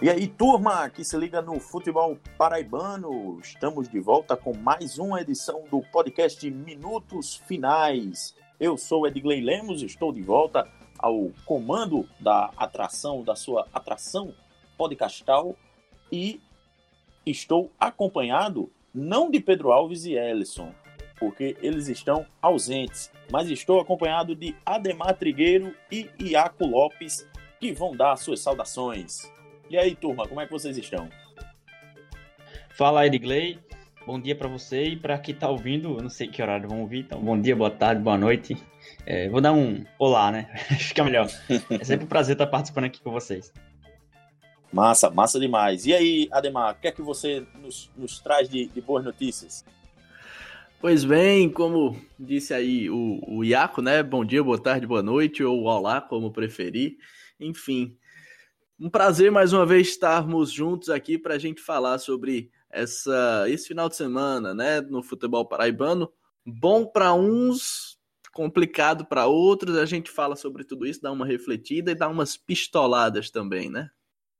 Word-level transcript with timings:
E 0.00 0.08
aí, 0.08 0.28
turma 0.28 0.88
que 0.88 1.02
se 1.02 1.16
liga 1.16 1.42
no 1.42 1.58
futebol 1.58 2.16
paraibano, 2.36 3.40
estamos 3.42 3.88
de 3.88 3.98
volta 3.98 4.36
com 4.36 4.56
mais 4.56 4.96
uma 4.96 5.20
edição 5.20 5.64
do 5.68 5.82
podcast 5.90 6.48
Minutos 6.48 7.34
Finais. 7.34 8.32
Eu 8.60 8.76
sou 8.76 9.08
Edgley 9.08 9.40
Lemos, 9.40 9.82
estou 9.82 10.12
de 10.12 10.22
volta 10.22 10.68
ao 11.00 11.32
comando 11.44 12.08
da 12.20 12.52
atração, 12.56 13.24
da 13.24 13.34
sua 13.34 13.66
atração 13.74 14.32
podcastal 14.76 15.56
e 16.12 16.40
estou 17.26 17.68
acompanhado 17.76 18.70
não 18.94 19.28
de 19.28 19.40
Pedro 19.40 19.72
Alves 19.72 20.04
e 20.04 20.12
Ellison, 20.12 20.72
porque 21.18 21.56
eles 21.60 21.88
estão 21.88 22.24
ausentes, 22.40 23.10
mas 23.32 23.50
estou 23.50 23.80
acompanhado 23.80 24.36
de 24.36 24.54
Ademar 24.64 25.18
Trigueiro 25.18 25.74
e 25.90 26.08
Iaco 26.20 26.64
Lopes, 26.64 27.26
que 27.58 27.72
vão 27.72 27.96
dar 27.96 28.14
suas 28.14 28.38
saudações. 28.38 29.36
E 29.70 29.76
aí, 29.76 29.94
turma, 29.94 30.26
como 30.26 30.40
é 30.40 30.46
que 30.46 30.52
vocês 30.52 30.76
estão? 30.78 31.10
Fala, 32.70 33.06
Edgley. 33.06 33.58
Bom 34.06 34.18
dia 34.18 34.34
para 34.34 34.48
você 34.48 34.84
e 34.84 34.96
para 34.96 35.18
quem 35.18 35.34
está 35.34 35.46
ouvindo. 35.50 35.98
Eu 35.98 36.02
não 36.02 36.08
sei 36.08 36.26
que 36.26 36.40
horário 36.40 36.66
vão 36.66 36.80
ouvir, 36.80 37.00
então 37.00 37.20
bom 37.20 37.38
dia, 37.38 37.54
boa 37.54 37.70
tarde, 37.70 38.00
boa 38.00 38.16
noite. 38.16 38.56
É, 39.04 39.28
vou 39.28 39.42
dar 39.42 39.52
um 39.52 39.84
olá, 39.98 40.32
né? 40.32 40.48
Acho 40.72 40.94
que 40.94 41.00
é 41.02 41.04
melhor. 41.04 41.28
É 41.68 41.84
sempre 41.84 42.06
um 42.06 42.08
prazer 42.08 42.32
estar 42.32 42.46
participando 42.46 42.84
aqui 42.84 43.02
com 43.02 43.10
vocês. 43.10 43.52
Massa, 44.72 45.10
massa 45.10 45.38
demais. 45.38 45.84
E 45.84 45.92
aí, 45.92 46.28
Ademar, 46.32 46.74
o 46.74 46.80
que 46.80 46.88
é 46.88 46.92
que 46.92 47.02
você 47.02 47.46
nos, 47.60 47.90
nos 47.94 48.20
traz 48.20 48.48
de, 48.48 48.68
de, 48.68 48.80
boas 48.80 49.04
notícias? 49.04 49.62
Pois 50.80 51.04
bem, 51.04 51.50
como 51.50 52.00
disse 52.18 52.54
aí 52.54 52.88
o, 52.88 53.20
o 53.26 53.44
Iaco, 53.44 53.82
né? 53.82 54.02
Bom 54.02 54.24
dia, 54.24 54.42
boa 54.42 54.58
tarde, 54.58 54.86
boa 54.86 55.02
noite, 55.02 55.44
ou 55.44 55.64
olá, 55.64 56.00
como 56.00 56.32
preferir. 56.32 56.96
Enfim, 57.38 57.97
um 58.80 58.88
prazer 58.88 59.30
mais 59.30 59.52
uma 59.52 59.66
vez 59.66 59.88
estarmos 59.88 60.50
juntos 60.52 60.88
aqui 60.88 61.18
para 61.18 61.34
a 61.34 61.38
gente 61.38 61.60
falar 61.60 61.98
sobre 61.98 62.50
essa, 62.70 63.44
esse 63.48 63.66
final 63.66 63.88
de 63.88 63.96
semana, 63.96 64.54
né, 64.54 64.80
no 64.80 65.02
futebol 65.02 65.44
paraibano. 65.44 66.12
Bom 66.46 66.86
para 66.86 67.12
uns, 67.12 67.98
complicado 68.32 69.04
para 69.04 69.26
outros. 69.26 69.76
A 69.76 69.84
gente 69.84 70.10
fala 70.10 70.36
sobre 70.36 70.64
tudo 70.64 70.86
isso, 70.86 71.02
dá 71.02 71.10
uma 71.10 71.26
refletida 71.26 71.90
e 71.90 71.94
dá 71.94 72.08
umas 72.08 72.36
pistoladas 72.36 73.30
também, 73.30 73.68
né? 73.68 73.90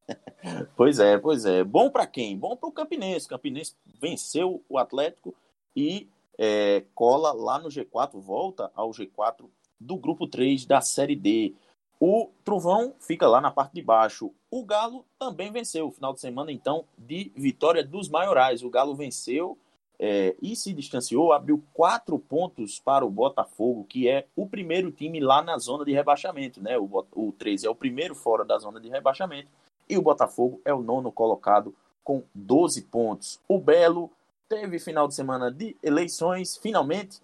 Pois 0.77 1.01
é, 1.01 1.19
pois 1.19 1.45
é. 1.45 1.63
Bom 1.63 1.91
para 1.91 2.07
quem? 2.07 2.39
Bom 2.39 2.57
para 2.57 2.69
o 2.69 2.73
Campinense. 2.73 3.27
O 3.27 3.29
Campinense 3.29 3.75
venceu 4.01 4.65
o 4.69 4.79
Atlético 4.79 5.35
e 5.77 6.09
é, 6.39 6.85
cola 6.95 7.33
lá 7.33 7.59
no 7.59 7.69
G4, 7.69 8.19
volta 8.21 8.71
ao 8.75 8.91
G4 8.91 9.51
do 9.79 9.97
grupo 9.97 10.27
3 10.27 10.65
da 10.65 10.81
Série 10.81 11.17
D. 11.17 11.55
O 12.01 12.31
Trovão 12.45 12.95
fica 13.01 13.27
lá 13.27 13.41
na 13.41 13.51
parte 13.51 13.75
de 13.75 13.83
baixo. 13.83 14.33
O 14.51 14.65
Galo 14.65 15.05
também 15.19 15.51
venceu 15.51 15.89
o 15.89 15.91
final 15.91 16.13
de 16.13 16.21
semana, 16.21 16.53
então, 16.53 16.85
de 16.97 17.33
vitória 17.35 17.85
dos 17.85 18.09
maiorais. 18.09 18.63
O 18.63 18.71
Galo 18.71 18.95
venceu 18.95 19.59
é, 19.99 20.37
e 20.41 20.55
se 20.55 20.73
distanciou, 20.73 21.33
abriu 21.33 21.63
quatro 21.75 22.19
pontos 22.19 22.79
para 22.79 23.05
o 23.05 23.11
Botafogo, 23.11 23.85
que 23.85 24.09
é 24.09 24.27
o 24.37 24.47
primeiro 24.47 24.93
time 24.93 25.19
lá 25.19 25.43
na 25.43 25.59
zona 25.59 25.85
de 25.85 25.93
rebaixamento. 25.93 26.63
Né? 26.63 26.79
O, 26.79 27.05
o 27.13 27.33
13 27.33 27.67
é 27.67 27.71
o 27.71 27.75
primeiro 27.75 28.15
fora 28.15 28.45
da 28.45 28.59
zona 28.59 28.81
de 28.81 28.89
rebaixamento 28.89 29.51
e 29.89 29.99
o 29.99 30.03
Botafogo 30.03 30.61
é 30.65 30.73
o 30.73 30.83
nono 30.83 31.11
colocado 31.11 31.75
com 32.05 32.23
12 32.33 32.83
pontos. 32.83 33.41
O 33.49 33.59
Belo 33.59 34.11
teve 34.49 34.79
final 34.79 35.09
de 35.09 35.15
semana 35.15 35.51
de 35.51 35.77
eleições, 35.83 36.57
finalmente. 36.57 37.21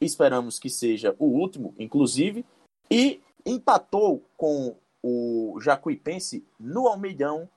Esperamos 0.00 0.58
que 0.58 0.68
seja 0.68 1.14
o 1.18 1.26
último, 1.26 1.74
inclusive. 1.78 2.44
E 2.90 3.20
empatou 3.44 4.24
com 4.36 4.76
o 5.02 5.58
Jacuipense 5.60 6.44
no 6.58 6.86
Almeidão 6.88 7.48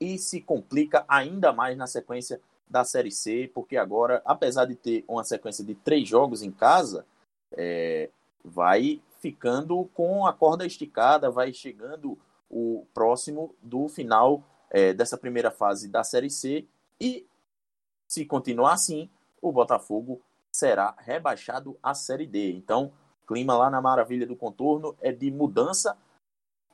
e 0.00 0.18
se 0.18 0.40
complica 0.40 1.04
ainda 1.06 1.52
mais 1.52 1.76
na 1.76 1.86
sequência 1.86 2.40
da 2.68 2.84
Série 2.84 3.10
C, 3.10 3.50
porque 3.52 3.76
agora, 3.76 4.22
apesar 4.24 4.64
de 4.64 4.76
ter 4.76 5.04
uma 5.08 5.24
sequência 5.24 5.64
de 5.64 5.74
três 5.74 6.08
jogos 6.08 6.42
em 6.42 6.50
casa, 6.50 7.04
é, 7.52 8.08
vai 8.44 9.02
ficando 9.20 9.84
com 9.92 10.26
a 10.26 10.32
corda 10.32 10.64
esticada, 10.64 11.30
vai 11.30 11.52
chegando 11.52 12.16
o 12.48 12.86
próximo 12.94 13.54
do 13.60 13.88
final 13.88 14.42
é, 14.70 14.92
dessa 14.92 15.18
primeira 15.18 15.50
fase 15.50 15.88
da 15.88 16.02
Série 16.04 16.30
C 16.30 16.66
e, 17.00 17.26
se 18.06 18.24
continuar 18.24 18.74
assim, 18.74 19.10
o 19.42 19.52
Botafogo 19.52 20.20
será 20.52 20.94
rebaixado 20.98 21.76
à 21.82 21.94
Série 21.94 22.26
D. 22.26 22.52
Então, 22.52 22.92
clima 23.30 23.56
lá 23.56 23.70
na 23.70 23.80
Maravilha 23.80 24.26
do 24.26 24.34
Contorno 24.34 24.96
é 25.00 25.12
de 25.12 25.30
mudança 25.30 25.96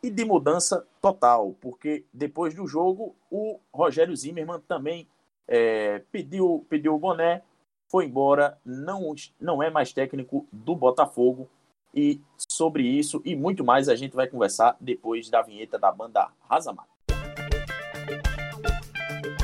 e 0.03 0.09
de 0.09 0.25
mudança 0.25 0.87
total, 1.03 1.55
porque 1.61 2.06
depois 2.11 2.55
do 2.55 2.67
jogo 2.67 3.15
o 3.31 3.61
Rogério 3.71 4.17
Zimmermann 4.17 4.61
também 4.67 5.06
é, 5.47 5.99
pediu, 6.11 6.65
pediu 6.71 6.94
o 6.94 6.99
boné, 6.99 7.43
foi 7.91 8.06
embora, 8.06 8.59
não, 8.65 9.15
não 9.39 9.62
é 9.62 9.69
mais 9.69 9.93
técnico 9.93 10.47
do 10.50 10.75
Botafogo. 10.75 11.47
E 11.94 12.21
sobre 12.50 12.83
isso 12.84 13.21
e 13.25 13.37
muito 13.37 13.62
mais 13.62 13.88
a 13.88 13.94
gente 13.94 14.17
vai 14.17 14.27
conversar 14.27 14.77
depois 14.81 15.28
da 15.28 15.43
vinheta 15.43 15.78
da 15.78 15.93
banda 15.93 16.31
Razamar. 16.49 16.87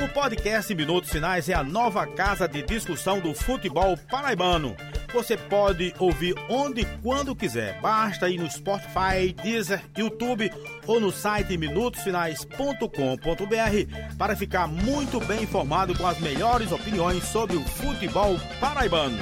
O 0.03 0.15
podcast 0.15 0.75
Minutos 0.75 1.11
Finais 1.11 1.49
é 1.49 1.55
a 1.55 1.63
nova 1.63 2.07
casa 2.07 2.49
de 2.49 2.63
discussão 2.63 3.21
do 3.21 3.35
futebol 3.35 3.97
paraibano 4.11 4.75
você 5.13 5.37
pode 5.37 5.95
ouvir 5.99 6.35
onde 6.49 6.81
e 6.81 6.87
quando 7.03 7.37
quiser. 7.37 7.81
Basta 7.81 8.29
ir 8.29 8.39
no 8.39 8.51
Spotify, 8.51 9.33
Deezer, 9.43 9.85
YouTube 9.97 10.51
ou 10.87 10.99
no 10.99 11.13
site 11.13 11.57
minutosfinais.com.br 11.57 14.17
para 14.17 14.35
ficar 14.35 14.67
muito 14.67 15.21
bem 15.21 15.43
informado 15.43 15.97
com 15.97 16.07
as 16.07 16.19
melhores 16.19 16.73
opiniões 16.73 17.23
sobre 17.25 17.57
o 17.57 17.63
futebol 17.63 18.37
paraibano. 18.59 19.19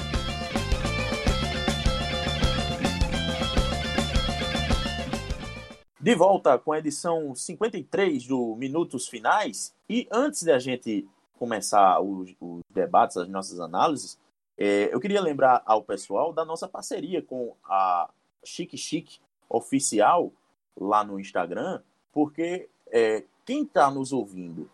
De 6.01 6.15
volta 6.15 6.59
com 6.59 6.73
a 6.73 6.79
edição 6.79 7.35
53 7.35 8.27
do 8.27 8.57
Minutos 8.57 9.07
Finais. 9.07 9.75
E 9.87 10.09
antes 10.11 10.43
de 10.43 10.51
a 10.51 10.59
gente 10.59 11.07
começar 11.39 12.01
os, 12.01 12.35
os 12.41 12.63
debates, 12.73 13.19
as 13.19 13.29
nossas 13.29 13.61
análises, 13.61 14.19
é, 14.63 14.95
eu 14.95 15.01
queria 15.01 15.23
lembrar 15.23 15.63
ao 15.65 15.83
pessoal 15.83 16.35
da 16.35 16.45
nossa 16.45 16.69
parceria 16.69 17.23
com 17.23 17.57
a 17.65 18.11
Chique 18.45 18.77
Chique 18.77 19.19
Oficial 19.49 20.31
lá 20.79 21.03
no 21.03 21.19
Instagram, 21.19 21.81
porque 22.13 22.69
é, 22.89 23.25
quem 23.47 23.63
está 23.63 23.91
nos 23.91 24.13
ouvindo 24.13 24.71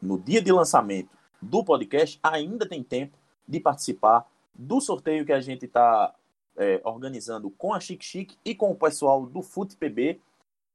no 0.00 0.18
dia 0.18 0.40
de 0.40 0.50
lançamento 0.50 1.10
do 1.40 1.62
podcast 1.62 2.18
ainda 2.22 2.66
tem 2.66 2.82
tempo 2.82 3.18
de 3.46 3.60
participar 3.60 4.26
do 4.54 4.80
sorteio 4.80 5.26
que 5.26 5.34
a 5.34 5.40
gente 5.40 5.66
está 5.66 6.14
é, 6.56 6.80
organizando 6.82 7.50
com 7.50 7.74
a 7.74 7.80
Chique 7.80 8.04
Chique 8.04 8.38
e 8.42 8.54
com 8.54 8.70
o 8.70 8.76
pessoal 8.76 9.26
do 9.26 9.42
FutePB. 9.42 10.18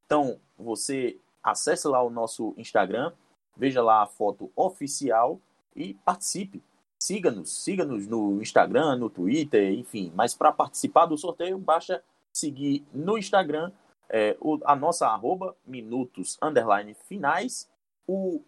Então, 0.06 0.40
você 0.56 1.18
acesse 1.42 1.88
lá 1.88 2.04
o 2.04 2.12
nosso 2.12 2.54
Instagram, 2.58 3.12
veja 3.58 3.82
lá 3.82 4.04
a 4.04 4.08
foto 4.08 4.52
oficial 4.56 5.42
e 5.76 5.96
participe 6.06 6.62
siga-nos, 7.06 7.64
siga-nos 7.64 8.08
no 8.08 8.42
Instagram, 8.42 8.96
no 8.96 9.10
Twitter, 9.10 9.74
enfim. 9.74 10.12
Mas 10.16 10.34
para 10.34 10.52
participar 10.52 11.06
do 11.06 11.18
sorteio, 11.18 11.58
basta 11.58 12.04
seguir 12.34 12.84
no 12.94 13.18
Instagram 13.18 13.72
é, 14.10 14.36
o, 14.40 14.60
a 14.66 14.76
nossa 14.76 15.08
arroba, 15.08 15.56
minutos, 15.66 16.38
underline, 16.42 16.96
finais, 17.08 17.70
o 18.08 18.42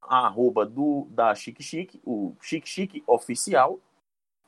a 0.00 0.26
arroba 0.26 0.64
do, 0.64 1.06
da 1.10 1.34
Chique 1.34 1.62
Chique, 1.62 2.00
o 2.04 2.34
Chique 2.40 2.68
Chique 2.68 3.02
Oficial, 3.06 3.78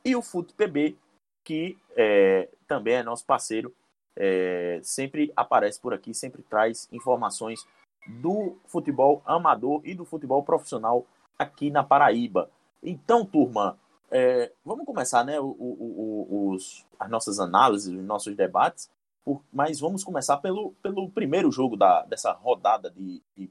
e 0.04 0.16
o 0.16 0.22
FutPB, 0.22 0.96
que 1.44 1.76
é, 1.96 2.48
também 2.66 2.94
é 2.94 3.02
nosso 3.02 3.26
parceiro, 3.26 3.74
é, 4.16 4.80
sempre 4.82 5.32
aparece 5.36 5.78
por 5.78 5.92
aqui, 5.92 6.14
sempre 6.14 6.42
traz 6.42 6.88
informações 6.90 7.66
do 8.06 8.56
futebol 8.66 9.22
amador 9.26 9.82
e 9.84 9.94
do 9.94 10.04
futebol 10.06 10.42
profissional 10.42 11.04
aqui 11.38 11.70
na 11.70 11.82
Paraíba. 11.82 12.50
Então, 12.82 13.24
turma, 13.24 13.78
é, 14.10 14.52
vamos 14.64 14.84
começar 14.84 15.24
né, 15.24 15.38
o, 15.38 15.46
o, 15.46 16.50
os, 16.50 16.84
as 16.98 17.10
nossas 17.10 17.38
análises, 17.38 17.94
os 17.94 18.04
nossos 18.04 18.34
debates, 18.34 18.90
por, 19.24 19.42
mas 19.52 19.78
vamos 19.78 20.02
começar 20.02 20.38
pelo, 20.38 20.72
pelo 20.82 21.10
primeiro 21.10 21.50
jogo 21.50 21.76
da, 21.76 22.02
dessa 22.02 22.32
rodada 22.32 22.90
de, 22.90 23.22
de, 23.36 23.50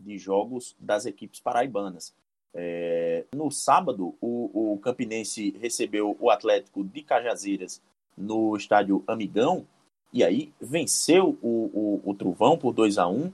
de 0.00 0.18
jogos 0.18 0.74
das 0.78 1.06
equipes 1.06 1.40
paraibanas. 1.40 2.14
É, 2.54 3.24
no 3.34 3.50
sábado, 3.50 4.14
o, 4.20 4.74
o 4.74 4.78
Campinense 4.78 5.56
recebeu 5.60 6.16
o 6.20 6.30
Atlético 6.30 6.84
de 6.84 7.02
Cajazeiras 7.02 7.82
no 8.16 8.56
estádio 8.56 9.02
Amigão, 9.06 9.66
e 10.12 10.22
aí 10.22 10.52
venceu 10.60 11.36
o, 11.42 12.00
o, 12.04 12.10
o 12.10 12.14
Truvão 12.14 12.56
por 12.56 12.72
2 12.72 12.98
a 12.98 13.08
1 13.08 13.32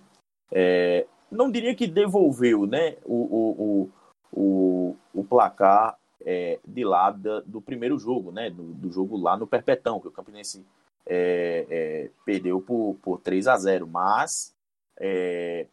é, 0.50 1.06
Não 1.30 1.50
diria 1.50 1.74
que 1.74 1.86
devolveu 1.86 2.66
né, 2.66 2.96
o, 3.04 3.14
o, 3.14 3.90
o, 4.32 4.96
o 5.14 5.24
placar 5.24 5.98
é, 6.22 6.58
de 6.66 6.84
lá 6.84 7.10
do 7.10 7.60
primeiro 7.60 7.98
jogo, 7.98 8.30
né? 8.30 8.50
Do, 8.50 8.62
do, 8.74 8.92
jogo 8.92 9.16
lá 9.16 9.36
no 9.36 9.46
Perpetão, 9.46 10.00
que 10.00 10.08
o 10.08 10.12
Campinense 10.12 10.64
é, 11.06 11.66
é, 11.70 12.10
perdeu 12.24 12.60
por, 12.60 12.96
por 13.02 13.20
3 13.20 13.46
a 13.46 13.56
0 13.56 13.86
Mas 13.86 14.54
é, 14.98 15.66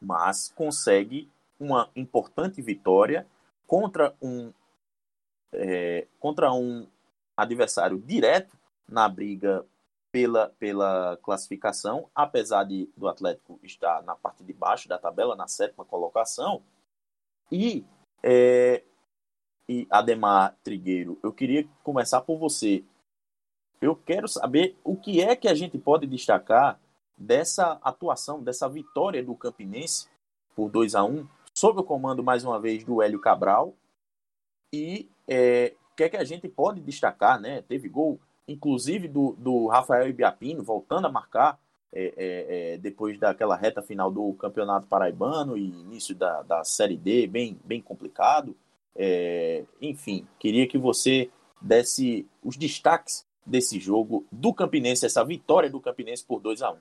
mas 0.00 0.50
consegue 0.54 1.28
uma 1.58 1.90
importante 1.94 2.62
vitória 2.62 3.26
contra 3.66 4.14
um 4.22 4.52
é, 5.52 6.06
contra 6.18 6.52
um 6.52 6.86
adversário 7.36 7.98
direto 7.98 8.56
na 8.88 9.08
briga 9.08 9.64
pela, 10.12 10.48
pela 10.58 11.18
classificação, 11.22 12.08
apesar 12.14 12.64
de 12.64 12.88
do 12.96 13.08
Atlético 13.08 13.58
estar 13.62 14.02
na 14.02 14.14
parte 14.14 14.42
de 14.44 14.52
baixo 14.52 14.88
da 14.88 14.98
tabela, 14.98 15.36
na 15.36 15.48
sétima 15.48 15.84
colocação. 15.84 16.62
E, 17.50 17.84
é, 18.22 18.82
e 19.68 19.86
Ademar 19.90 20.56
Trigueiro, 20.62 21.18
eu 21.22 21.32
queria 21.32 21.66
começar 21.82 22.20
por 22.20 22.38
você. 22.38 22.84
Eu 23.80 23.96
quero 23.96 24.28
saber 24.28 24.76
o 24.84 24.96
que 24.96 25.20
é 25.20 25.34
que 25.34 25.48
a 25.48 25.54
gente 25.54 25.78
pode 25.78 26.06
destacar 26.06 26.78
dessa 27.16 27.78
atuação, 27.82 28.42
dessa 28.42 28.68
vitória 28.68 29.22
do 29.22 29.34
Campinense 29.34 30.08
por 30.54 30.70
2 30.70 30.94
a 30.94 31.04
1 31.04 31.26
sob 31.54 31.80
o 31.80 31.84
comando 31.84 32.22
mais 32.22 32.44
uma 32.44 32.58
vez 32.60 32.84
do 32.84 33.02
Hélio 33.02 33.20
Cabral. 33.20 33.74
E 34.72 35.10
é, 35.28 35.74
o 35.92 35.96
que 35.96 36.04
é 36.04 36.08
que 36.08 36.16
a 36.16 36.24
gente 36.24 36.48
pode 36.48 36.80
destacar, 36.80 37.40
né? 37.40 37.62
Teve 37.62 37.88
gol, 37.88 38.20
inclusive, 38.46 39.08
do, 39.08 39.32
do 39.32 39.66
Rafael 39.66 40.08
Ibiapino, 40.08 40.62
voltando 40.62 41.06
a 41.06 41.12
marcar 41.12 41.58
é, 41.92 42.14
é, 42.16 42.74
é, 42.74 42.78
depois 42.78 43.18
daquela 43.18 43.56
reta 43.56 43.82
final 43.82 44.10
do 44.10 44.32
Campeonato 44.34 44.86
Paraibano 44.86 45.56
e 45.56 45.64
início 45.64 46.14
da, 46.14 46.42
da 46.42 46.64
Série 46.64 46.96
D, 46.96 47.26
bem, 47.26 47.58
bem 47.64 47.80
complicado. 47.80 48.56
É, 48.94 49.64
enfim, 49.80 50.26
queria 50.38 50.66
que 50.66 50.78
você 50.78 51.30
desse 51.60 52.26
os 52.42 52.56
destaques 52.56 53.26
desse 53.44 53.80
jogo 53.80 54.24
do 54.30 54.54
Campinense, 54.54 55.04
essa 55.04 55.24
vitória 55.24 55.68
do 55.68 55.80
Campinense 55.80 56.24
por 56.24 56.40
2 56.40 56.62
a 56.62 56.70
1 56.70 56.76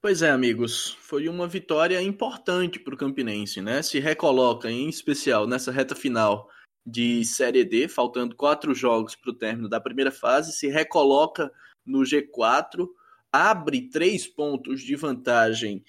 Pois 0.00 0.22
é, 0.22 0.30
amigos, 0.30 0.96
foi 1.00 1.28
uma 1.28 1.46
vitória 1.46 2.00
importante 2.02 2.78
para 2.80 2.94
o 2.94 2.96
Campinense, 2.96 3.60
né? 3.60 3.82
Se 3.82 4.00
recoloca, 4.00 4.68
em 4.70 4.88
especial 4.88 5.46
nessa 5.46 5.70
reta 5.70 5.94
final 5.94 6.48
de 6.84 7.24
Série 7.24 7.64
D, 7.64 7.86
faltando 7.86 8.34
quatro 8.34 8.74
jogos 8.74 9.14
para 9.14 9.30
o 9.30 9.34
término 9.34 9.68
da 9.68 9.80
primeira 9.80 10.10
fase, 10.10 10.52
se 10.52 10.66
recoloca 10.66 11.52
no 11.86 12.00
G4, 12.00 12.88
abre 13.32 13.88
três 13.88 14.26
pontos 14.26 14.82
de 14.82 14.94
vantagem 14.94 15.82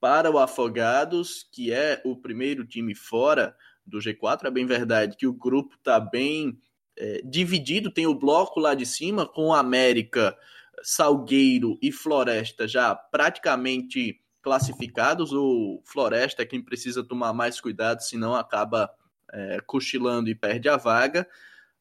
para 0.00 0.30
o 0.30 0.38
Afogados, 0.38 1.48
que 1.52 1.72
é 1.72 2.02
o 2.04 2.16
primeiro 2.16 2.66
time 2.66 2.94
fora 2.94 3.56
do 3.86 3.98
G4. 3.98 4.46
É 4.46 4.50
bem 4.50 4.66
verdade 4.66 5.16
que 5.16 5.26
o 5.26 5.32
grupo 5.32 5.74
está 5.76 6.00
bem 6.00 6.58
é, 6.96 7.22
dividido, 7.24 7.92
tem 7.92 8.06
o 8.06 8.14
bloco 8.14 8.58
lá 8.58 8.74
de 8.74 8.84
cima 8.84 9.26
com 9.26 9.54
América, 9.54 10.36
Salgueiro 10.82 11.78
e 11.80 11.90
Floresta 11.92 12.66
já 12.66 12.94
praticamente 12.94 14.20
classificados. 14.42 15.32
O 15.32 15.82
Floresta 15.84 16.42
é 16.42 16.46
quem 16.46 16.62
precisa 16.62 17.04
tomar 17.04 17.32
mais 17.32 17.60
cuidado, 17.60 18.00
senão 18.00 18.34
acaba 18.34 18.90
é, 19.32 19.60
cochilando 19.66 20.28
e 20.28 20.34
perde 20.34 20.68
a 20.68 20.76
vaga. 20.76 21.28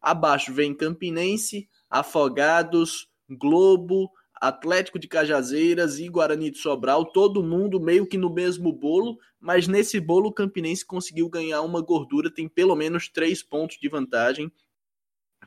Abaixo 0.02 0.54
vem 0.54 0.76
Campinense, 0.76 1.68
Afogados, 1.90 3.10
Globo, 3.30 4.12
Atlético 4.42 5.00
de 5.00 5.08
Cajazeiras 5.08 6.00
e 6.00 6.08
Guarani 6.08 6.52
de 6.52 6.58
Sobral, 6.58 7.06
todo 7.06 7.44
mundo 7.44 7.80
meio 7.80 8.06
que 8.06 8.18
no 8.18 8.34
mesmo 8.34 8.72
bolo, 8.72 9.18
mas 9.40 9.68
nesse 9.68 10.00
bolo 10.00 10.30
o 10.30 10.34
Campinense 10.34 10.86
conseguiu 10.86 11.30
ganhar 11.30 11.62
uma 11.62 11.82
gordura, 11.82 12.34
tem 12.34 12.48
pelo 12.48 12.76
menos 12.76 13.08
três 13.10 13.44
pontos 13.44 13.78
de 13.78 13.90
vantagem 13.90 14.52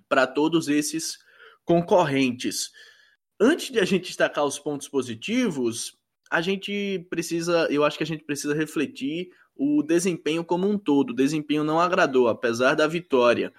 para 0.09 0.27
todos 0.27 0.69
esses 0.69 1.19
concorrentes. 1.65 2.71
Antes 3.39 3.71
de 3.71 3.81
a 3.81 3.85
gente 3.85 4.09
destacar 4.09 4.45
os 4.45 4.59
pontos 4.59 4.89
positivos, 4.89 5.97
a 6.31 6.41
gente 6.41 7.07
precisa, 7.09 7.67
eu 7.71 7.85
acho 7.85 7.97
que 7.97 8.05
a 8.05 8.07
gente 8.07 8.25
precisa 8.25 8.55
refletir 8.55 9.31
o 9.55 9.83
desempenho 9.83 10.45
como 10.45 10.69
um 10.69 10.79
todo. 10.79 11.11
O 11.11 11.15
desempenho 11.15 11.65
não 11.65 11.81
agradou, 11.81 12.29
apesar 12.29 12.75
da 12.75 12.87
vitória, 12.87 13.53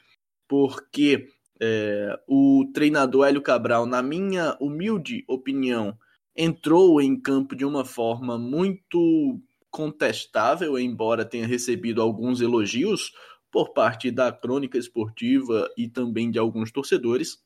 porque 0.48 1.28
é, 1.62 2.20
o 2.28 2.66
treinador 2.74 3.28
Hélio 3.28 3.42
Cabral, 3.42 3.86
na 3.86 4.02
minha 4.02 4.58
humilde 4.60 5.24
opinião, 5.28 5.96
entrou 6.36 7.00
em 7.00 7.20
campo 7.20 7.56
de 7.56 7.64
uma 7.64 7.86
forma 7.86 8.38
muito 8.38 9.40
contestável, 9.70 10.78
embora 10.80 11.24
tenha 11.24 11.46
recebido 11.46 12.02
alguns 12.02 12.42
elogios 12.42 13.12
por 13.52 13.74
parte 13.74 14.10
da 14.10 14.32
crônica 14.32 14.78
esportiva 14.78 15.70
e 15.78 15.88
também 15.88 16.32
de 16.32 16.40
alguns 16.40 16.72
torcedores. 16.72 17.38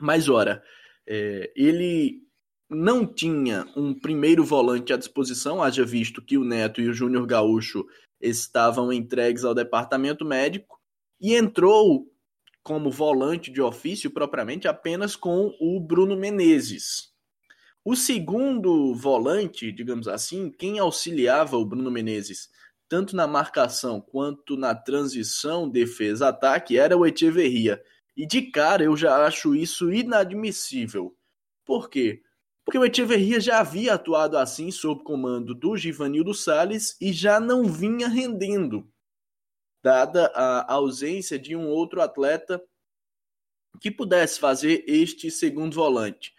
Mas, 0.00 0.28
ora, 0.28 0.62
é, 1.06 1.52
ele 1.54 2.22
não 2.70 3.06
tinha 3.06 3.66
um 3.76 3.92
primeiro 3.92 4.42
volante 4.44 4.92
à 4.92 4.96
disposição, 4.96 5.62
haja 5.62 5.84
visto 5.84 6.22
que 6.22 6.38
o 6.38 6.44
Neto 6.44 6.80
e 6.80 6.88
o 6.88 6.94
Júnior 6.94 7.26
Gaúcho 7.26 7.84
estavam 8.20 8.92
entregues 8.92 9.44
ao 9.44 9.54
departamento 9.54 10.24
médico, 10.24 10.80
e 11.20 11.34
entrou 11.34 12.10
como 12.64 12.90
volante 12.90 13.52
de 13.52 13.60
ofício 13.60 14.10
propriamente 14.10 14.66
apenas 14.66 15.14
com 15.14 15.54
o 15.60 15.78
Bruno 15.78 16.16
Menezes. 16.16 17.12
O 17.84 17.94
segundo 17.94 18.94
volante, 18.94 19.70
digamos 19.70 20.08
assim, 20.08 20.50
quem 20.50 20.78
auxiliava 20.78 21.58
o 21.58 21.66
Bruno 21.66 21.90
Menezes, 21.90 22.48
tanto 22.88 23.14
na 23.14 23.26
marcação 23.26 24.00
quanto 24.00 24.56
na 24.56 24.74
transição 24.74 25.68
defesa-ataque, 25.68 26.78
era 26.78 26.96
o 26.96 27.04
Echeverria. 27.04 27.82
E 28.16 28.26
de 28.26 28.50
cara 28.50 28.82
eu 28.82 28.96
já 28.96 29.26
acho 29.26 29.54
isso 29.54 29.92
inadmissível. 29.92 31.14
Por 31.66 31.90
quê? 31.90 32.22
Porque 32.64 32.78
o 32.78 32.84
Echeverria 32.86 33.38
já 33.40 33.60
havia 33.60 33.92
atuado 33.92 34.38
assim 34.38 34.70
sob 34.70 35.04
comando 35.04 35.54
do 35.54 35.76
Givanildo 35.76 36.32
Salles 36.32 36.96
e 36.98 37.12
já 37.12 37.38
não 37.38 37.64
vinha 37.64 38.08
rendendo, 38.08 38.88
dada 39.84 40.28
a 40.34 40.72
ausência 40.72 41.38
de 41.38 41.54
um 41.54 41.68
outro 41.68 42.00
atleta 42.00 42.58
que 43.78 43.90
pudesse 43.90 44.40
fazer 44.40 44.82
este 44.88 45.30
segundo 45.30 45.74
volante. 45.74 46.32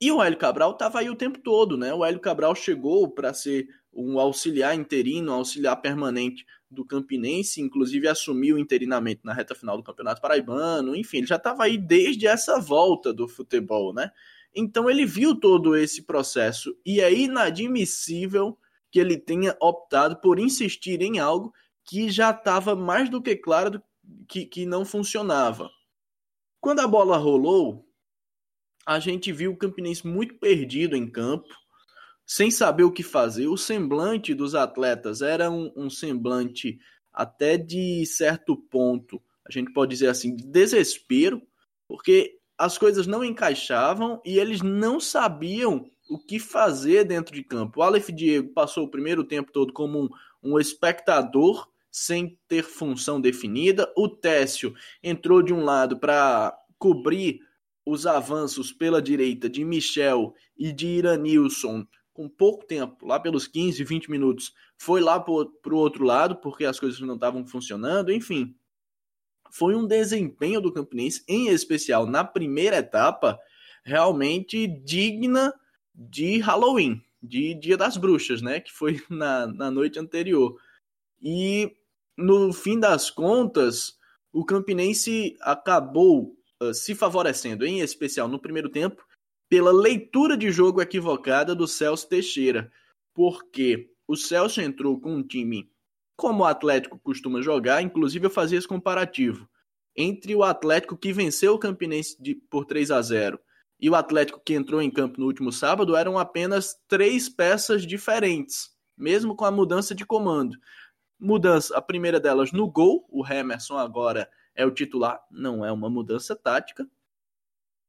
E 0.00 0.10
o 0.10 0.20
Hélio 0.20 0.36
Cabral 0.36 0.72
estava 0.72 0.98
aí 0.98 1.08
o 1.08 1.14
tempo 1.14 1.38
todo, 1.38 1.76
né? 1.76 1.94
O 1.94 2.04
Hélio 2.04 2.18
Cabral 2.18 2.52
chegou 2.52 3.08
para 3.08 3.32
ser 3.32 3.68
um 3.92 4.18
auxiliar 4.18 4.74
interino, 4.74 5.30
um 5.30 5.36
auxiliar 5.36 5.80
permanente 5.80 6.44
do 6.68 6.84
Campinense, 6.84 7.60
inclusive 7.60 8.08
assumiu 8.08 8.58
interinamente 8.58 9.20
na 9.22 9.32
reta 9.32 9.54
final 9.54 9.76
do 9.76 9.84
Campeonato 9.84 10.20
Paraibano, 10.20 10.96
enfim, 10.96 11.18
ele 11.18 11.26
já 11.26 11.36
estava 11.36 11.64
aí 11.64 11.78
desde 11.78 12.26
essa 12.26 12.58
volta 12.58 13.12
do 13.12 13.28
futebol, 13.28 13.92
né? 13.92 14.10
Então 14.52 14.90
ele 14.90 15.06
viu 15.06 15.38
todo 15.38 15.76
esse 15.76 16.02
processo 16.02 16.76
e 16.84 17.00
é 17.00 17.12
inadmissível 17.12 18.58
que 18.90 18.98
ele 18.98 19.16
tenha 19.16 19.56
optado 19.60 20.16
por 20.20 20.40
insistir 20.40 21.02
em 21.02 21.20
algo 21.20 21.52
que 21.90 22.08
já 22.08 22.30
estava 22.30 22.76
mais 22.76 23.10
do 23.10 23.20
que 23.20 23.34
claro 23.34 23.82
que, 24.28 24.46
que 24.46 24.64
não 24.64 24.84
funcionava. 24.84 25.68
Quando 26.60 26.78
a 26.78 26.86
bola 26.86 27.16
rolou, 27.16 27.84
a 28.86 29.00
gente 29.00 29.32
viu 29.32 29.50
o 29.50 29.56
Campinense 29.56 30.06
muito 30.06 30.36
perdido 30.36 30.94
em 30.94 31.10
campo, 31.10 31.48
sem 32.24 32.48
saber 32.48 32.84
o 32.84 32.92
que 32.92 33.02
fazer. 33.02 33.48
O 33.48 33.56
semblante 33.56 34.32
dos 34.32 34.54
atletas 34.54 35.20
era 35.20 35.50
um, 35.50 35.72
um 35.74 35.90
semblante 35.90 36.78
até 37.12 37.58
de 37.58 38.06
certo 38.06 38.56
ponto, 38.56 39.20
a 39.44 39.50
gente 39.50 39.72
pode 39.72 39.90
dizer 39.90 40.10
assim, 40.10 40.36
de 40.36 40.46
desespero, 40.46 41.42
porque 41.88 42.38
as 42.56 42.78
coisas 42.78 43.08
não 43.08 43.24
encaixavam 43.24 44.22
e 44.24 44.38
eles 44.38 44.62
não 44.62 45.00
sabiam 45.00 45.90
o 46.08 46.20
que 46.20 46.38
fazer 46.38 47.02
dentro 47.02 47.34
de 47.34 47.42
campo. 47.42 47.80
O 47.80 47.82
Aleph 47.82 48.10
Diego 48.10 48.52
passou 48.52 48.84
o 48.84 48.90
primeiro 48.90 49.24
tempo 49.24 49.50
todo 49.50 49.72
como 49.72 50.04
um, 50.04 50.08
um 50.40 50.56
espectador 50.60 51.68
sem 51.90 52.38
ter 52.48 52.62
função 52.62 53.20
definida. 53.20 53.92
O 53.96 54.08
Técio 54.08 54.74
entrou 55.02 55.42
de 55.42 55.52
um 55.52 55.64
lado 55.64 55.98
para 55.98 56.56
cobrir 56.78 57.40
os 57.84 58.06
avanços 58.06 58.72
pela 58.72 59.02
direita 59.02 59.48
de 59.48 59.64
Michel 59.64 60.34
e 60.56 60.72
de 60.72 60.86
Iranilson 60.86 61.86
com 62.12 62.28
pouco 62.28 62.66
tempo, 62.66 63.06
lá 63.06 63.18
pelos 63.18 63.46
15, 63.46 63.82
20 63.82 64.10
minutos, 64.10 64.52
foi 64.76 65.00
lá 65.00 65.18
para 65.18 65.32
o 65.32 65.76
outro 65.76 66.04
lado 66.04 66.36
porque 66.36 66.64
as 66.64 66.78
coisas 66.78 67.00
não 67.00 67.14
estavam 67.14 67.46
funcionando, 67.46 68.12
enfim 68.12 68.54
foi 69.50 69.74
um 69.74 69.86
desempenho 69.86 70.60
do 70.60 70.72
Campinense, 70.72 71.24
em 71.28 71.48
especial 71.48 72.06
na 72.06 72.24
primeira 72.24 72.76
etapa, 72.76 73.38
realmente 73.84 74.66
digna 74.66 75.52
de 75.94 76.38
Halloween, 76.38 77.02
de 77.22 77.54
Dia 77.54 77.76
das 77.76 77.96
Bruxas, 77.96 78.40
né? 78.40 78.60
Que 78.60 78.72
foi 78.72 79.02
na, 79.10 79.46
na 79.46 79.70
noite 79.70 79.98
anterior. 79.98 80.56
E 81.20 81.76
no 82.16 82.52
fim 82.52 82.78
das 82.78 83.10
contas, 83.10 83.98
o 84.32 84.44
Campinense 84.44 85.36
acabou 85.40 86.36
uh, 86.62 86.74
se 86.74 86.94
favorecendo, 86.94 87.66
em 87.66 87.80
especial 87.80 88.28
no 88.28 88.40
primeiro 88.40 88.68
tempo, 88.68 89.04
pela 89.48 89.72
leitura 89.72 90.36
de 90.36 90.50
jogo 90.50 90.80
equivocada 90.80 91.54
do 91.54 91.66
Celso 91.66 92.08
Teixeira, 92.08 92.70
porque 93.14 93.90
o 94.06 94.16
Celso 94.16 94.60
entrou 94.60 95.00
com 95.00 95.14
um 95.14 95.22
time 95.22 95.70
como 96.16 96.42
o 96.42 96.46
Atlético 96.46 96.98
costuma 96.98 97.40
jogar, 97.40 97.82
inclusive 97.82 98.26
eu 98.26 98.30
fazia 98.30 98.58
esse 98.58 98.68
comparativo 98.68 99.48
entre 99.96 100.34
o 100.34 100.42
Atlético 100.42 100.96
que 100.96 101.12
venceu 101.12 101.54
o 101.54 101.58
Campinense 101.58 102.20
de, 102.20 102.34
por 102.34 102.64
3 102.64 102.90
a 102.90 103.02
0 103.02 103.38
e 103.80 103.88
o 103.88 103.94
Atlético 103.94 104.40
que 104.44 104.54
entrou 104.54 104.80
em 104.80 104.90
campo 104.90 105.18
no 105.18 105.26
último 105.26 105.50
sábado, 105.50 105.96
eram 105.96 106.18
apenas 106.18 106.76
três 106.86 107.28
peças 107.28 107.86
diferentes. 107.86 108.70
mesmo 108.96 109.34
com 109.34 109.46
a 109.46 109.50
mudança 109.50 109.94
de 109.94 110.04
comando. 110.04 110.58
Mudança, 111.20 111.76
a 111.76 111.82
primeira 111.82 112.18
delas 112.18 112.50
no 112.50 112.66
gol, 112.70 113.06
o 113.10 113.26
Emerson 113.26 113.76
agora 113.76 114.30
é 114.54 114.64
o 114.64 114.70
titular, 114.70 115.20
não 115.30 115.64
é 115.64 115.70
uma 115.70 115.90
mudança 115.90 116.34
tática. 116.34 116.88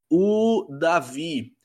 O 0.10 0.68
Davi, 0.78 1.56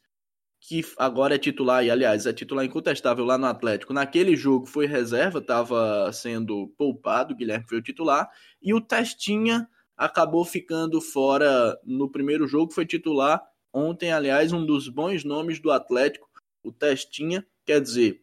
que 0.60 0.82
agora 0.96 1.34
é 1.34 1.38
titular, 1.38 1.84
e 1.84 1.90
aliás, 1.90 2.24
é 2.24 2.32
titular 2.32 2.64
incontestável 2.64 3.24
lá 3.24 3.36
no 3.36 3.46
Atlético, 3.46 3.92
naquele 3.92 4.36
jogo 4.36 4.66
foi 4.66 4.86
reserva, 4.86 5.40
estava 5.40 6.12
sendo 6.12 6.68
poupado, 6.78 7.34
o 7.34 7.36
Guilherme 7.36 7.66
foi 7.68 7.78
o 7.78 7.82
titular, 7.82 8.30
e 8.62 8.72
o 8.72 8.80
Testinha 8.80 9.68
acabou 9.96 10.44
ficando 10.44 11.00
fora 11.00 11.76
no 11.84 12.08
primeiro 12.08 12.46
jogo, 12.46 12.72
foi 12.72 12.86
titular 12.86 13.42
ontem, 13.72 14.12
aliás, 14.12 14.52
um 14.52 14.64
dos 14.64 14.88
bons 14.88 15.24
nomes 15.24 15.58
do 15.58 15.70
Atlético, 15.70 16.28
o 16.62 16.72
Testinha, 16.72 17.46
quer 17.64 17.80
dizer, 17.80 18.22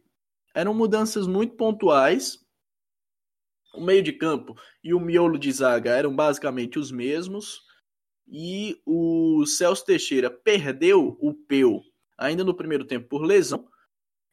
eram 0.55 0.73
mudanças 0.73 1.27
muito 1.27 1.55
pontuais, 1.55 2.42
o 3.73 3.81
meio 3.81 4.03
de 4.03 4.13
campo 4.13 4.55
e 4.83 4.93
o 4.93 4.99
miolo 4.99 5.37
de 5.37 5.51
zaga 5.51 5.91
eram 5.91 6.15
basicamente 6.15 6.77
os 6.77 6.91
mesmos. 6.91 7.61
E 8.27 8.79
o 8.85 9.45
Celso 9.45 9.85
Teixeira 9.85 10.29
perdeu 10.29 11.17
o 11.19 11.33
Peu 11.33 11.81
ainda 12.17 12.43
no 12.43 12.55
primeiro 12.55 12.85
tempo 12.85 13.07
por 13.09 13.23
lesão. 13.23 13.67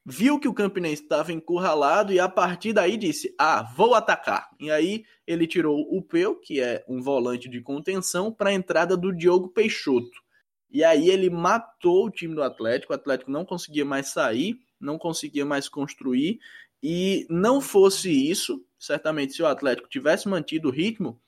Viu 0.07 0.41
que 0.41 0.49
o 0.49 0.55
Campinense 0.55 1.03
estava 1.03 1.33
encurralado 1.33 2.13
e 2.13 2.19
a 2.19 2.29
partir 2.29 2.73
daí 2.73 2.97
disse: 2.97 3.35
Ah, 3.39 3.63
vou 3.77 3.95
atacar. 3.95 4.49
E 4.59 4.71
aí 4.71 5.05
ele 5.27 5.47
tirou 5.47 5.79
o 5.91 6.03
Peu, 6.03 6.37
que 6.37 6.61
é 6.61 6.85
um 6.89 7.03
volante 7.03 7.49
de 7.49 7.61
contenção, 7.61 8.33
para 8.33 8.51
a 8.51 8.55
entrada 8.55 8.97
do 8.97 9.15
Diogo 9.15 9.49
Peixoto. 9.49 10.19
E 10.71 10.83
aí 10.85 11.11
ele 11.11 11.29
matou 11.29 12.07
o 12.07 12.11
time 12.11 12.35
do 12.35 12.43
Atlético. 12.43 12.93
O 12.93 12.97
Atlético 12.97 13.31
não 13.31 13.45
conseguia 13.45 13.85
mais 13.85 14.09
sair, 14.09 14.57
não 14.81 14.97
conseguia 14.97 15.45
mais 15.45 15.69
construir. 15.69 16.39
E 16.83 17.27
não 17.29 17.61
fosse 17.61 18.11
isso, 18.11 18.65
certamente 18.79 19.35
se 19.35 19.43
o 19.43 19.47
Atlético 19.47 19.89
tivesse 19.89 20.29
mantido 20.29 20.69
o 20.69 20.73
ritmo, 20.73 21.21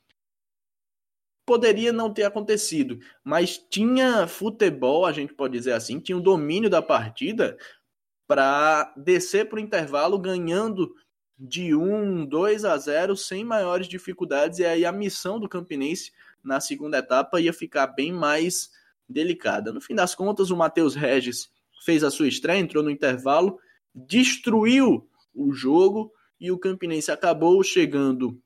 poderia 1.45 1.93
não 1.93 2.13
ter 2.13 2.23
acontecido, 2.23 2.99
mas 3.23 3.59
tinha 3.59 4.27
futebol, 4.27 5.05
a 5.05 5.13
gente 5.13 5.35
pode 5.35 5.53
dizer 5.59 5.73
assim, 5.73 5.99
tinha 5.99 6.17
o 6.17 6.23
domínio 6.23 6.71
da 6.71 6.81
partida 6.81 7.59
para 8.27 8.95
descer 8.97 9.49
para 9.49 9.57
o 9.57 9.61
intervalo 9.61 10.19
ganhando 10.19 10.95
de 11.39 11.75
1, 11.75 12.27
2 12.27 12.65
a 12.65 12.79
0 12.79 13.17
sem 13.17 13.45
maiores 13.45 13.89
dificuldades 13.89 14.61
e 14.61 14.65
aí 14.65 14.85
a 14.85 14.93
missão 14.93 15.41
do 15.41 15.49
Campinense 15.49 16.13
na 16.43 16.61
segunda 16.61 16.99
etapa 16.99 17.41
ia 17.41 17.53
ficar 17.53 17.89
bem 17.89 18.13
mais 18.13 18.71
delicada. 19.09 19.73
No 19.73 19.81
fim 19.81 19.95
das 19.95 20.15
contas, 20.15 20.51
o 20.51 20.57
Matheus 20.57 20.95
Regis 20.95 21.51
fez 21.85 22.05
a 22.05 22.11
sua 22.11 22.29
estreia, 22.29 22.61
entrou 22.61 22.83
no 22.83 22.91
intervalo, 22.91 23.59
destruiu 23.95 25.09
o 25.35 25.53
jogo 25.53 26.13
e 26.41 26.51
o 26.51 26.59
Campinense 26.59 27.11
acabou 27.11 27.63
chegando 27.63 28.41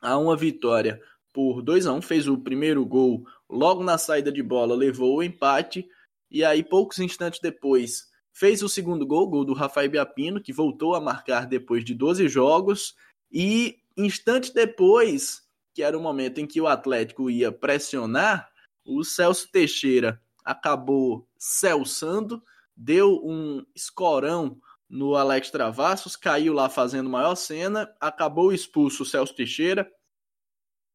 a 0.00 0.18
uma 0.18 0.36
vitória 0.36 1.00
por 1.32 1.60
2 1.60 1.86
a 1.86 1.92
1 1.92 2.00
fez 2.00 2.26
o 2.26 2.38
primeiro 2.38 2.84
gol 2.86 3.26
logo 3.48 3.84
na 3.84 3.98
saída 3.98 4.32
de 4.32 4.42
bola, 4.42 4.74
levou 4.74 5.16
o 5.16 5.22
empate 5.22 5.86
e 6.30 6.42
aí 6.42 6.64
poucos 6.64 6.98
instantes 6.98 7.40
depois 7.40 8.06
fez 8.32 8.62
o 8.62 8.68
segundo 8.68 9.06
gol, 9.06 9.28
gol 9.28 9.44
do 9.44 9.54
Rafael 9.54 9.90
Biapino, 9.90 10.42
que 10.42 10.52
voltou 10.52 10.94
a 10.94 11.00
marcar 11.00 11.46
depois 11.46 11.84
de 11.84 11.94
12 11.94 12.28
jogos 12.28 12.94
e 13.30 13.78
instantes 13.96 14.50
depois, 14.50 15.42
que 15.74 15.82
era 15.82 15.96
o 15.96 16.02
momento 16.02 16.38
em 16.38 16.46
que 16.46 16.60
o 16.60 16.66
Atlético 16.66 17.30
ia 17.30 17.50
pressionar, 17.50 18.50
o 18.84 19.02
Celso 19.04 19.50
Teixeira 19.50 20.20
acabou 20.44 21.26
celçando, 21.38 22.42
deu 22.76 23.20
um 23.24 23.64
escorão 23.74 24.58
no 24.88 25.14
Alex 25.14 25.50
Travassos, 25.50 26.16
caiu 26.16 26.52
lá 26.52 26.68
fazendo 26.68 27.10
maior 27.10 27.34
cena, 27.34 27.92
acabou 28.00 28.52
expulso 28.52 29.02
o 29.02 29.06
Celso 29.06 29.34
Teixeira, 29.34 29.90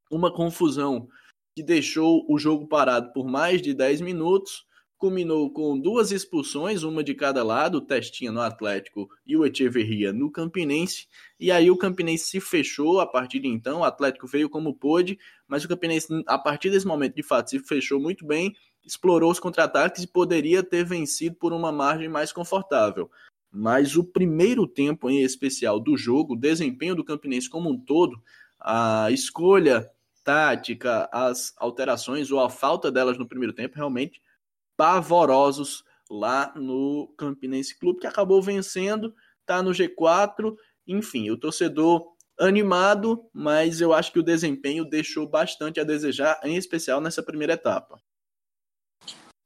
uma 0.09 0.33
confusão 0.33 1.07
que 1.55 1.63
deixou 1.63 2.25
o 2.29 2.37
jogo 2.37 2.67
parado 2.67 3.11
por 3.11 3.27
mais 3.27 3.61
de 3.61 3.73
10 3.73 4.01
minutos, 4.01 4.65
culminou 4.97 5.51
com 5.51 5.79
duas 5.79 6.11
expulsões, 6.11 6.83
uma 6.83 7.03
de 7.03 7.15
cada 7.15 7.43
lado, 7.43 7.79
o 7.79 7.81
Testinha 7.81 8.31
no 8.31 8.39
Atlético 8.39 9.09
e 9.25 9.35
o 9.35 9.43
Echeverria 9.43 10.13
no 10.13 10.31
Campinense, 10.31 11.07
e 11.39 11.51
aí 11.51 11.71
o 11.71 11.77
Campinense 11.77 12.25
se 12.25 12.39
fechou 12.39 12.99
a 12.99 13.07
partir 13.07 13.39
de 13.39 13.47
então, 13.47 13.79
o 13.79 13.83
Atlético 13.83 14.27
veio 14.27 14.47
como 14.47 14.75
pôde, 14.75 15.17
mas 15.47 15.65
o 15.65 15.67
Campinense, 15.67 16.07
a 16.27 16.37
partir 16.37 16.69
desse 16.69 16.85
momento, 16.85 17.15
de 17.15 17.23
fato, 17.23 17.49
se 17.49 17.59
fechou 17.59 17.99
muito 17.99 18.25
bem, 18.25 18.55
explorou 18.85 19.31
os 19.31 19.39
contra-ataques 19.39 20.03
e 20.03 20.07
poderia 20.07 20.61
ter 20.61 20.85
vencido 20.85 21.35
por 21.35 21.51
uma 21.51 21.71
margem 21.71 22.07
mais 22.07 22.31
confortável 22.31 23.09
mas 23.51 23.97
o 23.97 24.03
primeiro 24.03 24.65
tempo 24.65 25.09
em 25.09 25.21
especial 25.21 25.79
do 25.79 25.97
jogo, 25.97 26.33
o 26.33 26.39
desempenho 26.39 26.95
do 26.95 27.03
Campinense 27.03 27.49
como 27.49 27.69
um 27.69 27.77
todo, 27.77 28.21
a 28.59 29.11
escolha 29.11 29.89
tática, 30.23 31.09
as 31.11 31.53
alterações 31.57 32.31
ou 32.31 32.39
a 32.39 32.49
falta 32.49 32.91
delas 32.91 33.17
no 33.17 33.27
primeiro 33.27 33.53
tempo, 33.53 33.75
realmente 33.75 34.21
pavorosos 34.77 35.83
lá 36.09 36.53
no 36.55 37.13
Campinense 37.17 37.77
Clube, 37.77 37.99
que 37.99 38.07
acabou 38.07 38.41
vencendo, 38.41 39.13
está 39.41 39.61
no 39.61 39.71
G4, 39.71 40.55
enfim, 40.87 41.29
o 41.29 41.37
torcedor 41.37 42.11
animado, 42.39 43.23
mas 43.33 43.81
eu 43.81 43.93
acho 43.93 44.11
que 44.11 44.19
o 44.19 44.23
desempenho 44.23 44.83
deixou 44.83 45.27
bastante 45.27 45.79
a 45.79 45.83
desejar, 45.83 46.39
em 46.43 46.55
especial 46.55 46.99
nessa 46.99 47.21
primeira 47.21 47.53
etapa. 47.53 47.99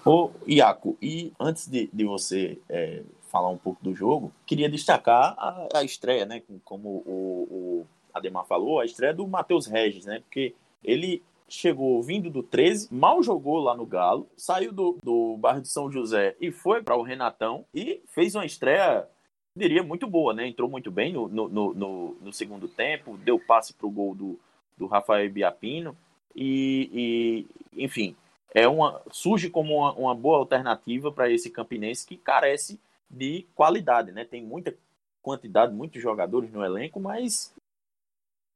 Ô, 0.06 0.32
Iaco, 0.48 0.98
e 1.02 1.34
antes 1.40 1.68
de, 1.68 1.90
de 1.92 2.06
você 2.06 2.60
é, 2.70 3.04
falar 3.36 3.50
um 3.50 3.58
pouco 3.58 3.84
do 3.84 3.94
jogo, 3.94 4.32
queria 4.46 4.70
destacar 4.70 5.36
a, 5.38 5.68
a 5.80 5.84
estreia, 5.84 6.26
né? 6.26 6.42
Como 6.64 7.04
o, 7.06 7.48
o 7.52 7.88
Ademar 8.14 8.46
falou, 8.46 8.80
a 8.80 8.86
estreia 8.86 9.14
do 9.14 9.28
Matheus 9.28 9.68
Regis, 9.68 10.06
né? 10.06 10.22
Porque 10.22 10.56
ele 10.82 11.22
chegou 11.50 12.02
vindo 12.02 12.30
do 12.30 12.42
13, 12.42 12.88
mal 12.94 13.22
jogou 13.22 13.60
lá 13.60 13.76
no 13.76 13.86
Galo, 13.86 14.26
saiu 14.38 14.72
do, 14.72 14.98
do 15.04 15.36
bairro 15.36 15.60
de 15.60 15.68
São 15.68 15.92
José 15.92 16.34
e 16.40 16.50
foi 16.50 16.82
para 16.82 16.96
o 16.96 17.02
Renatão 17.02 17.66
e 17.74 18.02
fez 18.08 18.36
uma 18.36 18.46
estreia, 18.46 19.06
diria, 19.54 19.84
muito 19.84 20.08
boa, 20.08 20.34
né? 20.34 20.48
Entrou 20.48 20.70
muito 20.70 20.90
bem 20.90 21.12
no, 21.12 21.28
no, 21.28 21.50
no, 21.50 22.18
no 22.22 22.32
segundo 22.32 22.70
tempo, 22.70 23.18
deu 23.18 23.38
passe 23.38 23.74
para 23.74 23.86
o 23.86 23.92
gol 23.92 24.16
do, 24.16 24.40
do 24.78 24.88
Rafael 24.88 25.30
Biapino 25.30 25.94
e, 26.34 27.46
e, 27.74 27.84
enfim, 27.84 28.16
é 28.54 28.66
uma, 28.66 29.02
surge 29.12 29.50
como 29.50 29.76
uma, 29.76 29.92
uma 29.92 30.16
boa 30.16 30.38
alternativa 30.38 31.12
para 31.12 31.30
esse 31.30 31.50
campinense 31.50 32.08
que 32.08 32.16
carece 32.16 32.80
de 33.10 33.48
qualidade, 33.56 34.12
né? 34.12 34.26
Tem 34.26 34.44
muita 34.44 34.76
quantidade, 35.22 35.74
muitos 35.74 36.02
jogadores 36.02 36.52
no 36.52 36.64
elenco, 36.64 37.00
mas 37.00 37.54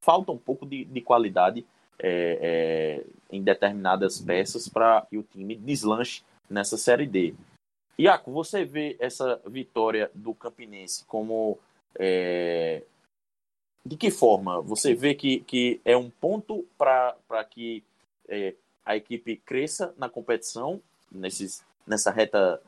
falta 0.01 0.31
um 0.31 0.37
pouco 0.37 0.65
de, 0.65 0.85
de 0.85 1.01
qualidade 1.01 1.65
é, 1.97 2.39
é, 2.41 3.05
em 3.35 3.43
determinadas 3.43 4.21
peças 4.21 4.69
para 4.69 5.05
que 5.09 5.17
o 5.17 5.23
time 5.23 5.55
deslanche 5.55 6.23
nessa 6.49 6.77
Série 6.77 7.05
D. 7.05 7.35
Iaco, 7.99 8.31
você 8.31 8.63
vê 8.63 8.95
essa 8.99 9.41
vitória 9.45 10.09
do 10.13 10.33
Campinense 10.33 11.03
como. 11.05 11.59
É, 11.97 12.83
de 13.85 13.97
que 13.97 14.11
forma? 14.11 14.61
Você 14.61 14.93
vê 14.93 15.13
que, 15.13 15.41
que 15.41 15.81
é 15.83 15.97
um 15.97 16.09
ponto 16.09 16.65
para 16.77 17.15
que 17.49 17.83
é, 18.27 18.53
a 18.85 18.95
equipe 18.95 19.37
cresça 19.37 19.93
na 19.97 20.07
competição, 20.07 20.81
nesses, 21.11 21.65
nessa 21.85 22.11
reta 22.11 22.61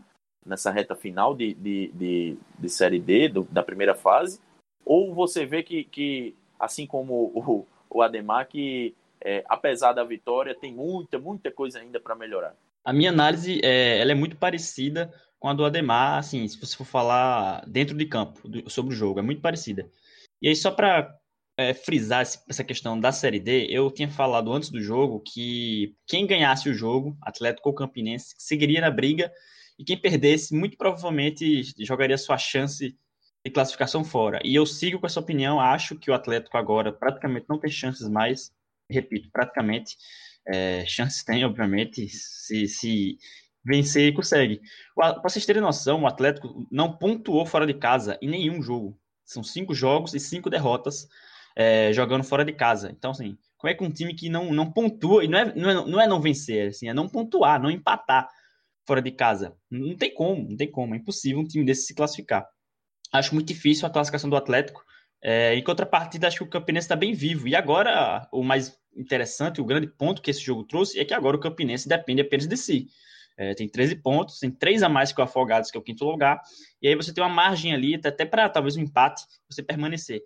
nessa 0.46 0.72
reta 0.72 0.96
final 0.96 1.36
de, 1.36 1.54
de, 1.54 1.92
de, 1.94 2.38
de 2.58 2.70
Série 2.70 3.00
D, 3.00 3.30
do, 3.30 3.48
da 3.52 3.64
primeira 3.64 3.96
fase? 3.96 4.40
Ou 4.86 5.14
você 5.14 5.46
vê 5.46 5.64
que, 5.64 5.84
que 5.84 6.36
assim 6.60 6.86
como 6.86 7.32
o, 7.36 7.68
o 7.90 8.02
Ademar, 8.02 8.48
que 8.48 8.96
é, 9.24 9.44
apesar 9.48 9.94
da 9.94 10.04
vitória, 10.04 10.56
tem 10.56 10.74
muita, 10.74 11.20
muita 11.20 11.52
coisa 11.52 11.80
ainda 11.80 12.00
para 12.00 12.16
melhorar? 12.16 12.56
A 12.84 12.92
minha 12.92 13.12
análise 13.12 13.62
é, 13.64 14.00
ela 14.00 14.12
é 14.12 14.16
muito 14.16 14.36
parecida 14.36 15.14
com 15.40 15.48
a 15.48 15.54
do 15.54 15.66
Ademar, 15.66 16.20
assim, 16.20 16.48
se 16.48 16.60
você 16.60 16.76
for 16.76 16.86
falar 16.86 17.64
dentro 17.68 17.96
de 17.96 18.06
campo 18.06 18.48
do, 18.48 18.70
sobre 18.70 18.94
o 18.94 18.98
jogo, 18.98 19.20
é 19.20 19.24
muito 19.24 19.42
parecida. 19.42 19.90
E 20.42 20.48
aí, 20.48 20.56
só 20.56 20.72
para 20.72 21.16
é, 21.58 21.74
frisar 21.74 22.22
essa 22.22 22.64
questão 22.64 23.00
da 23.00 23.12
Série 23.12 23.40
D, 23.40 23.68
eu 23.70 23.92
tinha 23.92 24.10
falado 24.10 24.52
antes 24.52 24.70
do 24.70 24.82
jogo 24.82 25.22
que 25.22 25.96
quem 26.08 26.26
ganhasse 26.26 26.70
o 26.70 26.74
jogo, 26.74 27.16
Atlético 27.22 27.70
ou 27.70 27.76
Campinense, 27.76 28.34
seguiria 28.38 28.82
na 28.82 28.90
briga 28.90 29.32
e 29.82 29.84
quem 29.84 29.98
perdesse, 29.98 30.54
muito 30.56 30.78
provavelmente 30.78 31.64
jogaria 31.84 32.16
sua 32.16 32.38
chance 32.38 32.96
de 33.44 33.52
classificação 33.52 34.04
fora. 34.04 34.40
E 34.46 34.54
eu 34.54 34.64
sigo 34.64 35.00
com 35.00 35.08
essa 35.08 35.20
opinião, 35.20 35.60
acho 35.60 35.98
que 35.98 36.12
o 36.12 36.14
Atlético 36.14 36.56
agora 36.56 36.94
praticamente 36.94 37.48
não 37.50 37.58
tem 37.58 37.72
chances 37.72 38.08
mais, 38.08 38.54
repito, 38.88 39.28
praticamente, 39.34 39.98
é, 40.48 40.86
chances 40.86 41.24
tem, 41.24 41.44
obviamente, 41.44 42.08
se, 42.10 42.68
se 42.68 43.18
vencer 43.66 44.14
consegue. 44.14 44.62
Para 44.96 45.20
vocês 45.24 45.48
terem 45.48 45.64
noção, 45.64 46.04
o 46.04 46.08
Atlético 46.08 46.68
não 46.72 46.96
pontuou 46.96 47.44
fora 47.44 47.66
de 47.66 47.74
casa 47.74 48.20
em 48.22 48.30
nenhum 48.30 48.62
jogo. 48.62 48.96
São 49.26 49.44
cinco 49.44 49.74
jogos 49.74 50.14
e 50.14 50.20
cinco 50.20 50.48
derrotas 50.48 51.08
é, 51.56 51.92
jogando 51.92 52.24
fora 52.24 52.46
de 52.46 52.54
casa. 52.54 52.92
Então, 52.92 53.10
assim, 53.10 53.36
como 53.58 53.72
é 53.72 53.74
que 53.74 53.84
um 53.84 53.90
time 53.90 54.14
que 54.14 54.30
não, 54.30 54.54
não 54.54 54.72
pontua, 54.72 55.26
e 55.26 55.28
não 55.28 55.40
é, 55.40 55.56
não, 55.56 55.70
é, 55.72 55.74
não 55.74 56.02
é 56.02 56.08
não 56.08 56.22
vencer, 56.22 56.68
assim, 56.68 56.88
é 56.88 56.94
não 56.94 57.10
pontuar, 57.10 57.60
não 57.60 57.72
empatar 57.72 58.30
fora 58.86 59.02
de 59.02 59.12
casa. 59.12 59.56
Não 59.70 59.96
tem 59.96 60.14
como, 60.14 60.50
não 60.50 60.58
tem 60.58 60.70
como, 60.70 60.94
é 60.94 60.98
impossível 60.98 61.40
um 61.40 61.48
time 61.48 61.66
desse 61.66 61.88
se 61.88 61.94
classificar. 61.94 62.48
acho 63.14 63.34
muito 63.34 63.48
difícil 63.48 63.88
a 63.88 63.90
classificação 63.90 64.30
do 64.30 64.36
Atlético. 64.36 64.84
É, 65.24 65.56
em 65.56 65.64
contrapartida, 65.64 66.28
acho 66.28 66.38
que 66.38 66.44
o 66.44 66.50
Campinense 66.50 66.86
está 66.86 66.96
bem 66.96 67.14
vivo. 67.14 67.48
E 67.48 67.56
agora, 67.56 68.28
o 68.32 68.44
mais 68.44 68.76
interessante, 68.96 69.62
o 69.62 69.66
grande 69.66 69.88
ponto 69.88 70.22
que 70.22 70.32
esse 70.32 70.42
jogo 70.42 70.64
trouxe 70.64 71.00
é 71.00 71.06
que 71.06 71.14
agora 71.14 71.38
o 71.38 71.40
Campinense 71.40 71.88
depende 71.88 72.22
apenas 72.22 72.48
de 72.48 72.58
si. 72.58 72.88
É, 73.38 73.54
tem 73.54 73.68
13 73.68 73.96
pontos, 73.96 74.40
tem 74.40 74.52
3 74.52 74.84
a 74.84 74.90
mais 74.90 75.12
que 75.12 75.22
o 75.22 75.24
Afogados, 75.24 75.72
que 75.72 75.78
é 75.78 75.80
o 75.80 75.84
quinto 75.84 76.06
lugar. 76.06 76.42
E 76.82 76.88
aí 76.88 76.96
você 76.96 77.14
tem 77.14 77.24
uma 77.24 77.30
margem 77.30 77.74
ali, 77.74 77.96
até 77.96 78.26
para 78.26 78.50
talvez 78.50 78.76
um 78.76 78.82
empate, 78.82 79.24
você 79.50 79.64
permanecer. 79.64 80.22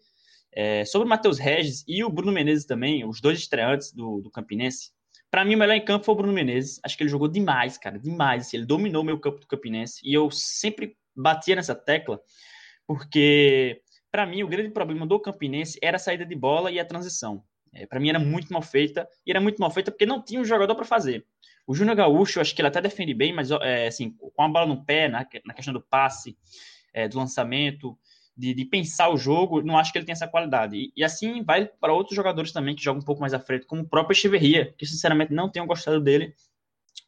É, 0.52 0.86
sobre 0.86 1.06
o 1.06 1.10
Matheus 1.10 1.38
Regis 1.38 1.84
e 1.88 2.04
o 2.04 2.10
Bruno 2.10 2.32
Menezes 2.32 2.66
também, 2.66 3.06
os 3.06 3.20
dois 3.20 3.40
estreantes 3.40 3.92
do, 3.92 4.22
do 4.22 4.32
Campinense. 4.32 4.92
Para 5.36 5.44
mim, 5.44 5.56
o 5.56 5.58
melhor 5.58 5.74
em 5.74 5.84
campo 5.84 6.06
foi 6.06 6.14
o 6.14 6.18
Bruno 6.18 6.32
Menezes. 6.32 6.80
Acho 6.82 6.96
que 6.96 7.04
ele 7.04 7.10
jogou 7.10 7.28
demais, 7.28 7.78
cara, 7.78 8.00
demais. 8.00 8.54
Ele 8.54 8.66
dominou 8.66 9.02
o 9.02 9.06
meu 9.06 9.20
campo 9.20 9.38
do 9.38 9.46
Campinense. 9.46 10.00
E 10.02 10.14
eu 10.14 10.32
sempre 10.32 10.96
batia 11.14 11.58
nessa 11.58 11.76
tecla, 11.76 12.22
porque 12.88 13.82
para 14.10 14.26
mim 14.26 14.44
o 14.44 14.48
grande 14.48 14.70
problema 14.70 15.06
do 15.06 15.20
Campinense 15.20 15.78
era 15.82 15.98
a 15.98 16.00
saída 16.00 16.26
de 16.26 16.34
bola 16.36 16.72
e 16.72 16.80
a 16.80 16.86
transição. 16.86 17.44
É, 17.74 17.86
para 17.86 18.00
mim 18.00 18.08
era 18.08 18.18
muito 18.18 18.54
mal 18.54 18.62
feita, 18.62 19.06
e 19.28 19.32
era 19.32 19.42
muito 19.42 19.60
mal 19.60 19.70
feita 19.70 19.92
porque 19.92 20.06
não 20.06 20.24
tinha 20.24 20.40
um 20.40 20.46
jogador 20.46 20.74
para 20.74 20.86
fazer. 20.86 21.26
O 21.68 21.76
Júnior 21.76 21.98
Gaúcho, 21.98 22.40
acho 22.40 22.56
que 22.56 22.62
ele 22.62 22.70
até 22.70 22.80
defende 22.80 23.14
bem, 23.14 23.34
mas 23.34 23.52
é, 23.52 23.88
assim, 23.88 24.12
com 24.12 24.42
a 24.42 24.48
bola 24.48 24.66
no 24.66 24.86
pé, 24.86 25.10
na, 25.10 25.28
na 25.46 25.54
questão 25.54 25.74
do 25.74 25.82
passe, 25.82 26.38
é, 26.94 27.10
do 27.10 27.18
lançamento, 27.18 28.00
de, 28.38 28.54
de, 28.54 28.66
pensar 28.66 29.10
o 29.10 29.18
jogo, 29.18 29.62
não 29.62 29.78
acho 29.78 29.92
que 29.92 29.98
ele 29.98 30.06
tem 30.06 30.14
essa 30.14 30.28
qualidade. 30.28 30.76
E, 30.76 30.94
e 30.96 31.04
assim 31.04 31.44
vai 31.44 31.66
para 31.66 31.94
outros 31.94 32.16
jogadores 32.16 32.52
também 32.52 32.76
que 32.76 32.84
jogam 32.84 33.02
um 33.02 33.06
pouco 33.06 33.22
mais 33.22 33.34
à 33.34 33.40
frente, 33.40 33.66
como 33.66 33.82
o 33.82 33.88
próprio 33.88 34.14
Echeverria, 34.14 34.74
que 34.78 34.86
sinceramente 34.86 35.34
não 35.34 35.50
tenho 35.50 35.66
gostado 35.66 36.02
dele 36.02 36.34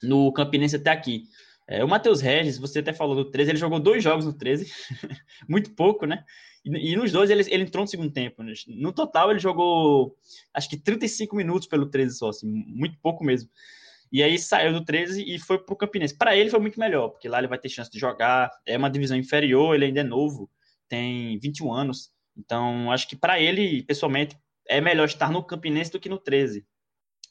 no 0.02 0.32
Campinense 0.32 0.76
até 0.76 0.90
aqui. 0.90 1.24
É, 1.68 1.84
o 1.84 1.88
Matheus 1.88 2.22
Regis, 2.22 2.58
você 2.58 2.80
até 2.80 2.94
falou 2.94 3.16
do 3.16 3.26
13, 3.30 3.52
ele 3.52 3.58
jogou 3.58 3.80
dois 3.80 4.02
jogos 4.02 4.26
no 4.26 4.32
13, 4.32 4.72
muito 5.50 5.72
pouco, 5.72 6.06
né? 6.06 6.24
E, 6.64 6.94
e, 6.94 6.96
nos 6.96 7.12
dois 7.12 7.30
ele, 7.30 7.44
ele 7.50 7.64
entrou 7.64 7.84
no 7.84 7.90
segundo 7.90 8.12
tempo. 8.12 8.42
Né? 8.42 8.54
No 8.68 8.94
total, 8.94 9.32
ele 9.32 9.40
jogou 9.40 10.16
acho 10.54 10.70
que 10.70 10.78
35 10.78 11.36
minutos 11.36 11.68
pelo 11.68 11.88
13 11.88 12.18
só, 12.18 12.30
assim, 12.30 12.48
muito 12.48 12.98
pouco 13.00 13.24
mesmo. 13.24 13.50
E 14.10 14.24
aí 14.24 14.40
saiu 14.40 14.72
do 14.72 14.86
13 14.86 15.24
e 15.24 15.38
foi 15.38 15.58
pro 15.60 15.76
Campinense. 15.76 16.18
Para 16.18 16.36
ele 16.36 16.50
foi 16.50 16.60
muito 16.60 16.80
melhor, 16.80 17.10
porque 17.10 17.28
lá 17.28 17.40
ele 17.40 17.48
vai 17.48 17.60
ter 17.60 17.68
chance 17.68 17.92
de 17.92 18.00
jogar, 18.00 18.50
é 18.66 18.78
uma 18.78 18.90
divisão 18.90 19.18
inferior, 19.18 19.76
ele 19.76 19.86
ainda 19.86 20.00
é 20.00 20.04
novo, 20.04 20.50
tem 20.88 21.40
21 21.40 21.74
anos. 21.74 22.12
Então, 22.36 22.92
acho 22.92 23.08
que 23.08 23.16
para 23.16 23.40
ele, 23.40 23.84
pessoalmente, 23.84 24.38
é 24.68 24.80
melhor 24.80 25.06
estar 25.06 25.32
no 25.32 25.44
Campinense 25.44 25.92
do 25.92 26.00
que 26.00 26.10
no 26.10 26.18
13. 26.18 26.66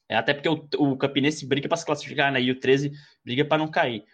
É, 0.09 0.17
até 0.17 0.35
porque 0.35 0.49
o, 0.49 0.69
o 0.79 0.97
Campinense 0.97 1.47
briga 1.47 1.69
para 1.69 1.77
se 1.77 1.87
classificar, 1.87 2.33
né? 2.33 2.41
E 2.41 2.51
o 2.51 2.59
13 2.59 2.93
briga 3.25 3.45
para 3.45 3.59
não 3.59 3.69
cair. 3.69 4.05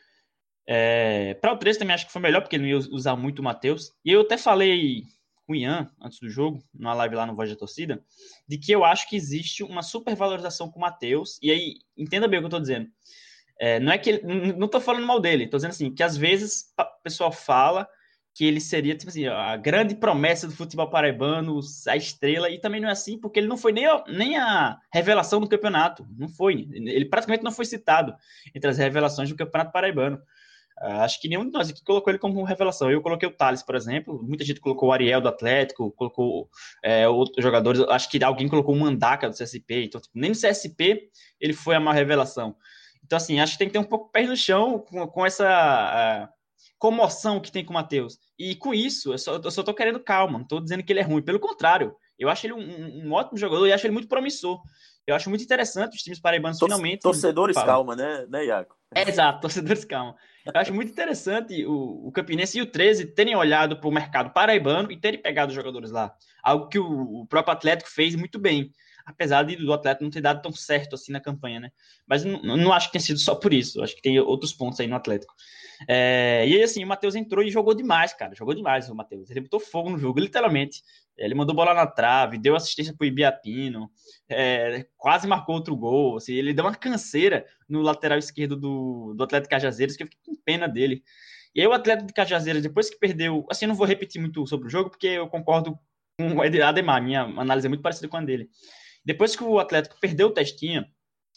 É, 0.66 1.34
para 1.34 1.52
o 1.52 1.56
13 1.56 1.78
também 1.78 1.94
acho 1.94 2.06
que 2.06 2.12
foi 2.12 2.22
melhor, 2.22 2.40
porque 2.40 2.56
ele 2.56 2.62
não 2.62 2.80
ia 2.80 2.88
usar 2.90 3.16
muito 3.16 3.40
o 3.40 3.42
Matheus. 3.42 3.92
E 4.04 4.12
eu 4.12 4.22
até 4.22 4.38
falei 4.38 5.02
com 5.46 5.52
o 5.52 5.56
Ian, 5.56 5.90
antes 6.00 6.20
do 6.20 6.28
jogo, 6.28 6.62
numa 6.72 6.94
live 6.94 7.16
lá 7.16 7.26
no 7.26 7.34
Voz 7.34 7.50
da 7.50 7.56
Torcida, 7.56 8.02
de 8.48 8.58
que 8.58 8.72
eu 8.72 8.84
acho 8.84 9.08
que 9.08 9.16
existe 9.16 9.62
uma 9.62 9.82
supervalorização 9.82 10.70
com 10.70 10.78
o 10.78 10.82
Matheus. 10.82 11.38
E 11.42 11.50
aí, 11.50 11.74
entenda 11.96 12.28
bem 12.28 12.38
o 12.38 12.42
que 12.42 12.44
eu 12.44 12.48
estou 12.48 12.60
dizendo. 12.60 12.88
É, 13.58 13.78
não 13.78 13.92
é 13.92 13.98
que 13.98 14.10
ele, 14.10 14.52
não 14.54 14.66
estou 14.66 14.80
falando 14.80 15.06
mal 15.06 15.20
dele, 15.20 15.44
estou 15.44 15.58
dizendo 15.58 15.70
assim, 15.70 15.94
que 15.94 16.02
às 16.02 16.16
vezes 16.16 16.72
o 16.78 17.02
pessoal 17.02 17.30
fala 17.30 17.88
que 18.34 18.44
ele 18.44 18.60
seria 18.60 18.96
tipo 18.96 19.10
assim, 19.10 19.26
a 19.26 19.56
grande 19.56 19.94
promessa 19.94 20.46
do 20.46 20.54
futebol 20.54 20.88
paraibano, 20.88 21.60
a 21.86 21.96
estrela, 21.96 22.50
e 22.50 22.58
também 22.58 22.80
não 22.80 22.88
é 22.88 22.92
assim, 22.92 23.18
porque 23.18 23.38
ele 23.38 23.48
não 23.48 23.58
foi 23.58 23.72
nem 23.72 23.86
a, 23.86 24.04
nem 24.08 24.36
a 24.36 24.78
revelação 24.92 25.40
do 25.40 25.48
campeonato, 25.48 26.06
não 26.16 26.28
foi, 26.28 26.68
ele 26.72 27.04
praticamente 27.04 27.44
não 27.44 27.52
foi 27.52 27.66
citado 27.66 28.14
entre 28.54 28.70
as 28.70 28.78
revelações 28.78 29.28
do 29.28 29.36
campeonato 29.36 29.72
paraibano. 29.72 30.18
Uh, 30.80 31.02
acho 31.02 31.20
que 31.20 31.28
nenhum 31.28 31.44
de 31.44 31.52
nós 31.52 31.68
aqui 31.68 31.84
colocou 31.84 32.10
ele 32.10 32.18
como 32.18 32.42
revelação. 32.42 32.90
Eu 32.90 33.02
coloquei 33.02 33.28
o 33.28 33.32
Thales, 33.32 33.62
por 33.62 33.76
exemplo. 33.76 34.20
Muita 34.22 34.42
gente 34.42 34.58
colocou 34.58 34.88
o 34.88 34.92
Ariel 34.92 35.20
do 35.20 35.28
Atlético, 35.28 35.92
colocou 35.92 36.48
é, 36.82 37.06
outros 37.06 37.42
jogadores. 37.42 37.82
Acho 37.88 38.08
que 38.10 38.24
alguém 38.24 38.48
colocou 38.48 38.74
o 38.74 38.78
Mandaca 38.78 39.28
do 39.28 39.36
CSP. 39.36 39.84
Então, 39.84 40.00
tipo, 40.00 40.18
nem 40.18 40.30
no 40.30 40.36
CSP 40.36 41.10
ele 41.40 41.52
foi 41.52 41.76
a 41.76 41.80
maior 41.80 41.94
revelação. 41.94 42.56
Então, 43.04 43.16
assim, 43.16 43.38
acho 43.38 43.52
que 43.52 43.58
tem 43.58 43.68
que 43.68 43.74
ter 43.74 43.78
um 43.78 43.84
pouco 43.84 44.10
pé 44.10 44.26
no 44.26 44.36
chão 44.36 44.78
com, 44.78 45.06
com 45.06 45.26
essa 45.26 46.26
uh, 46.26 46.41
comoção 46.82 47.38
que 47.38 47.52
tem 47.52 47.64
com 47.64 47.70
o 47.70 47.74
Matheus. 47.74 48.18
E 48.36 48.56
com 48.56 48.74
isso, 48.74 49.12
eu 49.12 49.18
só, 49.18 49.36
eu 49.36 49.50
só 49.52 49.62
tô 49.62 49.72
querendo 49.72 50.00
calma. 50.00 50.40
Não 50.40 50.44
tô 50.44 50.58
dizendo 50.58 50.82
que 50.82 50.92
ele 50.92 50.98
é 50.98 51.04
ruim. 51.04 51.22
Pelo 51.22 51.38
contrário, 51.38 51.94
eu 52.18 52.28
acho 52.28 52.44
ele 52.44 52.54
um, 52.54 53.06
um 53.06 53.12
ótimo 53.12 53.38
jogador 53.38 53.68
e 53.68 53.72
acho 53.72 53.86
ele 53.86 53.92
muito 53.92 54.08
promissor. 54.08 54.60
Eu 55.06 55.14
acho 55.14 55.28
muito 55.28 55.44
interessante 55.44 55.94
os 55.94 56.02
times 56.02 56.18
paraibanos 56.18 56.58
Tor 56.58 56.66
finalmente. 56.66 57.02
Torcedores 57.02 57.54
calma, 57.54 57.94
né, 57.94 58.26
né, 58.28 58.46
Iaco? 58.46 58.74
É, 58.92 59.08
exato, 59.08 59.42
torcedores 59.42 59.84
calma. 59.84 60.16
Eu 60.44 60.60
acho 60.60 60.74
muito 60.74 60.90
interessante 60.90 61.64
o, 61.64 62.08
o 62.08 62.10
Campinense 62.10 62.58
e 62.58 62.62
o 62.62 62.66
13 62.66 63.14
terem 63.14 63.36
olhado 63.36 63.76
para 63.76 63.88
o 63.88 63.92
mercado 63.92 64.32
paraibano 64.32 64.90
e 64.90 64.98
terem 64.98 65.22
pegado 65.22 65.50
os 65.50 65.54
jogadores 65.54 65.92
lá. 65.92 66.12
Algo 66.42 66.66
que 66.66 66.80
o, 66.80 67.20
o 67.20 67.26
próprio 67.28 67.52
Atlético 67.52 67.88
fez 67.88 68.16
muito 68.16 68.40
bem. 68.40 68.72
Apesar 69.06 69.44
de, 69.44 69.54
do 69.54 69.72
Atlético 69.72 70.02
não 70.02 70.10
ter 70.10 70.20
dado 70.20 70.42
tão 70.42 70.52
certo 70.52 70.96
assim 70.96 71.12
na 71.12 71.20
campanha, 71.20 71.60
né? 71.60 71.70
Mas 72.08 72.24
não, 72.24 72.40
não 72.56 72.72
acho 72.72 72.88
que 72.88 72.94
tenha 72.94 73.04
sido 73.04 73.20
só 73.20 73.36
por 73.36 73.52
isso. 73.52 73.80
Acho 73.84 73.94
que 73.94 74.02
tem 74.02 74.18
outros 74.18 74.52
pontos 74.52 74.80
aí 74.80 74.88
no 74.88 74.96
Atlético. 74.96 75.32
É, 75.88 76.44
e 76.46 76.56
aí, 76.56 76.62
assim, 76.62 76.84
o 76.84 76.86
Matheus 76.86 77.14
entrou 77.14 77.44
e 77.44 77.50
jogou 77.50 77.74
demais, 77.74 78.12
cara. 78.12 78.34
Jogou 78.34 78.54
demais 78.54 78.88
o 78.88 78.94
Matheus. 78.94 79.30
Ele 79.30 79.40
botou 79.40 79.60
fogo 79.60 79.90
no 79.90 79.98
jogo, 79.98 80.20
literalmente. 80.20 80.82
Ele 81.16 81.34
mandou 81.34 81.54
bola 81.54 81.74
na 81.74 81.86
trave, 81.86 82.38
deu 82.38 82.56
assistência 82.56 82.94
pro 82.96 83.06
Ibiapino, 83.06 83.90
é, 84.28 84.86
quase 84.96 85.26
marcou 85.26 85.54
outro 85.54 85.76
gol. 85.76 86.16
Assim, 86.16 86.32
ele 86.34 86.54
deu 86.54 86.64
uma 86.64 86.74
canseira 86.74 87.46
no 87.68 87.82
lateral 87.82 88.18
esquerdo 88.18 88.56
do, 88.56 89.14
do 89.14 89.24
Atlético 89.24 89.50
Cajazeiras, 89.50 89.96
que 89.96 90.02
eu 90.02 90.06
fiquei 90.06 90.20
com 90.24 90.42
pena 90.44 90.66
dele. 90.66 91.02
E 91.54 91.60
aí 91.60 91.66
o 91.66 91.72
Atlético 91.72 92.06
de 92.06 92.14
Cajazeiras, 92.14 92.62
depois 92.62 92.88
que 92.88 92.98
perdeu... 92.98 93.46
Assim, 93.50 93.66
eu 93.66 93.68
não 93.68 93.74
vou 93.74 93.86
repetir 93.86 94.20
muito 94.20 94.46
sobre 94.46 94.66
o 94.68 94.70
jogo, 94.70 94.88
porque 94.88 95.06
eu 95.06 95.28
concordo 95.28 95.78
com 96.18 96.36
o 96.36 96.42
Ademar. 96.42 97.02
Minha 97.02 97.22
análise 97.22 97.66
é 97.66 97.68
muito 97.68 97.82
parecida 97.82 98.08
com 98.08 98.16
a 98.16 98.22
dele. 98.22 98.48
Depois 99.04 99.36
que 99.36 99.44
o 99.44 99.58
Atlético 99.58 99.98
perdeu 100.00 100.28
o 100.28 100.30
Testinha, 100.30 100.86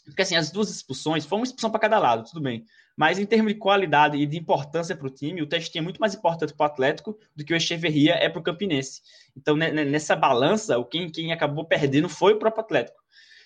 porque 0.06 0.22
assim, 0.22 0.36
as 0.36 0.52
duas 0.52 0.70
expulsões, 0.70 1.26
foi 1.26 1.38
uma 1.38 1.46
expulsão 1.46 1.70
para 1.70 1.80
cada 1.80 2.00
lado, 2.00 2.24
tudo 2.24 2.42
bem. 2.42 2.64
Mas 2.96 3.20
em 3.20 3.26
termos 3.26 3.54
de 3.54 3.60
qualidade 3.60 4.18
e 4.18 4.26
de 4.26 4.38
importância 4.38 4.96
para 4.96 5.08
o 5.08 5.10
time, 5.10 5.42
o 5.42 5.48
Testinha 5.48 5.82
é 5.82 5.84
muito 5.84 6.00
mais 6.00 6.16
importante 6.16 6.54
para 6.54 6.64
o 6.64 6.68
Atlético 6.68 7.20
do 7.36 7.44
que 7.44 7.54
o 7.54 7.56
Echeverria 7.56 8.14
é 8.14 8.30
para 8.30 8.40
o 8.40 8.44
Campinense. 8.44 9.02
Então, 9.36 9.56
nessa 9.56 10.16
balança, 10.16 10.82
quem, 10.90 11.10
quem 11.10 11.34
acabou 11.34 11.66
perdendo 11.66 12.08
foi 12.08 12.34
o 12.34 12.40
próprio 12.40 12.64
Atlético. 12.64 13.04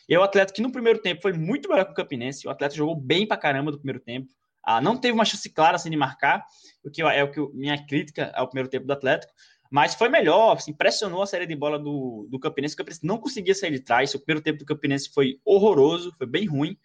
E 0.08 0.18
o 0.18 0.24
Atlético, 0.24 0.58
que 0.58 0.62
no 0.62 0.72
primeiro 0.72 1.00
tempo 1.00 1.22
foi 1.22 1.34
muito 1.34 1.70
melhor 1.70 1.86
que 1.86 1.92
o 1.92 1.96
Campinense, 1.96 2.48
o 2.48 2.52
Atlético 2.52 2.78
jogou 2.78 2.96
bem 2.96 3.28
para 3.28 3.38
caramba 3.38 3.72
no 3.72 3.78
primeiro 3.78 4.00
tempo. 4.00 4.28
Ah, 4.64 4.82
não 4.82 4.98
teve 4.98 5.14
uma 5.14 5.26
chance 5.26 5.50
clara 5.50 5.76
assim, 5.76 5.90
de 5.90 5.98
marcar, 5.98 6.46
o 6.84 6.92
que 6.92 7.02
é 7.02 7.24
o 7.24 7.32
que 7.32 7.40
minha 7.54 7.78
crítica 7.86 8.32
ao 8.36 8.48
primeiro 8.48 8.70
tempo 8.70 8.86
do 8.86 8.94
Atlético, 8.94 9.32
mas 9.70 9.94
foi 9.94 10.10
melhor, 10.10 10.58
assim, 10.58 10.74
pressionou 10.74 11.22
a 11.22 11.28
série 11.28 11.46
de 11.46 11.56
bola 11.56 11.78
do, 11.78 12.28
do 12.30 12.40
Campinense, 12.40 12.74
o 12.74 12.78
Campinense 12.78 13.06
não 13.06 13.20
conseguia 13.20 13.54
sair 13.54 13.72
de 13.72 13.80
trás, 13.80 14.14
o 14.14 14.20
primeiro 14.20 14.44
tempo 14.44 14.60
do 14.60 14.66
Campinense 14.66 15.12
foi 15.14 15.40
horroroso, 15.46 16.14
foi 16.18 16.26
bem 16.26 16.46
ruim, 16.46 16.76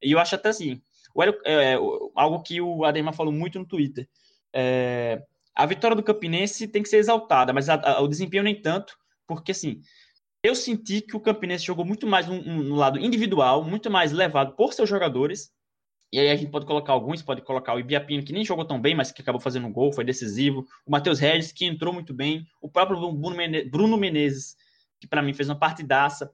e 0.00 0.12
eu 0.12 0.18
acho 0.20 0.36
até 0.36 0.50
assim, 0.50 0.80
o, 1.14 1.22
é, 1.22 1.32
é, 1.44 1.74
algo 2.14 2.42
que 2.42 2.60
o 2.60 2.84
Ademar 2.84 3.14
falou 3.14 3.32
muito 3.32 3.58
no 3.58 3.66
Twitter, 3.66 4.08
é, 4.52 5.22
a 5.54 5.66
vitória 5.66 5.96
do 5.96 6.02
Campinense 6.02 6.68
tem 6.68 6.82
que 6.82 6.88
ser 6.88 6.98
exaltada, 6.98 7.52
mas 7.52 7.68
a, 7.68 7.74
a, 7.74 8.00
o 8.00 8.08
desempenho 8.08 8.44
nem 8.44 8.60
tanto, 8.60 8.96
porque 9.26 9.52
assim, 9.52 9.80
eu 10.42 10.54
senti 10.54 11.00
que 11.00 11.16
o 11.16 11.20
Campinense 11.20 11.64
jogou 11.64 11.84
muito 11.84 12.06
mais 12.06 12.26
no, 12.26 12.40
no 12.42 12.74
lado 12.76 12.98
individual, 12.98 13.64
muito 13.64 13.90
mais 13.90 14.12
levado 14.12 14.54
por 14.54 14.72
seus 14.72 14.88
jogadores, 14.88 15.50
e 16.12 16.18
aí 16.18 16.30
a 16.30 16.36
gente 16.36 16.50
pode 16.50 16.64
colocar 16.64 16.92
alguns, 16.92 17.22
pode 17.22 17.42
colocar 17.42 17.74
o 17.74 17.80
Ibiapino, 17.80 18.24
que 18.24 18.32
nem 18.32 18.44
jogou 18.44 18.64
tão 18.64 18.80
bem, 18.80 18.94
mas 18.94 19.12
que 19.12 19.20
acabou 19.20 19.40
fazendo 19.40 19.66
um 19.66 19.72
gol, 19.72 19.92
foi 19.92 20.04
decisivo. 20.04 20.66
O 20.86 20.90
Matheus 20.90 21.18
Regis, 21.18 21.52
que 21.52 21.66
entrou 21.66 21.92
muito 21.92 22.14
bem. 22.14 22.46
O 22.62 22.68
próprio 22.68 23.12
Bruno 23.12 23.98
Menezes, 23.98 24.56
que 24.98 25.06
para 25.06 25.20
mim 25.20 25.34
fez 25.34 25.50
uma 25.50 25.58
partidaça. 25.58 26.30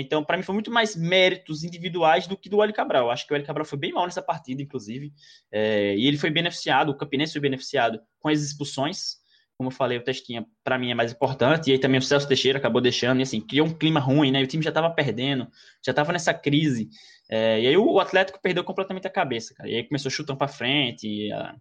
Então, 0.00 0.24
para 0.24 0.36
mim, 0.36 0.42
foi 0.42 0.54
muito 0.54 0.70
mais 0.70 0.96
méritos 0.96 1.64
individuais 1.64 2.26
do 2.26 2.36
que 2.36 2.48
do 2.48 2.62
Hélio 2.62 2.74
Cabral. 2.74 3.10
Acho 3.10 3.26
que 3.26 3.32
o 3.32 3.34
Hélio 3.34 3.46
Cabral 3.46 3.66
foi 3.66 3.78
bem 3.78 3.92
mal 3.92 4.06
nessa 4.06 4.22
partida, 4.22 4.62
inclusive. 4.62 5.12
É, 5.50 5.94
e 5.94 6.06
ele 6.06 6.16
foi 6.16 6.30
beneficiado, 6.30 6.90
o 6.90 6.96
Campinense 6.96 7.32
foi 7.32 7.42
beneficiado 7.42 8.00
com 8.18 8.28
as 8.28 8.40
expulsões. 8.40 9.20
Como 9.56 9.68
eu 9.68 9.74
falei, 9.74 9.98
o 9.98 10.02
Testinha, 10.02 10.46
para 10.64 10.78
mim, 10.78 10.90
é 10.90 10.94
mais 10.94 11.12
importante. 11.12 11.68
E 11.68 11.72
aí 11.72 11.78
também 11.78 11.98
o 11.98 12.02
Celso 12.02 12.26
Teixeira 12.26 12.58
acabou 12.58 12.80
deixando. 12.80 13.20
E 13.20 13.22
assim, 13.22 13.40
criou 13.40 13.66
um 13.66 13.74
clima 13.74 14.00
ruim, 14.00 14.30
né? 14.30 14.42
O 14.42 14.46
time 14.46 14.62
já 14.62 14.70
estava 14.70 14.90
perdendo, 14.90 15.46
já 15.84 15.92
estava 15.92 16.10
nessa 16.10 16.32
crise. 16.32 16.88
É, 17.30 17.60
e 17.60 17.66
aí 17.66 17.76
o 17.76 18.00
Atlético 18.00 18.40
perdeu 18.40 18.64
completamente 18.64 19.06
a 19.06 19.10
cabeça, 19.10 19.54
cara. 19.54 19.68
E 19.68 19.76
aí 19.76 19.84
começou 19.84 20.10
chutando 20.10 20.38
para 20.38 20.48
frente, 20.48 21.30
a, 21.32 21.54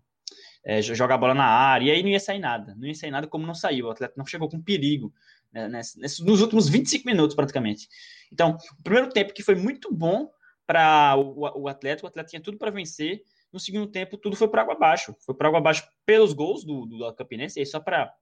é, 0.63 0.81
jogar 0.81 1.15
a 1.15 1.17
bola 1.17 1.33
na 1.33 1.45
área, 1.45 1.85
e 1.85 1.91
aí 1.91 2.01
não 2.01 2.09
ia 2.09 2.19
sair 2.19 2.39
nada. 2.39 2.75
Não 2.77 2.87
ia 2.87 2.95
sair 2.95 3.11
nada 3.11 3.27
como 3.27 3.45
não 3.45 3.53
saiu. 3.53 3.87
O 3.87 3.91
Atlético 3.91 4.17
não 4.17 4.25
chegou 4.25 4.49
com 4.49 4.61
perigo 4.61 5.13
né, 5.51 5.67
nos 5.67 6.41
últimos 6.41 6.69
25 6.69 7.05
minutos, 7.05 7.35
praticamente. 7.35 7.87
Então, 8.31 8.57
o 8.79 8.83
primeiro 8.83 9.09
tempo 9.09 9.33
que 9.33 9.43
foi 9.43 9.55
muito 9.55 9.93
bom 9.93 10.29
para 10.65 11.15
o, 11.17 11.63
o 11.63 11.67
Atlético, 11.67 12.07
o 12.07 12.09
Atlético 12.09 12.31
tinha 12.31 12.41
tudo 12.41 12.57
para 12.57 12.71
vencer. 12.71 13.21
No 13.51 13.59
segundo 13.59 13.87
tempo, 13.87 14.17
tudo 14.17 14.35
foi 14.35 14.47
para 14.47 14.61
água 14.61 14.73
abaixo. 14.73 15.13
Foi 15.25 15.35
para 15.35 15.49
água 15.49 15.59
abaixo 15.59 15.83
pelos 16.05 16.31
gols 16.31 16.63
do, 16.63 16.85
do 16.85 17.13
Campinense, 17.13 17.59
e 17.59 17.61
aí 17.61 17.65
só 17.65 17.79
para 17.79 18.13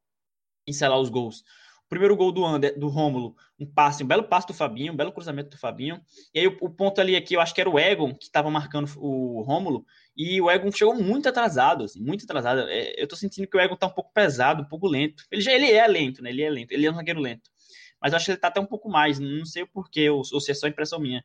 encelar 0.66 1.00
os 1.00 1.10
gols. 1.10 1.44
primeiro 1.88 2.16
gol 2.16 2.32
do 2.32 2.46
Ander, 2.46 2.78
do 2.78 2.88
Rômulo, 2.88 3.36
um 3.60 3.66
passe, 3.66 4.04
um 4.04 4.08
belo 4.08 4.24
passe 4.24 4.48
do 4.48 4.54
Fabinho, 4.54 4.94
um 4.94 4.96
belo 4.96 5.12
cruzamento 5.12 5.50
do 5.50 5.58
Fabinho. 5.58 6.02
E 6.34 6.40
aí 6.40 6.48
o, 6.48 6.58
o 6.62 6.70
ponto 6.70 7.02
ali 7.02 7.16
aqui, 7.16 7.36
eu 7.36 7.42
acho 7.42 7.54
que 7.54 7.62
era 7.62 7.70
o 7.70 7.80
Egon 7.80 8.14
que 8.16 8.26
estava 8.26 8.50
marcando 8.50 8.90
o 8.98 9.42
Rômulo, 9.42 9.86
e 10.16 10.40
o 10.42 10.50
Egon 10.50 10.72
chegou 10.72 10.96
muito 10.96 11.30
atrasado, 11.30 11.84
assim, 11.84 12.02
muito 12.02 12.26
atrasado. 12.26 12.62
É, 12.62 12.94
eu 13.02 13.08
tô 13.08 13.16
sentindo 13.16 13.48
que 13.48 13.58
o 13.58 13.60
Egon 13.60 13.76
tá 13.76 13.88
um 13.88 13.94
pouco 13.94 14.12
pesado, 14.14 14.62
um 14.62 14.68
pouco 14.68 14.88
lento. 14.88 15.24
Ele 15.32 15.42
já 15.42 15.52
ele 15.52 15.72
é 15.72 15.88
lento, 15.88 16.22
né? 16.22 16.30
Ele 16.30 16.44
é 16.44 16.50
lento, 16.50 16.72
ele 16.72 16.86
é 16.86 16.92
um 16.92 16.96
zagueiro 16.96 17.20
lento. 17.20 17.50
Mas 18.02 18.14
eu 18.14 18.18
acho 18.18 18.26
que 18.26 18.32
ele 18.32 18.40
tá 18.40 18.48
até 18.48 18.60
um 18.60 18.66
pouco 18.66 18.90
mais, 18.90 19.20
não 19.20 19.46
sei 19.46 19.64
o 19.64 19.68
porquê, 19.68 20.10
ou, 20.10 20.22
ou 20.32 20.40
se 20.40 20.52
é 20.52 20.54
só 20.54 20.68
impressão 20.68 21.00
minha. 21.00 21.24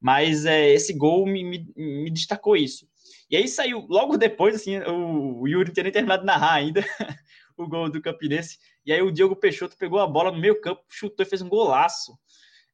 Mas 0.00 0.44
é, 0.44 0.70
esse 0.70 0.92
gol 0.92 1.26
me, 1.26 1.42
me, 1.42 1.72
me, 1.76 2.10
destacou 2.10 2.56
isso. 2.56 2.86
E 3.30 3.36
aí 3.36 3.48
saiu, 3.48 3.86
logo 3.88 4.16
depois, 4.16 4.54
assim, 4.54 4.78
o, 4.78 5.40
o 5.40 5.48
Yuri 5.48 5.68
não 5.68 5.74
tinha 5.74 5.84
nem 5.84 5.92
terminado 5.92 6.22
de 6.22 6.26
narrar 6.26 6.54
ainda 6.54 6.84
o 7.56 7.66
gol 7.66 7.90
do 7.90 8.00
Campinense. 8.00 8.58
E 8.84 8.92
aí 8.92 9.02
o 9.02 9.10
Diogo 9.10 9.36
Peixoto 9.36 9.76
pegou 9.76 9.98
a 10.00 10.06
bola 10.06 10.30
no 10.30 10.38
meio 10.38 10.60
campo, 10.60 10.82
chutou 10.88 11.24
e 11.24 11.28
fez 11.28 11.42
um 11.42 11.48
golaço 11.48 12.16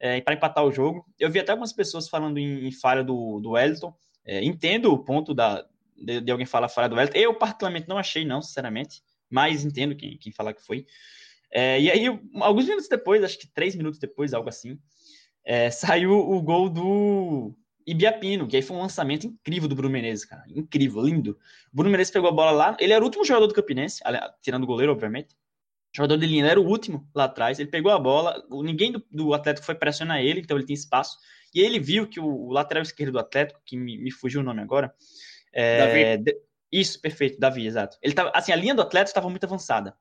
é, 0.00 0.20
para 0.20 0.34
empatar 0.34 0.64
o 0.64 0.72
jogo. 0.72 1.06
Eu 1.18 1.30
vi 1.30 1.38
até 1.38 1.52
algumas 1.52 1.72
pessoas 1.72 2.08
falando 2.08 2.38
em, 2.38 2.66
em 2.66 2.72
falha 2.72 3.04
do, 3.04 3.40
do 3.40 3.50
Wellington. 3.52 3.94
É, 4.24 4.44
entendo 4.44 4.92
o 4.92 4.98
ponto 4.98 5.32
da, 5.32 5.64
de, 5.96 6.20
de, 6.20 6.30
alguém 6.30 6.46
falar 6.46 6.68
falha 6.68 6.88
do 6.88 6.96
Wellington. 6.96 7.18
Eu, 7.18 7.34
particularmente, 7.34 7.88
não 7.88 7.98
achei, 7.98 8.24
não, 8.24 8.42
sinceramente. 8.42 9.02
Mas 9.30 9.64
entendo 9.64 9.96
quem, 9.96 10.18
quem 10.18 10.32
falar 10.32 10.52
que 10.52 10.62
foi. 10.62 10.86
É, 11.52 11.80
e 11.80 11.90
aí, 11.90 12.06
alguns 12.40 12.64
minutos 12.64 12.88
depois, 12.88 13.22
acho 13.22 13.38
que 13.38 13.46
três 13.46 13.74
minutos 13.74 13.98
depois, 13.98 14.32
algo 14.32 14.48
assim, 14.48 14.78
é, 15.44 15.70
saiu 15.70 16.12
o 16.12 16.40
gol 16.40 16.70
do 16.70 17.54
Ibiapino, 17.86 18.48
que 18.48 18.56
aí 18.56 18.62
foi 18.62 18.76
um 18.76 18.80
lançamento 18.80 19.26
incrível 19.26 19.68
do 19.68 19.74
Bruno 19.74 19.92
Menezes, 19.92 20.24
cara. 20.24 20.44
Incrível, 20.48 21.02
lindo. 21.02 21.32
O 21.72 21.76
Bruno 21.76 21.90
Menezes 21.90 22.12
pegou 22.12 22.28
a 22.28 22.32
bola 22.32 22.50
lá, 22.50 22.76
ele 22.80 22.92
era 22.92 23.02
o 23.02 23.06
último 23.06 23.24
jogador 23.24 23.46
do 23.46 23.54
Campinense, 23.54 24.02
tirando 24.40 24.64
o 24.64 24.66
goleiro, 24.66 24.92
obviamente. 24.92 25.34
O 25.94 25.96
jogador 25.96 26.16
de 26.16 26.26
linha 26.26 26.46
era 26.46 26.58
o 26.58 26.66
último 26.66 27.06
lá 27.14 27.24
atrás, 27.24 27.58
ele 27.58 27.70
pegou 27.70 27.92
a 27.92 27.98
bola, 27.98 28.42
ninguém 28.50 28.92
do, 28.92 29.04
do 29.10 29.34
Atlético 29.34 29.66
foi 29.66 29.74
pressionar 29.74 30.20
ele, 30.22 30.40
então 30.40 30.56
ele 30.56 30.64
tem 30.64 30.74
espaço. 30.74 31.18
E 31.54 31.60
ele 31.60 31.78
viu 31.78 32.08
que 32.08 32.18
o, 32.18 32.24
o 32.24 32.50
lateral 32.50 32.82
esquerdo 32.82 33.12
do 33.12 33.18
Atlético, 33.18 33.60
que 33.66 33.76
me, 33.76 33.98
me 33.98 34.10
fugiu 34.10 34.40
o 34.40 34.44
nome 34.44 34.62
agora. 34.62 34.94
É, 35.52 36.16
Davi. 36.16 36.24
De, 36.24 36.40
isso, 36.72 36.98
perfeito, 36.98 37.38
Davi, 37.38 37.66
exato. 37.66 37.98
Ele 38.00 38.14
tava, 38.14 38.32
assim, 38.34 38.50
a 38.50 38.56
linha 38.56 38.74
do 38.74 38.80
Atlético 38.80 39.10
estava 39.10 39.28
muito 39.28 39.44
avançada. 39.44 39.94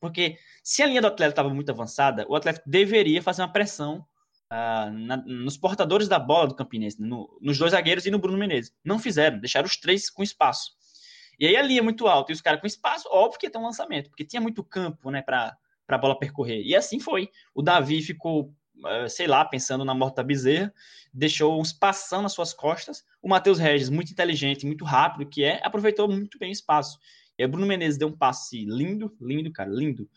Porque 0.00 0.38
se 0.62 0.82
a 0.82 0.86
linha 0.86 1.00
do 1.00 1.08
Atlético 1.08 1.32
estava 1.32 1.54
muito 1.54 1.70
avançada, 1.70 2.26
o 2.28 2.36
Atlético 2.36 2.68
deveria 2.68 3.22
fazer 3.22 3.42
uma 3.42 3.52
pressão 3.52 4.06
uh, 4.52 4.90
na, 4.92 5.16
nos 5.16 5.56
portadores 5.56 6.08
da 6.08 6.18
bola 6.18 6.48
do 6.48 6.54
Campinense, 6.54 7.00
no, 7.00 7.38
nos 7.40 7.58
dois 7.58 7.72
zagueiros 7.72 8.06
e 8.06 8.10
no 8.10 8.18
Bruno 8.18 8.38
Menezes. 8.38 8.72
Não 8.84 8.98
fizeram, 8.98 9.38
deixaram 9.38 9.66
os 9.66 9.76
três 9.76 10.10
com 10.10 10.22
espaço. 10.22 10.72
E 11.38 11.46
aí 11.46 11.56
a 11.56 11.62
linha 11.62 11.80
é 11.80 11.82
muito 11.82 12.08
alta 12.08 12.32
e 12.32 12.34
os 12.34 12.40
caras 12.40 12.60
com 12.60 12.66
espaço, 12.66 13.08
óbvio 13.10 13.38
que 13.38 13.46
ia 13.46 13.50
ter 13.50 13.58
um 13.58 13.64
lançamento, 13.64 14.08
porque 14.10 14.24
tinha 14.24 14.40
muito 14.40 14.64
campo 14.64 15.10
né, 15.10 15.22
para 15.22 15.56
a 15.88 15.98
bola 15.98 16.18
percorrer. 16.18 16.62
E 16.62 16.74
assim 16.74 16.98
foi. 16.98 17.30
O 17.54 17.62
Davi 17.62 18.02
ficou, 18.02 18.52
uh, 18.78 19.08
sei 19.08 19.28
lá, 19.28 19.44
pensando 19.44 19.84
na 19.84 19.94
morte 19.94 20.16
da 20.16 20.24
bezerra, 20.24 20.72
deixou 21.12 21.60
uns 21.60 21.72
passando 21.72 22.22
nas 22.22 22.32
suas 22.32 22.52
costas. 22.52 23.04
O 23.22 23.28
Matheus 23.28 23.58
Regis, 23.58 23.88
muito 23.88 24.10
inteligente, 24.10 24.66
muito 24.66 24.84
rápido 24.84 25.28
que 25.30 25.44
é, 25.44 25.60
aproveitou 25.64 26.08
muito 26.08 26.38
bem 26.38 26.50
o 26.50 26.52
espaço. 26.52 26.98
E 27.38 27.44
o 27.44 27.48
Bruno 27.48 27.66
Menezes 27.66 27.98
deu 27.98 28.08
um 28.08 28.16
passe 28.16 28.64
lindo, 28.64 29.14
lindo, 29.20 29.52
cara, 29.52 29.70
lindo. 29.70 30.08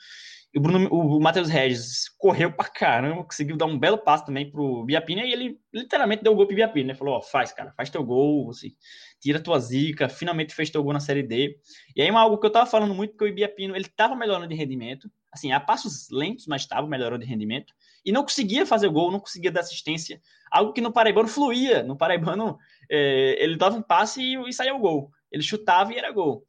E 0.54 0.60
o, 0.60 0.62
Bruno, 0.62 0.90
o 0.90 1.20
Matheus 1.22 1.48
Regis 1.48 2.10
correu 2.18 2.52
pra 2.52 2.68
caramba, 2.68 3.24
conseguiu 3.24 3.56
dar 3.56 3.66
um 3.68 3.80
belo 3.80 3.98
passe 3.98 4.26
também 4.26 4.52
pro 4.52 4.84
Biapina 4.84 5.24
e 5.24 5.32
ele 5.32 5.60
literalmente 5.74 6.24
deu 6.24 6.34
o 6.34 6.36
gol 6.36 6.46
pro 6.46 6.56
Biapina, 6.56 6.90
né? 6.90 6.94
Falou, 6.94 7.16
ó, 7.16 7.22
faz, 7.22 7.54
cara, 7.54 7.72
faz 7.72 7.90
teu 7.90 8.04
gol, 8.04 8.48
você 8.48 8.74
tira 9.22 9.40
tua 9.40 9.60
zica, 9.60 10.10
finalmente 10.10 10.54
fez 10.54 10.70
teu 10.70 10.84
gol 10.84 10.92
na 10.92 11.00
Série 11.00 11.24
D. 11.24 11.58
E 11.96 12.02
aí 12.02 12.10
algo 12.10 12.38
que 12.38 12.46
eu 12.46 12.52
tava 12.52 12.66
falando 12.66 12.94
muito, 12.94 13.12
porque 13.12 13.26
o 13.26 13.28
Ibiapino, 13.28 13.76
ele 13.76 13.88
tava 13.88 14.16
melhorando 14.16 14.48
de 14.48 14.56
rendimento, 14.56 15.10
assim, 15.32 15.54
a 15.54 15.60
passos 15.60 16.10
lentos, 16.12 16.48
mas 16.48 16.66
tava 16.66 16.88
melhorando 16.88 17.24
de 17.24 17.30
rendimento, 17.30 17.74
e 18.04 18.12
não 18.12 18.24
conseguia 18.24 18.66
fazer 18.66 18.90
gol, 18.90 19.12
não 19.12 19.20
conseguia 19.20 19.52
dar 19.52 19.62
assistência, 19.62 20.20
algo 20.52 20.74
que 20.74 20.82
no 20.82 20.92
Paraibano 20.92 21.28
fluía, 21.28 21.84
no 21.84 21.96
Paraibano 21.96 22.58
é, 22.90 23.42
ele 23.42 23.56
dava 23.56 23.78
um 23.78 23.82
passe 23.82 24.22
e, 24.22 24.50
e 24.50 24.52
saía 24.52 24.76
o 24.76 24.80
gol, 24.80 25.12
ele 25.32 25.44
chutava 25.44 25.94
e 25.94 25.98
era 25.98 26.12
gol. 26.12 26.46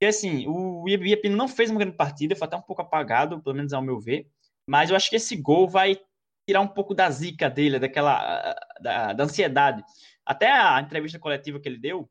E 0.00 0.06
assim, 0.06 0.46
o 0.46 0.86
Iapino 0.88 1.36
não 1.36 1.48
fez 1.48 1.70
uma 1.70 1.80
grande 1.80 1.96
partida, 1.96 2.36
foi 2.36 2.46
até 2.46 2.56
um 2.56 2.62
pouco 2.62 2.82
apagado, 2.82 3.40
pelo 3.42 3.56
menos 3.56 3.72
ao 3.72 3.82
meu 3.82 3.98
ver. 3.98 4.28
Mas 4.68 4.90
eu 4.90 4.96
acho 4.96 5.08
que 5.08 5.16
esse 5.16 5.36
gol 5.36 5.68
vai 5.68 5.98
tirar 6.46 6.60
um 6.60 6.68
pouco 6.68 6.94
da 6.94 7.10
zica 7.10 7.48
dele, 7.48 7.78
daquela 7.78 8.54
da, 8.80 9.12
da 9.12 9.24
ansiedade. 9.24 9.82
Até 10.24 10.50
a 10.50 10.80
entrevista 10.80 11.18
coletiva 11.18 11.58
que 11.58 11.68
ele 11.68 11.78
deu, 11.78 12.08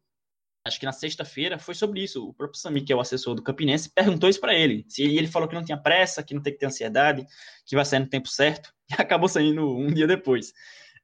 acho 0.65 0.79
que 0.79 0.85
na 0.85 0.91
sexta-feira, 0.91 1.59
foi 1.59 1.75
sobre 1.75 2.01
isso. 2.01 2.27
O 2.27 2.33
próprio 2.33 2.59
Sami, 2.59 2.81
que 2.81 2.91
é 2.91 2.95
o 2.95 2.99
assessor 2.99 3.35
do 3.35 3.43
Campinense, 3.43 3.89
perguntou 3.93 4.29
isso 4.29 4.41
para 4.41 4.53
ele. 4.53 4.83
Se 4.89 5.03
ele 5.03 5.27
falou 5.27 5.47
que 5.47 5.55
não 5.55 5.63
tinha 5.63 5.77
pressa, 5.77 6.23
que 6.23 6.33
não 6.33 6.41
tem 6.41 6.53
que 6.53 6.59
ter 6.59 6.65
ansiedade, 6.65 7.25
que 7.65 7.75
vai 7.75 7.85
sair 7.85 7.99
no 7.99 8.07
tempo 8.09 8.27
certo, 8.27 8.73
e 8.89 8.99
acabou 8.99 9.29
saindo 9.29 9.77
um 9.77 9.93
dia 9.93 10.07
depois. 10.07 10.53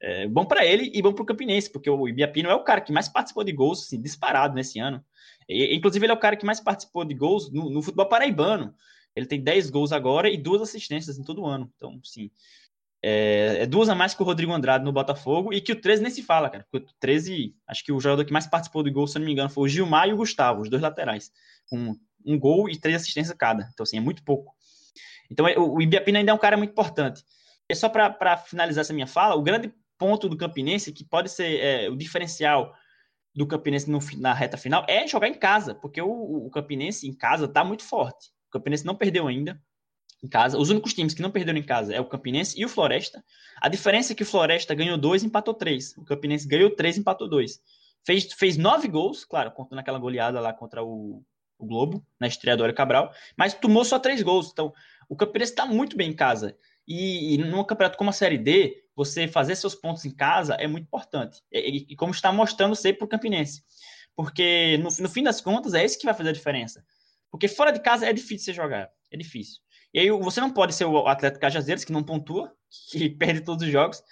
É, 0.01 0.27
bom 0.27 0.45
para 0.45 0.65
ele 0.65 0.91
e 0.95 1.01
bom 1.01 1.13
para 1.13 1.21
o 1.21 1.25
Campinense, 1.25 1.71
porque 1.71 1.89
o 1.89 2.07
Ibiapino 2.07 2.49
é 2.49 2.55
o 2.55 2.63
cara 2.63 2.81
que 2.81 2.91
mais 2.91 3.07
participou 3.07 3.43
de 3.43 3.51
gols, 3.51 3.83
assim, 3.83 4.01
disparado 4.01 4.55
nesse 4.55 4.79
ano. 4.79 5.03
Inclusive, 5.49 6.05
ele 6.05 6.11
é 6.11 6.15
o 6.15 6.19
cara 6.19 6.35
que 6.35 6.45
mais 6.45 6.59
participou 6.59 7.03
de 7.03 7.13
gols 7.13 7.51
no, 7.51 7.69
no, 7.69 7.81
futebol 7.81 8.07
paraibano. 8.07 8.73
Ele 9.15 9.25
tem 9.25 9.41
10 9.41 9.69
gols 9.69 9.91
agora 9.91 10.29
e 10.29 10.37
duas 10.37 10.61
assistências 10.61 11.17
em 11.17 11.23
todo 11.23 11.41
o 11.41 11.45
ano. 11.45 11.71
Então, 11.75 11.99
sim. 12.03 12.31
É, 13.03 13.63
é, 13.63 13.65
duas 13.65 13.89
a 13.89 13.95
mais 13.95 14.13
que 14.13 14.21
o 14.21 14.25
Rodrigo 14.25 14.53
Andrade 14.53 14.85
no 14.85 14.91
Botafogo 14.91 15.51
e 15.51 15.59
que 15.59 15.71
o 15.71 15.81
13 15.81 16.03
nem 16.03 16.11
se 16.11 16.21
fala, 16.21 16.49
cara. 16.49 16.65
Porque 16.71 16.85
o 16.85 16.95
13, 16.99 17.55
acho 17.67 17.83
que 17.83 17.91
o 17.91 17.99
jogador 17.99 18.23
que 18.23 18.33
mais 18.33 18.47
participou 18.47 18.83
de 18.83 18.91
gol, 18.91 19.07
se 19.07 19.17
não 19.17 19.25
me 19.25 19.31
engano, 19.31 19.49
foi 19.49 19.63
o 19.63 19.67
Gilmar 19.67 20.07
e 20.07 20.13
o 20.13 20.17
Gustavo, 20.17 20.61
os 20.61 20.69
dois 20.69 20.81
laterais. 20.81 21.31
Com 21.69 21.95
um 22.25 22.39
gol 22.39 22.69
e 22.69 22.77
três 22.77 23.01
assistências 23.01 23.35
cada. 23.35 23.69
Então, 23.73 23.83
assim, 23.83 23.97
é 23.97 24.01
muito 24.01 24.23
pouco. 24.23 24.53
Então, 25.29 25.47
é, 25.47 25.57
o 25.57 25.81
Ibiapina 25.81 26.19
ainda 26.19 26.31
é 26.31 26.33
um 26.33 26.39
cara 26.39 26.55
muito 26.55 26.71
importante. 26.71 27.23
E 27.67 27.75
só 27.75 27.89
para 27.89 28.37
finalizar 28.37 28.81
essa 28.81 28.93
minha 28.93 29.07
fala, 29.07 29.35
o 29.35 29.41
grande 29.41 29.73
ponto 29.97 30.27
do 30.27 30.37
Campinense, 30.37 30.91
que 30.91 31.03
pode 31.03 31.29
ser 31.29 31.59
é, 31.59 31.89
o 31.89 31.95
diferencial 31.95 32.73
do 33.33 33.47
Campinense 33.47 33.89
no, 33.89 33.99
na 34.17 34.33
reta 34.33 34.57
final 34.57 34.85
é 34.87 35.07
jogar 35.07 35.27
em 35.27 35.33
casa, 35.33 35.73
porque 35.73 36.01
o, 36.01 36.45
o 36.45 36.49
Campinense 36.49 37.07
em 37.07 37.13
casa 37.13 37.45
está 37.45 37.63
muito 37.63 37.83
forte. 37.83 38.29
O 38.49 38.51
Campinense 38.51 38.85
não 38.85 38.95
perdeu 38.95 39.27
ainda 39.27 39.61
em 40.23 40.27
casa. 40.27 40.57
Os 40.57 40.69
únicos 40.69 40.93
times 40.93 41.13
que 41.13 41.21
não 41.21 41.31
perderam 41.31 41.57
em 41.57 41.63
casa 41.63 41.93
é 41.93 41.99
o 41.99 42.05
Campinense 42.05 42.59
e 42.59 42.65
o 42.65 42.69
Floresta. 42.69 43.23
A 43.59 43.69
diferença 43.69 44.13
é 44.13 44.15
que 44.15 44.23
o 44.23 44.25
Floresta 44.25 44.75
ganhou 44.75 44.97
dois, 44.97 45.23
empatou 45.23 45.53
três. 45.53 45.95
O 45.97 46.03
Campinense 46.03 46.47
ganhou 46.47 46.69
três, 46.71 46.97
empatou 46.97 47.27
dois. 47.27 47.61
Fez, 48.05 48.31
fez 48.33 48.57
nove 48.57 48.87
gols, 48.87 49.23
claro, 49.23 49.51
contando 49.51 49.79
aquela 49.79 49.99
goleada 49.99 50.39
lá 50.39 50.51
contra 50.53 50.83
o, 50.83 51.23
o 51.57 51.65
Globo, 51.65 52.05
na 52.19 52.27
estreia 52.27 52.57
do 52.57 52.63
Hélio 52.63 52.75
Cabral, 52.75 53.13
mas 53.37 53.53
tomou 53.53 53.85
só 53.85 53.99
três 53.99 54.21
gols. 54.21 54.49
Então, 54.51 54.73
o 55.07 55.15
Campinense 55.15 55.51
está 55.51 55.65
muito 55.65 55.95
bem 55.95 56.09
em 56.09 56.15
casa. 56.15 56.57
E, 56.87 57.35
e 57.35 57.37
num 57.37 57.63
campeonato 57.63 57.97
como 57.97 58.09
a 58.09 58.13
Série 58.13 58.37
D, 58.37 58.80
você 58.95 59.27
fazer 59.27 59.55
seus 59.55 59.75
pontos 59.75 60.05
em 60.05 60.11
casa 60.11 60.55
é 60.55 60.67
muito 60.67 60.85
importante. 60.85 61.41
E, 61.51 61.85
e 61.89 61.95
como 61.95 62.11
está 62.11 62.31
mostrando 62.31 62.75
ser 62.75 62.93
para 62.93 63.05
o 63.05 63.07
Campinense. 63.07 63.63
Porque, 64.15 64.77
no, 64.77 64.89
no, 65.03 65.09
fim 65.09 65.23
das 65.23 65.39
contas, 65.41 65.73
é 65.73 65.83
isso 65.83 65.97
que 65.97 66.05
vai 66.05 66.13
fazer 66.13 66.29
a 66.29 66.33
diferença. 66.33 66.83
Porque 67.29 67.47
fora 67.47 67.71
de 67.71 67.79
casa 67.79 68.05
é 68.05 68.13
difícil 68.13 68.45
você 68.45 68.53
jogar. 68.53 68.89
É 69.09 69.17
difícil. 69.17 69.61
E 69.93 69.99
aí 69.99 70.11
você 70.11 70.39
não 70.41 70.51
pode 70.51 70.75
ser 70.75 70.85
o 70.85 71.07
atleta 71.07 71.39
Cajazeiras, 71.39 71.83
que 71.83 71.91
não 71.91 72.03
pontua, 72.03 72.53
que 72.91 73.09
perde 73.09 73.41
todos 73.41 73.65
os 73.65 73.71
jogos. 73.71 74.03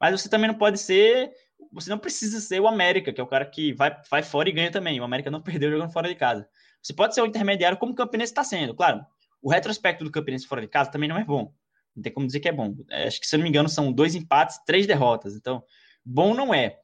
Mas 0.00 0.20
você 0.20 0.28
também 0.28 0.48
não 0.48 0.56
pode 0.56 0.78
ser. 0.78 1.32
Você 1.72 1.88
não 1.88 1.98
precisa 1.98 2.38
ser 2.38 2.60
o 2.60 2.68
América, 2.68 3.12
que 3.12 3.20
é 3.20 3.24
o 3.24 3.26
cara 3.26 3.46
que 3.46 3.72
vai, 3.72 3.96
vai 4.10 4.22
fora 4.22 4.48
e 4.48 4.52
ganha 4.52 4.70
também. 4.70 5.00
O 5.00 5.04
América 5.04 5.30
não 5.30 5.40
perdeu 5.40 5.70
jogando 5.70 5.90
fora 5.90 6.08
de 6.08 6.14
casa. 6.14 6.46
Você 6.82 6.92
pode 6.92 7.14
ser 7.14 7.22
o 7.22 7.26
intermediário, 7.26 7.78
como 7.78 7.92
o 7.92 7.94
Campinense 7.94 8.30
está 8.30 8.44
sendo. 8.44 8.74
Claro, 8.74 9.04
o 9.42 9.50
retrospecto 9.50 10.04
do 10.04 10.10
Campinense 10.10 10.46
fora 10.46 10.60
de 10.60 10.68
casa 10.68 10.90
também 10.90 11.08
não 11.08 11.16
é 11.16 11.24
bom. 11.24 11.52
Não 11.96 12.02
tem 12.02 12.12
como 12.12 12.26
dizer 12.26 12.40
que 12.40 12.48
é 12.48 12.52
bom. 12.52 12.76
É, 12.90 13.06
acho 13.06 13.18
que, 13.20 13.26
se 13.26 13.34
eu 13.34 13.38
não 13.38 13.44
me 13.44 13.48
engano, 13.48 13.68
são 13.68 13.90
dois 13.90 14.14
empates, 14.14 14.58
três 14.66 14.86
derrotas. 14.86 15.34
Então, 15.34 15.62
bom 16.04 16.34
não 16.34 16.52
é. 16.54 16.78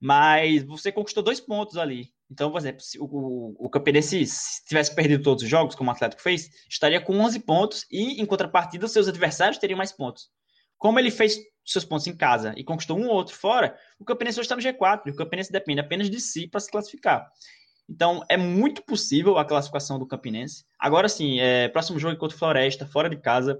Mas 0.00 0.64
você 0.64 0.90
conquistou 0.90 1.22
dois 1.22 1.40
pontos 1.40 1.76
ali. 1.76 2.12
Então, 2.30 2.50
por 2.50 2.58
exemplo, 2.58 2.82
se 2.82 2.98
o, 2.98 3.04
o, 3.04 3.66
o 3.66 3.70
Campinense 3.70 4.26
se 4.26 4.64
tivesse 4.66 4.94
perdido 4.94 5.22
todos 5.22 5.42
os 5.42 5.48
jogos, 5.48 5.74
como 5.74 5.90
o 5.90 5.92
Atlético 5.92 6.20
fez, 6.20 6.50
estaria 6.68 7.00
com 7.00 7.18
11 7.18 7.40
pontos 7.40 7.86
e, 7.90 8.20
em 8.20 8.26
contrapartida, 8.26 8.86
seus 8.86 9.08
adversários 9.08 9.58
teriam 9.58 9.78
mais 9.78 9.92
pontos. 9.92 10.28
Como 10.76 10.98
ele 10.98 11.10
fez 11.10 11.38
seus 11.64 11.84
pontos 11.84 12.06
em 12.06 12.16
casa 12.16 12.54
e 12.56 12.64
conquistou 12.64 12.98
um 12.98 13.08
ou 13.08 13.14
outro 13.14 13.34
fora, 13.34 13.76
o 13.98 14.04
Campinense 14.04 14.38
hoje 14.38 14.46
está 14.46 14.56
no 14.56 14.62
G4 14.62 15.02
e 15.06 15.10
o 15.10 15.16
Campinense 15.16 15.50
depende 15.50 15.80
apenas 15.80 16.10
de 16.10 16.20
si 16.20 16.46
para 16.46 16.60
se 16.60 16.70
classificar. 16.70 17.26
Então, 17.88 18.22
é 18.28 18.36
muito 18.36 18.82
possível 18.82 19.38
a 19.38 19.44
classificação 19.44 19.98
do 19.98 20.06
Campinense. 20.06 20.64
Agora 20.78 21.08
sim, 21.08 21.40
é, 21.40 21.68
próximo 21.68 21.98
jogo 21.98 22.16
contra 22.18 22.36
o 22.36 22.38
Floresta, 22.38 22.86
fora 22.86 23.08
de 23.08 23.16
casa, 23.16 23.58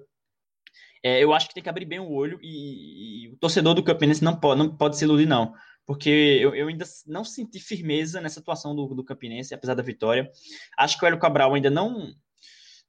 é, 1.02 1.22
eu 1.22 1.32
acho 1.32 1.48
que 1.48 1.54
tem 1.54 1.62
que 1.62 1.68
abrir 1.68 1.84
bem 1.84 2.00
o 2.00 2.10
olho 2.10 2.38
e, 2.42 3.24
e, 3.24 3.28
o 3.28 3.36
torcedor 3.36 3.74
do 3.74 3.82
Campinense 3.82 4.22
não 4.22 4.38
pode, 4.38 4.58
não 4.58 4.76
pode 4.76 4.96
se 4.96 5.04
iludir, 5.04 5.26
não. 5.26 5.52
Porque 5.86 6.10
eu, 6.10 6.54
eu 6.54 6.68
ainda 6.68 6.84
não 7.06 7.24
senti 7.24 7.58
firmeza 7.58 8.20
nessa 8.20 8.40
atuação 8.40 8.74
do, 8.74 8.94
do 8.94 9.04
Campinense, 9.04 9.54
apesar 9.54 9.74
da 9.74 9.82
vitória. 9.82 10.30
Acho 10.76 10.98
que 10.98 11.04
o 11.04 11.06
Hélio 11.06 11.18
Cabral 11.18 11.54
ainda 11.54 11.70
não, 11.70 12.12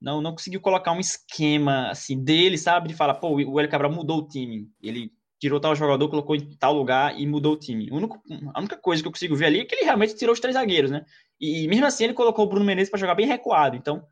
não, 0.01 0.21
não 0.21 0.31
conseguiu 0.31 0.59
colocar 0.59 0.91
um 0.91 0.99
esquema 0.99 1.89
assim 1.89 2.21
dele, 2.21 2.57
sabe? 2.57 2.89
De 2.89 2.93
falar, 2.93 3.15
pô, 3.15 3.29
o 3.29 3.59
Hélio 3.59 3.71
Cabral 3.71 3.91
mudou 3.91 4.19
o 4.19 4.27
time. 4.27 4.67
Ele 4.81 5.13
tirou 5.39 5.59
tal 5.59 5.73
jogador, 5.73 6.09
colocou 6.09 6.35
em 6.35 6.57
tal 6.57 6.73
lugar 6.73 7.17
e 7.17 7.25
mudou 7.25 7.53
o 7.53 7.57
time. 7.57 7.89
Único, 7.91 8.21
a 8.53 8.59
única 8.59 8.75
coisa 8.75 9.01
que 9.01 9.07
eu 9.07 9.11
consigo 9.11 9.35
ver 9.35 9.45
ali 9.45 9.61
é 9.61 9.65
que 9.65 9.73
ele 9.73 9.85
realmente 9.85 10.15
tirou 10.15 10.33
os 10.33 10.39
três 10.39 10.55
zagueiros, 10.55 10.91
né? 10.91 11.05
E, 11.39 11.67
mesmo 11.69 11.85
assim 11.85 12.03
ele 12.03 12.13
colocou 12.13 12.45
o 12.45 12.49
Bruno 12.49 12.65
Menezes 12.65 12.89
para 12.89 12.99
jogar 12.99 13.15
bem 13.15 13.25
recuado. 13.25 13.77
Então, 13.77 14.03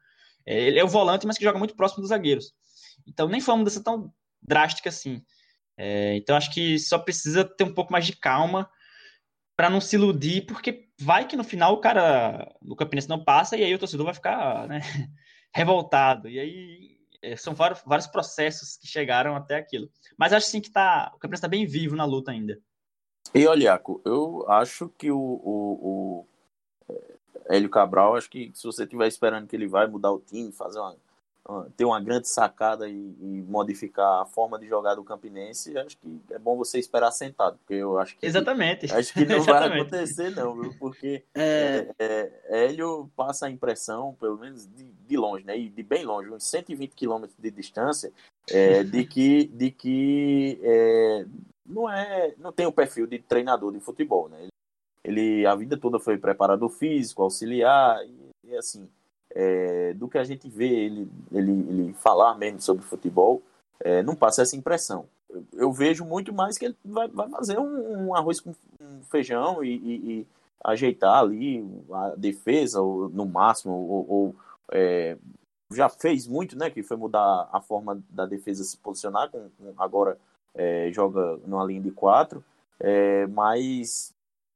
é, 0.45 0.67
ele 0.67 0.79
é 0.79 0.83
o 0.83 0.87
volante, 0.87 1.27
mas 1.27 1.37
que 1.37 1.43
joga 1.43 1.59
muito 1.59 1.75
próximo 1.75 2.01
dos 2.01 2.09
zagueiros. 2.09 2.53
Então 3.05 3.27
nem 3.27 3.41
foi 3.41 3.53
uma 3.53 3.59
mudança 3.59 3.83
tão 3.83 4.13
drástica 4.41 4.89
assim. 4.89 5.21
É, 5.77 6.15
então 6.15 6.35
acho 6.35 6.51
que 6.51 6.79
só 6.79 6.97
precisa 6.97 7.43
ter 7.43 7.63
um 7.63 7.73
pouco 7.73 7.91
mais 7.91 8.05
de 8.05 8.15
calma 8.15 8.69
para 9.55 9.69
não 9.69 9.81
se 9.81 9.95
iludir, 9.95 10.45
porque 10.45 10.87
vai 10.99 11.27
que 11.27 11.35
no 11.35 11.43
final 11.43 11.73
o 11.73 11.81
cara, 11.81 12.55
o 12.61 12.75
Campinense 12.75 13.09
não 13.09 13.23
passa 13.23 13.57
e 13.57 13.63
aí 13.63 13.73
o 13.73 13.79
torcedor 13.79 14.05
vai 14.05 14.13
ficar 14.13 14.67
né, 14.67 14.81
revoltado. 15.53 16.29
E 16.29 16.39
aí 16.39 16.97
é, 17.21 17.35
são 17.35 17.53
vários, 17.53 17.81
vários 17.85 18.07
processos 18.07 18.77
que 18.77 18.87
chegaram 18.87 19.35
até 19.35 19.55
aquilo. 19.55 19.89
Mas 20.17 20.33
acho 20.33 20.47
sim 20.47 20.61
que 20.61 20.71
tá, 20.71 21.11
o 21.15 21.19
Campinense 21.19 21.39
está 21.39 21.47
bem 21.47 21.65
vivo 21.65 21.95
na 21.95 22.05
luta 22.05 22.31
ainda. 22.31 22.59
E 23.33 23.45
olha, 23.45 23.81
eu 24.05 24.45
acho 24.49 24.89
que 24.89 25.11
o, 25.11 25.19
o, 25.19 26.25
o 26.89 26.93
Hélio 27.49 27.69
Cabral, 27.69 28.15
acho 28.15 28.29
que 28.29 28.51
se 28.53 28.63
você 28.63 28.83
estiver 28.83 29.07
esperando 29.07 29.47
que 29.47 29.55
ele 29.55 29.67
vai 29.67 29.87
mudar 29.87 30.11
o 30.11 30.19
time, 30.19 30.51
fazer 30.51 30.79
uma 30.79 30.95
ter 31.77 31.85
uma 31.85 31.99
grande 32.01 32.27
sacada 32.27 32.89
e, 32.89 32.93
e, 32.93 33.45
modificar 33.47 34.21
a 34.21 34.25
forma 34.25 34.59
de 34.59 34.67
jogar 34.67 34.95
do 34.95 35.03
Campinense, 35.03 35.77
acho 35.77 35.97
que 35.97 36.19
é 36.31 36.37
bom 36.37 36.57
você 36.57 36.77
esperar 36.77 37.11
sentado, 37.11 37.57
porque 37.59 37.75
eu 37.75 37.97
acho 37.97 38.17
que 38.17 38.25
exatamente 38.25 38.85
acho 38.93 39.13
que 39.13 39.25
não 39.25 39.41
vai 39.41 39.79
acontecer 39.79 40.29
não, 40.31 40.59
viu? 40.59 40.75
porque 40.77 41.23
é... 41.33 41.87
É, 41.97 42.31
é, 42.49 42.65
Hélio 42.65 43.09
passa 43.15 43.45
a 43.45 43.49
impressão, 43.49 44.15
pelo 44.19 44.37
menos 44.37 44.67
de, 44.67 44.83
de 44.83 45.17
longe, 45.17 45.45
né, 45.45 45.57
e 45.57 45.69
de 45.69 45.83
bem 45.83 46.03
longe, 46.03 46.29
uns 46.29 46.43
120 46.43 46.93
quilômetros 46.93 47.39
de 47.39 47.49
distância, 47.49 48.11
é, 48.49 48.83
de 48.83 49.05
que 49.05 49.45
de 49.47 49.71
que 49.71 50.59
é, 50.61 51.25
não 51.65 51.89
é 51.89 52.33
não 52.37 52.51
tem 52.51 52.65
o 52.65 52.71
perfil 52.71 53.07
de 53.07 53.19
treinador 53.19 53.71
de 53.71 53.79
futebol, 53.79 54.27
né? 54.27 54.47
Ele 55.03 55.45
a 55.45 55.55
vida 55.55 55.77
toda 55.77 55.99
foi 55.99 56.17
preparador 56.17 56.69
físico, 56.69 57.23
auxiliar 57.23 58.05
e, 58.05 58.49
e 58.49 58.55
assim, 58.57 58.89
é, 59.39 59.93
do 59.93 60.07
que 60.09 60.17
a 60.17 60.23
gente 60.23 60.49
vê 60.49 60.67
ele, 60.67 61.07
ele, 61.31 61.51
ele 61.51 61.93
falar 61.93 62.35
mesmo 62.35 62.59
sobre 62.59 62.83
futebol, 62.83 63.39
é, 63.79 64.01
não 64.01 64.15
passa 64.15 64.41
essa 64.41 64.55
impressão. 64.55 65.05
Eu, 65.29 65.45
eu, 65.53 65.71
vejo 65.71 66.03
muito 66.03 66.33
mais 66.33 66.57
que 66.57 66.65
ele 66.65 66.75
vai, 66.83 67.07
vai 67.07 67.29
fazer 67.29 67.59
um, 67.59 68.07
um, 68.07 68.15
arroz 68.15 68.39
com 68.39 68.55
um 68.81 69.03
feijão 69.03 69.63
e, 69.63 69.75
e, 69.75 70.11
e, 70.11 70.27
ajeitar 70.63 71.19
ali 71.19 71.63
a 71.91 72.15
defesa, 72.17 72.81
ou, 72.81 73.09
no 73.09 73.27
máximo, 73.27 73.73
ou, 73.73 74.09
ou 74.09 74.35
é, 74.71 75.15
já 75.71 75.87
fez 75.87 76.25
muito, 76.27 76.57
né? 76.57 76.71
Que 76.71 76.81
foi 76.81 76.97
mudar 76.97 77.47
a 77.53 77.61
forma 77.61 78.01
da 78.09 78.25
defesa 78.25 78.63
se 78.63 78.75
posicionar, 78.77 79.29
com, 79.29 79.51
com 79.51 79.71
agora 79.77 80.17
é, 80.55 80.89
joga 80.91 81.37
numa 81.45 81.63
linha 81.63 81.81
de 81.81 81.91
quatro, 81.91 82.43
é, 82.79 83.27
mas 83.27 84.11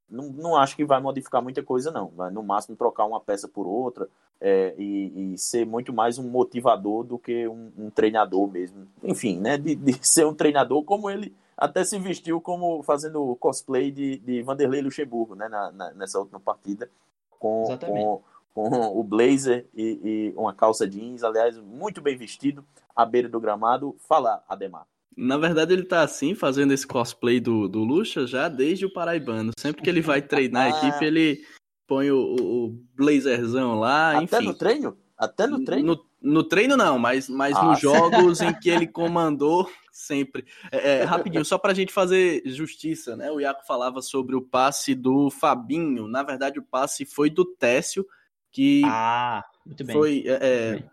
não, 0.10 0.30
não 0.30 0.56
acho 0.56 0.76
que 0.76 0.84
vai 0.84 1.00
modificar 1.00 1.40
muita 1.40 1.62
coisa, 1.62 1.92
não. 1.92 2.08
Vai 2.08 2.32
no 2.32 2.42
máximo 2.42 2.76
trocar 2.76 3.06
uma 3.06 3.22
peça 3.22 3.48
por 3.48 3.68
outra 3.68 4.10
é, 4.42 4.74
e, 4.76 5.34
e, 5.34 5.38
ser 5.38 5.68
muito 5.68 5.94
mais 5.94 6.18
um 6.18 6.28
motivador 6.28 7.04
do 7.04 7.20
que 7.20 7.48
um, 7.48 7.72
um 7.78 7.90
treinador 7.92 8.52
mesmo. 8.52 8.88
Enfim, 9.04 9.40
né? 9.40 9.56
De, 9.56 9.76
de, 9.76 9.98
ser 10.02 10.26
um 10.26 10.34
treinador 10.34 10.84
como 10.84 11.10
ele 11.10 11.34
até 11.56 11.84
se 11.84 12.00
vestiu 12.00 12.42
como 12.42 12.82
fazendo 12.82 13.36
cosplay 13.36 13.92
de, 13.92 14.18
de 14.18 14.42
Vanderlei 14.42 14.82
Luxemburgo, 14.82 15.36
né? 15.36 15.48
Na, 15.48 15.72
na, 15.72 15.94
nessa 15.94 16.18
última 16.18 16.40
partida 16.40 16.90
com, 17.30 17.66
com, 17.78 18.24
com, 18.54 19.00
o 19.00 19.04
blazer 19.04 19.68
e, 19.76 20.00
e 20.04 20.34
uma 20.36 20.54
calça 20.54 20.88
jeans, 20.88 21.24
aliás, 21.24 21.56
muito 21.58 22.02
bem 22.02 22.18
vestido, 22.18 22.66
à 22.96 23.06
beira 23.06 23.30
do 23.30 23.40
gramado. 23.40 23.96
Fala, 24.00 24.44
Ademar. 24.50 24.88
Na 25.16 25.38
verdade, 25.38 25.74
ele 25.74 25.84
tá 25.84 26.02
assim, 26.02 26.34
fazendo 26.34 26.74
esse 26.74 26.88
cosplay 26.88 27.40
do, 27.40 27.68
do 27.68 27.84
Lucha 27.84 28.26
já 28.26 28.48
desde 28.48 28.86
o 28.86 28.94
Paraibano. 28.94 29.52
Sempre 29.60 29.84
que 29.84 29.90
ele 29.90 30.02
vai 30.02 30.22
treinar 30.22 30.66
a 30.66 30.70
equipe, 30.70 31.04
ele 31.06 31.42
põe 31.88 32.12
o, 32.12 32.18
o 32.18 32.70
blazerzão 32.96 33.80
lá, 33.80 34.18
Até 34.18 34.38
enfim. 34.38 34.46
no 34.46 34.54
treino? 34.54 34.98
Até 35.18 35.48
no 35.48 35.64
treino? 35.64 35.96
No, 36.22 36.32
no 36.34 36.44
treino 36.44 36.76
não, 36.76 36.98
mas, 36.98 37.30
mas 37.30 37.56
ah. 37.56 37.64
nos 37.64 37.80
jogos 37.80 38.42
em 38.42 38.54
que 38.60 38.70
ele 38.70 38.88
comandou 38.88 39.70
sempre. 39.92 40.46
É, 40.72 41.00
é, 41.00 41.04
rapidinho, 41.04 41.46
só 41.46 41.58
pra 41.58 41.74
gente 41.74 41.94
fazer 41.94 42.42
justiça, 42.46 43.16
né? 43.16 43.32
O 43.32 43.40
Iaco 43.40 43.66
falava 43.66 44.02
sobre 44.02 44.36
o 44.36 44.42
passe 44.42 44.96
do 44.96 45.30
Fabinho. 45.30 46.08
Na 46.08 46.24
verdade, 46.24 46.60
o 46.60 46.64
passe 46.64 47.06
foi 47.06 47.30
do 47.30 47.46
Técio, 47.46 48.06
que 48.52 48.82
ah, 48.86 49.44
muito 49.66 49.84
bem. 49.84 49.96
foi... 49.96 50.24
É, 50.26 50.32
é 50.32 50.70
muito 50.72 50.84
bem 50.84 50.92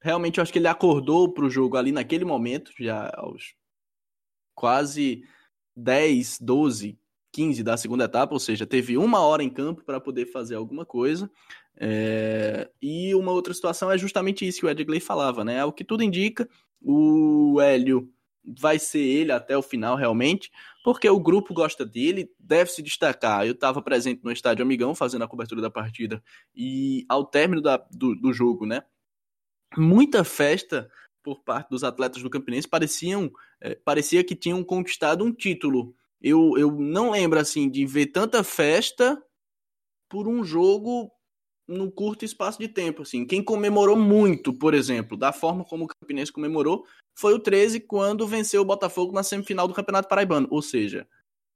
realmente 0.00 0.38
eu 0.38 0.42
acho 0.42 0.52
que 0.52 0.58
ele 0.58 0.68
acordou 0.68 1.32
para 1.32 1.44
o 1.44 1.50
jogo 1.50 1.76
ali 1.76 1.92
naquele 1.92 2.24
momento, 2.24 2.72
já 2.78 3.10
aos 3.14 3.54
quase 4.54 5.22
10, 5.76 6.40
12, 6.40 6.97
15 7.32 7.62
da 7.62 7.76
segunda 7.76 8.04
etapa, 8.04 8.34
ou 8.34 8.40
seja, 8.40 8.66
teve 8.66 8.96
uma 8.96 9.20
hora 9.20 9.42
em 9.42 9.50
campo 9.50 9.84
para 9.84 10.00
poder 10.00 10.26
fazer 10.26 10.54
alguma 10.54 10.84
coisa. 10.84 11.30
É... 11.76 12.68
E 12.80 13.14
uma 13.14 13.32
outra 13.32 13.52
situação 13.54 13.90
é 13.90 13.98
justamente 13.98 14.46
isso 14.46 14.60
que 14.60 14.66
o 14.66 14.70
Edgley 14.70 15.00
falava, 15.00 15.44
né? 15.44 15.64
O 15.64 15.72
que 15.72 15.84
tudo 15.84 16.02
indica, 16.02 16.48
o 16.80 17.60
Hélio 17.60 18.10
vai 18.44 18.78
ser 18.78 19.00
ele 19.00 19.30
até 19.30 19.56
o 19.56 19.62
final 19.62 19.94
realmente, 19.94 20.50
porque 20.82 21.08
o 21.08 21.20
grupo 21.20 21.52
gosta 21.52 21.84
dele, 21.84 22.30
deve 22.38 22.70
se 22.70 22.82
destacar. 22.82 23.46
Eu 23.46 23.52
estava 23.52 23.82
presente 23.82 24.24
no 24.24 24.32
estádio 24.32 24.64
Amigão 24.64 24.94
fazendo 24.94 25.22
a 25.24 25.28
cobertura 25.28 25.60
da 25.60 25.70
partida 25.70 26.22
e 26.54 27.04
ao 27.08 27.26
término 27.26 27.60
da, 27.60 27.76
do, 27.90 28.14
do 28.14 28.32
jogo, 28.32 28.64
né? 28.64 28.82
muita 29.76 30.24
festa 30.24 30.90
por 31.22 31.42
parte 31.42 31.68
dos 31.68 31.84
atletas 31.84 32.22
do 32.22 32.30
Campinense, 32.30 32.66
pareciam, 32.66 33.30
é, 33.60 33.74
parecia 33.74 34.24
que 34.24 34.34
tinham 34.34 34.62
conquistado 34.64 35.24
um 35.24 35.32
título. 35.32 35.94
Eu, 36.20 36.58
eu 36.58 36.72
não 36.72 37.10
lembro 37.10 37.38
assim 37.38 37.70
de 37.70 37.86
ver 37.86 38.06
tanta 38.06 38.42
festa 38.42 39.20
por 40.08 40.26
um 40.26 40.42
jogo 40.42 41.10
num 41.66 41.90
curto 41.90 42.24
espaço 42.24 42.58
de 42.58 42.66
tempo, 42.66 43.02
assim. 43.02 43.26
Quem 43.26 43.44
comemorou 43.44 43.96
muito, 43.96 44.52
por 44.52 44.72
exemplo, 44.72 45.16
da 45.16 45.32
forma 45.32 45.64
como 45.64 45.84
o 45.84 45.88
Campinense 45.88 46.32
comemorou, 46.32 46.84
foi 47.16 47.34
o 47.34 47.38
13 47.38 47.80
quando 47.80 48.26
venceu 48.26 48.62
o 48.62 48.64
Botafogo 48.64 49.12
na 49.12 49.22
semifinal 49.22 49.68
do 49.68 49.74
Campeonato 49.74 50.08
Paraibano, 50.08 50.48
ou 50.50 50.62
seja, 50.62 51.06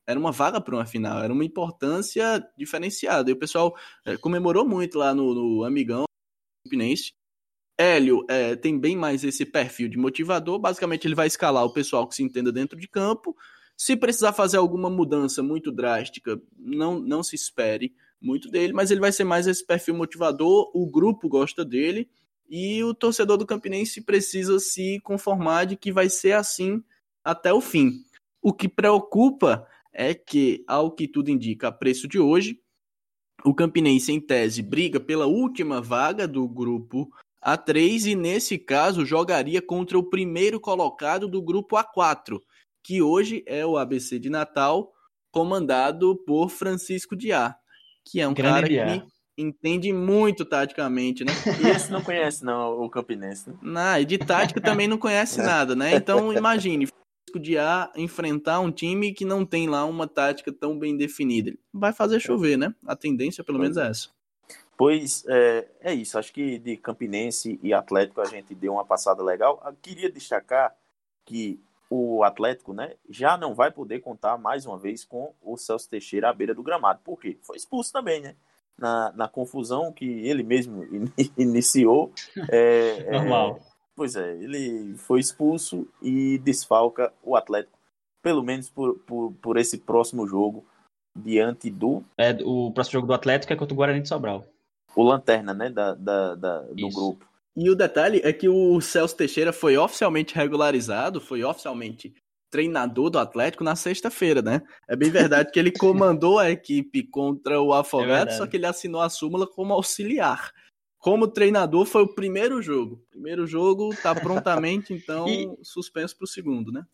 era 0.06 0.18
uma 0.18 0.32
vaga 0.32 0.60
para 0.60 0.74
uma 0.74 0.84
final, 0.84 1.22
era 1.22 1.32
uma 1.32 1.44
importância 1.44 2.44
diferenciada. 2.58 3.30
E 3.30 3.32
o 3.32 3.38
pessoal 3.38 3.74
é, 4.04 4.16
comemorou 4.16 4.68
muito 4.68 4.98
lá 4.98 5.14
no, 5.14 5.34
no 5.34 5.64
Amigão 5.64 6.04
Campinense. 6.66 7.12
Hélio 7.78 8.24
é, 8.28 8.54
tem 8.54 8.78
bem 8.78 8.96
mais 8.96 9.24
esse 9.24 9.46
perfil 9.46 9.88
de 9.88 9.96
motivador. 9.96 10.58
Basicamente, 10.58 11.06
ele 11.06 11.14
vai 11.14 11.26
escalar 11.26 11.64
o 11.64 11.72
pessoal 11.72 12.06
que 12.06 12.14
se 12.14 12.22
entenda 12.22 12.52
dentro 12.52 12.78
de 12.78 12.88
campo. 12.88 13.34
Se 13.82 13.96
precisar 13.96 14.32
fazer 14.32 14.58
alguma 14.58 14.88
mudança 14.88 15.42
muito 15.42 15.72
drástica, 15.72 16.40
não, 16.56 17.00
não 17.00 17.20
se 17.20 17.34
espere 17.34 17.92
muito 18.20 18.48
dele, 18.48 18.72
mas 18.72 18.92
ele 18.92 19.00
vai 19.00 19.10
ser 19.10 19.24
mais 19.24 19.48
esse 19.48 19.66
perfil 19.66 19.96
motivador. 19.96 20.70
O 20.72 20.86
grupo 20.86 21.28
gosta 21.28 21.64
dele 21.64 22.08
e 22.48 22.84
o 22.84 22.94
torcedor 22.94 23.36
do 23.36 23.44
Campinense 23.44 24.00
precisa 24.00 24.60
se 24.60 25.00
conformar 25.00 25.64
de 25.64 25.74
que 25.74 25.90
vai 25.90 26.08
ser 26.08 26.30
assim 26.30 26.80
até 27.24 27.52
o 27.52 27.60
fim. 27.60 28.04
O 28.40 28.52
que 28.52 28.68
preocupa 28.68 29.66
é 29.92 30.14
que, 30.14 30.62
ao 30.68 30.92
que 30.92 31.08
tudo 31.08 31.32
indica, 31.32 31.66
a 31.66 31.72
preço 31.72 32.06
de 32.06 32.20
hoje, 32.20 32.60
o 33.44 33.52
Campinense, 33.52 34.12
em 34.12 34.20
tese, 34.20 34.62
briga 34.62 35.00
pela 35.00 35.26
última 35.26 35.80
vaga 35.80 36.28
do 36.28 36.46
grupo 36.46 37.10
a3 37.44 38.12
e, 38.12 38.14
nesse 38.14 38.58
caso, 38.58 39.04
jogaria 39.04 39.60
contra 39.60 39.98
o 39.98 40.04
primeiro 40.04 40.60
colocado 40.60 41.26
do 41.26 41.42
grupo 41.42 41.74
A4, 41.74 42.40
que 42.82 43.00
hoje 43.00 43.42
é 43.46 43.64
o 43.64 43.76
ABC 43.76 44.18
de 44.18 44.28
Natal, 44.28 44.92
comandado 45.30 46.16
por 46.26 46.50
Francisco 46.50 47.16
Diá, 47.16 47.56
que 48.04 48.20
é 48.20 48.28
um 48.28 48.34
Grande 48.34 48.54
cara 48.54 48.68
Diá. 48.68 49.00
que 49.00 49.12
entende 49.36 49.92
muito 49.92 50.44
taticamente, 50.44 51.24
né? 51.24 51.32
Esse 51.74 51.90
não 51.90 52.02
conhece, 52.02 52.44
não, 52.44 52.80
o 52.82 52.90
Campinense. 52.90 53.50
Né? 53.50 53.56
Não, 53.62 53.98
e 53.98 54.04
de 54.04 54.18
tática 54.18 54.60
também 54.60 54.88
não 54.88 54.98
conhece 54.98 55.38
nada, 55.42 55.74
né? 55.74 55.94
Então, 55.94 56.32
imagine, 56.32 56.86
Francisco 56.86 57.40
Diá 57.40 57.90
enfrentar 57.96 58.60
um 58.60 58.70
time 58.70 59.12
que 59.12 59.24
não 59.24 59.46
tem 59.46 59.68
lá 59.68 59.84
uma 59.84 60.06
tática 60.06 60.52
tão 60.52 60.78
bem 60.78 60.96
definida. 60.96 61.52
Vai 61.72 61.92
fazer 61.92 62.20
chover, 62.20 62.58
né? 62.58 62.74
A 62.86 62.94
tendência, 62.94 63.42
pelo 63.42 63.58
menos, 63.58 63.76
é 63.76 63.88
essa. 63.88 64.08
Pois 64.76 65.24
é, 65.28 65.68
é, 65.80 65.94
isso, 65.94 66.18
acho 66.18 66.32
que 66.32 66.58
de 66.58 66.76
Campinense 66.76 67.58
e 67.62 67.72
Atlético 67.72 68.20
a 68.20 68.24
gente 68.24 68.54
deu 68.54 68.72
uma 68.72 68.84
passada 68.84 69.22
legal. 69.22 69.62
Eu 69.64 69.74
queria 69.80 70.10
destacar 70.10 70.74
que 71.24 71.60
o 71.94 72.24
Atlético 72.24 72.72
né, 72.72 72.94
já 73.10 73.36
não 73.36 73.54
vai 73.54 73.70
poder 73.70 74.00
contar 74.00 74.38
mais 74.38 74.64
uma 74.64 74.78
vez 74.78 75.04
com 75.04 75.34
o 75.42 75.58
Celso 75.58 75.90
Teixeira 75.90 76.30
à 76.30 76.32
beira 76.32 76.54
do 76.54 76.62
gramado. 76.62 77.00
Por 77.04 77.20
quê? 77.20 77.38
Foi 77.42 77.56
expulso 77.56 77.92
também, 77.92 78.20
né? 78.20 78.34
Na, 78.78 79.12
na 79.12 79.28
confusão 79.28 79.92
que 79.92 80.06
ele 80.06 80.42
mesmo 80.42 80.82
in, 80.94 81.12
iniciou. 81.36 82.10
É, 82.50 83.04
é, 83.06 83.12
Normal. 83.12 83.58
É, 83.58 83.60
pois 83.94 84.16
é, 84.16 84.36
ele 84.36 84.94
foi 84.96 85.20
expulso 85.20 85.86
e 86.00 86.38
desfalca 86.38 87.12
o 87.22 87.36
Atlético, 87.36 87.78
pelo 88.22 88.42
menos 88.42 88.70
por, 88.70 88.98
por, 89.00 89.32
por 89.42 89.58
esse 89.58 89.76
próximo 89.76 90.26
jogo, 90.26 90.64
diante 91.14 91.68
do. 91.68 92.02
É, 92.16 92.30
o 92.42 92.72
próximo 92.72 92.92
jogo 92.94 93.06
do 93.08 93.14
Atlético 93.14 93.52
é 93.52 93.56
contra 93.56 93.74
o 93.74 93.76
Guarani 93.76 94.00
de 94.00 94.08
Sobral 94.08 94.46
o 94.94 95.02
lanterna, 95.02 95.54
né, 95.54 95.70
da, 95.70 95.94
da, 95.94 96.34
da 96.34 96.60
do 96.60 96.88
Isso. 96.88 96.96
grupo. 96.96 97.26
E 97.56 97.68
o 97.68 97.74
detalhe 97.74 98.20
é 98.24 98.32
que 98.32 98.48
o 98.48 98.80
Celso 98.80 99.16
Teixeira 99.16 99.52
foi 99.52 99.76
oficialmente 99.76 100.34
regularizado, 100.34 101.20
foi 101.20 101.44
oficialmente 101.44 102.14
treinador 102.50 103.10
do 103.10 103.18
Atlético 103.18 103.64
na 103.64 103.74
sexta-feira, 103.74 104.42
né? 104.42 104.62
É 104.88 104.94
bem 104.94 105.10
verdade 105.10 105.50
que 105.50 105.58
ele 105.58 105.72
comandou 105.78 106.38
a 106.38 106.50
equipe 106.50 107.02
contra 107.02 107.60
o 107.60 107.72
Afogado, 107.72 108.30
é 108.30 108.34
só 108.34 108.46
que 108.46 108.56
ele 108.56 108.66
assinou 108.66 109.00
a 109.00 109.08
súmula 109.08 109.46
como 109.46 109.72
auxiliar. 109.72 110.52
como 110.98 111.26
treinador, 111.26 111.84
foi 111.84 112.02
o 112.02 112.14
primeiro 112.14 112.62
jogo. 112.62 113.04
Primeiro 113.10 113.46
jogo 113.46 113.94
tá 114.02 114.14
prontamente, 114.14 114.92
então, 114.94 115.26
e... 115.28 115.48
suspenso 115.62 116.16
para 116.16 116.24
o 116.24 116.28
segundo, 116.28 116.70
né? 116.70 116.84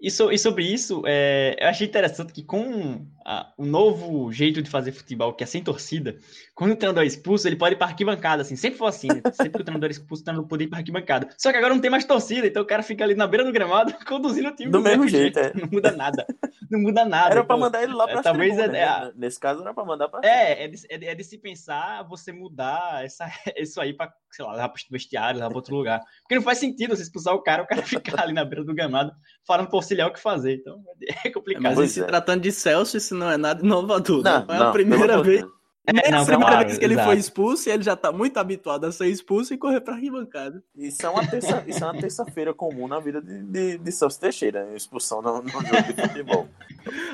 E, 0.00 0.10
so, 0.10 0.32
e, 0.32 0.38
sobre 0.38 0.64
isso, 0.64 1.02
é, 1.06 1.56
eu 1.60 1.68
achei 1.68 1.86
interessante 1.86 2.32
que 2.32 2.42
com 2.42 3.04
a, 3.24 3.52
o 3.58 3.66
novo 3.66 4.32
jeito 4.32 4.62
de 4.62 4.70
fazer 4.70 4.92
futebol, 4.92 5.34
que 5.34 5.44
é 5.44 5.46
sem 5.46 5.62
torcida, 5.62 6.16
quando 6.54 6.72
o 6.72 6.76
treinador 6.76 7.04
é 7.04 7.06
expulso, 7.06 7.46
ele 7.46 7.56
pode 7.56 7.74
ir 7.74 7.78
para 7.78 7.88
arquibancada, 7.88 8.40
assim. 8.40 8.56
Sempre 8.56 8.78
foi 8.78 8.88
assim, 8.88 9.08
né? 9.08 9.20
Sempre 9.34 9.50
que 9.50 9.60
o 9.60 9.64
treinador 9.64 9.88
é 9.88 9.92
expulso, 9.92 10.22
o 10.22 10.24
treinador 10.24 10.48
pode 10.48 10.64
ir 10.64 10.68
para 10.68 10.78
arquibancada. 10.78 11.28
Só 11.36 11.52
que 11.52 11.58
agora 11.58 11.74
não 11.74 11.80
tem 11.82 11.90
mais 11.90 12.06
torcida, 12.06 12.46
então 12.46 12.62
o 12.62 12.66
cara 12.66 12.82
fica 12.82 13.04
ali 13.04 13.14
na 13.14 13.26
beira 13.26 13.44
do 13.44 13.52
gramado, 13.52 13.94
conduzindo 14.08 14.48
o 14.48 14.56
time 14.56 14.70
do, 14.70 14.78
do 14.78 14.84
mesmo, 14.84 15.06
jeito. 15.06 15.38
jeito. 15.38 15.58
É. 15.58 15.60
Não 15.60 15.68
muda 15.70 15.92
nada. 15.92 16.26
Não 16.70 16.78
muda 16.78 17.04
nada. 17.04 17.32
Era 17.32 17.44
para 17.44 17.56
mandar 17.56 17.82
ele 17.82 17.92
lá 17.92 18.06
para 18.06 18.20
é, 18.20 18.22
talvez 18.22 18.54
tribunas, 18.54 18.78
é, 18.78 19.04
né? 19.04 19.12
Nesse 19.16 19.40
caso 19.40 19.60
era 19.60 19.74
para 19.74 19.84
mandar 19.84 20.08
para 20.08 20.20
é, 20.26 20.64
é 20.64 20.68
de, 20.68 20.80
é, 20.88 20.98
de, 20.98 21.06
é 21.06 21.14
de 21.16 21.24
se 21.24 21.36
pensar 21.36 22.04
você 22.04 22.32
mudar 22.32 23.04
essa, 23.04 23.26
isso 23.56 23.80
aí 23.80 23.92
para, 23.92 24.12
sei 24.30 24.44
lá, 24.44 24.52
levar 24.52 24.68
para 24.68 24.78
o 24.78 24.92
vestiário, 24.92 25.38
levar 25.38 25.48
para 25.48 25.58
outro 25.58 25.74
lugar. 25.74 26.00
Porque 26.22 26.36
não 26.36 26.42
faz 26.42 26.58
sentido 26.58 26.94
você 26.94 27.02
expulsar 27.02 27.34
o 27.34 27.42
cara, 27.42 27.64
o 27.64 27.66
cara 27.66 27.82
ficar 27.82 28.22
ali 28.22 28.32
na 28.32 28.44
beira 28.44 28.64
do 28.64 28.74
gramado, 28.74 29.12
falando 29.44 29.68
por 29.68 29.76
auxiliar 29.76 30.08
o 30.08 30.12
que 30.12 30.20
fazer. 30.20 30.54
Então 30.54 30.80
é 31.24 31.30
complicado. 31.30 31.74
Mas 31.74 31.90
se 31.90 32.02
é. 32.02 32.04
tratando 32.04 32.42
de 32.42 32.52
Celso, 32.52 32.96
isso 32.96 33.16
não 33.16 33.28
é 33.28 33.36
nada 33.36 33.64
inovador. 33.64 34.22
Não, 34.22 34.46
não 34.46 34.54
é 34.54 34.68
a 34.68 34.70
primeira 34.70 35.20
vez. 35.22 35.44
É, 35.90 36.10
não, 36.10 36.18
é 36.18 36.22
a 36.22 36.24
primeira 36.24 36.52
claro, 36.52 36.66
vez 36.66 36.78
que 36.78 36.84
ele 36.84 36.94
exato. 36.94 37.08
foi 37.08 37.18
expulso 37.18 37.68
e 37.68 37.72
ele 37.72 37.82
já 37.82 37.96
tá 37.96 38.12
muito 38.12 38.36
habituado 38.38 38.84
a 38.84 38.92
ser 38.92 39.06
expulso 39.06 39.52
e 39.52 39.58
correr 39.58 39.80
pra 39.80 39.94
arquibancada. 39.94 40.62
Isso 40.76 41.04
é 41.04 41.08
uma 41.08 41.26
terça, 41.26 41.64
isso 41.66 41.84
é 41.84 41.86
uma 41.86 42.00
terça-feira 42.00 42.54
comum 42.54 42.86
na 42.86 43.00
vida 43.00 43.20
de, 43.20 43.42
de, 43.42 43.78
de 43.78 43.92
Celso 43.92 44.20
Teixeira, 44.20 44.68
expulsão 44.74 45.20
no, 45.20 45.42
no 45.42 45.48
jogo 45.48 45.92
de 45.94 46.02
futebol. 46.02 46.48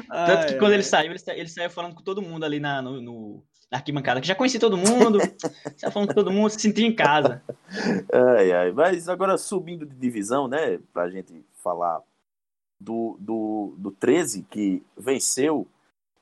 Tanto 0.08 0.46
que 0.48 0.58
quando 0.58 0.72
ele 0.72 0.82
saiu, 0.82 1.10
ele, 1.10 1.20
ele 1.28 1.48
saiu 1.48 1.70
falando 1.70 1.94
com 1.94 2.02
todo 2.02 2.22
mundo 2.22 2.44
ali 2.44 2.60
na, 2.60 2.82
no, 2.82 3.00
no 3.00 3.42
na 3.70 3.78
arquibancada, 3.78 4.20
que 4.20 4.28
já 4.28 4.34
conheci 4.34 4.58
todo 4.58 4.76
mundo, 4.76 5.18
já 5.76 5.90
falando 5.90 6.08
com 6.08 6.14
todo 6.14 6.30
mundo, 6.30 6.50
se 6.50 6.60
sentia 6.60 6.86
em 6.86 6.94
casa. 6.94 7.42
Ai, 8.12 8.52
ai. 8.52 8.72
Mas 8.72 9.08
agora 9.08 9.36
subindo 9.36 9.84
de 9.84 9.94
divisão, 9.96 10.46
né, 10.46 10.78
pra 10.92 11.10
gente 11.10 11.44
falar 11.62 12.00
do, 12.80 13.16
do, 13.20 13.74
do 13.78 13.90
13, 13.90 14.46
que 14.48 14.82
venceu 14.96 15.66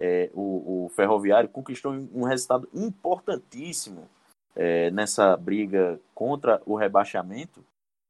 é, 0.01 0.31
o, 0.35 0.85
o, 0.85 0.89
Ferroviário, 0.91 1.49
conquistou 1.49 1.93
um 1.93 2.25
resultado 2.25 2.69
importantíssimo 2.75 4.09
é, 4.55 4.91
nessa 4.91 5.37
briga 5.37 6.01
contra 6.15 6.61
o 6.67 6.77
rebaixamento. 6.77 7.65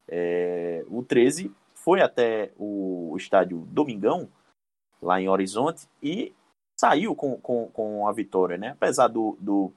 É, 0.08 0.84
o 0.88 1.02
13 1.02 1.54
foi 1.74 2.00
até 2.00 2.50
o 2.58 3.14
estádio 3.16 3.58
Domingão, 3.70 4.28
lá 5.00 5.20
em 5.20 5.28
Horizonte, 5.28 5.86
e 6.02 6.34
saiu 6.78 7.14
com, 7.14 7.36
com, 7.38 7.68
com 7.68 8.08
a 8.08 8.12
vitória, 8.12 8.56
né? 8.56 8.70
Apesar 8.70 9.08
do, 9.08 9.36
do 9.40 9.72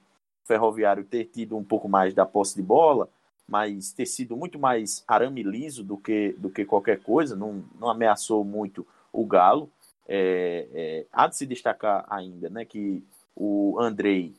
Ferroviário 0.45 1.03
ter 1.03 1.25
tido 1.25 1.57
um 1.57 1.63
pouco 1.63 1.89
mais 1.89 2.13
da 2.13 2.25
posse 2.25 2.55
de 2.55 2.61
bola, 2.61 3.09
mas 3.47 3.91
ter 3.91 4.05
sido 4.05 4.35
muito 4.35 4.57
mais 4.59 5.03
arame 5.07 5.43
liso 5.43 5.83
do 5.83 5.97
que, 5.97 6.33
do 6.37 6.49
que 6.49 6.65
qualquer 6.65 7.01
coisa, 7.01 7.35
não, 7.35 7.63
não 7.79 7.89
ameaçou 7.89 8.43
muito 8.43 8.85
o 9.11 9.25
Galo. 9.25 9.69
É, 10.07 10.67
é, 10.73 11.05
há 11.11 11.27
de 11.27 11.35
se 11.35 11.45
destacar 11.45 12.05
ainda 12.09 12.49
né, 12.49 12.63
que 12.63 13.03
o 13.35 13.77
Andrei 13.79 14.33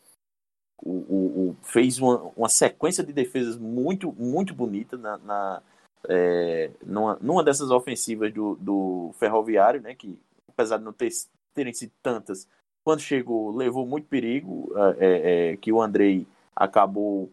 o, 0.83 0.91
o, 0.91 1.51
o 1.51 1.57
fez 1.63 1.99
uma, 1.99 2.23
uma, 2.37 2.49
sequência 2.49 3.05
de 3.05 3.13
defesas 3.13 3.59
muito, 3.59 4.13
muito 4.13 4.55
bonita 4.55 4.97
na, 4.97 5.19
na 5.19 5.63
é, 6.09 6.71
numa, 6.85 7.19
numa, 7.21 7.45
dessas 7.45 7.71
ofensivas 7.71 8.33
do, 8.33 8.57
do 8.57 9.13
Ferroviário, 9.19 9.81
né, 9.81 9.95
que 9.95 10.19
apesar 10.49 10.79
de 10.79 10.85
não 10.85 10.93
ter, 10.93 11.11
terem 11.53 11.73
sido 11.73 11.93
tantas, 12.03 12.49
quando 12.85 13.01
chegou 13.01 13.55
levou 13.55 13.85
muito 13.85 14.09
perigo, 14.09 14.73
é, 14.99 15.53
é, 15.53 15.57
que 15.57 15.73
o 15.73 15.83
Andrei 15.83 16.27
acabou 16.57 17.31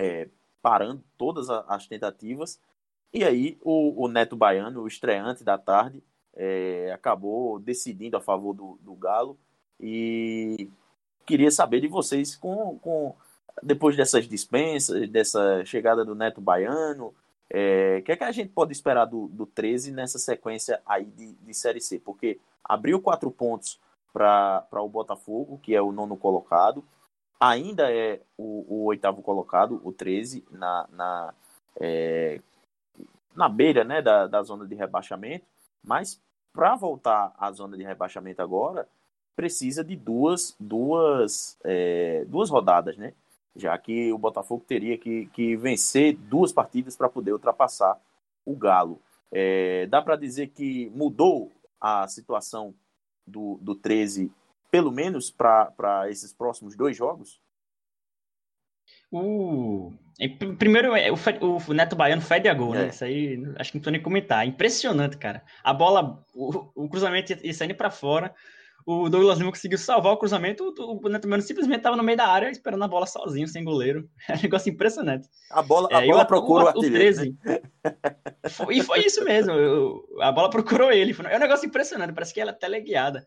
é, 0.00 0.28
parando 0.62 1.02
todas 1.16 1.50
as 1.50 1.86
tentativas. 1.86 2.60
E 3.12 3.24
aí 3.24 3.58
o, 3.62 4.04
o 4.04 4.08
Neto 4.08 4.36
Baiano, 4.36 4.82
o 4.82 4.88
estreante 4.88 5.44
da 5.44 5.58
tarde, 5.58 6.02
é, 6.36 6.92
acabou 6.92 7.58
decidindo 7.58 8.16
a 8.16 8.20
favor 8.20 8.52
do, 8.52 8.78
do, 8.82 8.94
Galo. 8.94 9.38
E 9.80 10.68
queria 11.24 11.50
saber 11.50 11.80
de 11.80 11.88
vocês 11.88 12.36
com, 12.36 12.78
com 12.78 13.14
depois 13.62 13.96
dessas 13.96 14.28
dispensas, 14.28 15.08
dessa 15.08 15.64
chegada 15.64 16.04
do 16.04 16.14
Neto 16.14 16.40
Baiano, 16.40 17.14
é, 17.48 17.98
o 18.00 18.02
que 18.02 18.12
é 18.12 18.16
que 18.16 18.24
a 18.24 18.32
gente 18.32 18.50
pode 18.50 18.72
esperar 18.72 19.04
do, 19.04 19.28
do 19.28 19.46
13 19.46 19.92
nessa 19.92 20.18
sequência 20.18 20.80
aí 20.84 21.04
de, 21.04 21.32
de 21.34 21.54
Série 21.54 21.80
C? 21.80 21.98
Porque 21.98 22.40
abriu 22.64 23.00
quatro 23.00 23.30
pontos 23.30 23.80
para 24.12 24.66
o 24.72 24.88
Botafogo, 24.88 25.58
que 25.62 25.74
é 25.74 25.80
o 25.80 25.92
nono 25.92 26.16
colocado, 26.16 26.82
ainda 27.38 27.92
é 27.92 28.20
o, 28.36 28.64
o 28.68 28.84
oitavo 28.86 29.22
colocado, 29.22 29.80
o 29.84 29.92
13, 29.92 30.44
na, 30.50 30.88
na, 30.90 31.34
é, 31.78 32.40
na 33.34 33.48
beira 33.48 33.84
né, 33.84 34.00
da, 34.02 34.26
da 34.26 34.42
zona 34.42 34.66
de 34.66 34.74
rebaixamento, 34.74 35.44
mas 35.86 36.20
para 36.52 36.74
voltar 36.74 37.32
à 37.38 37.50
zona 37.52 37.76
de 37.76 37.84
rebaixamento 37.84 38.42
agora, 38.42 38.88
precisa 39.36 39.84
de 39.84 39.94
duas, 39.94 40.56
duas, 40.58 41.56
é, 41.62 42.24
duas 42.26 42.50
rodadas, 42.50 42.96
né? 42.96 43.12
Já 43.54 43.76
que 43.78 44.12
o 44.12 44.18
Botafogo 44.18 44.64
teria 44.66 44.98
que, 44.98 45.26
que 45.26 45.56
vencer 45.56 46.14
duas 46.16 46.52
partidas 46.52 46.96
para 46.96 47.08
poder 47.08 47.32
ultrapassar 47.32 47.98
o 48.44 48.56
Galo. 48.56 49.00
É, 49.30 49.86
dá 49.86 50.02
para 50.02 50.16
dizer 50.16 50.48
que 50.48 50.90
mudou 50.94 51.52
a 51.80 52.06
situação 52.08 52.74
do, 53.26 53.58
do 53.60 53.74
13 53.74 54.32
pelo 54.70 54.90
menos 54.90 55.30
para 55.30 56.10
esses 56.10 56.32
próximos 56.32 56.76
dois 56.76 56.96
jogos? 56.96 57.40
O... 59.10 59.92
Primeiro, 60.58 60.96
é, 60.96 61.10
o, 61.10 61.16
o 61.68 61.74
Neto 61.74 61.94
Baiano 61.94 62.22
fede 62.22 62.48
a 62.48 62.54
gol, 62.54 62.72
né? 62.72 62.86
é. 62.86 62.88
Isso 62.88 63.04
aí, 63.04 63.34
acho 63.58 63.70
que 63.70 63.76
não 63.76 63.82
precisa 63.82 63.90
nem 63.90 64.02
comentar. 64.02 64.46
Impressionante, 64.46 65.18
cara. 65.18 65.42
A 65.62 65.74
bola, 65.74 66.24
o, 66.34 66.84
o 66.84 66.88
cruzamento 66.88 67.32
ia 67.44 67.54
saindo 67.54 67.74
para 67.74 67.90
fora. 67.90 68.34
O 68.86 69.08
Douglas 69.08 69.38
Lima 69.38 69.50
conseguiu 69.50 69.78
salvar 69.78 70.12
o 70.12 70.16
cruzamento. 70.16 70.72
O, 70.78 71.04
o 71.04 71.08
Neto 71.08 71.26
Baiano 71.28 71.42
simplesmente 71.42 71.78
estava 71.78 71.96
no 71.96 72.04
meio 72.04 72.16
da 72.16 72.28
área 72.28 72.48
esperando 72.48 72.84
a 72.84 72.88
bola 72.88 73.04
sozinho, 73.04 73.48
sem 73.48 73.64
goleiro. 73.64 74.08
É 74.28 74.34
um 74.34 74.42
negócio 74.42 74.70
impressionante. 74.70 75.28
A 75.50 75.60
bola, 75.60 75.88
a 75.92 76.04
é, 76.04 76.06
bola 76.06 76.24
procura 76.24 76.66
o. 76.66 76.78
O 76.78 76.80
13. 76.80 77.36
Né? 77.44 77.60
e 78.70 78.82
foi 78.82 79.00
isso 79.00 79.24
mesmo. 79.24 79.52
a 80.20 80.30
bola 80.30 80.48
procurou 80.48 80.92
ele. 80.92 81.14
É 81.28 81.36
um 81.36 81.40
negócio 81.40 81.66
impressionante. 81.66 82.14
Parece 82.14 82.32
que 82.32 82.40
ela 82.40 82.52
é 82.52 82.54
teleguiada. 82.54 83.26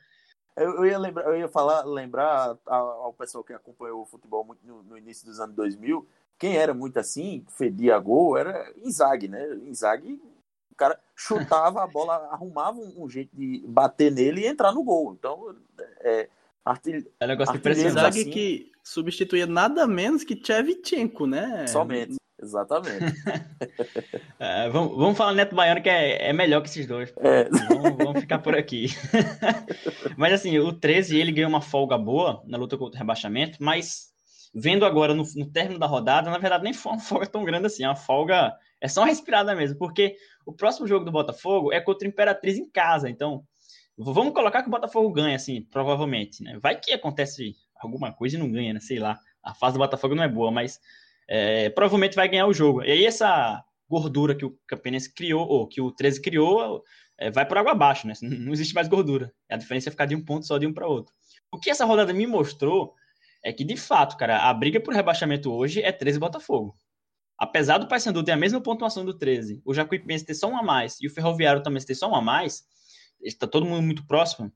Eu, 0.63 0.85
ia 0.85 0.97
lembrar, 0.97 1.25
eu 1.25 1.37
ia 1.37 1.47
falar, 1.47 1.83
lembrar 1.83 2.57
ao 2.65 3.13
pessoal 3.13 3.43
que 3.43 3.53
acompanhou 3.53 4.01
o 4.01 4.05
futebol 4.05 4.43
muito 4.43 4.65
no, 4.65 4.83
no, 4.83 4.97
início 4.97 5.25
dos 5.25 5.39
anos 5.39 5.55
2000, 5.55 6.07
quem 6.37 6.57
era 6.57 6.73
muito 6.73 6.97
assim, 6.97 7.45
fedia 7.49 7.97
gol, 7.99 8.37
era 8.37 8.71
Inzaghi, 8.77 9.27
né? 9.27 9.55
Inzaghi, 9.65 10.21
o 10.71 10.75
cara 10.75 10.99
chutava 11.15 11.83
a 11.83 11.87
bola, 11.87 12.15
arrumava 12.31 12.77
um, 12.77 13.03
um, 13.03 13.09
jeito 13.09 13.35
de 13.35 13.63
bater 13.67 14.11
nele 14.11 14.41
e 14.41 14.47
entrar 14.47 14.71
no 14.71 14.83
gol. 14.83 15.13
Então, 15.17 15.55
é, 16.01 16.29
artil... 16.63 17.05
é 17.19 17.27
negócio 17.27 17.59
que 17.59 17.69
Inzaghi 17.69 18.21
assim, 18.21 18.29
que 18.29 18.71
substituía 18.83 19.45
nada 19.45 19.85
menos 19.87 20.23
que 20.23 20.39
Chevchenko, 20.41 21.25
né? 21.25 21.67
Somente. 21.67 22.19
Exatamente. 22.41 23.13
é, 24.39 24.69
vamos, 24.69 24.97
vamos 24.97 25.17
falar 25.17 25.33
Neto 25.33 25.55
Baiano 25.55 25.81
que 25.81 25.89
é, 25.89 26.29
é 26.29 26.33
melhor 26.33 26.61
que 26.61 26.69
esses 26.69 26.87
dois. 26.87 27.13
É. 27.17 27.49
Vamos, 27.49 27.97
vamos, 27.97 28.21
ficar 28.21 28.39
por 28.39 28.55
aqui. 28.55 28.87
mas 30.17 30.33
assim, 30.33 30.57
o 30.57 30.71
13 30.71 31.19
ele 31.19 31.31
ganhou 31.31 31.49
uma 31.49 31.61
folga 31.61 31.97
boa 31.97 32.41
na 32.45 32.57
luta 32.57 32.77
contra 32.77 32.95
o 32.95 32.99
rebaixamento, 32.99 33.57
mas 33.61 34.09
vendo 34.53 34.85
agora 34.85 35.13
no, 35.13 35.23
no 35.35 35.51
término 35.51 35.79
da 35.79 35.85
rodada, 35.85 36.31
na 36.31 36.37
verdade 36.37 36.63
nem 36.63 36.73
foi 36.73 36.93
uma 36.93 36.99
folga 37.01 37.27
tão 37.27 37.43
grande 37.43 37.67
assim, 37.67 37.83
é 37.83 37.87
uma 37.87 37.95
folga, 37.95 38.55
é 38.79 38.87
só 38.87 39.01
uma 39.01 39.07
respirada 39.07 39.53
mesmo, 39.53 39.77
porque 39.77 40.15
o 40.45 40.53
próximo 40.53 40.87
jogo 40.87 41.05
do 41.05 41.11
Botafogo 41.11 41.73
é 41.73 41.81
contra 41.81 42.07
o 42.07 42.09
Imperatriz 42.09 42.57
em 42.57 42.69
casa, 42.69 43.09
então 43.09 43.43
vamos 43.97 44.33
colocar 44.33 44.61
que 44.61 44.69
o 44.69 44.71
Botafogo 44.71 45.11
ganha, 45.11 45.35
assim, 45.35 45.61
provavelmente, 45.61 46.41
né? 46.41 46.57
Vai 46.61 46.79
que 46.79 46.93
acontece 46.93 47.55
alguma 47.75 48.13
coisa 48.13 48.37
e 48.37 48.39
não 48.39 48.49
ganha, 48.49 48.73
né? 48.73 48.79
Sei 48.79 48.97
lá. 48.97 49.19
A 49.43 49.53
fase 49.53 49.73
do 49.73 49.79
Botafogo 49.79 50.15
não 50.15 50.23
é 50.23 50.27
boa, 50.27 50.51
mas 50.51 50.79
é, 51.29 51.69
provavelmente 51.69 52.15
vai 52.15 52.27
ganhar 52.27 52.47
o 52.47 52.53
jogo. 52.53 52.81
E 52.81 52.91
aí 52.91 53.05
essa 53.05 53.63
gordura 53.87 54.35
que 54.35 54.45
o 54.45 54.57
Campinense 54.67 55.13
criou, 55.13 55.47
ou 55.47 55.67
que 55.67 55.79
o 55.79 55.91
13 55.91 56.21
criou, 56.21 56.83
é, 57.19 57.29
vai 57.29 57.45
por 57.47 57.57
água 57.57 57.71
abaixo, 57.71 58.07
né? 58.07 58.13
Não 58.21 58.51
existe 58.51 58.73
mais 58.73 58.87
gordura. 58.87 59.31
A 59.47 59.55
diferença 59.55 59.89
é 59.89 59.91
ficar 59.91 60.07
de 60.07 60.15
um 60.15 60.25
ponto 60.25 60.47
só 60.47 60.57
de 60.57 60.65
um 60.65 60.73
para 60.73 60.87
outro. 60.87 61.13
O 61.51 61.59
que 61.59 61.69
essa 61.69 61.85
rodada 61.85 62.11
me 62.11 62.25
mostrou 62.25 62.95
é 63.43 63.53
que, 63.53 63.63
de 63.63 63.77
fato, 63.77 64.17
cara, 64.17 64.49
a 64.49 64.53
briga 64.53 64.81
por 64.81 64.93
rebaixamento 64.93 65.51
hoje 65.51 65.81
é 65.81 65.91
13 65.91 66.19
Botafogo. 66.19 66.75
Apesar 67.37 67.77
do 67.77 67.87
Paysandu 67.87 68.23
ter 68.23 68.31
a 68.31 68.37
mesma 68.37 68.59
pontuação 68.59 69.05
do 69.05 69.13
13, 69.13 69.61
o 69.63 69.73
Jacuipense 69.73 70.25
ter 70.25 70.33
só 70.33 70.49
um 70.49 70.57
a 70.57 70.63
mais 70.63 70.99
e 70.99 71.07
o 71.07 71.09
Ferroviário 71.11 71.63
também 71.63 71.81
ter 71.81 71.95
só 71.95 72.09
um 72.09 72.15
a 72.15 72.21
mais, 72.21 72.63
está 73.21 73.47
todo 73.47 73.65
mundo 73.65 73.81
muito 73.81 74.05
próximo. 74.05 74.51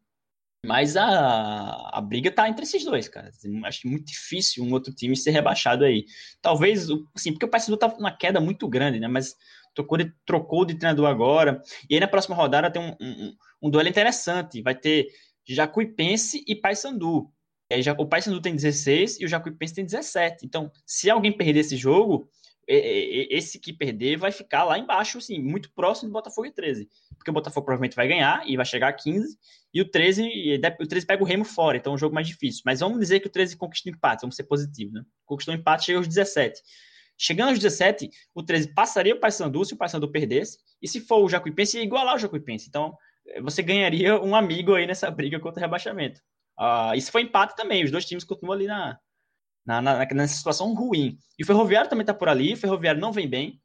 Mas 0.65 0.95
a, 0.95 1.89
a 1.91 2.01
briga 2.01 2.31
tá 2.31 2.47
entre 2.47 2.63
esses 2.63 2.85
dois, 2.85 3.09
cara. 3.09 3.29
Acho 3.65 3.87
muito 3.87 4.05
difícil 4.05 4.63
um 4.63 4.71
outro 4.71 4.93
time 4.93 5.15
ser 5.15 5.31
rebaixado 5.31 5.83
aí. 5.83 6.05
Talvez, 6.41 6.87
assim, 7.13 7.33
porque 7.33 7.45
o 7.45 7.49
Paysandu 7.49 7.77
tá 7.77 7.89
numa 7.89 8.15
queda 8.15 8.39
muito 8.39 8.67
grande, 8.67 8.99
né? 8.99 9.07
Mas 9.07 9.35
trocou 9.75 9.97
de, 9.97 10.13
trocou 10.25 10.65
de 10.65 10.75
treinador 10.75 11.07
agora. 11.07 11.61
E 11.89 11.95
aí 11.95 11.99
na 11.99 12.07
próxima 12.07 12.35
rodada 12.35 12.71
tem 12.71 12.81
um, 12.81 12.95
um, 13.01 13.35
um 13.63 13.69
duelo 13.69 13.89
interessante. 13.89 14.61
Vai 14.61 14.75
ter 14.75 15.07
Jacuipense 15.45 16.43
e 16.47 16.55
Paysandu. 16.55 17.29
E 17.69 17.75
aí 17.75 17.83
o 17.97 18.05
Paysandu 18.05 18.41
tem 18.41 18.55
16 18.55 19.19
e 19.19 19.25
o 19.25 19.27
Jacuipense 19.27 19.73
tem 19.73 19.85
17. 19.85 20.45
Então, 20.45 20.71
se 20.85 21.09
alguém 21.09 21.35
perder 21.35 21.59
esse 21.59 21.75
jogo, 21.75 22.29
esse 22.67 23.59
que 23.59 23.73
perder 23.73 24.17
vai 24.17 24.31
ficar 24.31 24.63
lá 24.63 24.77
embaixo, 24.77 25.17
assim, 25.17 25.39
muito 25.39 25.71
próximo 25.73 26.09
do 26.09 26.13
Botafogo 26.13 26.47
e 26.47 26.51
13. 26.51 26.87
Porque 27.17 27.29
o 27.29 27.33
Botafogo 27.33 27.65
provavelmente 27.65 27.95
vai 27.95 28.07
ganhar 28.07 28.47
e 28.47 28.55
vai 28.55 28.65
chegar 28.65 28.89
a 28.89 28.93
15, 28.93 29.37
e 29.73 29.81
o 29.81 29.89
13, 29.89 30.61
o 30.79 30.87
13 30.87 31.05
pega 31.05 31.23
o 31.23 31.25
Remo 31.25 31.43
fora, 31.43 31.77
então 31.77 31.93
é 31.93 31.95
um 31.95 31.99
jogo 31.99 32.15
mais 32.15 32.27
difícil. 32.27 32.61
Mas 32.65 32.79
vamos 32.79 32.99
dizer 32.99 33.19
que 33.19 33.27
o 33.27 33.29
13 33.29 33.57
conquista 33.57 33.89
empate, 33.89 34.21
vamos 34.21 34.35
ser 34.35 34.43
positivo, 34.43 34.93
né? 34.93 35.03
Conquistou 35.25 35.53
empate, 35.53 35.85
chega 35.85 35.97
aos 35.97 36.07
17. 36.07 36.61
Chegando 37.17 37.49
aos 37.49 37.59
17, 37.59 38.09
o 38.33 38.43
13 38.43 38.73
passaria 38.73 39.13
o 39.13 39.19
Paysandu 39.19 39.63
se 39.65 39.73
o 39.73 39.77
Paysandu 39.77 40.11
perdesse, 40.11 40.57
e 40.81 40.87
se 40.87 40.99
for 40.99 41.23
o 41.23 41.29
Jacuipense, 41.29 41.77
ia 41.77 41.83
igualar 41.83 42.15
o 42.15 42.19
Jacuipense. 42.19 42.67
Então, 42.67 42.95
você 43.41 43.61
ganharia 43.61 44.21
um 44.21 44.35
amigo 44.35 44.73
aí 44.73 44.85
nessa 44.87 45.09
briga 45.09 45.39
contra 45.39 45.59
o 45.59 45.61
rebaixamento. 45.61 46.21
Uh, 46.59 46.95
isso 46.95 47.11
foi 47.11 47.23
empate 47.23 47.55
também, 47.55 47.83
os 47.83 47.91
dois 47.91 48.05
times 48.05 48.23
continuam 48.23 48.53
ali 48.53 48.67
na, 48.67 48.99
na, 49.65 49.81
na, 49.81 50.05
nessa 50.05 50.35
situação 50.35 50.73
ruim. 50.73 51.17
E 51.37 51.43
o 51.43 51.45
Ferroviário 51.45 51.89
também 51.89 52.03
está 52.03 52.13
por 52.13 52.29
ali, 52.29 52.53
o 52.53 52.57
Ferroviário 52.57 52.99
não 52.99 53.11
vem 53.11 53.27
bem, 53.27 53.61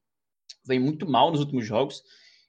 vem 0.66 0.78
muito 0.78 1.08
mal 1.08 1.30
nos 1.30 1.40
últimos 1.40 1.66
jogos. 1.66 2.02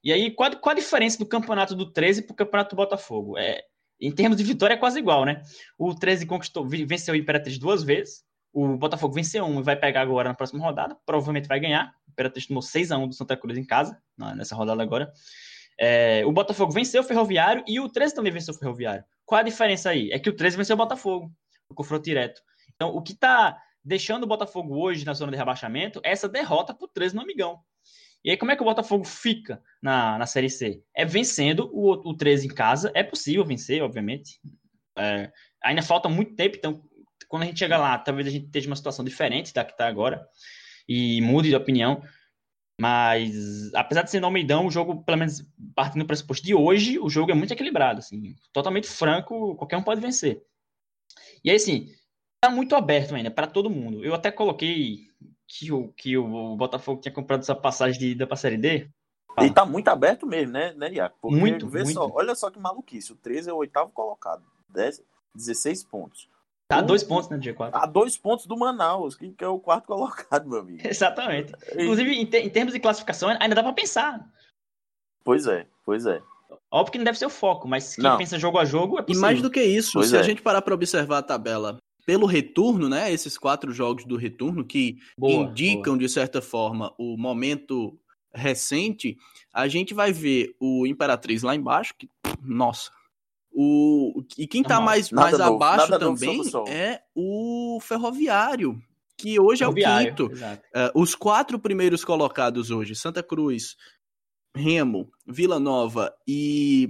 E 0.04 0.14
aí, 0.14 0.32
qual, 0.32 0.56
qual 0.58 0.72
a 0.72 0.80
diferença 0.80 1.18
do 1.18 1.26
campeonato 1.26 1.76
do 1.76 1.91
13 1.91 2.24
para 2.24 2.34
o 2.34 2.36
campeonato 2.36 2.76
do 2.76 2.78
Botafogo? 2.78 3.38
É, 3.38 3.62
em 4.00 4.12
termos 4.12 4.38
de 4.38 4.43
vitória, 4.43 4.76
é 4.76 4.78
quase 4.78 5.00
igual, 5.00 5.26
né? 5.26 5.41
O 5.78 5.93
13 5.93 6.26
conquistou, 6.26 6.66
venceu 6.68 7.14
o 7.14 7.18
Imperatriz 7.18 7.58
duas 7.58 7.84
vezes, 7.84 8.24
o 8.54 8.78
Botafogo 8.78 9.14
venceu 9.14 9.45
um 9.45 9.60
e 9.60 9.64
vai 9.64 9.76
pegar 9.76 10.02
agora 10.02 10.30
na 10.30 10.36
próxima 10.36 10.64
rodada, 10.64 10.95
provavelmente 11.06 11.47
vai 11.47 11.60
ganhar. 11.60 11.93
O 12.08 12.12
Imperatriz 12.12 12.47
tomou 12.47 12.64
6x1 12.64 13.08
do 13.08 13.14
Santa 13.14 13.36
Cruz 13.36 13.58
em 13.58 13.66
casa, 13.66 14.02
nessa 14.36 14.56
rodada 14.56 14.82
agora. 14.82 15.12
É, 15.80 16.24
o 16.26 16.32
Botafogo 16.32 16.72
venceu 16.72 17.02
o 17.02 17.06
Ferroviário 17.06 17.64
e 17.68 17.80
o 17.80 17.88
13 17.88 18.16
também 18.16 18.32
venceu 18.32 18.54
o 18.54 18.58
Ferroviário. 18.58 19.04
Qual 19.26 19.39
a 19.39 19.43
diferença 19.43 19.89
aí? 19.89 20.12
É 20.12 20.20
que 20.20 20.30
o 20.30 20.36
13 20.36 20.58
venceu 20.58 20.74
o 20.74 20.78
Botafogo, 20.78 21.32
o 21.70 21.76
confronto 21.76 22.04
direto. 22.04 22.41
Então, 22.80 22.95
o 22.95 23.01
que 23.01 23.11
está 23.11 23.61
deixando 23.84 24.23
o 24.23 24.27
Botafogo 24.27 24.80
hoje 24.82 25.05
na 25.05 25.13
zona 25.13 25.34
de 25.34 25.38
rebaixamento 25.38 25.99
é 26.01 26.11
essa 26.11 26.30
derrota 26.30 26.73
por 26.73 26.88
13 26.88 27.13
no 27.13 27.21
Amigão. 27.21 27.59
E 28.23 28.32
aí, 28.32 28.38
como 28.38 28.51
é 28.51 28.55
que 28.55 28.61
o 28.61 28.65
Botafogo 28.65 29.03
fica 29.03 29.61
na, 29.82 30.17
na 30.17 30.25
Série 30.25 30.49
C? 30.49 30.82
É 30.95 31.03
vencendo 31.03 31.69
o, 31.73 31.91
o 31.91 32.15
13 32.15 32.47
em 32.47 32.49
casa. 32.49 32.89
É 32.95 33.03
possível 33.03 33.43
vencer, 33.43 33.84
obviamente. 33.84 34.39
É, 34.97 35.30
ainda 35.61 35.82
falta 35.82 36.07
muito 36.07 36.36
tempo, 36.36 36.55
então, 36.55 36.82
quando 37.27 37.43
a 37.43 37.45
gente 37.47 37.59
chegar 37.59 37.77
lá, 37.77 37.97
talvez 37.97 38.27
a 38.27 38.32
gente 38.32 38.45
esteja 38.45 38.67
uma 38.67 38.75
situação 38.77 39.03
diferente 39.03 39.53
da 39.53 39.65
que 39.65 39.71
está 39.71 39.86
agora 39.86 40.25
e 40.88 41.21
mude 41.21 41.49
de 41.49 41.55
opinião. 41.55 42.01
Mas, 42.80 43.73
apesar 43.73 44.03
de 44.03 44.11
ser 44.11 44.21
no 44.21 44.27
Almeidão, 44.27 44.67
o 44.67 44.71
jogo, 44.71 45.03
pelo 45.03 45.17
menos 45.17 45.45
partindo 45.75 46.03
do 46.03 46.07
pressuposto 46.07 46.45
de 46.45 46.55
hoje, 46.55 46.97
o 46.97 47.09
jogo 47.09 47.32
é 47.32 47.36
muito 47.36 47.51
equilibrado, 47.51 47.99
assim, 47.99 48.36
totalmente 48.53 48.88
franco, 48.88 49.55
qualquer 49.55 49.75
um 49.75 49.84
pode 49.84 49.99
vencer. 49.99 50.41
E 51.43 51.49
aí, 51.49 51.57
assim, 51.57 51.89
tá 52.41 52.49
muito 52.49 52.75
aberto 52.75 53.15
ainda 53.15 53.29
para 53.29 53.47
todo 53.47 53.69
mundo. 53.69 54.03
Eu 54.03 54.13
até 54.13 54.31
coloquei 54.31 55.09
que 55.47 55.71
o, 55.71 55.89
que 55.89 56.17
o 56.17 56.55
Botafogo 56.55 57.01
tinha 57.01 57.13
comprado 57.13 57.41
essa 57.41 57.55
passagem 57.55 57.99
de 57.99 58.07
ida 58.11 58.27
pra 58.27 58.37
Série 58.37 58.57
D. 58.57 58.89
E 59.41 59.49
tá 59.49 59.65
muito 59.65 59.87
aberto 59.87 60.27
mesmo, 60.27 60.53
né, 60.53 60.73
né 60.73 60.91
Iaco? 60.91 61.17
Porque, 61.21 61.37
muito, 61.37 61.67
vê 61.67 61.83
muito. 61.83 61.93
Só, 61.93 62.09
olha 62.11 62.35
só 62.35 62.49
que 62.49 62.59
maluquice. 62.59 63.13
O 63.13 63.15
13 63.15 63.49
é 63.49 63.53
o 63.53 63.57
oitavo 63.57 63.89
colocado. 63.91 64.43
10, 64.69 65.01
16 65.33 65.83
pontos. 65.85 66.29
Tá 66.67 66.77
a 66.77 66.81
dois 66.81 67.03
pontos, 67.03 67.29
né, 67.29 67.37
do 67.37 67.43
G4. 67.43 67.71
A 67.73 67.85
dois 67.87 68.17
pontos 68.17 68.45
do 68.45 68.55
Manaus, 68.55 69.15
que, 69.15 69.31
que 69.31 69.43
é 69.43 69.47
o 69.47 69.59
quarto 69.59 69.87
colocado, 69.87 70.47
meu 70.47 70.59
amigo. 70.59 70.87
Exatamente. 70.87 71.53
Inclusive, 71.71 72.11
em, 72.11 72.25
te, 72.25 72.37
em 72.37 72.49
termos 72.49 72.73
de 72.73 72.79
classificação, 72.79 73.29
ainda 73.39 73.55
dá 73.55 73.63
pra 73.63 73.73
pensar. 73.73 74.23
Pois 75.23 75.47
é, 75.47 75.65
pois 75.83 76.05
é. 76.05 76.21
Óbvio 76.69 76.91
que 76.91 76.97
não 76.97 77.05
deve 77.05 77.17
ser 77.17 77.25
o 77.25 77.29
foco, 77.29 77.67
mas 77.67 77.95
quem 77.95 78.03
não. 78.03 78.17
pensa 78.17 78.37
jogo 78.37 78.59
a 78.59 78.65
jogo 78.65 78.99
é 78.99 79.01
possível. 79.01 79.19
E 79.19 79.21
mais 79.21 79.41
do 79.41 79.49
que 79.49 79.63
isso, 79.63 79.93
pois 79.93 80.09
se 80.09 80.17
é. 80.17 80.19
a 80.19 80.23
gente 80.23 80.41
parar 80.41 80.61
para 80.61 80.73
observar 80.73 81.19
a 81.19 81.23
tabela 81.23 81.79
pelo 82.10 82.26
retorno, 82.26 82.89
né? 82.89 83.14
Esses 83.14 83.38
quatro 83.38 83.72
jogos 83.72 84.03
do 84.03 84.18
retorno 84.18 84.66
que 84.66 84.97
boa, 85.16 85.43
indicam, 85.43 85.93
boa. 85.93 85.97
de 85.99 86.10
certa 86.10 86.41
forma, 86.41 86.91
o 86.97 87.16
momento 87.16 87.95
recente, 88.34 89.16
a 89.53 89.68
gente 89.68 89.93
vai 89.93 90.12
ver 90.12 90.55
o 90.60 90.88
Imperatriz 90.88 91.43
lá 91.43 91.53
embaixo, 91.53 91.93
que, 91.95 92.10
nossa. 92.41 92.89
O, 93.51 94.24
e 94.36 94.47
quem 94.47 94.64
tá 94.64 94.82
mais, 94.82 95.12
mais 95.12 95.38
novo, 95.38 95.53
abaixo 95.53 95.99
também 95.99 96.41
é 96.68 96.99
o 97.14 97.78
Ferroviário, 97.80 98.82
que 99.16 99.39
hoje 99.39 99.64
é 99.64 99.68
o 99.68 99.74
quinto. 99.76 100.32
Uh, 100.34 100.99
os 100.99 101.14
quatro 101.14 101.60
primeiros 101.60 102.03
colocados 102.03 102.72
hoje, 102.72 102.95
Santa 102.95 103.22
Cruz, 103.22 103.76
Remo, 104.55 105.12
Vila 105.28 105.60
Nova 105.60 106.12
e 106.28 106.89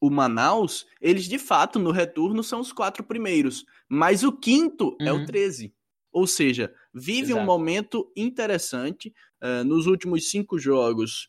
o 0.00 0.10
Manaus, 0.10 0.86
eles 1.00 1.24
de 1.26 1.38
fato 1.38 1.78
no 1.78 1.90
retorno 1.90 2.42
são 2.42 2.60
os 2.60 2.72
quatro 2.72 3.04
primeiros, 3.04 3.66
mas 3.88 4.24
o 4.24 4.32
quinto 4.32 4.96
uhum. 5.00 5.06
é 5.06 5.12
o 5.12 5.26
13. 5.26 5.66
Uhum. 5.66 5.72
Ou 6.12 6.26
seja, 6.26 6.74
vive 6.92 7.32
Exato. 7.32 7.40
um 7.40 7.44
momento 7.44 8.10
interessante 8.16 9.12
uh, 9.42 9.62
nos 9.62 9.86
últimos 9.86 10.30
cinco 10.30 10.58
jogos. 10.58 11.28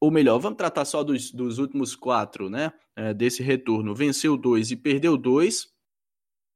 Ou 0.00 0.10
melhor, 0.10 0.38
vamos 0.38 0.58
tratar 0.58 0.84
só 0.84 1.04
dos, 1.04 1.30
dos 1.30 1.58
últimos 1.58 1.94
quatro, 1.94 2.50
né? 2.50 2.72
Uh, 2.98 3.14
desse 3.14 3.42
retorno. 3.42 3.94
Venceu 3.94 4.36
dois 4.36 4.70
e 4.70 4.76
perdeu 4.76 5.16
dois. 5.16 5.68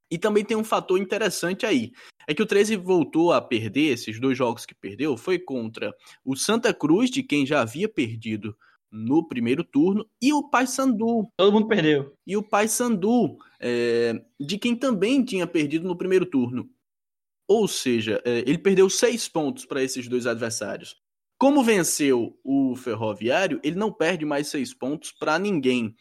E 0.09 0.17
também 0.17 0.43
tem 0.43 0.57
um 0.57 0.63
fator 0.63 0.99
interessante 0.99 1.65
aí. 1.65 1.93
É 2.27 2.33
que 2.33 2.43
o 2.43 2.45
13 2.45 2.75
voltou 2.75 3.31
a 3.31 3.41
perder 3.41 3.93
esses 3.93 4.19
dois 4.19 4.37
jogos 4.37 4.65
que 4.65 4.75
perdeu. 4.75 5.15
Foi 5.15 5.39
contra 5.39 5.93
o 6.25 6.35
Santa 6.35 6.73
Cruz, 6.73 7.09
de 7.09 7.23
quem 7.23 7.45
já 7.45 7.61
havia 7.61 7.87
perdido 7.87 8.55
no 8.91 9.27
primeiro 9.27 9.63
turno, 9.63 10.05
e 10.21 10.33
o 10.33 10.49
Paysandu. 10.49 11.29
Todo 11.37 11.53
mundo 11.53 11.67
perdeu. 11.67 12.13
E 12.27 12.35
o 12.35 12.43
Paysandu, 12.43 13.37
é, 13.59 14.21
de 14.39 14.57
quem 14.57 14.75
também 14.75 15.23
tinha 15.23 15.47
perdido 15.47 15.87
no 15.87 15.95
primeiro 15.95 16.25
turno. 16.25 16.69
Ou 17.47 17.67
seja, 17.67 18.21
é, 18.25 18.39
ele 18.39 18.57
perdeu 18.57 18.89
seis 18.89 19.27
pontos 19.27 19.65
para 19.65 19.83
esses 19.83 20.07
dois 20.07 20.27
adversários. 20.27 20.95
Como 21.37 21.63
venceu 21.63 22.37
o 22.43 22.75
Ferroviário, 22.75 23.59
ele 23.63 23.75
não 23.75 23.91
perde 23.91 24.25
mais 24.25 24.47
seis 24.47 24.73
pontos 24.73 25.11
para 25.11 25.39
ninguém. 25.39 25.95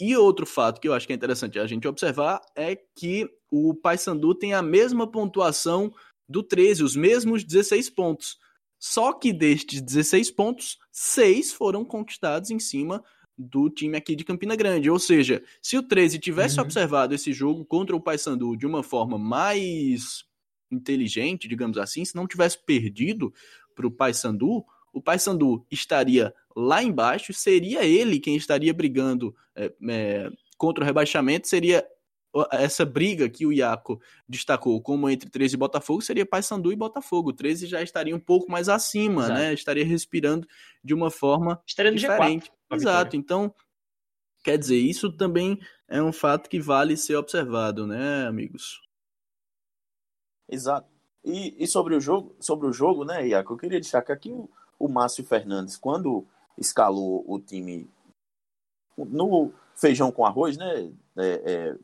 E 0.00 0.16
outro 0.16 0.46
fato 0.46 0.80
que 0.80 0.86
eu 0.86 0.94
acho 0.94 1.06
que 1.06 1.12
é 1.12 1.16
interessante 1.16 1.58
a 1.58 1.66
gente 1.66 1.88
observar 1.88 2.40
é 2.56 2.76
que 2.96 3.28
o 3.50 3.74
Paysandu 3.74 4.34
tem 4.34 4.54
a 4.54 4.62
mesma 4.62 5.10
pontuação 5.10 5.92
do 6.28 6.42
13, 6.42 6.84
os 6.84 6.94
mesmos 6.94 7.42
16 7.42 7.90
pontos. 7.90 8.38
Só 8.78 9.12
que 9.12 9.32
destes 9.32 9.80
16 9.82 10.30
pontos, 10.30 10.78
6 10.92 11.52
foram 11.52 11.84
conquistados 11.84 12.50
em 12.50 12.58
cima 12.58 13.02
do 13.36 13.70
time 13.70 13.96
aqui 13.96 14.16
de 14.16 14.24
Campina 14.24 14.56
Grande. 14.56 14.90
Ou 14.90 14.98
seja, 14.98 15.42
se 15.62 15.76
o 15.76 15.82
13 15.82 16.18
tivesse 16.18 16.58
uhum. 16.58 16.64
observado 16.64 17.14
esse 17.14 17.32
jogo 17.32 17.64
contra 17.64 17.94
o 17.94 18.00
Paysandu 18.00 18.56
de 18.56 18.66
uma 18.66 18.82
forma 18.82 19.18
mais 19.18 20.24
inteligente, 20.70 21.48
digamos 21.48 21.78
assim, 21.78 22.04
se 22.04 22.14
não 22.14 22.26
tivesse 22.26 22.58
perdido 22.64 23.32
para 23.74 23.86
o 23.86 23.90
Paysandu, 23.90 24.64
o 24.92 25.00
Paysandu 25.00 25.64
estaria 25.70 26.34
lá 26.54 26.82
embaixo, 26.82 27.32
seria 27.32 27.84
ele 27.84 28.18
quem 28.18 28.36
estaria 28.36 28.74
brigando 28.74 29.34
é, 29.54 29.72
é, 29.88 30.30
contra 30.56 30.82
o 30.82 30.86
rebaixamento, 30.86 31.46
seria 31.46 31.86
essa 32.50 32.84
briga 32.84 33.28
que 33.28 33.46
o 33.46 33.52
Iaco 33.52 34.00
destacou 34.28 34.80
como 34.80 35.08
entre 35.08 35.30
13 35.30 35.54
e 35.54 35.58
Botafogo 35.58 36.02
seria 36.02 36.26
Paysandu 36.26 36.72
e 36.72 36.76
Botafogo. 36.76 37.30
O 37.30 37.32
13 37.32 37.66
já 37.66 37.82
estaria 37.82 38.14
um 38.14 38.20
pouco 38.20 38.50
mais 38.50 38.68
acima, 38.68 39.24
Exato. 39.24 39.40
né? 39.40 39.54
Estaria 39.54 39.84
respirando 39.84 40.46
de 40.82 40.94
uma 40.94 41.10
forma 41.10 41.60
estaria 41.66 41.92
diferente. 41.92 42.50
G4, 42.70 42.76
Exato. 42.76 43.16
Então, 43.16 43.54
quer 44.44 44.58
dizer, 44.58 44.78
isso 44.78 45.12
também 45.12 45.58
é 45.88 46.02
um 46.02 46.12
fato 46.12 46.48
que 46.48 46.60
vale 46.60 46.96
ser 46.96 47.16
observado, 47.16 47.86
né, 47.86 48.26
amigos? 48.26 48.80
Exato. 50.48 50.88
E, 51.24 51.62
e 51.62 51.66
sobre 51.66 51.94
o 51.94 52.00
jogo, 52.00 52.36
sobre 52.40 52.66
o 52.66 52.72
jogo, 52.72 53.04
né, 53.04 53.26
Iaco, 53.26 53.52
eu 53.54 53.58
queria 53.58 53.80
destacar 53.80 54.18
que 54.18 54.30
o, 54.30 54.48
o 54.78 54.88
Márcio 54.88 55.24
Fernandes, 55.24 55.76
quando 55.76 56.26
escalou 56.56 57.24
o 57.26 57.38
time 57.40 57.88
no 58.96 59.52
feijão 59.74 60.10
com 60.10 60.26
arroz, 60.26 60.56
né? 60.56 60.92
É, 61.16 61.42
é, 61.44 61.76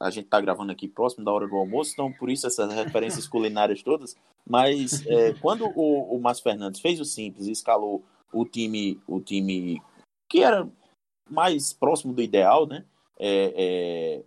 a 0.00 0.08
gente 0.08 0.24
está 0.24 0.40
gravando 0.40 0.72
aqui 0.72 0.88
próximo 0.88 1.24
da 1.24 1.30
hora 1.30 1.46
do 1.46 1.56
almoço, 1.56 1.92
então 1.92 2.10
por 2.10 2.30
isso 2.30 2.46
essas 2.46 2.72
referências 2.72 3.28
culinárias 3.28 3.82
todas. 3.82 4.16
Mas 4.48 5.06
é, 5.06 5.34
quando 5.34 5.66
o, 5.76 6.16
o 6.16 6.20
Márcio 6.20 6.42
Fernandes 6.42 6.80
fez 6.80 6.98
o 6.98 7.04
simples 7.04 7.46
e 7.46 7.52
escalou 7.52 8.02
o 8.32 8.46
time, 8.46 8.98
o 9.06 9.20
time 9.20 9.82
que 10.28 10.42
era 10.42 10.66
mais 11.28 11.72
próximo 11.72 12.14
do 12.14 12.22
ideal, 12.22 12.66
né? 12.66 12.84
É, 13.18 13.54
é, 13.56 14.22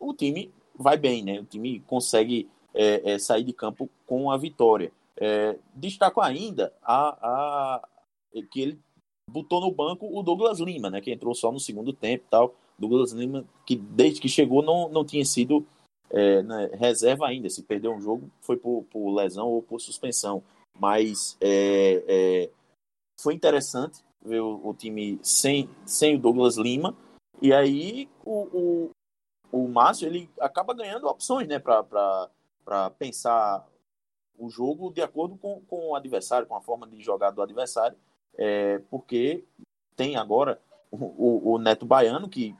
o 0.00 0.14
time 0.14 0.50
vai 0.74 0.96
bem, 0.96 1.22
né? 1.22 1.40
O 1.40 1.44
time 1.44 1.80
consegue 1.80 2.48
é, 2.72 3.12
é, 3.12 3.18
sair 3.18 3.44
de 3.44 3.52
campo 3.52 3.90
com 4.06 4.30
a 4.30 4.38
vitória. 4.38 4.90
É, 5.18 5.58
destaco 5.74 6.20
ainda 6.20 6.72
a, 6.82 7.18
a, 7.22 7.88
que 8.50 8.60
ele 8.60 8.78
botou 9.30 9.60
no 9.60 9.70
banco 9.70 10.06
o 10.06 10.22
Douglas 10.22 10.60
Lima, 10.60 10.88
né? 10.88 11.00
Que 11.00 11.12
entrou 11.12 11.34
só 11.34 11.52
no 11.52 11.60
segundo 11.60 11.92
tempo 11.92 12.24
e 12.26 12.30
tal. 12.30 12.54
Douglas 12.78 13.12
Lima, 13.12 13.44
que 13.64 13.76
desde 13.76 14.20
que 14.20 14.28
chegou 14.28 14.62
não, 14.62 14.88
não 14.88 15.04
tinha 15.04 15.24
sido 15.24 15.66
é, 16.10 16.42
né, 16.42 16.70
reserva 16.74 17.26
ainda. 17.26 17.48
Se 17.48 17.62
perdeu 17.62 17.92
um 17.92 18.00
jogo, 18.00 18.30
foi 18.40 18.56
por, 18.56 18.84
por 18.90 19.14
lesão 19.14 19.48
ou 19.48 19.62
por 19.62 19.80
suspensão. 19.80 20.42
Mas 20.78 21.36
é, 21.40 22.04
é, 22.06 22.50
foi 23.18 23.34
interessante 23.34 24.04
ver 24.22 24.40
o, 24.40 24.60
o, 24.68 24.74
time 24.74 25.18
sem, 25.22 25.68
sem 25.84 26.16
o 26.16 26.18
Douglas 26.18 26.56
Lima. 26.56 26.94
E 27.40 27.52
aí 27.52 28.08
o, 28.24 28.42
o, 28.52 28.90
o 29.52 29.68
Márcio 29.68 30.06
ele 30.06 30.30
acaba 30.40 30.74
ganhando 30.74 31.06
opções 31.06 31.46
né, 31.48 31.58
para 31.58 32.90
pensar 32.98 33.66
o 34.38 34.50
jogo 34.50 34.92
de 34.92 35.00
acordo 35.00 35.36
com, 35.36 35.60
com 35.62 35.90
o 35.90 35.94
adversário, 35.94 36.46
com 36.46 36.56
a 36.56 36.60
forma 36.60 36.86
de 36.86 37.02
jogar 37.02 37.30
do 37.30 37.42
adversário, 37.42 37.96
é, 38.36 38.78
porque 38.90 39.44
tem 39.94 40.16
agora 40.16 40.60
o, 40.90 41.54
o, 41.54 41.58
Neto 41.58 41.86
Baiano, 41.86 42.28
que 42.28 42.54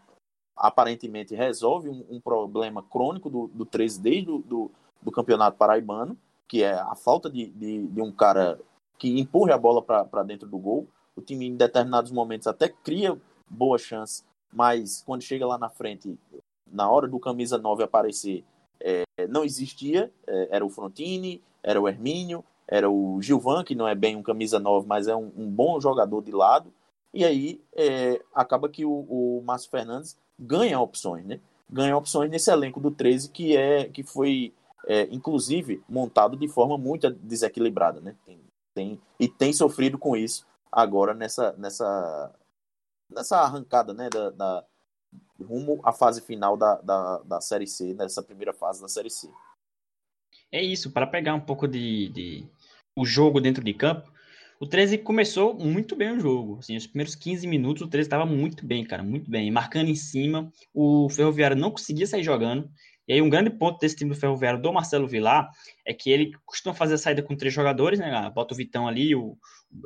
aparentemente 0.57 1.35
resolve 1.35 1.89
um, 1.89 2.05
um 2.11 2.21
problema 2.21 2.83
crônico 2.83 3.29
do, 3.29 3.49
do 3.49 3.67
13 3.67 4.01
desde 4.01 4.25
do, 4.27 4.39
do, 4.39 4.71
do, 5.03 5.13
campeonato 5.13 5.59
paraibano, 5.59 6.17
que 6.49 6.63
é 6.63 6.73
a 6.73 6.95
falta 6.95 7.29
de, 7.29 7.47
de, 7.51 7.87
de 7.87 8.01
um 8.01 8.11
cara 8.11 8.59
que 8.99 9.21
empurre 9.21 9.53
a 9.53 9.59
bola 9.59 9.83
para 9.83 10.23
dentro 10.23 10.49
do 10.49 10.59
gol. 10.59 10.89
O 11.15 11.21
time, 11.21 11.47
em 11.47 11.57
determinados 11.57 12.11
momentos, 12.11 12.47
até 12.47 12.69
cria 12.69 13.19
boa 13.49 13.79
chance, 13.79 14.25
mas 14.53 15.03
quando 15.05 15.23
chega 15.23 15.47
lá 15.47 15.59
na 15.59 15.69
frente, 15.69 16.19
na 16.67 16.91
hora 16.91 17.07
do 17.07 17.19
camisa 17.19 17.59
9 17.59 17.83
aparecer, 17.83 18.45
é, 18.81 19.05
não 19.29 19.45
existia. 19.45 20.11
É, 20.27 20.49
era 20.57 20.65
o 20.65 20.71
Frontini, 20.71 21.43
era 21.63 21.81
o 21.81 21.89
Hermínio, 21.89 22.45
era 22.67 22.91
o 22.91 23.21
Gilvan, 23.21 23.65
que 23.65 23.75
não 23.75 23.87
é 23.87 23.95
bem 23.95 24.17
um 24.17 24.23
camisa 24.23 24.59
9, 24.59 24.87
mas 24.87 25.09
é 25.09 25.15
um, 25.15 25.33
um 25.37 25.49
bom 25.49 25.81
jogador 25.81 26.23
de 26.23 26.33
lado. 26.33 26.73
E 27.13 27.25
aí 27.25 27.61
é, 27.75 28.21
acaba 28.35 28.69
que 28.69 28.85
o, 28.85 29.07
o 29.09 29.43
Márcio 29.45 29.71
Fernandes 29.71 30.19
ganha 30.39 30.81
opções, 30.81 31.25
né? 31.25 31.41
Ganha 31.69 31.97
opções 31.97 32.31
nesse 32.31 32.51
elenco 32.51 32.81
do 32.81 32.91
13 32.91 33.31
que 33.31 33.57
é 33.57 33.89
que 33.89 34.03
foi 34.03 34.55
é, 34.87 35.03
inclusive 35.11 35.83
montado 35.89 36.37
de 36.37 36.47
forma 36.49 36.79
muito 36.79 37.11
desequilibrada, 37.11 38.01
né? 38.01 38.15
Tem, 38.25 38.41
tem, 38.75 39.01
e 39.19 39.29
tem 39.29 39.53
sofrido 39.53 39.99
com 39.99 40.17
isso 40.17 40.47
agora 40.71 41.15
nessa 41.15 41.53
nessa 41.53 42.35
nessa 43.11 43.39
arrancada, 43.39 43.93
né? 43.93 44.09
Da, 44.09 44.31
da 44.31 44.65
rumo 45.41 45.81
à 45.85 45.93
fase 45.93 46.21
final 46.21 46.57
da, 46.57 46.77
da, 46.77 47.19
da 47.19 47.41
série 47.41 47.67
C, 47.67 47.95
nessa 47.95 48.23
primeira 48.23 48.53
fase 48.53 48.81
da 48.81 48.89
série 48.89 49.11
C. 49.11 49.29
É 50.51 50.63
isso, 50.63 50.91
para 50.91 51.07
pegar 51.07 51.35
um 51.35 51.41
pouco 51.41 51.67
de, 51.67 52.09
de 52.09 52.49
o 52.97 53.05
jogo 53.05 53.41
dentro 53.41 53.63
de 53.63 53.75
campo, 53.75 54.11
o 54.59 54.67
13 54.67 54.99
começou 54.99 55.55
muito 55.55 55.95
bem 55.95 56.13
o 56.13 56.21
jogo. 56.21 56.59
Assim, 56.59 56.77
os 56.77 56.87
primeiros 56.87 57.15
15 57.15 57.47
minutos, 57.47 57.83
o 57.83 57.89
13 57.89 58.07
estava 58.07 58.27
muito 58.27 58.67
bem, 58.67 58.85
cara, 58.85 59.03
muito 59.03 59.31
bem. 59.31 59.51
Marcando 59.51 59.89
em 59.89 59.95
cima, 59.95 60.51
o 60.73 61.09
Ferroviário 61.11 61.57
não 61.57 61.71
conseguia 61.71 62.07
sair 62.07 62.23
jogando. 62.23 62.71
E 63.09 63.13
aí, 63.13 63.23
um 63.23 63.31
grande 63.31 63.51
ponto 63.51 63.79
desse 63.79 63.95
time 63.95 64.11
do 64.11 64.19
Ferroviário, 64.19 64.61
do 64.61 64.73
Marcelo 64.73 65.07
Vilar, 65.07 65.49
é 65.85 65.95
que 65.95 66.11
ele 66.11 66.33
costuma 66.45 66.75
fazer 66.75 66.95
a 66.95 66.99
saída 66.99 67.23
com 67.23 67.37
três 67.37 67.55
jogadores, 67.55 68.01
né? 68.01 68.31
Bota 68.35 68.53
o 68.53 68.57
Vitão 68.57 68.89
ali, 68.89 69.15
o, 69.15 69.39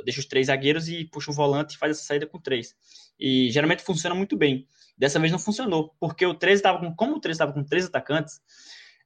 deixa 0.05 0.21
os 0.21 0.27
três 0.27 0.47
zagueiros 0.47 0.89
e 0.89 1.05
puxa 1.05 1.31
o 1.31 1.35
volante 1.35 1.75
e 1.75 1.79
faz 1.79 1.97
essa 1.97 2.07
saída 2.07 2.27
com 2.27 2.41
três. 2.41 2.75
E 3.19 3.51
geralmente 3.51 3.83
funciona 3.83 4.15
muito 4.15 4.37
bem. 4.37 4.67
Dessa 4.97 5.19
vez 5.19 5.31
não 5.31 5.39
funcionou, 5.39 5.95
porque 6.01 6.25
o 6.25 6.35
13 6.35 6.61
estava 6.61 6.79
com. 6.79 6.95
Como 6.95 7.17
o 7.17 7.21
13 7.21 7.35
estava 7.35 7.53
com 7.53 7.65
três 7.65 7.85
atacantes, 7.85 8.41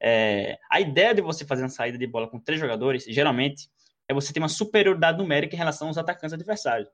é, 0.00 0.58
a 0.70 0.80
ideia 0.80 1.14
de 1.14 1.22
você 1.22 1.44
fazer 1.44 1.62
uma 1.62 1.68
saída 1.68 1.98
de 1.98 2.06
bola 2.06 2.28
com 2.28 2.38
três 2.38 2.60
jogadores, 2.60 3.04
geralmente, 3.08 3.68
é 4.08 4.14
você 4.14 4.32
ter 4.32 4.40
uma 4.40 4.48
superioridade 4.48 5.18
numérica 5.18 5.54
em 5.54 5.58
relação 5.58 5.88
aos 5.88 5.98
atacantes 5.98 6.32
adversários. 6.32 6.88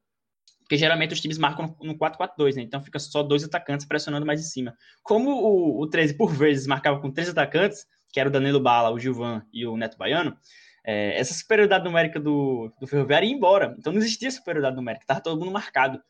Porque 0.60 0.76
geralmente 0.76 1.12
os 1.12 1.20
times 1.20 1.36
marcam 1.36 1.76
no 1.82 1.98
4-4-2, 1.98 2.54
né? 2.54 2.62
Então 2.62 2.80
fica 2.80 2.98
só 2.98 3.22
dois 3.22 3.42
atacantes 3.42 3.86
pressionando 3.86 4.24
mais 4.24 4.40
em 4.40 4.44
cima. 4.44 4.74
Como 5.02 5.30
o, 5.30 5.80
o 5.80 5.86
13, 5.88 6.14
por 6.14 6.32
vezes, 6.32 6.66
marcava 6.66 7.00
com 7.00 7.10
três 7.10 7.28
atacantes, 7.28 7.84
que 8.12 8.20
era 8.20 8.28
o 8.28 8.32
Danilo 8.32 8.60
Bala, 8.60 8.90
o 8.90 8.98
Gilvan 8.98 9.42
e 9.52 9.66
o 9.66 9.76
Neto 9.76 9.98
Baiano, 9.98 10.36
é, 10.84 11.18
essa 11.18 11.34
superioridade 11.34 11.84
numérica 11.84 12.18
do, 12.20 12.72
do 12.80 12.86
Ferroviário 12.86 13.28
ia 13.28 13.34
embora. 13.34 13.74
Então 13.78 13.92
não 13.92 14.00
existia 14.00 14.30
superioridade 14.30 14.76
numérica, 14.76 15.04
estava 15.04 15.20
todo 15.20 15.38
mundo 15.38 15.52
marcado. 15.52 16.00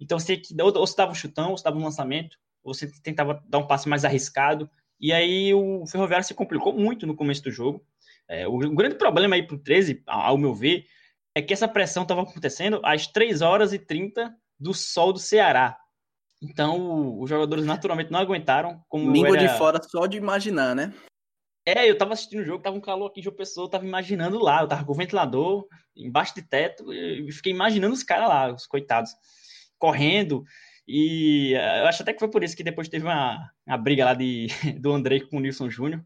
Então 0.00 0.18
você, 0.18 0.40
ou, 0.60 0.66
ou 0.66 0.86
você 0.86 0.96
dava 0.96 1.12
um 1.12 1.14
chutão, 1.14 1.50
ou 1.50 1.56
você 1.56 1.64
dava 1.64 1.78
um 1.78 1.84
lançamento, 1.84 2.36
ou 2.62 2.74
você 2.74 2.90
tentava 3.02 3.42
dar 3.48 3.58
um 3.58 3.66
passe 3.66 3.88
mais 3.88 4.04
arriscado. 4.04 4.68
E 5.00 5.12
aí 5.12 5.54
o 5.54 5.86
Ferroviário 5.86 6.26
se 6.26 6.34
complicou 6.34 6.72
muito 6.72 7.06
no 7.06 7.14
começo 7.14 7.42
do 7.42 7.50
jogo. 7.50 7.84
É, 8.28 8.46
o, 8.46 8.54
o, 8.56 8.74
grande 8.74 8.96
problema 8.96 9.34
aí 9.34 9.46
para 9.46 9.56
o 9.56 9.58
13, 9.58 10.02
ao 10.06 10.36
meu 10.36 10.54
ver, 10.54 10.84
é 11.34 11.40
que 11.40 11.52
essa 11.52 11.66
pressão 11.66 12.02
estava 12.02 12.22
acontecendo 12.22 12.80
às 12.84 13.06
3 13.06 13.40
horas 13.42 13.72
e 13.72 13.78
30 13.78 14.34
do 14.58 14.74
sol 14.74 15.12
do 15.12 15.18
Ceará. 15.18 15.78
Então, 16.42 17.18
os 17.18 17.28
jogadores 17.28 17.64
naturalmente 17.64 18.12
não 18.12 18.20
aguentaram. 18.20 18.82
Como 18.88 19.10
Língua 19.10 19.36
era... 19.36 19.48
de 19.48 19.58
fora 19.58 19.80
só 19.82 20.06
de 20.06 20.16
imaginar, 20.16 20.74
né? 20.74 20.92
É, 21.66 21.88
eu 21.88 21.98
tava 21.98 22.14
assistindo 22.14 22.40
o 22.40 22.44
jogo, 22.44 22.62
tava 22.62 22.76
um 22.76 22.80
calor 22.80 23.08
aqui 23.08 23.20
em 23.20 23.22
João 23.22 23.36
Pessoa, 23.36 23.66
eu 23.66 23.70
tava 23.70 23.84
imaginando 23.84 24.38
lá, 24.38 24.62
eu 24.62 24.68
tava 24.68 24.84
com 24.84 24.92
o 24.92 24.96
ventilador 24.96 25.66
embaixo 25.94 26.34
de 26.34 26.40
teto, 26.42 26.90
e 26.92 27.30
fiquei 27.30 27.52
imaginando 27.52 27.92
os 27.92 28.02
caras 28.02 28.28
lá, 28.28 28.54
os 28.54 28.66
coitados, 28.66 29.10
correndo. 29.78 30.44
E 30.86 31.52
eu 31.52 31.86
acho 31.86 32.02
até 32.02 32.14
que 32.14 32.20
foi 32.20 32.30
por 32.30 32.42
isso 32.42 32.56
que 32.56 32.64
depois 32.64 32.88
teve 32.88 33.04
uma, 33.04 33.50
uma 33.66 33.76
briga 33.76 34.06
lá 34.06 34.14
de, 34.14 34.46
do 34.80 34.92
André 34.92 35.20
com 35.20 35.36
o 35.36 35.40
Nilson 35.40 35.68
Júnior. 35.68 36.02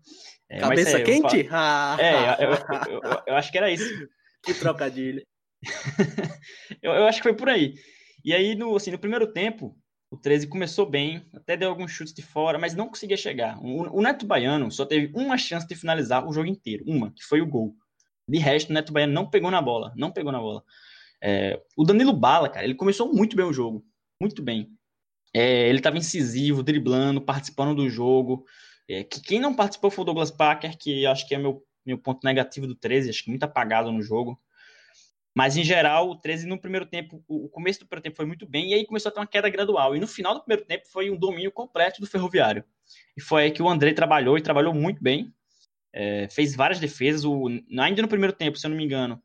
É, 0.52 0.58
Cabeça 0.58 0.98
é, 0.98 1.02
quente? 1.02 1.38
Eu 1.38 1.48
ah. 1.50 1.96
é, 1.98 2.44
eu, 2.44 2.50
eu, 2.50 3.00
eu, 3.02 3.22
eu, 3.28 3.34
acho 3.36 3.50
que 3.50 3.56
era 3.56 3.70
isso. 3.70 3.88
que 4.44 4.52
trocadilho. 4.52 5.22
eu, 6.82 7.06
acho 7.06 7.20
que 7.20 7.22
foi 7.22 7.34
por 7.34 7.48
aí. 7.48 7.74
E 8.22 8.34
aí, 8.34 8.54
no, 8.54 8.76
assim, 8.76 8.90
no 8.90 8.98
primeiro 8.98 9.32
tempo, 9.32 9.74
o 10.10 10.16
13 10.18 10.48
começou 10.48 10.84
bem, 10.84 11.26
até 11.32 11.56
deu 11.56 11.70
alguns 11.70 11.90
chutes 11.90 12.12
de 12.12 12.20
fora, 12.20 12.58
mas 12.58 12.74
não 12.74 12.88
conseguia 12.88 13.16
chegar. 13.16 13.58
O, 13.64 13.98
o, 13.98 14.02
Neto 14.02 14.26
Baiano 14.26 14.70
só 14.70 14.84
teve 14.84 15.10
uma 15.14 15.38
chance 15.38 15.66
de 15.66 15.74
finalizar 15.74 16.28
o 16.28 16.32
jogo 16.34 16.48
inteiro, 16.48 16.84
uma, 16.86 17.10
que 17.12 17.24
foi 17.24 17.40
o 17.40 17.46
gol. 17.46 17.74
De 18.28 18.36
resto, 18.36 18.68
o 18.68 18.74
Neto 18.74 18.92
Baiano 18.92 19.14
não 19.14 19.30
pegou 19.30 19.50
na 19.50 19.62
bola, 19.62 19.90
não 19.96 20.12
pegou 20.12 20.30
na 20.30 20.38
bola. 20.38 20.62
É, 21.22 21.58
o 21.78 21.82
Danilo 21.82 22.12
Bala, 22.12 22.50
cara, 22.50 22.66
ele 22.66 22.74
começou 22.74 23.10
muito 23.10 23.34
bem 23.34 23.46
o 23.46 23.54
jogo, 23.54 23.82
muito 24.20 24.42
bem. 24.42 24.68
É, 25.34 25.66
ele 25.66 25.78
estava 25.78 25.96
incisivo, 25.96 26.62
driblando, 26.62 27.22
participando 27.22 27.74
do 27.74 27.88
jogo. 27.88 28.44
É, 28.88 29.04
que 29.04 29.20
quem 29.20 29.40
não 29.40 29.54
participou 29.54 29.90
foi 29.90 30.02
o 30.02 30.04
Douglas 30.06 30.30
Parker, 30.30 30.76
que 30.76 31.06
acho 31.06 31.26
que 31.26 31.34
é 31.34 31.38
meu, 31.38 31.64
meu 31.84 31.98
ponto 31.98 32.24
negativo 32.24 32.66
do 32.66 32.74
13, 32.74 33.10
acho 33.10 33.24
que 33.24 33.30
muito 33.30 33.44
apagado 33.44 33.90
no 33.92 34.02
jogo. 34.02 34.40
Mas, 35.34 35.56
em 35.56 35.64
geral, 35.64 36.10
o 36.10 36.16
13 36.16 36.46
no 36.46 36.60
primeiro 36.60 36.84
tempo, 36.84 37.24
o 37.26 37.48
começo 37.48 37.80
do 37.80 37.86
primeiro 37.86 38.02
tempo 38.02 38.16
foi 38.16 38.26
muito 38.26 38.46
bem, 38.46 38.70
e 38.70 38.74
aí 38.74 38.86
começou 38.86 39.08
a 39.08 39.12
ter 39.12 39.20
uma 39.20 39.26
queda 39.26 39.48
gradual. 39.48 39.96
E 39.96 40.00
no 40.00 40.06
final 40.06 40.34
do 40.34 40.40
primeiro 40.40 40.66
tempo 40.66 40.86
foi 40.88 41.10
um 41.10 41.16
domínio 41.16 41.50
completo 41.50 42.00
do 42.00 42.06
Ferroviário. 42.06 42.64
E 43.16 43.20
foi 43.20 43.44
aí 43.44 43.50
que 43.50 43.62
o 43.62 43.68
André 43.68 43.94
trabalhou, 43.94 44.36
e 44.36 44.42
trabalhou 44.42 44.74
muito 44.74 45.02
bem. 45.02 45.32
É, 45.94 46.28
fez 46.30 46.54
várias 46.54 46.78
defesas. 46.78 47.24
O, 47.24 47.48
ainda 47.78 48.02
no 48.02 48.08
primeiro 48.08 48.34
tempo, 48.34 48.58
se 48.58 48.66
eu 48.66 48.70
não 48.70 48.76
me 48.76 48.84
engano, 48.84 49.22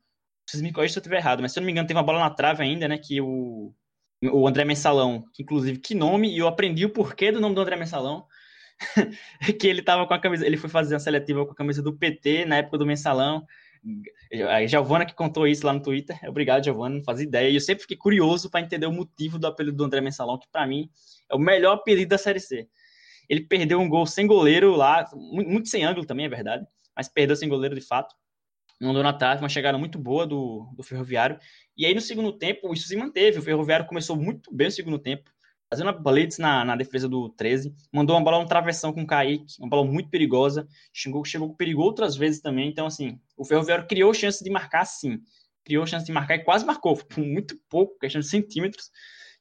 vocês 0.48 0.62
me 0.62 0.72
corrigem 0.72 0.94
se 0.94 0.98
eu 0.98 1.02
estiver 1.02 1.18
errado, 1.18 1.42
mas 1.42 1.52
se 1.52 1.58
eu 1.58 1.60
não 1.60 1.66
me 1.66 1.72
engano, 1.72 1.86
teve 1.86 1.98
uma 1.98 2.06
bola 2.06 2.20
na 2.20 2.30
trave 2.30 2.62
ainda, 2.62 2.88
né? 2.88 2.96
Que 2.96 3.20
o, 3.20 3.74
o 4.22 4.48
André 4.48 4.64
Mensalão, 4.64 5.24
que 5.34 5.42
inclusive, 5.42 5.78
que 5.78 5.94
nome, 5.94 6.34
e 6.34 6.38
eu 6.38 6.48
aprendi 6.48 6.86
o 6.86 6.92
porquê 6.92 7.30
do 7.30 7.40
nome 7.40 7.54
do 7.54 7.60
André 7.60 7.76
Mensalão. 7.76 8.26
que 9.58 9.66
ele 9.66 9.82
tava 9.82 10.06
com 10.06 10.14
a 10.14 10.20
camisa, 10.20 10.46
ele 10.46 10.56
foi 10.56 10.70
fazer 10.70 10.94
uma 10.94 11.00
seletiva 11.00 11.44
com 11.44 11.52
a 11.52 11.54
camisa 11.54 11.82
do 11.82 11.96
PT 11.96 12.44
na 12.44 12.58
época 12.58 12.78
do 12.78 12.86
mensalão. 12.86 13.44
A 14.48 14.66
Giovana 14.66 15.06
que 15.06 15.14
contou 15.14 15.46
isso 15.46 15.66
lá 15.66 15.72
no 15.72 15.82
Twitter. 15.82 16.18
Obrigado, 16.26 16.64
Giovana, 16.64 16.96
não 16.96 17.04
fazia 17.04 17.26
ideia. 17.26 17.48
E 17.48 17.54
eu 17.54 17.60
sempre 17.60 17.82
fiquei 17.82 17.96
curioso 17.96 18.50
para 18.50 18.60
entender 18.60 18.86
o 18.86 18.92
motivo 18.92 19.38
do 19.38 19.46
apelido 19.46 19.76
do 19.76 19.84
André 19.84 20.00
Mensalão, 20.00 20.38
que 20.38 20.48
para 20.50 20.66
mim 20.66 20.90
é 21.30 21.34
o 21.34 21.38
melhor 21.38 21.74
apelido 21.74 22.10
da 22.10 22.18
Série 22.18 22.40
C. 22.40 22.68
Ele 23.28 23.42
perdeu 23.42 23.78
um 23.80 23.88
gol 23.88 24.06
sem 24.06 24.26
goleiro 24.26 24.74
lá, 24.74 25.08
muito 25.14 25.68
sem 25.68 25.84
ângulo 25.84 26.06
também, 26.06 26.26
é 26.26 26.28
verdade, 26.28 26.66
mas 26.96 27.08
perdeu 27.08 27.36
sem 27.36 27.48
goleiro 27.48 27.74
de 27.74 27.80
fato. 27.80 28.14
Mandou 28.80 29.02
na 29.02 29.12
tarde, 29.12 29.42
uma 29.42 29.48
chegada 29.48 29.76
muito 29.76 29.98
boa 29.98 30.26
do, 30.26 30.72
do 30.76 30.82
Ferroviário. 30.82 31.38
E 31.76 31.84
aí 31.84 31.94
no 31.94 32.00
segundo 32.00 32.32
tempo, 32.32 32.72
isso 32.72 32.86
se 32.86 32.96
manteve. 32.96 33.38
O 33.38 33.42
Ferroviário 33.42 33.86
começou 33.86 34.16
muito 34.16 34.54
bem 34.54 34.68
no 34.68 34.70
segundo 34.70 34.98
tempo 34.98 35.30
fazendo 35.70 35.88
uma 35.88 35.92
blitz 35.92 36.38
na, 36.38 36.64
na 36.64 36.76
defesa 36.76 37.08
do 37.08 37.28
13, 37.30 37.74
mandou 37.92 38.16
uma 38.16 38.24
bola 38.24 38.38
um 38.38 38.46
travessão 38.46 38.92
com 38.92 39.02
o 39.02 39.06
Kaique, 39.06 39.54
uma 39.60 39.68
bola 39.68 39.84
muito 39.84 40.08
perigosa, 40.08 40.66
chegou, 40.92 41.24
chegou 41.24 41.54
perigo 41.54 41.82
outras 41.82 42.16
vezes 42.16 42.40
também, 42.40 42.68
então 42.68 42.86
assim, 42.86 43.20
o 43.36 43.44
Ferroviário 43.44 43.86
criou 43.86 44.12
chance 44.14 44.42
de 44.42 44.50
marcar 44.50 44.84
sim, 44.84 45.20
criou 45.64 45.86
chance 45.86 46.06
de 46.06 46.12
marcar 46.12 46.36
e 46.36 46.44
quase 46.44 46.64
marcou, 46.64 46.96
por 47.04 47.20
muito 47.20 47.58
pouco, 47.68 47.98
questão 47.98 48.20
de 48.20 48.26
centímetros, 48.26 48.90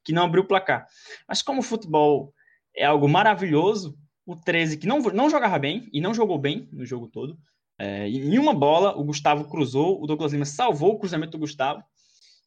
que 0.04 0.12
não 0.14 0.24
abriu 0.24 0.44
o 0.44 0.48
placar. 0.48 0.86
Mas 1.28 1.42
como 1.42 1.60
o 1.60 1.64
futebol 1.64 2.34
é 2.76 2.86
algo 2.86 3.08
maravilhoso, 3.08 3.98
o 4.26 4.36
13 4.36 4.78
que 4.78 4.88
não, 4.88 5.00
não 5.00 5.30
jogava 5.30 5.58
bem, 5.58 5.90
e 5.94 6.02
não 6.02 6.14
jogou 6.14 6.38
bem 6.38 6.68
no 6.72 6.86
jogo 6.86 7.08
todo, 7.08 7.38
é, 7.80 8.10
em 8.10 8.38
uma 8.38 8.54
bola 8.54 8.98
o 8.98 9.04
Gustavo 9.04 9.48
cruzou, 9.48 10.02
o 10.02 10.08
Douglas 10.08 10.34
Lima 10.34 10.46
salvou 10.46 10.94
o 10.94 11.00
cruzamento 11.00 11.32
do 11.32 11.40
Gustavo, 11.40 11.84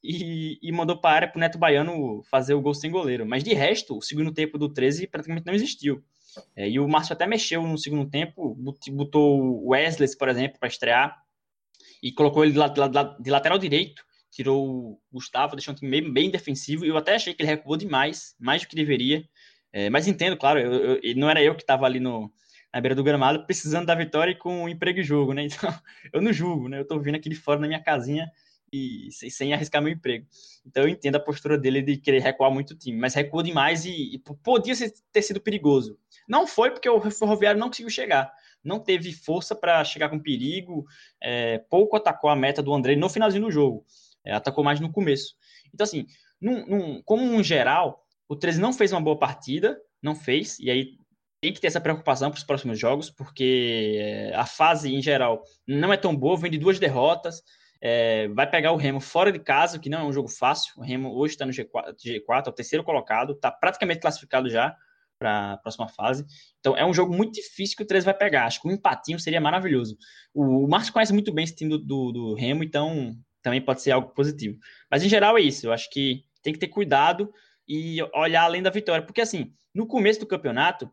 e, 0.03 0.59
e 0.63 0.73
mandou 0.73 0.97
para 0.97 1.11
a 1.11 1.15
área 1.15 1.29
para 1.29 1.39
o 1.39 1.41
Neto 1.41 1.59
Baiano 1.59 2.23
fazer 2.31 2.55
o 2.55 2.61
gol 2.61 2.75
sem 2.75 2.91
goleiro. 2.91 3.27
Mas 3.27 3.45
de 3.45 3.53
resto, 3.55 3.99
o 3.99 4.03
segundo 4.03 4.33
tempo 4.33 4.59
do 4.59 4.69
13 4.69 5.07
praticamente 5.07 5.47
não 5.47 5.55
existiu. 5.55 6.03
É, 6.55 6.69
e 6.69 6.79
o 6.79 6.89
Márcio 6.89 7.13
até 7.13 7.27
mexeu 7.27 7.63
no 7.63 7.77
segundo 7.77 8.09
tempo, 8.09 8.57
botou 8.93 9.41
o 9.41 9.71
Wesley, 9.71 10.09
por 10.17 10.29
exemplo, 10.29 10.59
para 10.59 10.69
estrear 10.69 11.21
e 12.03 12.13
colocou 12.13 12.45
ele 12.45 12.53
de, 12.53 12.59
de, 13.21 13.31
lateral 13.31 13.59
direito, 13.59 14.03
tirou 14.31 14.67
o 14.67 15.01
Gustavo, 15.13 15.57
deixou 15.57 15.73
um 15.73 15.77
time 15.77 15.91
bem, 15.91 16.13
bem, 16.13 16.31
defensivo. 16.31 16.85
Eu 16.85 16.97
até 16.97 17.15
achei 17.15 17.35
que 17.35 17.43
ele 17.43 17.51
recuou 17.51 17.77
demais, 17.77 18.35
mais 18.39 18.63
do 18.63 18.69
que 18.69 18.77
deveria. 18.77 19.25
É, 19.73 19.91
mas 19.91 20.09
entendo, 20.09 20.37
claro, 20.37 20.59
eu, 20.59 20.99
eu, 21.03 21.17
não 21.17 21.29
era 21.29 21.43
eu 21.43 21.55
que 21.55 21.63
estava 21.63 21.85
ali 21.85 22.01
no, 22.01 22.33
na 22.73 22.81
beira 22.81 22.95
do 22.95 23.05
gramado 23.05 23.45
precisando 23.47 23.87
da 23.87 23.95
vitória 23.95 24.35
com 24.35 24.69
emprego 24.69 25.01
e 25.01 25.05
jogo, 25.05 25.33
né? 25.35 25.47
Então 25.47 25.75
eu 26.13 26.23
não 26.23 26.33
julgo, 26.33 26.69
né? 26.69 26.79
Eu 26.79 26.83
estou 26.83 27.01
vindo 27.01 27.17
aqui 27.17 27.29
de 27.29 27.37
fora 27.37 27.61
na 27.61 27.67
minha 27.67 27.83
casinha 27.83 28.31
e 28.73 29.09
sem 29.11 29.53
arriscar 29.53 29.83
meu 29.83 29.93
emprego. 29.93 30.27
Então 30.65 30.85
eu 30.85 30.89
entendo 30.89 31.17
a 31.17 31.21
postura 31.21 31.59
dele 31.59 31.83
de 31.83 31.97
querer 31.97 32.21
recuar 32.21 32.51
muito 32.51 32.73
o 32.73 32.77
time, 32.77 32.99
mas 32.99 33.15
recua 33.15 33.43
demais 33.43 33.85
e, 33.85 34.15
e 34.15 34.19
podia 34.19 34.75
ter 35.13 35.23
sido 35.23 35.41
perigoso. 35.41 35.99
Não 36.29 36.47
foi 36.47 36.71
porque 36.71 36.89
o 36.89 37.01
Ferroviário 37.11 37.59
não 37.59 37.69
conseguiu 37.69 37.91
chegar, 37.91 38.33
não 38.63 38.79
teve 38.79 39.13
força 39.13 39.55
para 39.55 39.85
chegar 39.85 40.09
com 40.09 40.21
perigo, 40.21 40.87
é, 41.21 41.59
pouco 41.59 41.97
atacou 41.97 42.31
a 42.31 42.37
meta 42.37 42.63
do 42.63 42.73
André 42.73 42.95
no 42.95 43.09
finalzinho 43.09 43.45
do 43.45 43.51
jogo, 43.51 43.85
é, 44.25 44.33
atacou 44.33 44.63
mais 44.63 44.79
no 44.79 44.93
começo. 44.93 45.35
Então 45.75 45.85
assim, 45.85 46.07
num, 46.41 46.65
num, 46.67 47.03
como 47.03 47.25
um 47.25 47.43
geral, 47.43 48.07
o 48.29 48.37
13 48.37 48.61
não 48.61 48.73
fez 48.73 48.93
uma 48.93 49.01
boa 49.01 49.19
partida, 49.19 49.81
não 50.01 50.15
fez, 50.15 50.59
e 50.61 50.71
aí 50.71 51.01
tem 51.41 51.53
que 51.53 51.61
ter 51.61 51.69
essa 51.69 51.81
preocupação 51.81 52.31
para 52.31 52.39
os 52.39 52.45
próximos 52.45 52.79
jogos, 52.79 53.11
porque 53.11 53.97
é, 53.99 54.35
a 54.35 54.45
fase 54.47 54.95
em 54.95 55.03
geral 55.03 55.43
não 55.67 55.93
é 55.93 55.97
tão 55.97 56.15
boa, 56.15 56.37
vem 56.37 56.51
de 56.51 56.59
duas 56.59 56.79
derrotas, 56.79 57.43
é, 57.81 58.29
vai 58.29 58.49
pegar 58.49 58.73
o 58.73 58.77
Remo 58.77 59.01
fora 59.01 59.33
de 59.33 59.39
casa, 59.39 59.79
que 59.79 59.89
não 59.89 60.01
é 60.01 60.05
um 60.05 60.13
jogo 60.13 60.29
fácil. 60.29 60.75
O 60.77 60.83
Remo 60.83 61.15
hoje 61.15 61.35
está 61.35 61.47
no 61.47 61.53
G4, 61.53 61.95
G4, 61.97 62.47
é 62.47 62.51
o 62.51 62.53
terceiro 62.53 62.85
colocado, 62.85 63.33
está 63.33 63.51
praticamente 63.51 64.01
classificado 64.01 64.51
já 64.51 64.77
para 65.19 65.53
a 65.53 65.57
próxima 65.59 65.89
fase. 65.89 66.27
Então 66.59 66.77
é 66.77 66.85
um 66.85 66.95
jogo 66.95 67.15
muito 67.15 67.35
difícil 67.35 67.77
que 67.77 67.83
o 67.83 67.87
13 67.87 68.05
vai 68.07 68.15
pegar. 68.15 68.47
Acho 68.47 68.61
que 68.61 68.69
um 68.69 68.73
empatinho 68.73 69.19
seria 69.19 69.41
maravilhoso. 69.41 69.97
O, 70.35 70.65
o 70.65 70.93
conhece 70.93 71.13
muito 71.13 71.33
bem 71.33 71.45
esse 71.45 71.55
time 71.55 71.71
do, 71.71 71.79
do, 71.79 72.13
do, 72.13 72.35
Remo, 72.35 72.65
então 72.65 73.17
também 73.43 73.61
pode 73.61 73.83
ser 73.83 73.93
algo 73.93 74.11
positivo. 74.11 74.59
Mas 74.91 75.03
em 75.03 75.09
geral 75.09 75.37
é 75.39 75.41
isso. 75.41 75.67
Eu 75.67 75.73
acho 75.73 75.89
que 75.91 76.25
tem 76.43 76.53
que 76.53 76.59
ter 76.59 76.69
cuidado 76.69 77.33
e 77.67 77.99
olhar 78.15 78.43
além 78.43 78.63
da 78.63 78.71
vitória. 78.71 79.05
Porque 79.05 79.21
assim, 79.21 79.55
no 79.75 79.87
começo 79.87 80.21
do 80.21 80.27
campeonato, 80.27 80.91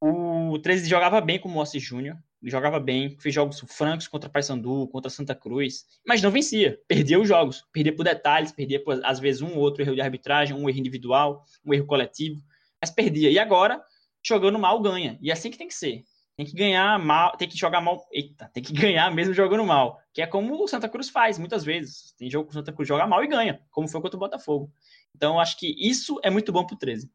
o 0.00 0.58
13 0.58 0.88
jogava 0.88 1.20
bem 1.20 1.38
com 1.38 1.48
o 1.48 1.52
Moacir 1.52 1.80
Júnior, 1.80 2.16
jogava 2.42 2.78
bem, 2.78 3.16
fez 3.18 3.34
jogos 3.34 3.60
francos 3.60 4.06
contra 4.06 4.30
Paysandu, 4.30 4.88
contra 4.88 5.10
Santa 5.10 5.34
Cruz, 5.34 5.84
mas 6.06 6.22
não 6.22 6.30
vencia, 6.30 6.78
perdia 6.86 7.18
os 7.18 7.26
jogos, 7.26 7.64
perdia 7.72 7.94
por 7.94 8.04
detalhes, 8.04 8.52
perdia 8.52 8.82
por, 8.82 9.04
às 9.04 9.18
vezes 9.18 9.42
um 9.42 9.54
ou 9.54 9.60
outro 9.60 9.82
erro 9.82 9.94
de 9.94 10.00
arbitragem, 10.00 10.56
um 10.56 10.68
erro 10.68 10.78
individual, 10.78 11.44
um 11.64 11.74
erro 11.74 11.86
coletivo, 11.86 12.40
mas 12.80 12.90
perdia. 12.90 13.30
E 13.30 13.38
agora, 13.38 13.82
jogando 14.22 14.58
mal, 14.58 14.80
ganha. 14.80 15.18
E 15.20 15.30
é 15.30 15.32
assim 15.32 15.50
que 15.50 15.58
tem 15.58 15.68
que 15.68 15.74
ser. 15.74 16.04
Tem 16.36 16.46
que 16.46 16.54
ganhar 16.54 16.96
mal, 17.00 17.36
tem 17.36 17.48
que 17.48 17.58
jogar 17.58 17.80
mal. 17.80 18.06
Eita, 18.12 18.48
tem 18.54 18.62
que 18.62 18.72
ganhar 18.74 19.12
mesmo 19.12 19.34
jogando 19.34 19.64
mal. 19.64 20.00
Que 20.12 20.22
é 20.22 20.26
como 20.26 20.62
o 20.62 20.68
Santa 20.68 20.88
Cruz 20.88 21.08
faz 21.08 21.38
muitas 21.38 21.64
vezes. 21.64 22.14
Tem 22.16 22.30
jogo 22.30 22.46
que 22.46 22.52
o 22.52 22.54
Santa 22.54 22.72
Cruz 22.72 22.86
joga 22.86 23.06
mal 23.06 23.24
e 23.24 23.26
ganha, 23.26 23.60
como 23.70 23.88
foi 23.88 24.00
contra 24.00 24.16
o 24.16 24.20
Botafogo. 24.20 24.72
Então, 25.14 25.40
acho 25.40 25.58
que 25.58 25.74
isso 25.76 26.20
é 26.22 26.30
muito 26.30 26.52
bom 26.52 26.64
pro 26.64 26.76
13. 26.76 27.10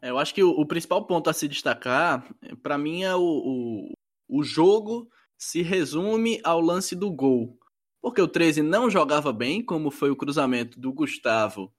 É, 0.00 0.10
eu 0.10 0.18
acho 0.18 0.34
que 0.34 0.42
o, 0.42 0.50
o 0.50 0.66
principal 0.66 1.06
ponto 1.06 1.28
a 1.28 1.32
se 1.32 1.46
destacar, 1.46 2.26
para 2.62 2.78
mim, 2.78 3.02
é 3.02 3.14
o, 3.14 3.20
o, 3.20 3.92
o 4.28 4.42
jogo 4.42 5.08
se 5.36 5.62
resume 5.62 6.40
ao 6.44 6.60
lance 6.60 6.94
do 6.94 7.10
gol. 7.10 7.58
Porque 8.00 8.20
o 8.20 8.28
13 8.28 8.62
não 8.62 8.90
jogava 8.90 9.32
bem, 9.32 9.62
como 9.62 9.90
foi 9.90 10.10
o 10.10 10.16
cruzamento 10.16 10.78
do 10.78 10.92
Gustavo 10.92 11.72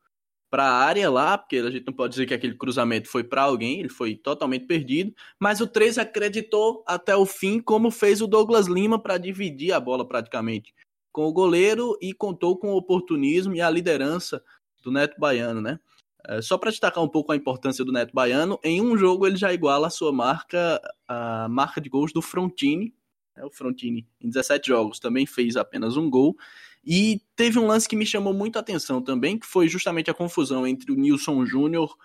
para 0.50 0.64
a 0.64 0.78
área 0.78 1.10
lá, 1.10 1.38
porque 1.38 1.58
a 1.58 1.70
gente 1.70 1.86
não 1.86 1.94
pode 1.94 2.12
dizer 2.12 2.26
que 2.26 2.34
aquele 2.34 2.56
cruzamento 2.56 3.10
foi 3.10 3.24
para 3.24 3.42
alguém, 3.42 3.80
ele 3.80 3.90
foi 3.90 4.16
totalmente 4.16 4.66
perdido, 4.66 5.14
mas 5.40 5.60
o 5.60 5.68
13 5.68 6.00
acreditou 6.00 6.84
até 6.88 7.16
o 7.16 7.26
fim, 7.26 7.60
como 7.60 7.92
fez 7.92 8.22
o 8.22 8.28
Douglas 8.28 8.68
Lima 8.68 8.98
para 8.98 9.18
dividir 9.18 9.74
a 9.74 9.80
bola 9.80 10.08
praticamente 10.08 10.74
com 11.12 11.26
o 11.26 11.34
goleiro 11.34 11.98
e 12.02 12.14
contou 12.14 12.58
com 12.58 12.74
o 12.74 12.76
oportunismo 12.76 13.56
e 13.56 13.62
a 13.62 13.70
liderança 13.70 14.44
do 14.84 14.92
Neto 14.92 15.18
Baiano, 15.18 15.62
né? 15.62 15.80
É, 16.28 16.42
só 16.42 16.58
para 16.58 16.72
destacar 16.72 17.04
um 17.04 17.08
pouco 17.08 17.32
a 17.32 17.36
importância 17.36 17.86
do 17.86 17.92
Neto 17.92 18.14
Baiano, 18.14 18.60
em 18.64 18.82
um 18.82 18.98
jogo 18.98 19.28
ele 19.28 19.38
já 19.38 19.54
iguala 19.54 19.88
a 19.88 19.92
sua 19.92 20.12
marca, 20.12 20.82
a 21.08 21.48
marca 21.50 21.80
de 21.80 21.90
gols 21.90 22.12
do 22.12 22.22
Frontini. 22.22 22.94
Né? 23.36 23.44
O 23.46 23.52
Frontini, 23.52 24.08
em 24.20 24.30
17 24.30 24.68
jogos, 24.68 25.00
também 25.00 25.26
fez 25.26 25.56
apenas 25.56 25.98
um 25.98 26.10
gol. 26.10 26.36
E 26.84 27.22
teve 27.36 27.60
um 27.60 27.68
lance 27.68 27.88
que 27.88 27.96
me 27.96 28.06
chamou 28.06 28.34
muito 28.34 28.58
a 28.58 28.60
atenção 28.60 29.02
também, 29.02 29.38
que 29.38 29.46
foi 29.46 29.68
justamente 29.68 30.10
a 30.10 30.14
confusão 30.14 30.66
entre 30.66 30.92
o 30.92 30.96
Nilson 30.96 31.46
Júnior 31.46 31.96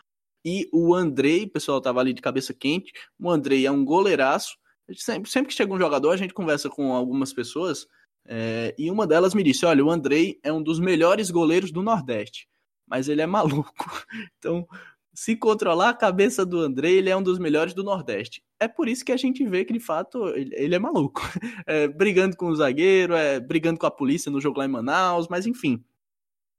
e 0.45 0.69
o 0.73 0.95
Andrei. 0.95 1.45
O 1.45 1.51
pessoal 1.51 1.79
estava 1.79 2.01
ali 2.01 2.13
de 2.13 2.23
cabeça 2.23 2.53
quente. 2.53 2.93
O 3.19 3.31
Andrei 3.31 3.67
é 3.67 3.71
um 3.71 3.85
goleiraço. 3.85 4.57
Sempre, 4.97 5.31
sempre 5.31 5.49
que 5.49 5.55
chega 5.55 5.73
um 5.73 5.79
jogador, 5.79 6.11
a 6.11 6.17
gente 6.17 6.35
conversa 6.35 6.69
com 6.69 6.93
algumas 6.93 7.33
pessoas. 7.33 7.87
É, 8.27 8.75
e 8.79 8.91
uma 8.91 9.07
delas 9.07 9.35
me 9.35 9.43
disse: 9.43 9.65
Olha, 9.65 9.85
o 9.85 9.91
Andrei 9.91 10.39
é 10.43 10.53
um 10.53 10.63
dos 10.63 10.81
melhores 10.81 11.31
goleiros 11.31 11.71
do 11.71 11.83
Nordeste 11.83 12.50
mas 12.91 13.09
ele 13.09 13.23
é 13.23 13.27
maluco. 13.27 13.73
Então, 14.39 14.67
se 15.15 15.37
controlar 15.37 15.91
a 15.91 15.95
cabeça 15.95 16.45
do 16.45 16.59
André, 16.59 16.93
ele 16.93 17.11
é 17.11 17.17
um 17.17 17.23
dos 17.23 17.39
melhores 17.39 17.75
do 17.75 17.85
Nordeste. 17.85 18.43
É 18.59 18.67
por 18.67 18.89
isso 18.89 19.05
que 19.05 19.13
a 19.13 19.17
gente 19.17 19.45
vê 19.47 19.65
que, 19.65 19.73
de 19.73 19.81
fato, 19.81 20.27
ele, 20.29 20.75
é 20.75 20.79
maluco. 20.79 21.23
É, 21.67 21.87
brigando 21.87 22.37
com 22.37 22.49
o 22.49 22.57
zagueiro, 22.57 23.15
é, 23.15 23.39
brigando 23.39 23.79
com 23.79 23.87
a 23.87 23.91
polícia 23.91 24.31
no 24.31 24.41
jogo 24.41 24.59
lá 24.59 24.65
em 24.65 24.69
Manaus, 24.69 25.29
mas 25.29 25.47
enfim. 25.47 25.85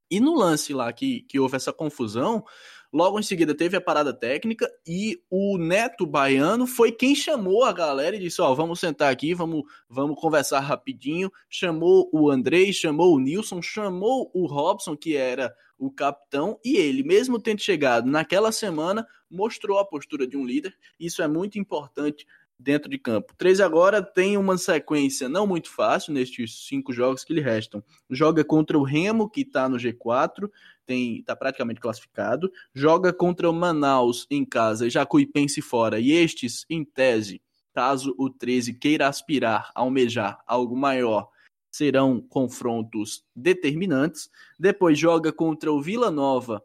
E 0.10 0.20
no 0.20 0.36
lance 0.36 0.74
lá 0.74 0.92
que, 0.94 1.22
que 1.22 1.40
houve 1.40 1.56
essa 1.56 1.74
confusão, 1.74 2.46
Logo 2.94 3.18
em 3.18 3.24
seguida 3.24 3.56
teve 3.56 3.78
a 3.78 3.82
parada 3.82 4.14
técnica 4.14 4.70
e 4.86 5.22
o 5.30 5.58
Neto 5.58 6.06
Baiano 6.06 6.68
foi 6.68 6.92
quem 6.92 7.16
chamou 7.16 7.64
a 7.64 7.72
galera 7.72 8.18
e 8.18 8.20
disse: 8.20 8.42
Ó, 8.42 8.52
oh, 8.52 8.56
vamos 8.56 8.82
sentar 8.82 9.12
aqui, 9.12 9.34
vamos, 9.34 9.64
vamos 9.90 10.20
conversar 10.20 10.60
rapidinho. 10.60 11.32
Chamou 11.50 12.10
o 12.12 12.30
Andrei, 12.30 12.74
chamou 12.74 13.16
o 13.16 13.20
Nilson, 13.20 13.62
chamou 13.62 14.30
o 14.34 14.46
Robson, 14.46 14.98
que 14.98 15.16
era 15.16 15.56
o 15.78 15.90
capitão, 15.90 16.60
e 16.64 16.78
ele, 16.78 17.02
mesmo 17.02 17.40
tendo 17.40 17.60
chegado 17.60 18.08
naquela 18.08 18.52
semana, 18.52 19.08
mostrou 19.30 19.80
a 19.80 19.86
postura 19.86 20.28
de 20.28 20.38
um 20.38 20.46
líder. 20.46 20.76
Isso 21.00 21.24
é 21.24 21.28
muito 21.28 21.58
importante 21.58 22.28
dentro 22.62 22.90
de 22.90 22.98
campo. 22.98 23.34
13 23.38 23.64
agora 23.64 24.02
tem 24.02 24.38
uma 24.38 24.58
sequência 24.58 25.28
não 25.28 25.48
muito 25.48 25.70
fácil 25.70 26.14
nestes 26.14 26.68
cinco 26.68 26.94
jogos 26.94 27.24
que 27.24 27.34
lhe 27.34 27.42
restam. 27.42 27.84
Joga 28.10 28.44
contra 28.44 28.78
o 28.78 28.84
Remo, 28.84 29.30
que 29.30 29.42
está 29.42 29.68
no 29.68 29.78
G4, 29.78 30.50
tem 30.86 31.20
está 31.20 31.36
praticamente 31.36 31.80
classificado. 31.80 32.52
Joga 32.74 33.12
contra 33.12 33.50
o 33.50 33.54
Manaus 33.54 34.28
em 34.30 34.46
casa 34.46 34.90
Jacuipense 34.90 35.62
fora. 35.62 36.00
E 36.00 36.12
estes, 36.12 36.66
em 36.70 36.86
tese, 36.86 37.42
caso 37.74 38.14
o 38.18 38.30
13 38.30 38.74
queira 38.76 39.08
aspirar, 39.08 39.72
almejar 39.74 40.40
algo 40.46 40.76
maior, 40.76 41.30
serão 41.72 42.22
confrontos 42.22 43.24
determinantes. 43.36 44.30
Depois 44.60 45.00
joga 45.00 45.32
contra 45.32 45.72
o 45.72 45.82
Vila 45.82 46.12
Nova 46.12 46.64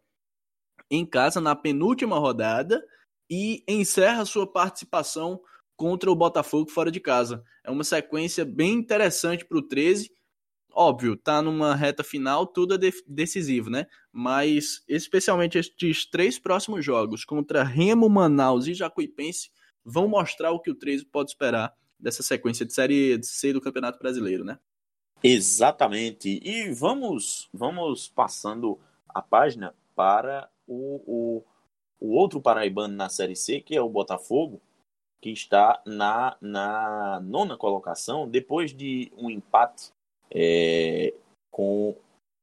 em 0.90 1.04
casa 1.04 1.40
na 1.40 1.56
penúltima 1.56 2.18
rodada 2.18 2.84
e 3.28 3.64
encerra 3.66 4.24
sua 4.24 4.46
participação 4.46 5.40
contra 5.76 6.10
o 6.10 6.16
Botafogo 6.16 6.70
fora 6.70 6.90
de 6.90 7.00
casa. 7.00 7.42
É 7.62 7.70
uma 7.70 7.84
sequência 7.84 8.44
bem 8.44 8.74
interessante 8.74 9.44
para 9.44 9.58
o 9.58 9.62
13 9.62 10.10
óbvio, 10.76 11.16
tá 11.16 11.40
numa 11.40 11.74
reta 11.74 12.04
final, 12.04 12.46
tudo 12.46 12.74
é 12.74 12.78
de 12.78 12.92
decisivo, 13.06 13.70
né? 13.70 13.86
Mas 14.12 14.84
especialmente 14.86 15.56
estes 15.56 16.04
três 16.04 16.38
próximos 16.38 16.84
jogos 16.84 17.24
contra 17.24 17.64
Remo, 17.64 18.10
Manaus 18.10 18.66
e 18.66 18.74
Jacuipense 18.74 19.50
vão 19.82 20.06
mostrar 20.06 20.50
o 20.50 20.60
que 20.60 20.70
o 20.70 20.74
13 20.74 21.06
pode 21.06 21.30
esperar 21.30 21.74
dessa 21.98 22.22
sequência 22.22 22.66
de 22.66 22.74
série 22.74 23.18
C 23.22 23.54
do 23.54 23.60
Campeonato 23.60 23.98
Brasileiro, 23.98 24.44
né? 24.44 24.58
Exatamente. 25.22 26.40
E 26.44 26.70
vamos, 26.74 27.48
vamos 27.54 28.08
passando 28.08 28.78
a 29.08 29.22
página 29.22 29.74
para 29.94 30.46
o, 30.66 31.00
o, 31.06 31.44
o 31.98 32.14
outro 32.14 32.38
paraibano 32.38 32.94
na 32.94 33.08
Série 33.08 33.34
C, 33.34 33.62
que 33.62 33.74
é 33.74 33.80
o 33.80 33.88
Botafogo, 33.88 34.60
que 35.20 35.30
está 35.30 35.82
na, 35.86 36.36
na 36.40 37.20
nona 37.20 37.56
colocação, 37.56 38.28
depois 38.28 38.72
de 38.72 39.10
um 39.16 39.30
empate 39.30 39.90
é, 40.30 41.14
com 41.50 41.96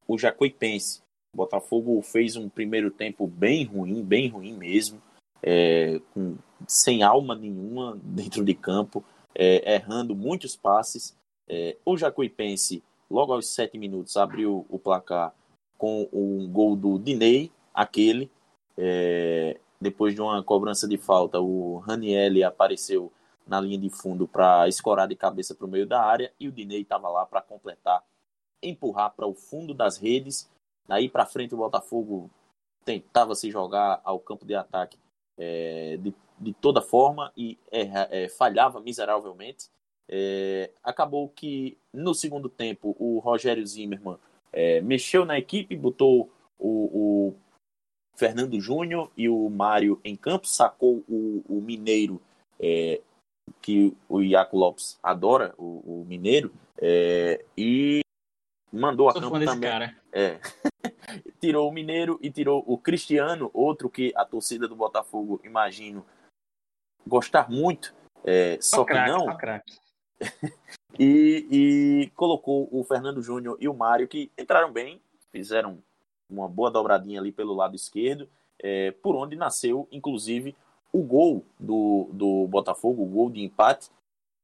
o 0.08 0.18
Jacuipense. 0.18 1.02
O 1.34 1.38
Botafogo 1.38 2.02
fez 2.02 2.36
um 2.36 2.50
primeiro 2.50 2.92
tempo 2.92 3.26
bem 3.28 3.64
ruim, 3.64 4.04
bem 4.04 4.28
ruim 4.28 4.54
mesmo, 4.54 5.02
é, 5.42 6.00
com, 6.14 6.38
sem 6.68 7.04
alma 7.04 7.36
nenhuma 7.36 8.00
dentro 8.04 8.44
de 8.44 8.54
campo, 8.54 9.04
é, 9.36 9.76
errando 9.76 10.16
muitos 10.16 10.56
passes. 10.56 11.16
É, 11.48 11.78
o 11.86 11.98
Jacuipense, 11.98 12.84
logo 13.10 13.34
aos 13.34 13.48
sete 13.48 13.78
minutos, 13.78 14.16
abriu 14.18 14.66
o 14.70 14.80
placar 14.80 15.34
com 15.78 16.08
um 16.14 16.48
gol 16.48 16.76
do 16.76 16.98
Dinei, 16.98 17.52
aquele. 17.74 18.32
É, 18.78 19.60
depois 19.84 20.16
de 20.16 20.22
uma 20.22 20.42
cobrança 20.42 20.88
de 20.88 20.98
falta, 20.98 21.40
o 21.40 21.78
Ranielli 21.80 22.44
apareceu 22.44 23.12
na 23.46 23.60
linha 23.60 23.78
de 23.78 23.90
fundo 23.90 24.28
para 24.28 24.68
escorar 24.68 25.08
de 25.08 25.16
cabeça 25.16 25.54
para 25.54 25.68
o 25.68 25.70
meio 25.70 25.86
da 25.86 26.02
área 26.02 26.32
e 26.40 26.48
o 26.48 26.52
Dinei 26.52 26.82
estava 26.82 27.10
lá 27.10 27.26
para 27.26 27.42
completar, 27.42 28.02
empurrar 28.62 29.12
para 29.12 29.28
o 29.28 29.34
fundo 29.34 29.74
das 29.74 29.98
redes. 29.98 30.50
Daí 30.88 31.10
para 31.10 31.26
frente 31.26 31.54
o 31.54 31.58
Botafogo 31.58 32.32
tentava 32.86 33.36
se 33.36 33.52
jogar 33.52 34.02
ao 34.04 34.20
campo 34.20 34.46
de 34.46 34.56
ataque 34.56 34.98
é, 35.38 35.98
de, 35.98 36.14
de 36.40 36.54
toda 36.54 36.82
forma 36.82 37.32
e 37.36 37.58
é, 37.70 38.24
é, 38.24 38.30
falhava 38.30 38.80
miseravelmente. 38.80 39.70
É, 40.08 40.72
acabou 40.82 41.28
que 41.30 41.78
no 41.94 42.14
segundo 42.14 42.48
tempo 42.48 42.96
o 42.98 43.20
Rogério 43.20 43.66
Zimmermann 43.66 44.18
é, 44.52 44.80
mexeu 44.82 45.26
na 45.26 45.38
equipe, 45.38 45.76
botou 45.76 46.30
o, 46.58 46.70
o 46.70 47.36
Fernando 48.16 48.60
Júnior 48.60 49.12
e 49.18 49.28
o 49.28 49.50
Mário 49.50 50.00
em 50.04 50.16
campo, 50.16 50.48
sacou 50.48 51.04
o, 51.08 51.44
o 51.48 51.62
Mineiro 51.62 52.22
é, 52.60 53.02
que 53.62 53.96
o 54.08 54.22
Iaco 54.22 54.58
Lopes 54.58 54.98
adora, 55.02 55.54
o, 55.58 56.02
o 56.02 56.06
mineiro, 56.06 56.54
é, 56.78 57.44
e 57.58 58.02
mandou 58.72 59.10
a 59.10 59.14
Sou 59.14 59.22
campo 59.22 59.40
também. 59.40 59.70
cara. 59.70 59.98
É. 60.12 60.40
tirou 61.40 61.70
o 61.70 61.74
Mineiro 61.74 62.20
e 62.22 62.32
tirou 62.32 62.64
o 62.66 62.78
Cristiano, 62.78 63.50
outro 63.54 63.90
que 63.90 64.14
a 64.16 64.26
torcida 64.26 64.68
do 64.68 64.76
Botafogo, 64.76 65.42
imagino, 65.44 66.06
gostar 67.06 67.50
muito, 67.50 67.94
é, 68.24 68.58
só 68.62 68.86
que 68.86 68.94
craque, 68.94 69.12
não. 69.12 69.26
só 69.26 69.36
craque. 69.36 69.78
E, 71.00 71.48
e 71.50 72.12
colocou 72.12 72.70
o 72.72 72.84
Fernando 72.84 73.20
Júnior 73.20 73.58
e 73.60 73.68
o 73.68 73.74
Mário, 73.74 74.08
que 74.08 74.32
entraram 74.38 74.72
bem, 74.72 75.02
fizeram 75.32 75.82
uma 76.34 76.48
boa 76.48 76.72
dobradinha 76.72 77.20
ali 77.20 77.32
pelo 77.32 77.54
lado 77.54 77.76
esquerdo, 77.76 78.28
é, 78.60 78.92
por 78.92 79.16
onde 79.16 79.36
nasceu, 79.36 79.88
inclusive, 79.92 80.56
o 80.92 81.02
gol 81.02 81.44
do, 81.60 82.10
do 82.14 82.48
Botafogo, 82.48 83.04
o 83.04 83.08
gol 83.08 83.30
de 83.30 83.42
empate, 83.42 83.90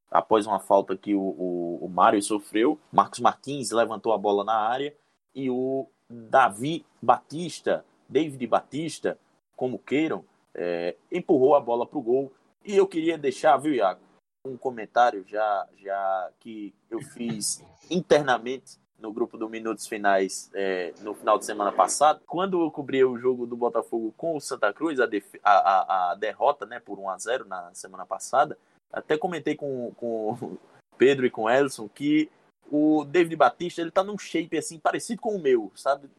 após 0.09 0.47
uma 0.47 0.59
falta 0.59 0.97
que 0.97 1.13
o, 1.13 1.21
o, 1.21 1.79
o 1.85 1.89
Mário 1.89 2.21
sofreu. 2.21 2.79
Marcos 2.91 3.19
Martins 3.19 3.71
levantou 3.71 4.11
a 4.11 4.17
bola 4.17 4.43
na 4.43 4.55
área 4.55 4.95
e 5.33 5.49
o 5.49 5.87
Davi 6.09 6.85
Batista, 7.01 7.85
David 8.07 8.45
Batista, 8.47 9.17
como 9.55 9.77
queiram, 9.77 10.25
é, 10.55 10.95
empurrou 11.11 11.55
a 11.55 11.59
bola 11.59 11.85
para 11.85 11.99
o 11.99 12.01
gol. 12.01 12.33
E 12.65 12.75
eu 12.75 12.87
queria 12.87 13.17
deixar, 13.17 13.57
viu, 13.57 13.73
Iago, 13.73 14.01
um 14.45 14.57
comentário 14.57 15.23
já, 15.27 15.67
já 15.77 16.31
que 16.39 16.73
eu 16.89 17.01
fiz 17.01 17.63
internamente 17.89 18.79
no 19.01 19.11
grupo 19.11 19.37
do 19.37 19.49
Minutos 19.49 19.87
Finais 19.87 20.49
é, 20.53 20.93
no 21.01 21.13
final 21.13 21.37
de 21.37 21.45
semana 21.45 21.71
passado. 21.71 22.21
Quando 22.25 22.61
eu 22.61 22.71
cobri 22.71 23.03
o 23.03 23.17
jogo 23.17 23.45
do 23.45 23.55
Botafogo 23.55 24.13
com 24.17 24.35
o 24.35 24.41
Santa 24.41 24.73
Cruz, 24.73 24.99
a, 24.99 25.07
a, 25.43 26.11
a, 26.11 26.15
derrota 26.15 26.65
né, 26.65 26.79
por 26.79 26.99
1 26.99 27.09
a 27.09 27.17
0 27.17 27.47
na 27.47 27.73
semana 27.73 28.05
passada, 28.05 28.57
até 28.91 29.17
comentei 29.17 29.55
com, 29.55 29.91
com 29.95 30.33
o 30.33 30.57
Pedro 30.97 31.25
e 31.25 31.29
com 31.29 31.43
o 31.43 31.49
Elson 31.49 31.87
que 31.87 32.29
o 32.71 33.03
David 33.03 33.35
Batista 33.35 33.81
ele 33.81 33.91
tá 33.91 34.03
num 34.03 34.17
shape 34.17 34.57
assim 34.57 34.79
parecido 34.79 35.21
com 35.21 35.35
o 35.35 35.41
meu, 35.41 35.71
sabe? 35.75 36.09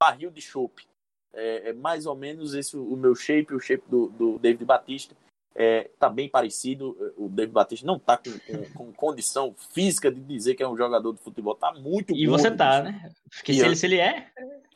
Barril 0.00 0.30
de 0.30 0.40
chope. 0.40 0.88
É, 1.32 1.70
é 1.70 1.72
mais 1.72 2.06
ou 2.06 2.16
menos 2.16 2.54
esse 2.54 2.76
o 2.76 2.96
meu 2.96 3.14
shape, 3.14 3.54
o 3.54 3.60
shape 3.60 3.84
do, 3.88 4.08
do 4.08 4.38
David 4.38 4.64
Batista. 4.64 5.14
É, 5.54 5.90
tá 5.98 6.08
bem 6.08 6.28
parecido. 6.28 6.96
O 7.16 7.28
David 7.28 7.52
Batista 7.52 7.86
não 7.86 7.98
tá 7.98 8.16
com, 8.16 8.30
com, 8.30 8.64
com 8.72 8.92
condição 8.92 9.54
física 9.72 10.10
de 10.10 10.20
dizer 10.20 10.54
que 10.54 10.62
é 10.62 10.68
um 10.68 10.76
jogador 10.76 11.12
de 11.12 11.20
futebol. 11.20 11.54
Tá 11.54 11.72
muito 11.72 12.14
E 12.14 12.26
você 12.26 12.50
tá, 12.50 12.82
né? 12.82 13.10
Porque 13.36 13.52
se 13.54 13.60
ele, 13.64 13.76
se 13.76 13.86
ele 13.86 13.98
é, 13.98 14.26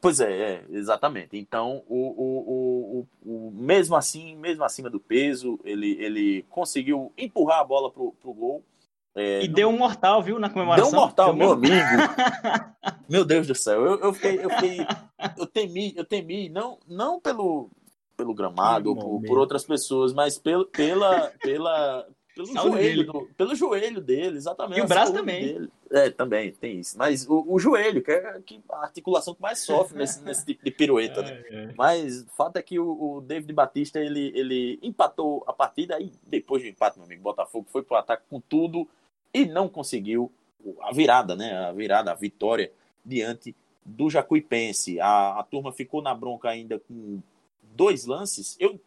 Pois 0.00 0.20
é, 0.20 0.32
é, 0.32 0.64
exatamente. 0.70 1.34
Então, 1.38 1.82
o, 1.88 1.96
o, 1.96 2.38
o, 2.50 3.06
o, 3.24 3.48
o- 3.48 3.50
mesmo 3.52 3.96
assim, 3.96 4.36
mesmo 4.36 4.62
acima 4.62 4.90
do 4.90 5.00
peso, 5.00 5.58
ele, 5.64 5.92
ele 5.98 6.42
conseguiu 6.50 7.10
empurrar 7.16 7.60
a 7.60 7.64
bola 7.64 7.90
pro, 7.90 8.12
pro 8.20 8.34
gol. 8.34 8.62
É, 9.14 9.42
e 9.44 9.48
não- 9.48 9.54
deu 9.54 9.68
um 9.70 9.78
mortal, 9.78 10.22
viu, 10.22 10.38
na 10.38 10.50
comemoração. 10.50 10.90
Deu 10.90 10.98
um 10.98 11.02
mortal, 11.02 11.34
meu 11.34 11.52
amigo. 11.52 11.72
meu 13.08 13.24
Deus 13.24 13.46
do 13.46 13.54
céu. 13.54 13.82
Eu, 13.84 14.00
eu 14.00 14.12
fiquei, 14.12 14.44
eu 14.44 14.50
fiquei, 14.50 14.78
eu 15.38 15.46
temi, 15.46 15.94
eu 15.96 16.04
temi, 16.04 16.48
não, 16.50 16.78
não 16.86 17.18
pelo, 17.20 17.70
pelo 18.16 18.34
gramado 18.34 18.90
ou 18.90 18.96
por, 18.96 19.22
por 19.22 19.38
outras 19.38 19.64
pessoas, 19.64 20.12
mas 20.12 20.38
pelo, 20.38 20.66
pela, 20.66 21.32
pela, 21.40 22.06
pelo 22.34 22.46
joelho, 22.46 22.76
dele. 22.76 23.04
do, 23.04 23.28
pelo 23.36 23.54
joelho 23.54 24.00
dele, 24.00 24.36
exatamente. 24.36 24.80
E 24.80 24.82
o 24.82 24.88
braço 24.88 25.12
também. 25.12 25.46
dele. 25.46 25.70
É, 25.90 26.10
também 26.10 26.52
tem 26.52 26.80
isso. 26.80 26.98
Mas 26.98 27.26
o, 27.28 27.44
o 27.46 27.58
joelho, 27.58 28.02
que 28.02 28.10
é 28.10 28.40
que 28.44 28.60
a 28.70 28.82
articulação 28.82 29.34
que 29.34 29.40
mais 29.40 29.60
sofre 29.60 29.96
nesse, 29.96 30.22
nesse 30.22 30.44
tipo 30.44 30.64
de 30.64 30.70
pirueta, 30.70 31.22
né? 31.22 31.44
É, 31.48 31.54
é. 31.54 31.74
Mas 31.76 32.22
o 32.22 32.30
fato 32.30 32.56
é 32.56 32.62
que 32.62 32.78
o, 32.78 33.16
o 33.16 33.20
David 33.20 33.52
Batista 33.52 34.00
ele, 34.00 34.32
ele 34.34 34.80
empatou 34.82 35.44
a 35.46 35.52
partida 35.52 36.00
e 36.00 36.12
depois 36.26 36.62
do 36.62 36.68
empate, 36.68 36.98
meu 36.98 37.06
amigo, 37.06 37.22
Botafogo 37.22 37.66
foi 37.70 37.82
pro 37.82 37.96
ataque 37.96 38.24
com 38.28 38.40
tudo 38.40 38.88
e 39.32 39.46
não 39.46 39.68
conseguiu 39.68 40.30
a 40.80 40.92
virada, 40.92 41.36
né? 41.36 41.54
A 41.54 41.72
virada, 41.72 42.10
a 42.10 42.14
vitória 42.14 42.72
diante 43.04 43.54
do 43.84 44.10
Jacuipense. 44.10 44.98
A, 44.98 45.38
a 45.38 45.42
turma 45.44 45.72
ficou 45.72 46.02
na 46.02 46.14
bronca 46.14 46.48
ainda 46.48 46.80
com 46.80 47.20
dois 47.74 48.06
lances. 48.06 48.56
Eu, 48.60 48.80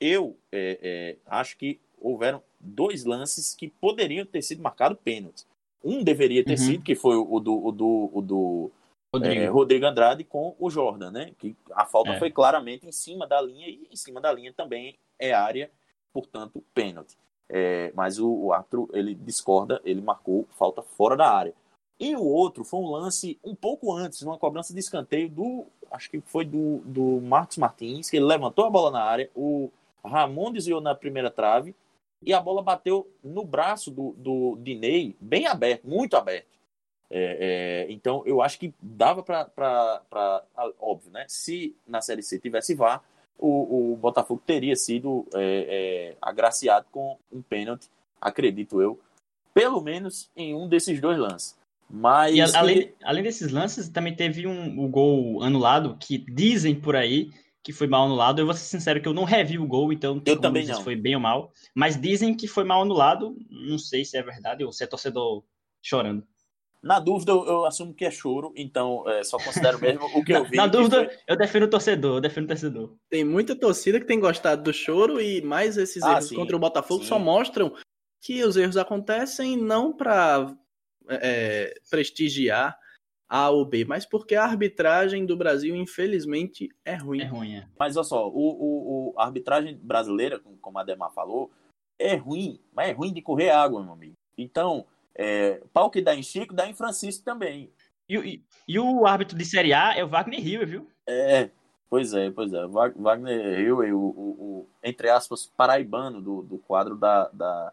eu 0.00 0.36
é, 0.52 0.78
é, 0.82 1.16
acho 1.26 1.56
que 1.56 1.80
houveram 2.00 2.42
dois 2.60 3.04
lances 3.04 3.54
que 3.54 3.68
poderiam 3.68 4.24
ter 4.24 4.42
sido 4.42 4.62
marcado 4.62 4.96
pênalti. 4.96 5.44
Um 5.82 6.02
deveria 6.02 6.44
ter 6.44 6.52
Uhum. 6.52 6.56
sido, 6.66 6.84
que 6.84 6.94
foi 6.94 7.16
o 7.16 7.40
do, 7.40 7.66
o 7.66 7.72
do, 7.72 8.10
o 8.12 8.20
do 8.22 8.70
Rodrigo. 9.14 9.40
é, 9.40 9.46
Rodrigo 9.46 9.86
Andrade 9.86 10.24
com 10.24 10.54
o 10.58 10.70
Jordan, 10.70 11.10
né? 11.10 11.32
Que 11.38 11.56
a 11.72 11.84
falta 11.86 12.12
É. 12.12 12.18
foi 12.18 12.30
claramente 12.30 12.86
em 12.86 12.92
cima 12.92 13.26
da 13.26 13.40
linha 13.40 13.68
e 13.68 13.88
em 13.90 13.96
cima 13.96 14.20
da 14.20 14.32
linha 14.32 14.52
também 14.52 14.96
é 15.18 15.32
área, 15.32 15.70
portanto, 16.12 16.62
pênalti. 16.74 17.16
É, 17.48 17.90
mas 17.94 18.18
o, 18.18 18.30
o 18.30 18.52
árbitro 18.52 18.88
ele 18.92 19.14
discorda, 19.14 19.80
ele 19.84 20.02
marcou 20.02 20.46
falta 20.58 20.82
fora 20.82 21.16
da 21.16 21.30
área. 21.30 21.54
E 21.98 22.14
o 22.14 22.22
outro 22.24 22.62
foi 22.62 22.78
um 22.80 22.90
lance 22.90 23.38
um 23.42 23.54
pouco 23.54 23.92
antes, 23.92 24.22
uma 24.22 24.38
cobrança 24.38 24.72
de 24.74 24.78
escanteio 24.80 25.28
do, 25.28 25.66
acho 25.90 26.10
que 26.10 26.20
foi 26.20 26.44
do, 26.44 26.78
do 26.84 27.20
Marcos 27.20 27.56
Martins, 27.56 28.10
que 28.10 28.16
ele 28.16 28.26
levantou 28.26 28.64
a 28.64 28.70
bola 28.70 28.90
na 28.90 29.02
área, 29.02 29.30
o 29.34 29.70
Ramon 30.04 30.52
desviou 30.52 30.80
na 30.80 30.94
primeira 30.94 31.30
trave 31.30 31.74
e 32.22 32.32
a 32.32 32.40
bola 32.40 32.62
bateu 32.62 33.08
no 33.22 33.44
braço 33.44 33.90
do, 33.90 34.12
do 34.16 34.56
Dinei, 34.60 35.16
bem 35.20 35.46
aberto, 35.46 35.86
muito 35.86 36.16
aberto. 36.16 36.58
É, 37.10 37.86
é, 37.88 37.92
então, 37.92 38.22
eu 38.26 38.42
acho 38.42 38.58
que 38.58 38.74
dava 38.82 39.22
para. 39.22 40.44
Óbvio, 40.78 41.10
né? 41.10 41.24
Se 41.26 41.74
na 41.86 42.02
Série 42.02 42.22
C 42.22 42.38
tivesse 42.38 42.74
VAR, 42.74 43.02
o, 43.38 43.92
o 43.92 43.96
Botafogo 43.96 44.42
teria 44.44 44.76
sido 44.76 45.26
é, 45.34 46.10
é, 46.10 46.16
agraciado 46.20 46.86
com 46.90 47.16
um 47.32 47.40
pênalti, 47.40 47.88
acredito 48.20 48.82
eu, 48.82 49.00
pelo 49.54 49.80
menos 49.80 50.28
em 50.36 50.54
um 50.54 50.68
desses 50.68 51.00
dois 51.00 51.18
lances. 51.18 51.56
Mas. 51.90 52.34
E 52.34 52.40
a- 52.40 52.58
além, 52.58 52.92
além 53.02 53.22
desses 53.22 53.50
lances, 53.50 53.88
também 53.88 54.14
teve 54.14 54.46
um, 54.46 54.78
o 54.84 54.88
gol 54.88 55.42
anulado, 55.42 55.96
que 55.98 56.18
dizem 56.18 56.74
por 56.74 56.94
aí 56.96 57.30
que 57.62 57.72
foi 57.72 57.86
mal 57.86 58.04
anulado. 58.06 58.38
Eu 58.40 58.46
vou 58.46 58.54
ser 58.54 58.64
sincero 58.64 59.00
que 59.00 59.08
eu 59.08 59.12
não 59.14 59.24
revi 59.24 59.58
o 59.58 59.66
gol, 59.66 59.92
então 59.92 60.14
não 60.16 60.22
Eu 60.24 60.40
também 60.40 60.62
dizer 60.62 60.74
se 60.74 60.78
não. 60.78 60.84
foi 60.84 60.96
bem 60.96 61.14
ou 61.14 61.20
mal. 61.20 61.52
Mas 61.74 62.00
dizem 62.00 62.34
que 62.34 62.46
foi 62.48 62.64
mal 62.64 62.82
anulado. 62.82 63.36
Não 63.50 63.78
sei 63.78 64.04
se 64.04 64.16
é 64.16 64.22
verdade 64.22 64.64
ou 64.64 64.72
se 64.72 64.84
é 64.84 64.86
torcedor 64.86 65.42
chorando. 65.82 66.26
Na 66.80 67.00
dúvida, 67.00 67.32
eu, 67.32 67.44
eu 67.44 67.66
assumo 67.66 67.92
que 67.92 68.04
é 68.04 68.10
choro, 68.10 68.52
então 68.56 69.02
é, 69.08 69.24
só 69.24 69.36
considero 69.36 69.80
mesmo 69.80 70.04
o 70.14 70.24
que 70.24 70.32
eu 70.32 70.44
vi. 70.44 70.56
Na 70.56 70.66
dúvida, 70.68 71.04
foi- 71.06 71.16
eu 71.26 71.36
defendo 71.36 71.64
o 71.64 71.68
torcedor, 71.68 72.16
eu 72.18 72.20
defendo 72.20 72.44
o 72.44 72.48
torcedor. 72.48 72.94
Tem 73.10 73.24
muita 73.24 73.56
torcida 73.56 73.98
que 73.98 74.06
tem 74.06 74.20
gostado 74.20 74.62
do 74.62 74.72
choro 74.72 75.20
e 75.20 75.42
mais 75.42 75.76
esses 75.76 76.02
Ah, 76.04 76.12
erros 76.12 76.28
sim, 76.28 76.36
contra 76.36 76.54
o 76.56 76.60
Botafogo 76.60 77.02
sim. 77.02 77.08
só 77.08 77.18
mostram 77.18 77.74
que 78.22 78.44
os 78.44 78.56
erros 78.56 78.76
acontecem 78.76 79.56
não 79.56 79.92
para 79.92 80.56
prestigiar 81.90 82.78
A 83.28 83.50
ou 83.50 83.64
B, 83.64 83.84
mas 83.84 84.06
porque 84.06 84.34
a 84.34 84.44
arbitragem 84.44 85.26
do 85.26 85.36
Brasil, 85.36 85.76
infelizmente, 85.76 86.68
é 86.84 86.94
ruim. 86.94 87.20
É 87.20 87.24
ruim, 87.24 87.54
é. 87.56 87.66
Mas 87.78 87.96
olha 87.96 88.04
só, 88.04 88.28
o, 88.28 88.32
o, 88.32 89.10
o- 89.10 89.14
a 89.18 89.24
arbitragem 89.24 89.76
brasileira, 89.76 90.40
como- 90.60 90.78
a 90.78 90.84
Demar 90.84 91.10
falou, 91.10 91.50
é 91.98 92.14
ruim, 92.14 92.58
mas 92.72 92.88
é 92.88 92.92
ruim 92.92 93.12
de 93.12 93.20
correr 93.20 93.50
água, 93.50 93.82
meu 93.82 93.92
amigo. 93.92 94.14
Então, 94.36 94.86
é, 95.14 95.60
pau 95.72 95.90
que 95.90 96.00
dá 96.00 96.14
em 96.14 96.22
Chico, 96.22 96.54
dá 96.54 96.66
em 96.68 96.74
Francisco 96.74 97.24
também. 97.24 97.70
E, 98.08 98.16
o- 98.16 98.24
e- 98.24 98.42
e 98.66 98.78
o 98.78 99.04
árbitro 99.06 99.36
de 99.36 99.44
Série 99.44 99.72
A 99.74 99.94
é 99.96 100.02
o 100.04 100.08
Wagner 100.08 100.40
Rio, 100.40 100.66
viu? 100.66 100.90
É, 101.06 101.50
pois 101.90 102.14
é, 102.14 102.30
pois 102.30 102.52
é. 102.52 102.66
Wagner 102.66 103.60
Hill, 103.60 103.78
o, 103.94 103.98
o, 103.98 104.30
o, 104.60 104.68
entre 104.82 105.10
aspas, 105.10 105.44
paraibano 105.56 106.22
do, 106.22 106.42
do 106.42 106.58
quadro 106.58 106.96
da, 106.96 107.28
da. 107.28 107.72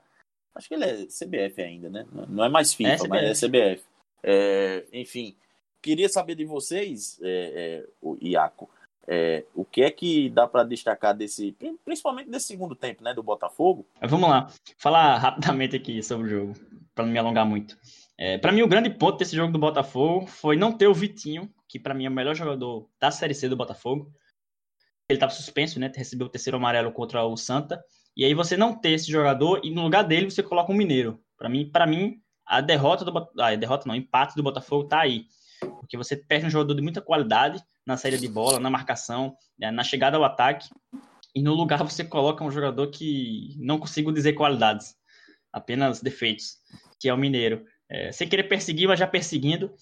Acho 0.56 0.70
que 0.70 0.74
ele 0.74 0.86
é 0.86 1.06
CBF 1.06 1.62
ainda, 1.62 1.90
né? 1.90 2.06
Não 2.30 2.44
é 2.44 2.50
mais 2.50 2.74
FIFA, 2.74 3.06
É 3.06 3.08
mas 3.08 3.44
é 3.44 3.48
CBF. 3.48 3.84
É, 4.24 4.86
enfim, 4.94 5.36
queria 5.82 6.10
saber 6.10 6.36
de 6.36 6.46
vocês, 6.46 7.20
é, 7.22 7.84
é, 7.84 7.90
o 8.02 8.18
Iaco, 8.22 8.70
é, 9.08 9.46
o 9.54 9.64
que 9.64 9.84
é 9.84 9.92
que 9.92 10.30
dá 10.30 10.48
para 10.48 10.64
destacar 10.64 11.16
desse, 11.16 11.56
principalmente 11.84 12.30
desse 12.30 12.48
segundo 12.48 12.76
tempo, 12.76 13.04
né, 13.04 13.14
do 13.14 13.22
Botafogo? 13.22 13.86
Vamos 14.02 14.30
lá, 14.30 14.50
falar 14.78 15.18
rapidamente 15.20 15.76
aqui 15.76 16.02
sobre 16.02 16.28
o 16.28 16.30
jogo, 16.30 16.54
para 16.96 17.06
não 17.06 17.12
me 17.12 17.20
alongar 17.20 17.46
muito. 17.46 17.78
É, 18.18 18.38
para 18.38 18.52
mim, 18.52 18.62
o 18.62 18.68
grande 18.68 18.90
ponto 18.90 19.18
desse 19.18 19.36
jogo 19.36 19.52
do 19.52 19.60
Botafogo 19.60 20.26
foi 20.26 20.56
não 20.56 20.72
ter 20.72 20.88
o 20.88 20.94
Vitinho, 20.94 21.54
que 21.68 21.78
para 21.78 21.94
mim 21.94 22.06
é 22.06 22.10
o 22.10 22.14
melhor 22.14 22.34
jogador 22.34 22.88
da 23.00 23.12
Série 23.12 23.34
C 23.36 23.50
do 23.50 23.58
Botafogo. 23.58 24.12
Ele 25.08 25.18
estava 25.18 25.32
suspenso, 25.32 25.80
né? 25.80 25.92
Recebeu 25.94 26.26
o 26.28 26.30
terceiro 26.30 26.58
amarelo 26.58 26.92
contra 26.92 27.24
o 27.24 27.38
Santa. 27.38 27.84
E 28.16 28.24
aí 28.24 28.34
você 28.34 28.56
não 28.56 28.74
ter 28.74 28.92
esse 28.92 29.12
jogador 29.12 29.62
e 29.64 29.72
no 29.72 29.84
lugar 29.84 30.04
dele 30.04 30.30
você 30.30 30.42
coloca 30.42 30.72
um 30.72 30.76
Mineiro. 30.76 31.20
Para 31.38 31.50
mim, 31.50 31.70
para 31.70 31.86
mim, 31.86 32.22
a 32.46 32.62
derrota 32.62 33.04
do 33.04 33.18
ah, 33.40 33.48
a 33.48 33.56
derrota 33.56 33.88
não, 33.88 33.96
empate 33.96 34.36
do 34.36 34.44
Botafogo 34.44 34.88
tá 34.88 35.02
aí. 35.02 35.26
Porque 35.60 35.98
você 35.98 36.16
perde 36.16 36.46
um 36.46 36.50
jogador 36.50 36.76
de 36.76 36.82
muita 36.82 37.02
qualidade 37.02 37.62
na 37.86 37.98
saída 37.98 38.18
de 38.18 38.28
bola, 38.28 38.60
na 38.60 38.70
marcação, 38.70 39.36
né, 39.58 39.72
na 39.72 39.84
chegada 39.84 40.18
ao 40.18 40.24
ataque. 40.24 40.70
E 41.36 41.42
no 41.42 41.54
lugar 41.54 41.84
você 41.84 42.04
coloca 42.04 42.44
um 42.44 42.52
jogador 42.52 42.88
que 42.88 43.56
não 43.58 43.78
consigo 43.78 44.12
dizer 44.12 44.34
qualidades, 44.34 44.96
apenas 45.52 46.02
defeitos, 46.02 46.58
que 47.00 47.10
é 47.10 47.14
o 47.14 47.18
Mineiro. 47.18 47.66
É, 47.90 48.12
sem 48.12 48.28
querer 48.28 48.44
perseguir, 48.44 48.88
mas 48.88 49.00
já 49.00 49.06
perseguindo. 49.06 49.74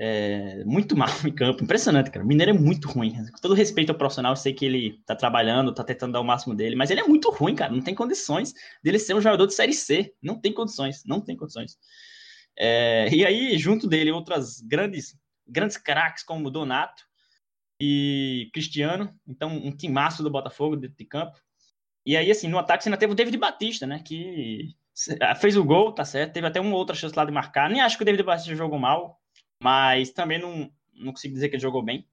É, 0.00 0.62
muito 0.64 0.96
mal 0.96 1.08
em 1.26 1.32
campo. 1.32 1.64
Impressionante, 1.64 2.10
cara. 2.10 2.24
O 2.24 2.28
Mineiro 2.28 2.52
é 2.52 2.54
muito 2.54 2.88
ruim. 2.88 3.12
Com 3.32 3.40
todo 3.40 3.52
respeito 3.52 3.90
ao 3.90 3.98
profissional, 3.98 4.32
eu 4.32 4.36
sei 4.36 4.54
que 4.54 4.64
ele 4.64 5.02
tá 5.04 5.16
trabalhando, 5.16 5.74
tá 5.74 5.82
tentando 5.82 6.12
dar 6.12 6.20
o 6.20 6.24
máximo 6.24 6.54
dele, 6.54 6.76
mas 6.76 6.90
ele 6.90 7.00
é 7.00 7.04
muito 7.04 7.30
ruim, 7.30 7.56
cara. 7.56 7.72
Não 7.72 7.82
tem 7.82 7.96
condições 7.96 8.54
dele 8.82 8.98
ser 9.00 9.14
um 9.14 9.20
jogador 9.20 9.46
de 9.46 9.54
Série 9.54 9.74
C. 9.74 10.14
Não 10.22 10.40
tem 10.40 10.52
condições, 10.52 11.02
não 11.04 11.20
tem 11.20 11.36
condições. 11.36 11.76
É, 12.56 13.08
e 13.12 13.26
aí, 13.26 13.58
junto 13.58 13.88
dele, 13.88 14.12
outras 14.12 14.60
grandes, 14.60 15.16
grandes 15.46 15.76
craques 15.76 16.22
como 16.22 16.50
Donato 16.50 17.02
e 17.80 18.48
Cristiano. 18.54 19.12
Então, 19.26 19.50
um 19.50 19.76
timaço 19.76 20.22
do 20.22 20.30
Botafogo 20.30 20.76
dentro 20.76 20.96
de 20.96 21.04
campo. 21.04 21.36
E 22.06 22.16
aí, 22.16 22.30
assim, 22.30 22.46
no 22.46 22.58
ataque 22.58 22.84
você 22.84 22.88
ainda 22.88 22.98
teve 22.98 23.12
o 23.12 23.16
David 23.16 23.36
Batista, 23.36 23.84
né? 23.84 24.00
Que 24.04 24.76
fez 25.40 25.56
o 25.56 25.64
gol, 25.64 25.92
tá 25.92 26.04
certo? 26.04 26.32
Teve 26.32 26.46
até 26.46 26.60
uma 26.60 26.76
outra 26.76 26.94
chance 26.94 27.16
lá 27.16 27.24
de 27.24 27.32
marcar. 27.32 27.68
Nem 27.68 27.80
acho 27.80 27.96
que 27.96 28.02
o 28.02 28.06
David 28.06 28.22
Batista 28.22 28.54
jogou 28.54 28.78
mal, 28.78 29.20
mas 29.62 30.10
também 30.10 30.38
não, 30.38 30.70
não 30.94 31.12
consigo 31.12 31.34
dizer 31.34 31.48
que 31.48 31.56
ele 31.56 31.62
jogou 31.62 31.82
bem. 31.82 32.06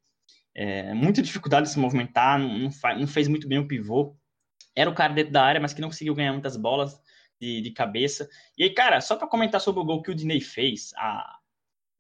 É, 0.53 0.93
muita 0.93 1.21
dificuldade 1.21 1.67
de 1.67 1.73
se 1.73 1.79
movimentar, 1.79 2.39
não, 2.39 2.57
não, 2.57 2.71
faz, 2.71 2.99
não, 2.99 3.07
fez 3.07 3.27
muito 3.27 3.47
bem 3.47 3.59
o 3.59 3.67
pivô. 3.67 4.15
Era 4.75 4.89
o 4.89 4.95
cara 4.95 5.13
dentro 5.13 5.33
da 5.33 5.43
área, 5.43 5.61
mas 5.61 5.73
que 5.73 5.81
não 5.81 5.89
conseguiu 5.89 6.15
ganhar 6.15 6.31
muitas 6.31 6.55
bolas 6.55 6.99
de, 7.39 7.61
de 7.61 7.71
cabeça. 7.71 8.29
E 8.57 8.63
aí, 8.63 8.69
cara, 8.73 9.01
só 9.01 9.15
para 9.15 9.27
comentar 9.27 9.59
sobre 9.59 9.81
o 9.81 9.85
gol 9.85 10.01
que 10.01 10.11
o 10.11 10.15
Dinei 10.15 10.41
fez, 10.41 10.93
a... 10.95 11.39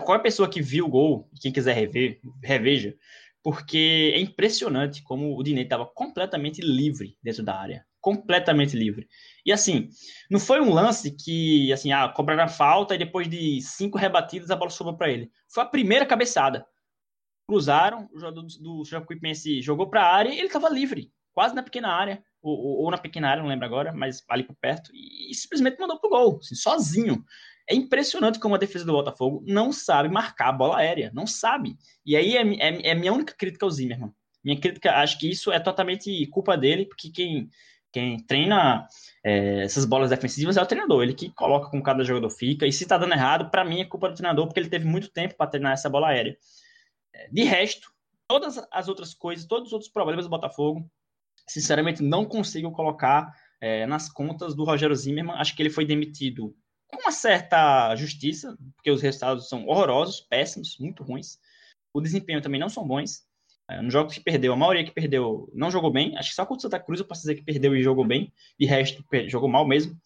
qual 0.01 0.17
é 0.17 0.19
a 0.19 0.23
pessoa 0.23 0.49
que 0.49 0.61
viu 0.61 0.85
o 0.85 0.89
gol, 0.89 1.29
quem 1.41 1.51
quiser 1.51 1.73
rever, 1.73 2.19
reveja, 2.43 2.95
porque 3.43 4.11
é 4.15 4.19
impressionante 4.19 5.03
como 5.03 5.37
o 5.37 5.43
Dinei 5.43 5.63
estava 5.63 5.85
completamente 5.85 6.61
livre 6.61 7.17
dentro 7.21 7.43
da 7.43 7.59
área. 7.59 7.85
Completamente 8.05 8.77
livre. 8.77 9.09
E 9.43 9.51
assim, 9.51 9.89
não 10.29 10.39
foi 10.39 10.61
um 10.61 10.71
lance 10.71 11.09
que, 11.09 11.73
assim, 11.73 11.91
ah, 11.91 12.07
cobraram 12.07 12.43
a 12.43 12.47
falta 12.47 12.93
e 12.93 12.99
depois 12.99 13.27
de 13.27 13.59
cinco 13.61 13.97
rebatidas 13.97 14.51
a 14.51 14.55
bola 14.55 14.69
sobrou 14.69 14.95
para 14.95 15.09
ele. 15.09 15.31
Foi 15.51 15.63
a 15.63 15.65
primeira 15.65 16.05
cabeçada. 16.05 16.63
Cruzaram, 17.49 18.07
o 18.13 18.19
jogador 18.19 18.43
do, 18.43 18.47
do 18.59 18.85
Jacuipense 18.85 19.59
jogou 19.59 19.89
para 19.89 20.03
a 20.03 20.13
área 20.13 20.29
e 20.29 20.37
ele 20.37 20.45
estava 20.45 20.69
livre, 20.69 21.11
quase 21.33 21.55
na 21.55 21.63
pequena 21.63 21.91
área, 21.91 22.23
ou, 22.43 22.55
ou, 22.55 22.83
ou, 22.83 22.91
na 22.91 22.97
pequena 22.99 23.27
área, 23.27 23.41
não 23.41 23.49
lembro 23.49 23.65
agora, 23.65 23.91
mas 23.91 24.23
ali 24.29 24.43
por 24.43 24.55
perto, 24.55 24.91
e, 24.93 25.31
e 25.31 25.33
simplesmente 25.33 25.79
mandou 25.79 25.99
pro 25.99 26.11
gol, 26.11 26.37
assim, 26.39 26.53
sozinho. 26.53 27.25
É 27.67 27.73
impressionante 27.73 28.37
como 28.37 28.53
a 28.53 28.59
defesa 28.59 28.85
do 28.85 28.91
Botafogo 28.93 29.43
não 29.47 29.71
sabe 29.71 30.09
marcar 30.09 30.49
a 30.49 30.53
bola 30.53 30.77
aérea, 30.77 31.09
não 31.11 31.25
sabe. 31.25 31.75
E 32.05 32.15
aí 32.15 32.37
é, 32.37 32.41
é, 32.41 32.89
é 32.89 32.93
minha 32.93 33.11
única 33.11 33.33
crítica 33.35 33.65
ao 33.65 33.71
Zimmermann. 33.71 34.13
Minha 34.43 34.59
crítica, 34.59 34.91
acho 34.97 35.17
que 35.17 35.27
isso 35.27 35.51
é 35.51 35.59
totalmente 35.59 36.27
culpa 36.27 36.55
dele, 36.55 36.85
porque 36.85 37.09
quem 37.09 37.49
quem 37.95 38.19
treina 38.19 38.85
é, 39.23 39.63
essas 39.63 39.85
bolas 39.85 40.09
defensivas 40.09 40.57
é 40.57 40.61
o 40.61 40.65
treinador, 40.65 41.01
ele 41.01 41.13
que 41.13 41.29
coloca 41.29 41.69
como 41.69 41.81
cada 41.81 42.03
jogador 42.03 42.29
fica. 42.29 42.67
E 42.67 42.73
se 42.73 42.85
tá 42.85 42.97
dando 42.97 43.13
errado, 43.13 43.49
para 43.49 43.63
mim 43.63 43.79
é 43.79 43.85
culpa 43.85 44.09
do 44.09 44.15
treinador, 44.15 44.45
porque 44.47 44.59
ele 44.59 44.67
teve 44.67 44.85
muito 44.85 45.07
tempo 45.07 45.33
para 45.37 45.47
treinar 45.47 45.71
essa 45.71 45.89
bola 45.89 46.09
aérea. 46.09 46.37
É, 47.13 47.29
de 47.29 47.43
resto, 47.43 47.89
todas 48.27 48.61
as 48.69 48.89
outras 48.89 49.13
coisas, 49.13 49.45
todos 49.45 49.67
os 49.67 49.73
outros 49.73 49.89
problemas 49.89 50.25
do 50.25 50.29
Botafogo, 50.29 50.85
sinceramente 51.47 52.03
não 52.03 52.25
consigo 52.25 52.69
colocar 52.73 53.33
é, 53.61 53.85
nas 53.85 54.11
contas 54.11 54.53
do 54.53 54.65
Rogério 54.65 54.93
Zimmermann. 54.93 55.39
Acho 55.39 55.55
que 55.55 55.63
ele 55.63 55.69
foi 55.69 55.85
demitido 55.85 56.53
com 56.89 56.97
uma 56.97 57.13
certa 57.13 57.95
justiça, 57.95 58.57
porque 58.75 58.91
os 58.91 59.01
resultados 59.01 59.47
são 59.47 59.65
horrorosos, 59.67 60.19
péssimos, 60.19 60.77
muito 60.79 61.01
ruins. 61.01 61.39
O 61.93 62.01
desempenho 62.01 62.41
também 62.41 62.59
não 62.59 62.67
são 62.67 62.85
bons. 62.85 63.24
É, 63.69 63.81
nos 63.81 63.91
jogos 63.91 64.13
que 64.13 64.19
perdeu, 64.19 64.53
a 64.53 64.55
maioria 64.55 64.83
que 64.83 64.91
perdeu 64.91 65.49
não 65.53 65.71
jogou 65.71 65.91
bem. 65.91 66.15
Acho 66.17 66.29
que 66.29 66.35
só 66.35 66.45
contra 66.45 66.59
o 66.59 66.61
Santa 66.61 66.79
Cruz 66.79 66.99
eu 66.99 67.05
posso 67.05 67.21
dizer 67.21 67.35
que 67.35 67.43
perdeu 67.43 67.75
e 67.75 67.81
jogou 67.81 68.05
bem. 68.05 68.31
De 68.59 68.65
resto, 68.65 69.03
jogou 69.27 69.49
mal 69.49 69.67
mesmo. 69.67 69.97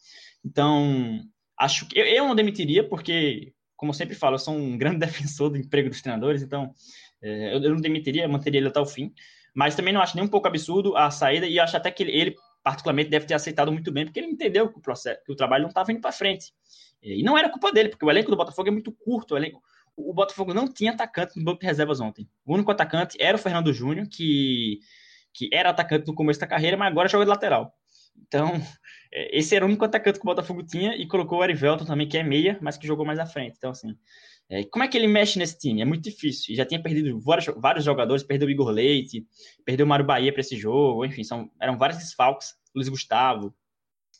Então, 0.43 1.19
acho 1.57 1.87
que 1.87 1.99
eu, 1.99 2.05
eu 2.05 2.27
não 2.27 2.35
demitiria, 2.35 2.87
porque, 2.87 3.53
como 3.75 3.91
eu 3.91 3.93
sempre 3.93 4.15
falo, 4.15 4.35
eu 4.35 4.39
sou 4.39 4.55
um 4.55 4.75
grande 4.79 4.99
defensor 4.99 5.49
do 5.49 5.57
emprego 5.57 5.89
dos 5.89 6.01
treinadores. 6.01 6.41
Então, 6.41 6.73
é, 7.21 7.55
eu, 7.55 7.61
eu, 7.61 7.71
não 7.71 7.81
demitiria, 7.81 8.27
manteria 8.27 8.59
ele 8.59 8.69
até 8.69 8.79
o 8.79 8.85
fim. 8.85 9.13
Mas 9.53 9.75
também 9.75 9.93
não 9.93 10.01
acho 10.01 10.15
nem 10.15 10.23
um 10.23 10.29
pouco 10.29 10.47
absurdo 10.47 10.95
a 10.95 11.11
saída 11.11 11.45
e 11.45 11.59
acho 11.59 11.75
até 11.75 11.91
que 11.91 12.03
ele, 12.03 12.11
ele 12.11 12.35
particularmente, 12.63 13.09
deve 13.09 13.25
ter 13.25 13.33
aceitado 13.33 13.71
muito 13.71 13.91
bem, 13.91 14.05
porque 14.05 14.19
ele 14.19 14.27
entendeu 14.27 14.69
que 14.69 14.77
o, 14.77 14.81
processo, 14.81 15.19
que 15.25 15.31
o 15.31 15.35
trabalho 15.35 15.63
não 15.63 15.69
estava 15.69 15.91
indo 15.91 16.01
para 16.01 16.11
frente. 16.11 16.53
E 17.01 17.23
não 17.23 17.37
era 17.37 17.49
culpa 17.49 17.71
dele, 17.71 17.89
porque 17.89 18.05
o 18.05 18.11
elenco 18.11 18.29
do 18.29 18.37
Botafogo 18.37 18.67
é 18.67 18.71
muito 18.71 18.91
curto. 18.91 19.33
O 19.33 19.37
elenco, 19.37 19.61
o 20.07 20.13
Botafogo 20.13 20.53
não 20.53 20.67
tinha 20.67 20.91
atacante 20.91 21.37
no 21.37 21.43
banco 21.43 21.59
de 21.59 21.65
reservas 21.65 21.99
ontem. 21.99 22.27
O 22.45 22.53
único 22.53 22.71
atacante 22.71 23.17
era 23.19 23.35
o 23.35 23.39
Fernando 23.39 23.73
Júnior, 23.73 24.07
que, 24.07 24.79
que 25.33 25.49
era 25.51 25.69
atacante 25.69 26.07
no 26.07 26.13
começo 26.13 26.39
da 26.39 26.47
carreira, 26.47 26.77
mas 26.77 26.89
agora 26.89 27.09
joga 27.09 27.25
de 27.25 27.29
lateral. 27.29 27.73
Então, 28.27 28.51
é, 29.11 29.37
esse 29.37 29.55
era 29.55 29.65
o 29.65 29.67
único 29.67 29.85
atacante 29.85 30.19
que 30.19 30.25
o 30.25 30.29
Botafogo 30.29 30.63
tinha 30.63 30.95
e 30.95 31.07
colocou 31.07 31.39
o 31.39 31.41
Arivelton 31.41 31.85
também, 31.85 32.07
que 32.07 32.17
é 32.17 32.23
meia, 32.23 32.57
mas 32.61 32.77
que 32.77 32.87
jogou 32.87 33.05
mais 33.05 33.19
à 33.19 33.25
frente. 33.25 33.55
Então, 33.57 33.71
assim, 33.71 33.95
é, 34.49 34.63
como 34.63 34.83
é 34.83 34.87
que 34.87 34.97
ele 34.97 35.07
mexe 35.07 35.37
nesse 35.37 35.57
time? 35.59 35.81
É 35.81 35.85
muito 35.85 36.03
difícil. 36.03 36.55
Já 36.55 36.65
tinha 36.65 36.81
perdido 36.81 37.19
vários, 37.19 37.45
vários 37.57 37.85
jogadores, 37.85 38.23
perdeu 38.23 38.47
o 38.47 38.51
Igor 38.51 38.69
Leite, 38.69 39.25
perdeu 39.63 39.85
o 39.85 39.89
Mário 39.89 40.05
Bahia 40.05 40.31
para 40.31 40.41
esse 40.41 40.57
jogo, 40.57 41.05
enfim, 41.05 41.23
são, 41.23 41.51
eram 41.61 41.77
vários 41.77 41.99
desfalques, 41.99 42.55
Luiz 42.75 42.89
Gustavo. 42.89 43.53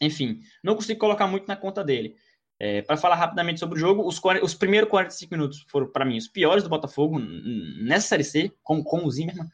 Enfim, 0.02 0.40
não 0.64 0.76
consigo 0.76 1.00
colocar 1.00 1.28
muito 1.28 1.48
na 1.48 1.56
conta 1.56 1.84
dele. 1.84 2.16
É, 2.62 2.82
para 2.82 2.98
falar 2.98 3.16
rapidamente 3.16 3.58
sobre 3.60 3.78
o 3.78 3.80
jogo, 3.80 4.06
os, 4.06 4.22
os 4.44 4.54
primeiros 4.54 4.90
45 4.90 5.34
minutos 5.34 5.66
foram, 5.70 5.90
para 5.90 6.04
mim, 6.04 6.18
os 6.18 6.28
piores 6.28 6.62
do 6.62 6.70
Botafogo 6.70 7.18
nessa 7.18 8.08
Série 8.10 8.24
C, 8.24 8.52
com, 8.62 8.84
com 8.84 9.06
o 9.06 9.12
Zimmermann. 9.12 9.48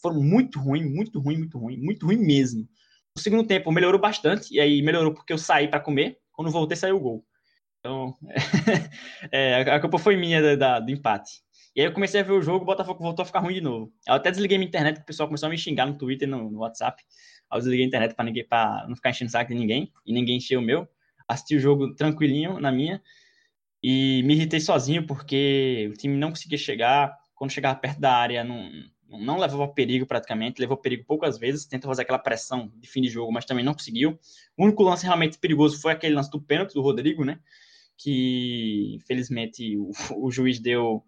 Foram 0.00 0.22
muito 0.22 0.60
ruim, 0.60 0.84
muito 0.84 1.18
ruim, 1.20 1.38
muito 1.38 1.58
ruim, 1.58 1.76
muito 1.76 2.06
ruim 2.06 2.18
mesmo. 2.18 2.68
O 3.16 3.20
segundo 3.20 3.44
tempo 3.44 3.72
melhorou 3.72 4.00
bastante, 4.00 4.54
e 4.54 4.60
aí 4.60 4.80
melhorou 4.80 5.12
porque 5.12 5.32
eu 5.32 5.38
saí 5.38 5.66
para 5.66 5.80
comer. 5.80 6.18
Quando 6.30 6.52
voltei, 6.52 6.76
saiu 6.76 6.96
o 6.96 7.00
gol. 7.00 7.26
Então, 7.80 8.16
é, 9.32 9.62
a 9.62 9.80
culpa 9.80 9.98
foi 9.98 10.16
minha 10.16 10.40
da, 10.40 10.54
da, 10.54 10.80
do 10.80 10.90
empate. 10.92 11.42
E 11.74 11.80
aí 11.80 11.86
eu 11.88 11.92
comecei 11.92 12.20
a 12.20 12.24
ver 12.24 12.32
o 12.32 12.42
jogo, 12.42 12.62
o 12.62 12.66
Botafogo 12.66 13.02
voltou 13.02 13.24
a 13.24 13.26
ficar 13.26 13.40
ruim 13.40 13.54
de 13.54 13.60
novo. 13.60 13.92
Eu 14.06 14.14
até 14.14 14.30
desliguei 14.30 14.56
minha 14.56 14.68
internet, 14.68 15.00
o 15.00 15.04
pessoal 15.04 15.26
começou 15.26 15.48
a 15.48 15.50
me 15.50 15.58
xingar 15.58 15.86
no 15.86 15.98
Twitter 15.98 16.28
no, 16.28 16.48
no 16.48 16.60
WhatsApp. 16.60 17.02
Aí 17.50 17.58
eu 17.58 17.60
desliguei 17.60 17.86
a 17.86 17.88
internet 17.88 18.14
para 18.14 18.86
não 18.86 18.94
ficar 18.94 19.10
enchendo 19.10 19.30
o 19.30 19.32
saco 19.32 19.52
de 19.52 19.58
ninguém, 19.58 19.92
e 20.06 20.12
ninguém 20.12 20.36
encheu 20.36 20.60
o 20.60 20.62
meu 20.62 20.86
assisti 21.32 21.56
o 21.56 21.60
jogo 21.60 21.94
tranquilinho 21.94 22.58
na 22.60 22.70
minha 22.70 23.02
e 23.82 24.22
me 24.24 24.34
irritei 24.34 24.60
sozinho 24.60 25.06
porque 25.06 25.90
o 25.92 25.96
time 25.96 26.16
não 26.16 26.30
conseguia 26.30 26.58
chegar. 26.58 27.16
Quando 27.34 27.50
chegava 27.50 27.78
perto 27.78 28.00
da 28.00 28.14
área, 28.14 28.44
não, 28.44 28.70
não 29.08 29.38
levava 29.38 29.66
perigo 29.68 30.06
praticamente, 30.06 30.60
levou 30.60 30.76
perigo 30.76 31.04
poucas 31.04 31.38
vezes, 31.38 31.66
tentou 31.66 31.90
fazer 31.90 32.02
aquela 32.02 32.18
pressão 32.18 32.70
de 32.76 32.88
fim 32.88 33.02
de 33.02 33.08
jogo, 33.08 33.32
mas 33.32 33.44
também 33.44 33.64
não 33.64 33.74
conseguiu. 33.74 34.18
O 34.56 34.64
único 34.64 34.82
lance 34.82 35.04
realmente 35.04 35.38
perigoso 35.38 35.80
foi 35.80 35.92
aquele 35.92 36.14
lance 36.14 36.30
do 36.30 36.40
pênalti 36.40 36.74
do 36.74 36.82
Rodrigo, 36.82 37.24
né? 37.24 37.40
Que 37.96 38.94
infelizmente 38.96 39.76
o, 39.76 39.90
o 40.16 40.30
juiz 40.30 40.60
deu 40.60 41.02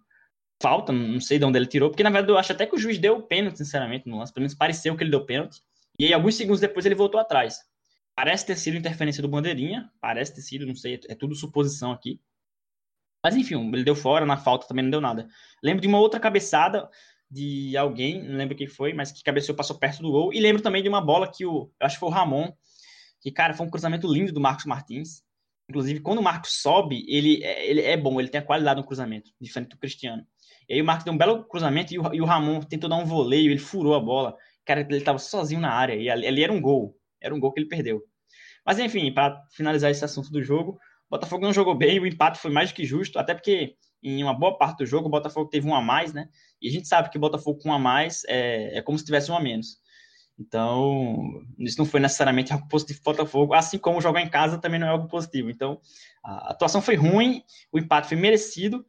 falta, 0.61 0.93
não 0.93 1.20
sei 1.20 1.39
de 1.39 1.45
onde 1.45 1.59
ele 1.59 1.66
tirou, 1.66 1.91
porque 1.91 2.03
na 2.03 2.11
verdade 2.11 2.33
eu 2.33 2.39
acho 2.39 2.53
até 2.53 2.66
que 2.66 2.75
o 2.75 2.79
juiz 2.79 2.99
deu 2.99 3.22
pênalti, 3.22 3.59
sinceramente, 3.59 4.09
no 4.09 4.18
lance, 4.18 4.33
pelo 4.33 4.43
menos 4.43 4.55
pareceu 4.55 4.97
que 4.97 5.05
ele 5.05 5.11
deu 5.11 5.25
pênalti. 5.25 5.61
E 5.99 6.07
aí, 6.07 6.12
alguns 6.12 6.35
segundos 6.35 6.61
depois, 6.61 6.85
ele 6.85 6.95
voltou 6.95 7.20
atrás. 7.20 7.59
Parece 8.16 8.46
ter 8.46 8.56
sido 8.56 8.76
interferência 8.76 9.20
do 9.20 9.28
Bandeirinha, 9.28 9.90
parece 10.00 10.34
ter 10.34 10.42
sido, 10.42 10.66
não 10.66 10.74
sei, 10.74 11.00
é 11.08 11.14
tudo 11.14 11.34
suposição 11.34 11.90
aqui. 11.90 12.20
Mas 13.22 13.34
enfim, 13.36 13.56
ele 13.72 13.82
deu 13.82 13.96
fora, 13.96 14.26
na 14.26 14.36
falta 14.36 14.68
também 14.68 14.84
não 14.84 14.90
deu 14.90 15.00
nada. 15.00 15.26
Lembro 15.62 15.80
de 15.80 15.88
uma 15.88 15.98
outra 15.98 16.20
cabeçada 16.20 16.88
de 17.30 17.76
alguém, 17.76 18.22
não 18.22 18.36
lembro 18.36 18.56
quem 18.56 18.66
foi, 18.66 18.92
mas 18.92 19.10
que 19.10 19.22
cabeceou, 19.22 19.56
passou 19.56 19.78
perto 19.78 20.02
do 20.02 20.12
gol. 20.12 20.32
E 20.32 20.38
lembro 20.40 20.62
também 20.62 20.82
de 20.82 20.88
uma 20.88 21.00
bola 21.00 21.30
que 21.30 21.44
o, 21.44 21.72
acho 21.80 21.96
que 21.96 22.00
foi 22.00 22.08
o 22.10 22.12
Ramon, 22.12 22.52
que, 23.20 23.32
cara, 23.32 23.54
foi 23.54 23.66
um 23.66 23.70
cruzamento 23.70 24.06
lindo 24.06 24.32
do 24.32 24.40
Marcos 24.40 24.66
Martins. 24.66 25.22
Inclusive, 25.68 26.00
quando 26.00 26.18
o 26.18 26.22
Marcos 26.22 26.60
sobe, 26.60 27.04
ele, 27.08 27.42
ele 27.42 27.80
é 27.80 27.96
bom, 27.96 28.20
ele 28.20 28.28
tem 28.28 28.40
a 28.40 28.44
qualidade 28.44 28.78
no 28.78 28.86
cruzamento, 28.86 29.30
diferente 29.40 29.70
do 29.70 29.78
Cristiano. 29.78 30.24
E 30.68 30.74
aí 30.74 30.82
o 30.82 30.84
Marcos 30.84 31.04
deu 31.04 31.14
um 31.14 31.18
belo 31.18 31.44
cruzamento 31.44 31.94
e 31.94 31.98
o, 31.98 32.14
e 32.14 32.20
o 32.20 32.26
Ramon 32.26 32.60
tentou 32.60 32.88
dar 32.88 32.96
um 32.96 33.06
voleio, 33.06 33.50
ele 33.50 33.58
furou 33.58 33.94
a 33.94 34.00
bola. 34.00 34.36
Cara, 34.64 34.82
ele 34.82 34.98
estava 34.98 35.18
sozinho 35.18 35.60
na 35.60 35.72
área 35.72 35.94
e 35.94 36.10
ali, 36.10 36.26
ali 36.26 36.44
era 36.44 36.52
um 36.52 36.60
gol. 36.60 36.94
Era 37.25 37.35
um 37.35 37.41
gol 37.41 37.53
que 37.53 37.61
ele 37.61 37.68
perdeu. 37.68 38.03
Mas 38.64 38.79
enfim, 38.79 39.12
para 39.12 39.43
finalizar 39.53 39.91
esse 39.91 40.05
assunto 40.05 40.31
do 40.31 40.43
jogo, 40.43 40.72
o 41.09 41.11
Botafogo 41.11 41.45
não 41.45 41.53
jogou 41.53 41.75
bem, 41.75 41.99
o 41.99 42.07
empate 42.07 42.39
foi 42.39 42.51
mais 42.51 42.70
do 42.70 42.75
que 42.75 42.85
justo, 42.85 43.18
até 43.18 43.35
porque 43.35 43.77
em 44.03 44.22
uma 44.22 44.35
boa 44.35 44.57
parte 44.59 44.79
do 44.79 44.87
jogo 44.87 45.09
o 45.09 45.11
Botafogo 45.11 45.49
teve 45.49 45.66
um 45.66 45.75
a 45.75 45.81
mais, 45.81 46.12
né? 46.12 46.29
E 46.61 46.68
a 46.68 46.72
gente 46.72 46.87
sabe 46.87 47.11
que 47.11 47.16
o 47.16 47.20
Botafogo 47.20 47.59
com 47.61 47.70
um 47.70 47.72
a 47.72 47.79
mais 47.79 48.22
é, 48.27 48.79
é 48.79 48.83
como 48.83 48.99
se 48.99 49.05
tivesse 49.05 49.31
um 49.31 49.37
a 49.37 49.41
menos. 49.41 49.79
Então, 50.39 51.43
isso 51.59 51.79
não 51.79 51.87
foi 51.87 52.01
necessariamente 52.01 52.53
algo 52.53 52.68
positivo 52.68 53.01
para 53.03 53.12
o 53.12 53.16
Botafogo, 53.16 53.55
assim 53.55 53.79
como 53.79 54.01
jogar 54.01 54.20
em 54.20 54.29
casa 54.29 54.59
também 54.59 54.81
não 54.81 54.87
é 54.87 54.91
algo 54.91 55.09
positivo. 55.09 55.49
Então, 55.49 55.81
a 56.22 56.51
atuação 56.51 56.83
foi 56.83 56.97
ruim, 56.97 57.43
o 57.72 57.79
empate 57.79 58.09
foi 58.09 58.16
merecido, 58.16 58.85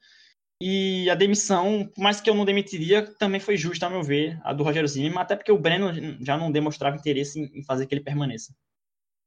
e 0.67 1.07
a 1.11 1.13
demissão, 1.13 1.87
por 1.93 2.01
mais 2.01 2.19
que 2.19 2.27
eu 2.27 2.33
não 2.33 2.43
demitiria, 2.43 3.05
também 3.19 3.39
foi 3.39 3.55
justa, 3.55 3.85
a 3.85 3.89
meu 3.89 4.01
ver, 4.01 4.41
a 4.43 4.51
do 4.51 4.63
Rogério 4.63 4.89
Zimmermann, 4.89 5.21
até 5.21 5.35
porque 5.35 5.51
o 5.51 5.59
Breno 5.59 5.93
já 6.25 6.35
não 6.35 6.51
demonstrava 6.51 6.97
interesse 6.97 7.39
em 7.39 7.63
fazer 7.63 7.85
que 7.85 7.93
ele 7.93 8.03
permaneça. 8.03 8.51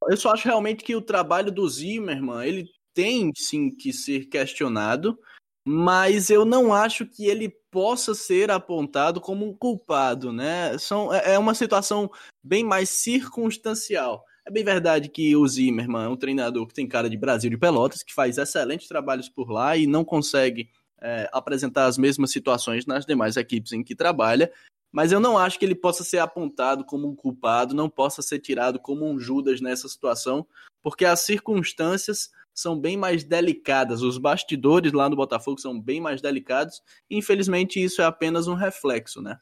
Eu 0.09 0.17
só 0.17 0.33
acho 0.33 0.49
realmente 0.49 0.83
que 0.83 0.93
o 0.97 1.01
trabalho 1.01 1.49
do 1.49 1.65
Zimmermann, 1.69 2.45
ele 2.45 2.67
tem 2.93 3.31
sim 3.33 3.73
que 3.73 3.93
ser 3.93 4.25
questionado, 4.25 5.17
mas 5.65 6.29
eu 6.29 6.43
não 6.43 6.73
acho 6.73 7.05
que 7.05 7.25
ele 7.27 7.47
possa 7.71 8.13
ser 8.13 8.51
apontado 8.51 9.21
como 9.21 9.47
um 9.47 9.55
culpado, 9.55 10.33
né? 10.33 10.77
São, 10.77 11.13
é, 11.13 11.35
é 11.35 11.39
uma 11.39 11.53
situação 11.53 12.11
bem 12.43 12.65
mais 12.65 12.89
circunstancial. 12.89 14.25
É 14.45 14.51
bem 14.51 14.65
verdade 14.65 15.07
que 15.07 15.33
o 15.37 15.47
Zimmermann 15.47 16.03
é 16.03 16.09
um 16.09 16.17
treinador 16.17 16.67
que 16.67 16.73
tem 16.73 16.85
cara 16.85 17.09
de 17.09 17.15
Brasil 17.15 17.49
de 17.49 17.57
Pelotas, 17.57 18.03
que 18.03 18.13
faz 18.13 18.37
excelentes 18.37 18.89
trabalhos 18.89 19.29
por 19.29 19.49
lá 19.49 19.77
e 19.77 19.87
não 19.87 20.03
consegue 20.03 20.69
é, 21.01 21.29
apresentar 21.31 21.85
as 21.85 21.97
mesmas 21.97 22.31
situações 22.31 22.85
nas 22.85 23.05
demais 23.05 23.37
equipes 23.37 23.71
em 23.71 23.83
que 23.83 23.95
trabalha, 23.95 24.51
mas 24.91 25.11
eu 25.11 25.19
não 25.19 25.37
acho 25.37 25.59
que 25.59 25.65
ele 25.65 25.75
possa 25.75 26.03
ser 26.03 26.17
apontado 26.17 26.83
como 26.83 27.07
um 27.07 27.15
culpado, 27.15 27.75
não 27.75 27.89
possa 27.89 28.21
ser 28.21 28.39
tirado 28.39 28.79
como 28.79 29.05
um 29.05 29.19
Judas 29.19 29.61
nessa 29.61 29.87
situação, 29.87 30.45
porque 30.81 31.05
as 31.05 31.21
circunstâncias 31.21 32.31
são 32.53 32.77
bem 32.77 32.97
mais 32.97 33.23
delicadas. 33.23 34.01
Os 34.01 34.17
bastidores 34.17 34.91
lá 34.91 35.09
no 35.09 35.15
Botafogo 35.15 35.59
são 35.59 35.79
bem 35.79 36.01
mais 36.01 36.21
delicados. 36.21 36.81
Infelizmente, 37.09 37.81
isso 37.81 38.01
é 38.01 38.05
apenas 38.05 38.47
um 38.47 38.55
reflexo, 38.55 39.21
né? 39.21 39.39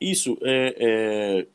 Isso, 0.00 0.36
é, 0.42 0.76
é... 0.78 1.48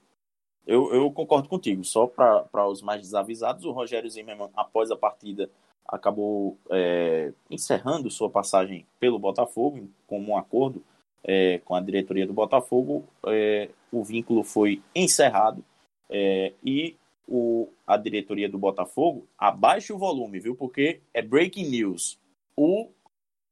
Eu, 0.66 0.94
eu, 0.94 1.12
concordo 1.12 1.48
contigo. 1.48 1.84
Só 1.84 2.08
para 2.08 2.68
os 2.68 2.82
mais 2.82 3.02
desavisados, 3.02 3.66
o 3.66 3.72
Rogério 3.72 4.10
Zimmermann, 4.10 4.52
após 4.56 4.92
a 4.92 4.96
partida, 4.96 5.50
acabou 5.88 6.58
é, 6.70 7.32
encerrando 7.50 8.10
sua 8.10 8.30
passagem 8.30 8.86
pelo 9.00 9.20
Botafogo, 9.20 9.90
como 10.08 10.32
um 10.32 10.38
acordo 10.38 10.84
é, 11.24 11.60
com 11.66 11.76
a 11.76 11.82
diretoria 11.82 12.26
do 12.26 12.34
Botafogo. 12.34 13.06
É, 13.28 13.70
o 13.92 14.04
vínculo 14.04 14.44
foi 14.44 14.82
encerrado 14.96 15.64
é, 16.10 16.54
e 16.64 16.96
o, 17.28 17.70
a 17.88 17.96
diretoria 17.96 18.50
do 18.50 18.58
Botafogo 18.58 19.28
abaixa 19.38 19.94
o 19.94 19.98
volume, 19.98 20.40
viu? 20.40 20.56
Porque 20.56 21.00
é 21.14 21.22
breaking 21.22 21.70
news. 21.70 22.20
O 22.56 22.90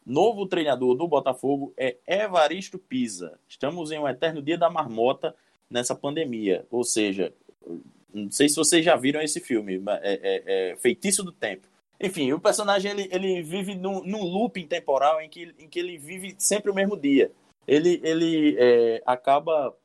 novo 0.06 0.46
treinador 0.46 0.96
do 0.96 1.08
Botafogo 1.08 1.74
é 1.78 1.96
Evaristo 2.06 2.78
Pisa. 2.78 3.40
Estamos 3.48 3.92
em 3.92 4.00
um 4.00 4.08
eterno 4.08 4.42
dia 4.42 4.58
da 4.58 4.70
marmota 4.70 5.36
nessa 5.70 5.96
pandemia. 5.96 6.66
Ou 6.70 6.84
seja, 6.84 7.34
não 8.14 8.30
sei 8.32 8.50
se 8.50 8.56
vocês 8.56 8.84
já 8.84 8.96
viram 8.96 9.22
esse 9.22 9.40
filme, 9.40 9.82
é, 10.02 10.20
é, 10.22 10.72
é 10.72 10.76
Feitiço 10.76 11.24
do 11.24 11.32
Tempo. 11.32 11.69
Enfim, 12.00 12.32
o 12.32 12.40
personagem 12.40 12.92
ele, 12.92 13.10
ele 13.12 13.42
vive 13.42 13.76
num, 13.76 14.04
num 14.04 14.24
looping 14.24 14.68
temporal 14.68 15.20
em 15.22 15.30
que, 15.30 15.54
em 15.60 15.68
que 15.68 15.80
ele 15.80 15.98
vive 15.98 16.36
sempre 16.38 16.72
o 16.72 16.74
mesmo 16.74 16.96
dia. 16.96 17.32
Ele, 17.68 18.00
ele 18.04 18.56
é, 18.58 19.04
acaba 19.06 19.76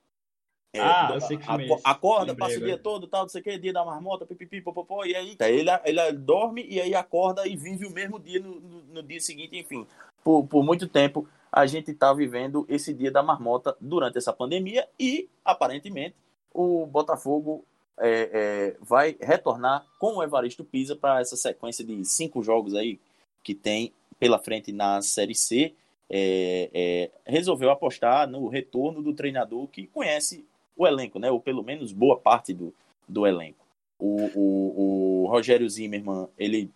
é, 0.74 0.80
ah, 0.80 1.10
eu 1.14 1.20
sei 1.20 1.36
que 1.36 1.44
filme 1.44 1.70
é 1.70 1.76
Acorda, 1.84 2.34
passa 2.34 2.58
o 2.58 2.64
dia 2.64 2.76
todo, 2.76 3.06
tal, 3.06 3.22
não 3.22 3.28
sei 3.28 3.40
o 3.40 3.44
que, 3.44 3.56
dia 3.58 3.72
da 3.72 3.84
marmota, 3.84 4.26
pipipi, 4.26 4.60
popopó, 4.60 5.04
e 5.04 5.14
aí 5.14 5.36
tá, 5.36 5.48
ele, 5.48 5.70
ele 5.84 6.12
dorme 6.12 6.66
e 6.68 6.80
aí 6.80 6.96
acorda 6.96 7.46
e 7.46 7.54
vive 7.56 7.86
o 7.86 7.92
mesmo 7.92 8.18
dia 8.18 8.40
no, 8.40 8.58
no, 8.60 8.82
no 8.82 9.02
dia 9.02 9.20
seguinte, 9.20 9.56
enfim. 9.56 9.86
Por, 10.24 10.44
por 10.44 10.64
muito 10.64 10.88
tempo 10.88 11.28
a 11.52 11.64
gente 11.64 11.92
está 11.92 12.12
vivendo 12.12 12.66
esse 12.68 12.92
dia 12.92 13.12
da 13.12 13.22
marmota 13.22 13.76
durante 13.80 14.18
essa 14.18 14.32
pandemia 14.32 14.88
e, 14.98 15.28
aparentemente, 15.44 16.16
o 16.52 16.84
Botafogo 16.86 17.64
é, 18.00 18.30
é, 18.32 18.76
vai 18.80 19.16
retornar 19.20 19.86
com 19.98 20.16
o 20.16 20.22
Evaristo 20.22 20.64
Pisa 20.64 20.96
para 20.96 21.20
essa 21.20 21.36
sequência 21.36 21.84
de 21.84 22.04
cinco 22.04 22.42
jogos 22.42 22.74
aí 22.74 22.98
que 23.42 23.54
tem 23.54 23.92
pela 24.18 24.38
frente 24.38 24.72
na 24.72 25.00
Série 25.02 25.34
C. 25.34 25.74
É, 26.10 26.70
é 26.74 27.10
resolveu 27.26 27.70
apostar 27.70 28.28
no 28.28 28.48
retorno 28.48 29.02
do 29.02 29.14
treinador 29.14 29.66
que 29.68 29.86
conhece 29.86 30.44
o 30.76 30.86
elenco, 30.86 31.18
né? 31.18 31.30
Ou 31.30 31.40
pelo 31.40 31.62
menos 31.62 31.92
boa 31.92 32.18
parte 32.18 32.52
do, 32.52 32.74
do 33.08 33.26
elenco. 33.26 33.64
O, 33.98 34.16
o, 34.34 35.24
o 35.24 35.26
Rogério 35.28 35.68
Zimmermann, 35.68 36.28
ele 36.36 36.70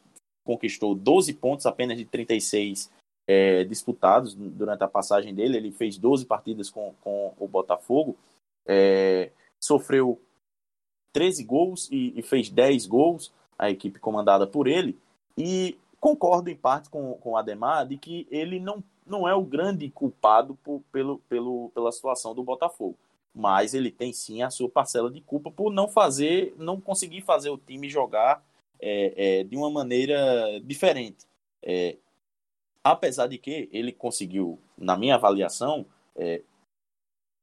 conquistou 0.44 0.94
12 0.94 1.34
pontos 1.34 1.66
apenas 1.66 1.98
de 1.98 2.04
36 2.04 2.90
é, 3.28 3.64
disputados 3.64 4.34
durante 4.34 4.82
a 4.82 4.88
passagem 4.88 5.34
dele. 5.34 5.58
Ele 5.58 5.72
fez 5.72 5.98
12 5.98 6.24
partidas 6.24 6.70
com, 6.70 6.94
com 7.02 7.34
o 7.38 7.46
Botafogo, 7.46 8.16
é, 8.66 9.30
sofreu 9.60 10.18
13 11.12 11.44
gols 11.44 11.88
e, 11.90 12.12
e, 12.16 12.22
fez 12.22 12.48
10 12.48 12.86
gols, 12.86 13.32
a 13.58 13.70
equipe 13.70 13.98
comandada 13.98 14.46
por 14.46 14.66
ele. 14.66 14.96
E 15.36 15.76
concordo 16.00 16.50
em 16.50 16.56
parte 16.56 16.88
com, 16.90 17.14
com 17.14 17.30
o 17.30 17.36
Ademar 17.36 17.86
de 17.86 17.96
que 17.96 18.26
ele 18.30 18.60
não, 18.60 18.82
não 19.06 19.28
é 19.28 19.34
o 19.34 19.42
grande 19.42 19.88
culpado 19.90 20.56
por, 20.62 20.82
pelo, 20.92 21.18
pelo, 21.28 21.70
pela 21.74 21.92
situação 21.92 22.34
do 22.34 22.42
Botafogo 22.42 22.96
mas 23.38 23.72
ele 23.72 23.90
tem 23.90 24.12
sim 24.12 24.42
a 24.42 24.50
sua 24.50 24.68
parcela 24.68 25.08
de 25.08 25.20
culpa 25.20 25.48
por 25.48 25.72
não 25.72 25.86
fazer, 25.86 26.52
não 26.58 26.80
conseguir 26.80 27.20
fazer 27.20 27.50
o 27.50 27.56
time 27.56 27.88
jogar 27.88 28.44
é, 28.80 29.40
é, 29.40 29.44
de 29.44 29.56
uma 29.56 29.70
maneira 29.70 30.60
diferente. 30.64 31.24
É, 31.62 31.96
apesar 32.82 33.28
de 33.28 33.38
que 33.38 33.68
ele 33.72 33.92
conseguiu, 33.92 34.58
na 34.76 34.96
minha 34.96 35.14
avaliação, 35.14 35.86
é, 36.16 36.42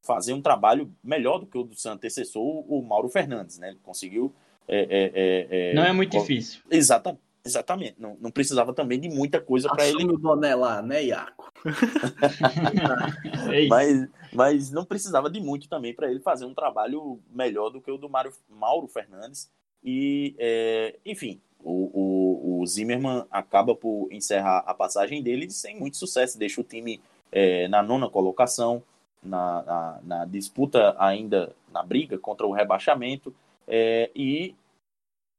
fazer 0.05 0.33
um 0.33 0.41
trabalho 0.41 0.93
melhor 1.03 1.39
do 1.39 1.45
que 1.45 1.57
o 1.57 1.63
do 1.63 1.75
seu 1.75 1.91
antecessor, 1.91 2.63
o 2.71 2.81
Mauro 2.81 3.09
Fernandes, 3.09 3.57
né? 3.57 3.69
Ele 3.69 3.79
conseguiu. 3.83 4.33
É, 4.67 5.11
é, 5.49 5.73
não 5.73 5.83
é 5.83 5.91
muito 5.91 6.17
difícil. 6.17 6.61
Exatamente. 6.69 7.25
Exatamente, 7.45 7.95
não, 7.99 8.17
não 8.19 8.31
precisava 8.31 8.73
também 8.73 8.99
de 8.99 9.07
muita 9.07 9.39
coisa 9.39 9.69
para 9.69 9.87
ele. 9.87 10.03
o 10.03 10.17
boné 10.17 10.55
lá, 10.55 10.81
né, 10.81 11.03
Iaco? 11.03 11.53
é 13.53 13.67
mas, 13.67 14.07
mas 14.33 14.71
não 14.71 14.83
precisava 14.83 15.29
de 15.29 15.39
muito 15.39 15.69
também 15.69 15.93
para 15.93 16.09
ele 16.09 16.19
fazer 16.19 16.45
um 16.45 16.55
trabalho 16.55 17.19
melhor 17.29 17.69
do 17.69 17.79
que 17.79 17.91
o 17.91 17.99
do 17.99 18.09
Mário, 18.09 18.33
Mauro 18.49 18.87
Fernandes. 18.87 19.51
E, 19.83 20.35
é, 20.39 20.95
enfim, 21.05 21.39
o, 21.63 21.91
o, 21.93 22.61
o, 22.61 22.65
Zimmermann 22.65 23.27
acaba 23.29 23.75
por 23.75 24.07
encerrar 24.11 24.63
a 24.65 24.73
passagem 24.73 25.21
dele 25.21 25.47
sem 25.51 25.79
muito 25.79 25.97
sucesso, 25.97 26.39
deixa 26.39 26.59
o 26.59 26.63
time 26.63 26.99
é, 27.31 27.67
na 27.67 27.83
nona 27.83 28.09
colocação, 28.09 28.81
na, 29.25 29.63
na, 29.63 29.99
na, 30.03 30.25
disputa 30.25 30.95
ainda 30.99 31.55
na 31.71 31.83
briga 31.83 32.17
contra 32.17 32.45
o 32.45 32.51
rebaixamento. 32.51 33.33
É, 33.67 34.09
e 34.15 34.55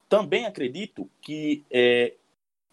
também 0.09 0.47
acredito 0.47 1.09
que 1.21 1.65
é, 1.71 2.15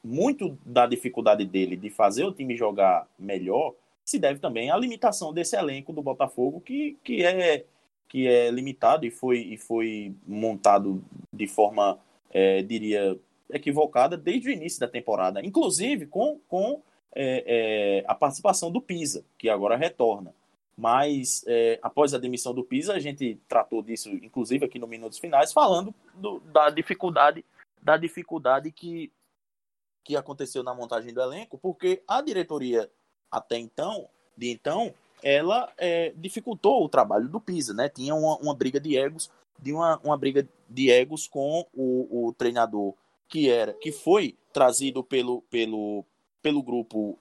muito 0.04 0.58
da 0.66 0.86
dificuldade 0.86 1.46
dele 1.46 1.76
de 1.76 1.90
fazer 1.90 2.26
o 2.26 2.34
time 2.34 2.58
jogar 2.58 3.08
melhor 3.18 3.74
se 4.06 4.20
deve 4.20 4.40
também 4.40 4.70
à 4.70 4.78
limitação 4.78 5.34
desse 5.34 5.56
elenco 5.56 5.94
do 5.94 6.02
Botafogo, 6.02 6.60
que, 6.60 6.98
que, 7.04 7.24
é, 7.24 7.66
que 8.10 8.28
é 8.28 8.52
limitado 8.52 9.06
e 9.06 9.12
foi, 9.12 9.40
e 9.40 9.58
foi 9.58 10.14
montado 10.28 11.04
de 11.32 11.48
forma, 11.48 11.98
é, 12.30 12.62
diria, 12.62 13.18
equivocada 13.50 14.18
desde 14.18 14.50
o 14.50 14.52
início 14.52 14.80
da 14.80 14.88
temporada, 14.88 15.44
inclusive 15.46 16.06
com, 16.08 16.40
com 16.48 16.82
é, 17.16 18.02
é 18.02 18.06
a 18.08 18.16
participação 18.16 18.72
do 18.72 18.82
Pisa, 18.82 19.24
que 19.38 19.50
agora 19.50 19.78
retorna. 19.78 20.34
Mas 20.76 21.44
é, 21.48 21.80
após 21.82 22.14
a 22.14 22.18
demissão 22.18 22.54
do 22.54 22.64
Pisa, 22.64 22.94
a 22.94 23.00
gente 23.00 23.40
tratou 23.48 23.82
disso, 23.82 24.10
inclusive 24.10 24.66
aqui 24.66 24.80
no 24.80 24.88
Minutos 24.88 25.20
Finais, 25.20 25.54
falando 25.54 25.94
do, 26.16 26.40
da 26.40 26.70
dificuldade 26.70 27.46
da 27.84 27.98
dificuldade 27.98 28.72
que, 28.72 29.12
que 30.04 30.16
aconteceu 30.16 30.64
na 30.64 30.74
montagem 30.74 31.14
do 31.14 31.22
elenco, 31.22 31.58
porque 31.58 32.02
a 32.08 32.22
diretoria 32.22 32.90
até 33.30 33.58
então, 33.58 34.08
de 34.38 34.50
então, 34.50 34.94
ela 35.22 35.72
é, 35.78 36.14
dificultou 36.16 36.84
o 36.84 36.90
trabalho 36.90 37.28
do 37.28 37.40
Pisa, 37.40 37.74
né? 37.74 37.90
Tinha 37.90 38.16
uma, 38.16 38.38
uma 38.38 38.56
briga 38.56 38.80
de 38.80 38.98
egos, 38.98 39.30
de 39.60 39.74
uma, 39.74 40.00
uma 40.04 40.18
briga 40.18 40.48
de 40.70 40.90
egos 40.90 41.28
com 41.28 41.66
o, 41.74 42.28
o 42.28 42.34
treinador 42.34 42.94
que 43.28 43.50
era, 43.50 43.74
que 43.74 43.92
foi 43.92 44.38
trazido 44.52 45.04
pelo, 45.04 45.42
pelo, 45.44 46.06
pelo 46.42 46.62
grupo 46.62 47.18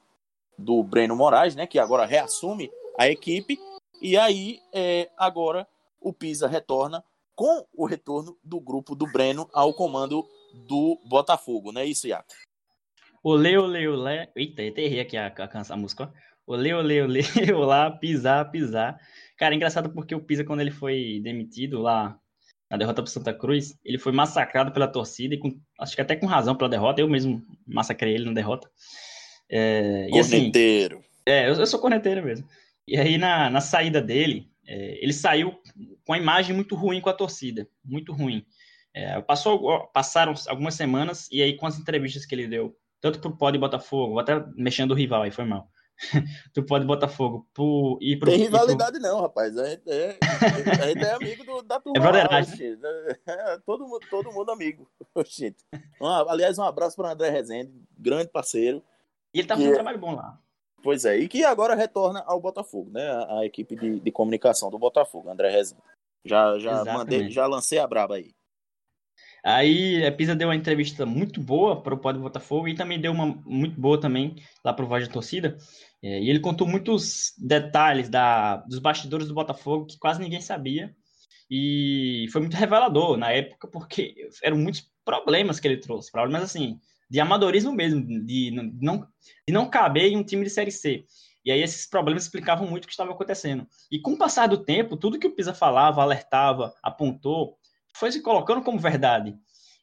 do 0.59 0.82
Breno 0.82 1.16
Moraes, 1.16 1.57
né? 1.57 1.66
Que 1.66 1.78
agora 1.78 2.05
reassume 2.05 2.70
a 2.99 3.09
equipe. 3.09 3.59
E 4.01 4.16
aí, 4.16 4.61
é, 4.72 5.09
agora, 5.16 5.66
o 6.01 6.12
Pisa 6.12 6.47
retorna 6.47 7.05
com 7.34 7.66
o 7.74 7.86
retorno 7.86 8.38
do 8.43 8.61
grupo 8.61 8.95
do 8.95 9.07
Breno 9.07 9.49
ao 9.53 9.72
comando 9.72 10.24
do 10.66 10.99
Botafogo, 11.07 11.72
não 11.72 11.80
é 11.80 11.86
isso, 11.86 12.07
Iaco? 12.07 12.34
Olê, 13.22 13.57
olê, 13.57 13.86
olê. 13.86 14.28
Eita, 14.34 14.62
errei 14.62 15.01
aqui 15.01 15.16
a, 15.16 15.28
a, 15.28 15.72
a 15.74 15.76
música. 15.76 16.12
Olê, 16.45 16.74
olê, 16.74 17.03
olê, 17.03 17.22
olá, 17.55 17.90
pisar, 17.90 18.51
pisar. 18.51 18.99
Cara, 19.38 19.55
é 19.55 19.57
engraçado 19.57 19.90
porque 19.90 20.14
o 20.14 20.20
Pisa, 20.20 20.45
quando 20.45 20.61
ele 20.61 20.72
foi 20.72 21.20
demitido 21.22 21.80
lá 21.80 22.18
na 22.68 22.76
derrota 22.76 23.03
para 23.03 23.11
Santa 23.12 23.32
Cruz, 23.32 23.78
ele 23.84 23.99
foi 23.99 24.12
massacrado 24.12 24.72
pela 24.72 24.88
torcida 24.88 25.34
e 25.34 25.38
com, 25.38 25.57
acho 25.78 25.95
que 25.95 26.01
até 26.01 26.16
com 26.16 26.26
razão 26.26 26.57
pela 26.57 26.70
derrota. 26.70 27.01
Eu 27.01 27.09
mesmo 27.09 27.40
massacrei 27.66 28.14
ele 28.14 28.24
na 28.24 28.32
derrota. 28.32 28.68
É, 29.49 30.09
corneteiro. 30.11 30.97
Assim, 30.97 31.07
é, 31.24 31.49
eu, 31.49 31.55
eu, 31.55 31.66
sou 31.66 31.78
corneteiro 31.78 32.24
mesmo. 32.24 32.49
E 32.87 32.97
aí, 32.97 33.18
na, 33.18 33.49
na 33.51 33.61
saída 33.61 34.01
dele, 34.01 34.51
é, 34.66 35.03
ele 35.03 35.12
saiu 35.12 35.55
com 36.05 36.12
a 36.12 36.18
imagem 36.18 36.55
muito 36.55 36.74
ruim 36.74 37.01
com 37.01 37.09
a 37.09 37.14
torcida. 37.14 37.68
Muito 37.85 38.12
ruim. 38.12 38.45
É, 38.95 39.20
passou, 39.22 39.87
passaram 39.89 40.35
algumas 40.49 40.74
semanas 40.74 41.28
e 41.30 41.43
aí 41.43 41.57
com 41.57 41.66
as 41.66 41.78
entrevistas 41.78 42.26
que 42.26 42.35
ele 42.35 42.47
deu, 42.47 42.76
tanto 43.01 43.20
pro 43.20 43.37
Pod 43.37 43.57
Botafogo, 43.57 44.18
até 44.18 44.45
mexendo 44.55 44.91
o 44.91 44.95
rival 44.95 45.22
aí, 45.22 45.30
foi 45.30 45.45
mal. 45.45 45.68
tu 46.53 46.62
pode 46.64 46.85
Botafogo 46.85 47.49
pro, 47.55 47.99
e 48.01 48.16
pro, 48.16 48.30
Tem 48.30 48.41
rivalidade 48.41 48.99
pro... 48.99 49.03
não, 49.03 49.20
rapaz. 49.20 49.57
A 49.57 49.68
gente 49.68 49.89
é, 49.89 50.18
a 50.80 50.87
gente 50.89 51.05
é 51.05 51.14
amigo 51.14 51.45
do, 51.45 51.62
da 51.62 51.80
turma. 51.80 51.99
É 51.99 52.12
verdade. 52.12 52.78
É, 53.26 53.59
todo, 53.64 53.87
mundo, 53.87 54.07
todo 54.11 54.33
mundo 54.33 54.51
amigo. 54.51 54.91
Um, 56.01 56.07
aliás, 56.07 56.59
um 56.59 56.64
abraço 56.64 56.97
para 56.97 57.12
André 57.12 57.30
Rezende, 57.30 57.72
grande 57.97 58.28
parceiro. 58.28 58.83
E 59.33 59.39
ele 59.39 59.47
tá 59.47 59.55
fazendo 59.55 59.70
um 59.70 59.74
trabalho 59.74 59.99
bom 59.99 60.16
lá. 60.16 60.39
Pois 60.83 61.05
é, 61.05 61.16
e 61.16 61.28
que 61.28 61.45
agora 61.45 61.74
retorna 61.74 62.22
ao 62.26 62.41
Botafogo, 62.41 62.91
né? 62.91 63.09
A, 63.09 63.39
a 63.41 63.47
equipe 63.47 63.76
de, 63.76 64.01
de, 64.01 64.11
comunicação 64.11 64.70
do 64.70 64.78
Botafogo, 64.78 65.30
André 65.30 65.51
Rezende. 65.51 65.80
Já, 66.24 66.59
já 66.59 66.85
mandei, 66.85 67.30
já 67.30 67.47
lancei 67.47 67.78
a 67.78 67.87
braba 67.87 68.16
aí. 68.16 68.35
Aí 69.45 70.07
a 70.07 70.12
Pisa 70.12 70.37
deu 70.37 70.49
uma 70.49 70.57
entrevista 70.57 71.05
muito 71.05 71.41
boa 71.41 71.83
para 71.83 71.95
o 71.95 71.99
Pod 71.99 72.18
Botafogo 72.18 72.68
e 72.68 72.76
também 72.76 73.01
deu 73.01 73.11
uma 73.11 73.26
muito 73.45 73.80
boa 73.80 74.01
também 74.01 74.37
lá 74.64 74.72
para 74.72 74.85
o 74.85 74.89
Voz 74.89 75.07
da 75.07 75.12
Torcida. 75.12 75.57
É, 76.03 76.20
e 76.20 76.30
ele 76.30 76.41
contou 76.41 76.66
muitos 76.66 77.33
detalhes 77.39 78.09
da, 78.09 78.59
dos 78.59 78.78
bastidores 78.78 79.26
do 79.26 79.35
Botafogo 79.35 79.87
que 79.87 79.99
quase 79.99 80.20
ninguém 80.20 80.41
sabia. 80.41 80.95
E 81.51 82.26
foi 82.33 82.41
muito 82.41 82.57
revelador 82.57 83.16
na 83.16 83.30
época, 83.30 83.68
porque 83.68 84.14
eram 84.43 84.57
muitos 84.57 84.89
problemas 85.05 85.59
que 85.59 85.66
ele 85.66 85.76
trouxe. 85.76 86.11
Problemas 86.11 86.45
assim, 86.45 86.78
de 87.12 87.20
amadorismo 87.20 87.72
mesmo, 87.72 88.00
de 88.24 88.50
não, 88.80 89.06
de 89.46 89.52
não 89.52 89.68
caber 89.68 90.04
em 90.04 90.16
um 90.16 90.24
time 90.24 90.44
de 90.44 90.48
Série 90.48 90.70
C. 90.70 91.04
E 91.44 91.52
aí 91.52 91.60
esses 91.60 91.86
problemas 91.86 92.22
explicavam 92.22 92.66
muito 92.66 92.84
o 92.84 92.86
que 92.86 92.92
estava 92.94 93.12
acontecendo. 93.12 93.66
E 93.90 94.00
com 94.00 94.12
o 94.12 94.16
passar 94.16 94.46
do 94.46 94.64
tempo, 94.64 94.96
tudo 94.96 95.18
que 95.18 95.26
o 95.26 95.34
Pisa 95.34 95.52
falava, 95.52 96.00
alertava, 96.00 96.74
apontou, 96.82 97.58
foi 97.94 98.10
se 98.10 98.22
colocando 98.22 98.62
como 98.62 98.78
verdade. 98.78 99.36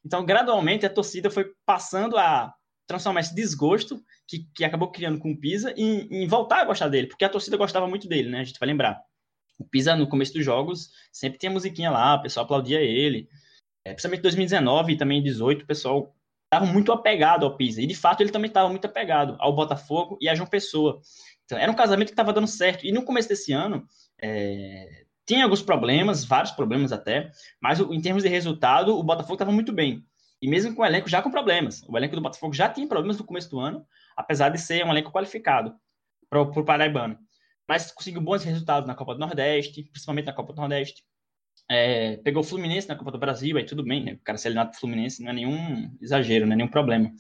Então, 0.03 0.25
gradualmente, 0.25 0.88
a 0.88 0.89
torcida 0.89 1.30
foi 1.30 1.51
passando 1.67 2.17
a 2.17 2.51
transformar 2.88 3.19
esse 3.19 3.36
desgosto 3.36 4.03
que, 4.27 4.47
que 4.55 4.65
acabou 4.65 4.89
criando 4.89 5.19
com 5.19 5.32
o 5.32 5.39
Pisa 5.39 5.71
em, 5.77 6.07
em 6.09 6.27
voltar 6.27 6.61
a 6.61 6.65
gostar 6.65 6.88
dele, 6.88 7.05
porque 7.05 7.25
a 7.25 7.30
torcida 7.30 7.57
gostava 7.57 7.88
muito 7.88 8.07
dele, 8.07 8.32
né? 8.32 8.39
A 8.39 8.43
gente 8.43 8.59
vai 8.59 8.65
lembrar. 8.65 8.99
O 9.59 9.63
Pisa, 9.63 9.95
no 9.95 10.09
começo 10.09 10.34
dos 10.34 10.43
jogos, 10.43 10.89
sempre 11.11 11.38
tinha 11.38 11.51
musiquinha 11.51 11.91
lá, 11.91 12.15
o 12.15 12.23
pessoal 12.23 12.45
aplaudia 12.45 12.82
ele. 12.82 13.30
É, 13.86 13.93
principalmente 13.93 14.21
em 14.21 14.23
2019 14.23 14.93
e 14.93 14.97
também 14.97 15.19
em 15.19 15.23
2018, 15.23 15.61
o 15.61 15.67
pessoal 15.67 16.15
estava 16.52 16.66
muito 16.66 16.91
apegado 16.91 17.45
ao 17.45 17.56
Pisa. 17.56 17.82
E, 17.82 17.88
de 17.88 17.95
fato, 17.95 18.22
ele 18.22 18.32
também 18.32 18.47
estava 18.47 18.68
muito 18.68 18.86
apegado 18.86 19.36
ao 19.39 19.54
Botafogo 19.54 20.18
e 20.20 20.28
a 20.28 20.34
João 20.34 20.50
Pessoa. 20.50 21.00
Então, 21.45 21.58
era 21.58 21.72
um 21.72 21.76
casamento 21.76 22.08
que 22.08 22.14
estava 22.14 22.34
dando 22.34 22.47
certo. 22.47 22.86
E 22.86 22.91
no 22.91 23.04
começo 23.04 23.30
desse 23.30 23.54
ano, 23.54 23.88
é, 24.22 25.06
tinha 25.26 25.43
alguns 25.43 25.62
problemas, 25.62 26.26
vários 26.26 26.52
problemas 26.52 26.91
até, 26.91 27.32
mas 27.62 27.80
em 27.80 28.02
termos 28.02 28.24
de 28.24 28.30
resultado, 28.30 28.97
o 28.97 29.04
Botafogo 29.04 29.36
estava 29.36 29.52
muito 29.52 29.72
bem. 29.72 30.04
E 30.41 30.47
mesmo 30.47 30.74
com 30.74 30.82
o 30.82 30.86
elenco 30.86 31.08
já 31.08 31.22
com 31.22 31.30
problemas. 31.30 31.84
O 31.88 31.95
elenco 31.95 32.16
do 32.16 32.22
Botafogo 32.22 32.54
já 32.54 32.68
tinha 32.68 32.88
problemas 32.88 33.18
no 33.18 33.26
começo 33.26 33.50
do 33.50 33.60
ano, 33.60 33.86
apesar 34.18 34.50
de 34.50 34.58
ser 34.58 34.84
um 34.86 34.89
elenco 34.89 35.12
qualificado 35.12 35.76
para 36.30 36.41
o 36.41 36.64
Paraibano. 36.64 37.18
Mas 37.68 37.91
conseguiu 37.91 38.22
bons 38.22 38.43
resultados 38.43 38.88
na 38.88 38.95
Copa 38.95 39.14
do 39.14 39.20
Nordeste, 39.20 39.84
principalmente 39.84 40.26
na 40.26 40.34
Copa 40.34 40.54
do 40.54 40.62
Nordeste. 40.62 41.04
É, 41.72 42.17
pegou 42.17 42.41
o 42.41 42.45
Fluminense 42.45 42.88
na 42.88 42.95
Copa 42.95 43.11
do 43.11 43.20
Brasil, 43.20 43.55
aí 43.55 43.63
tudo 43.63 43.84
bem, 43.84 44.03
né? 44.03 44.13
O 44.13 44.24
cara 44.24 44.39
ser 44.39 44.47
eliminado 44.47 44.72
do 44.72 44.78
Fluminense 44.78 45.22
não 45.22 45.30
é 45.30 45.34
nenhum 45.34 45.95
exagero, 46.01 46.47
não 46.47 46.53
é 46.53 46.55
nenhum 46.55 46.70
problema. 46.70 47.11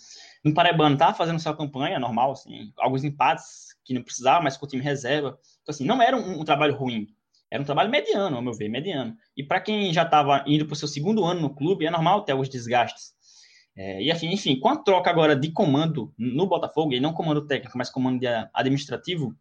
No 0.43 0.55
Paraibano 0.55 0.97
tá 0.97 1.13
fazendo 1.13 1.39
sua 1.39 1.55
campanha 1.55 1.99
normal, 1.99 2.31
assim, 2.31 2.73
alguns 2.77 3.03
empates 3.03 3.75
que 3.85 3.93
não 3.93 4.01
precisava, 4.01 4.41
mas 4.41 4.57
com 4.57 4.65
o 4.65 4.69
time 4.69 4.81
reserva. 4.81 5.37
Então, 5.61 5.71
assim, 5.71 5.85
não 5.85 6.01
era 6.01 6.17
um, 6.17 6.39
um 6.39 6.43
trabalho 6.43 6.75
ruim. 6.75 7.07
Era 7.51 7.61
um 7.61 7.65
trabalho 7.65 7.91
mediano, 7.91 8.37
ao 8.37 8.41
meu 8.41 8.53
ver, 8.53 8.69
mediano. 8.69 9.15
E 9.37 9.43
para 9.43 9.61
quem 9.61 9.93
já 9.93 10.03
estava 10.03 10.43
indo 10.47 10.65
para 10.65 10.73
o 10.73 10.75
seu 10.75 10.87
segundo 10.87 11.23
ano 11.25 11.41
no 11.41 11.55
clube, 11.55 11.85
é 11.85 11.91
normal 11.91 12.23
ter 12.23 12.31
alguns 12.31 12.49
desgastes. 12.49 13.13
É, 13.75 14.01
e 14.01 14.11
assim, 14.11 14.31
enfim, 14.31 14.59
com 14.59 14.69
a 14.69 14.77
troca 14.77 15.09
agora 15.11 15.35
de 15.35 15.51
comando 15.51 16.13
no 16.17 16.47
Botafogo, 16.47 16.93
e 16.93 16.99
não 16.99 17.13
comando 17.13 17.45
técnico, 17.45 17.77
mas 17.77 17.89
comando 17.89 18.19
administrativo, 18.53 19.35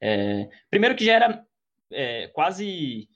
é, 0.00 0.48
primeiro 0.70 0.94
que 0.94 1.04
já 1.04 1.14
era 1.14 1.44
é, 1.92 2.28
quase 2.28 3.08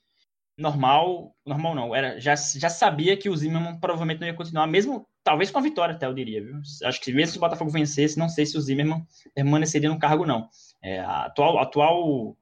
normal, 0.61 1.35
normal 1.45 1.75
não, 1.75 1.95
era, 1.95 2.19
já, 2.19 2.35
já 2.35 2.69
sabia 2.69 3.17
que 3.17 3.29
o 3.29 3.35
Zimmermann 3.35 3.79
provavelmente 3.79 4.19
não 4.19 4.27
ia 4.27 4.33
continuar, 4.33 4.67
mesmo, 4.67 5.07
talvez 5.23 5.49
com 5.49 5.59
a 5.59 5.61
vitória 5.61 5.95
até, 5.95 6.05
eu 6.05 6.13
diria, 6.13 6.43
viu? 6.43 6.55
Acho 6.83 7.01
que 7.01 7.11
mesmo 7.11 7.31
se 7.31 7.37
o 7.37 7.41
Botafogo 7.41 7.71
vencesse, 7.71 8.17
não 8.17 8.29
sei 8.29 8.45
se 8.45 8.57
o 8.57 8.61
Zimmermann 8.61 9.05
permaneceria 9.33 9.89
no 9.89 9.99
cargo, 9.99 10.25
não. 10.25 10.47
É, 10.81 10.99
a 10.99 11.25
atual, 11.25 11.57
atual, 11.59 12.37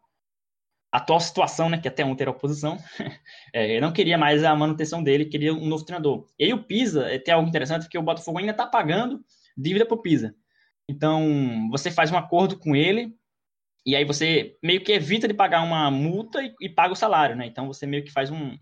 atual 0.91 1.19
situação, 1.19 1.69
né, 1.69 1.77
que 1.77 1.87
até 1.87 2.03
ontem 2.03 2.23
era 2.23 2.31
oposição, 2.31 2.77
é, 3.53 3.79
não 3.79 3.93
queria 3.93 4.17
mais 4.17 4.43
a 4.43 4.55
manutenção 4.55 5.01
dele, 5.01 5.25
queria 5.25 5.53
um 5.53 5.65
novo 5.65 5.85
treinador. 5.85 6.27
E 6.37 6.45
aí 6.45 6.53
o 6.53 6.63
Pisa, 6.63 7.07
é, 7.07 7.17
tem 7.17 7.33
algo 7.33 7.47
interessante, 7.47 7.83
porque 7.83 7.97
o 7.97 8.03
Botafogo 8.03 8.37
ainda 8.37 8.51
está 8.51 8.67
pagando 8.67 9.23
dívida 9.57 9.85
para 9.85 9.95
o 9.95 10.01
Pisa. 10.01 10.35
Então, 10.89 11.69
você 11.69 11.91
faz 11.91 12.11
um 12.11 12.17
acordo 12.17 12.57
com 12.57 12.75
ele, 12.75 13.15
e 13.85 13.95
aí 13.95 14.05
você 14.05 14.57
meio 14.63 14.83
que 14.83 14.91
evita 14.91 15.27
de 15.27 15.33
pagar 15.33 15.63
uma 15.63 15.89
multa 15.89 16.43
e, 16.43 16.53
e, 16.61 16.69
paga 16.69 16.93
o 16.93 16.97
salário, 16.97 17.35
né? 17.35 17.45
Então 17.45 17.67
você 17.67 17.85
meio 17.85 18.03
que 18.03 18.11
faz 18.11 18.29
um. 18.29 18.57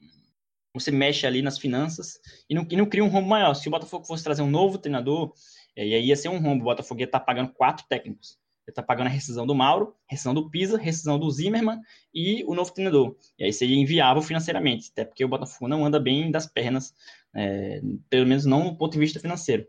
Você 0.74 0.92
mexe 0.92 1.26
ali 1.26 1.42
nas 1.42 1.58
finanças 1.58 2.20
e 2.50 2.54
não, 2.54 2.68
e 2.70 2.76
não 2.76 2.86
cria 2.86 3.04
um 3.04 3.08
rombo 3.08 3.28
maior. 3.28 3.54
Se 3.56 3.68
o 3.68 3.72
Botafogo 3.72 4.06
fosse 4.06 4.24
trazer 4.24 4.44
um 4.44 4.50
novo 4.50 4.78
treinador, 4.78 5.34
é, 5.76 5.82
aí 5.82 6.06
ia 6.06 6.16
ser 6.16 6.30
um 6.30 6.40
rombo. 6.40 6.64
O 6.64 6.66
Botafogo 6.66 7.02
ia 7.02 7.06
estar 7.06 7.20
tá 7.20 7.26
pagando 7.26 7.52
quatro 7.54 7.86
técnicos. 7.90 8.38
Ele 8.68 8.74
está 8.74 8.84
pagando 8.84 9.08
a 9.08 9.10
rescisão 9.10 9.48
do 9.48 9.56
Mauro, 9.56 9.96
rescisão 10.10 10.34
do 10.34 10.50
Pisa, 10.50 10.78
rescisão 10.78 11.18
do 11.18 11.32
Zimmermann 11.32 11.80
e 12.14 12.44
o 12.46 12.54
novo 12.54 12.74
treinador. 12.74 13.16
E 13.40 13.46
aí 13.46 13.54
seria 13.54 13.78
inviável 13.78 14.22
financeiramente, 14.22 14.90
até 14.92 15.06
porque 15.06 15.24
o 15.24 15.28
Botafogo 15.30 15.70
não 15.70 15.86
anda 15.86 16.00
bem 16.02 16.30
das 16.30 16.46
pernas, 16.46 16.94
é, 17.34 17.82
pelo 18.10 18.28
menos 18.28 18.46
não 18.46 18.70
do 18.70 18.78
ponto 18.78 18.92
de 18.92 19.00
vista 19.00 19.22
financeiro. 19.22 19.66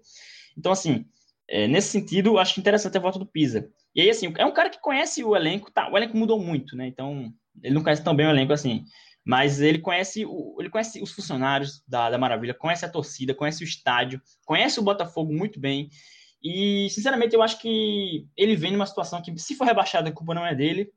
Então, 0.57 0.73
assim, 0.73 1.07
é, 1.49 1.69
nesse 1.69 1.89
sentido, 1.89 2.39
acho 2.39 2.59
interessante 2.59 2.99
a 2.99 3.01
volta 3.01 3.21
do 3.21 3.27
Pisa. 3.27 3.71
E 3.95 4.01
aí, 4.01 4.11
assim, 4.11 4.33
é 4.37 4.45
um 4.45 4.53
cara 4.53 4.71
que 4.71 4.81
conhece 4.81 5.25
o 5.25 5.35
elenco, 5.35 5.71
tá? 5.71 5.91
O 5.91 5.97
elenco 5.97 6.17
mudou 6.17 6.39
muito, 6.41 6.77
né? 6.77 6.87
Então, 6.87 7.33
ele 7.63 7.75
não 7.75 7.83
conhece 7.83 8.03
tão 8.03 8.15
bem 8.15 8.27
o 8.27 8.31
elenco 8.31 8.53
assim. 8.53 8.85
Mas 9.25 9.61
ele 9.61 9.79
conhece, 9.79 10.25
o, 10.25 10.57
ele 10.59 10.71
conhece 10.71 11.03
os 11.03 11.13
funcionários 11.13 11.83
da, 11.87 12.09
da 12.09 12.17
Maravilha, 12.17 12.55
conhece 12.55 12.85
a 12.85 12.89
torcida, 12.89 13.35
conhece 13.35 13.63
o 13.63 13.67
estádio, 13.67 14.23
conhece 14.47 14.81
o 14.81 14.83
Botafogo 14.83 15.33
muito 15.33 15.61
bem. 15.61 15.91
E, 16.43 16.89
sinceramente, 16.91 17.35
eu 17.35 17.43
acho 17.43 17.61
que 17.61 18.27
ele 18.37 18.57
vem 18.57 18.73
numa 18.73 18.87
situação 18.87 19.21
que, 19.21 19.37
se 19.39 19.55
for 19.55 19.65
rebaixado, 19.65 20.09
a 20.09 20.13
culpa 20.13 20.35
não 20.35 20.47
é 20.47 20.55
dele. 20.55 20.91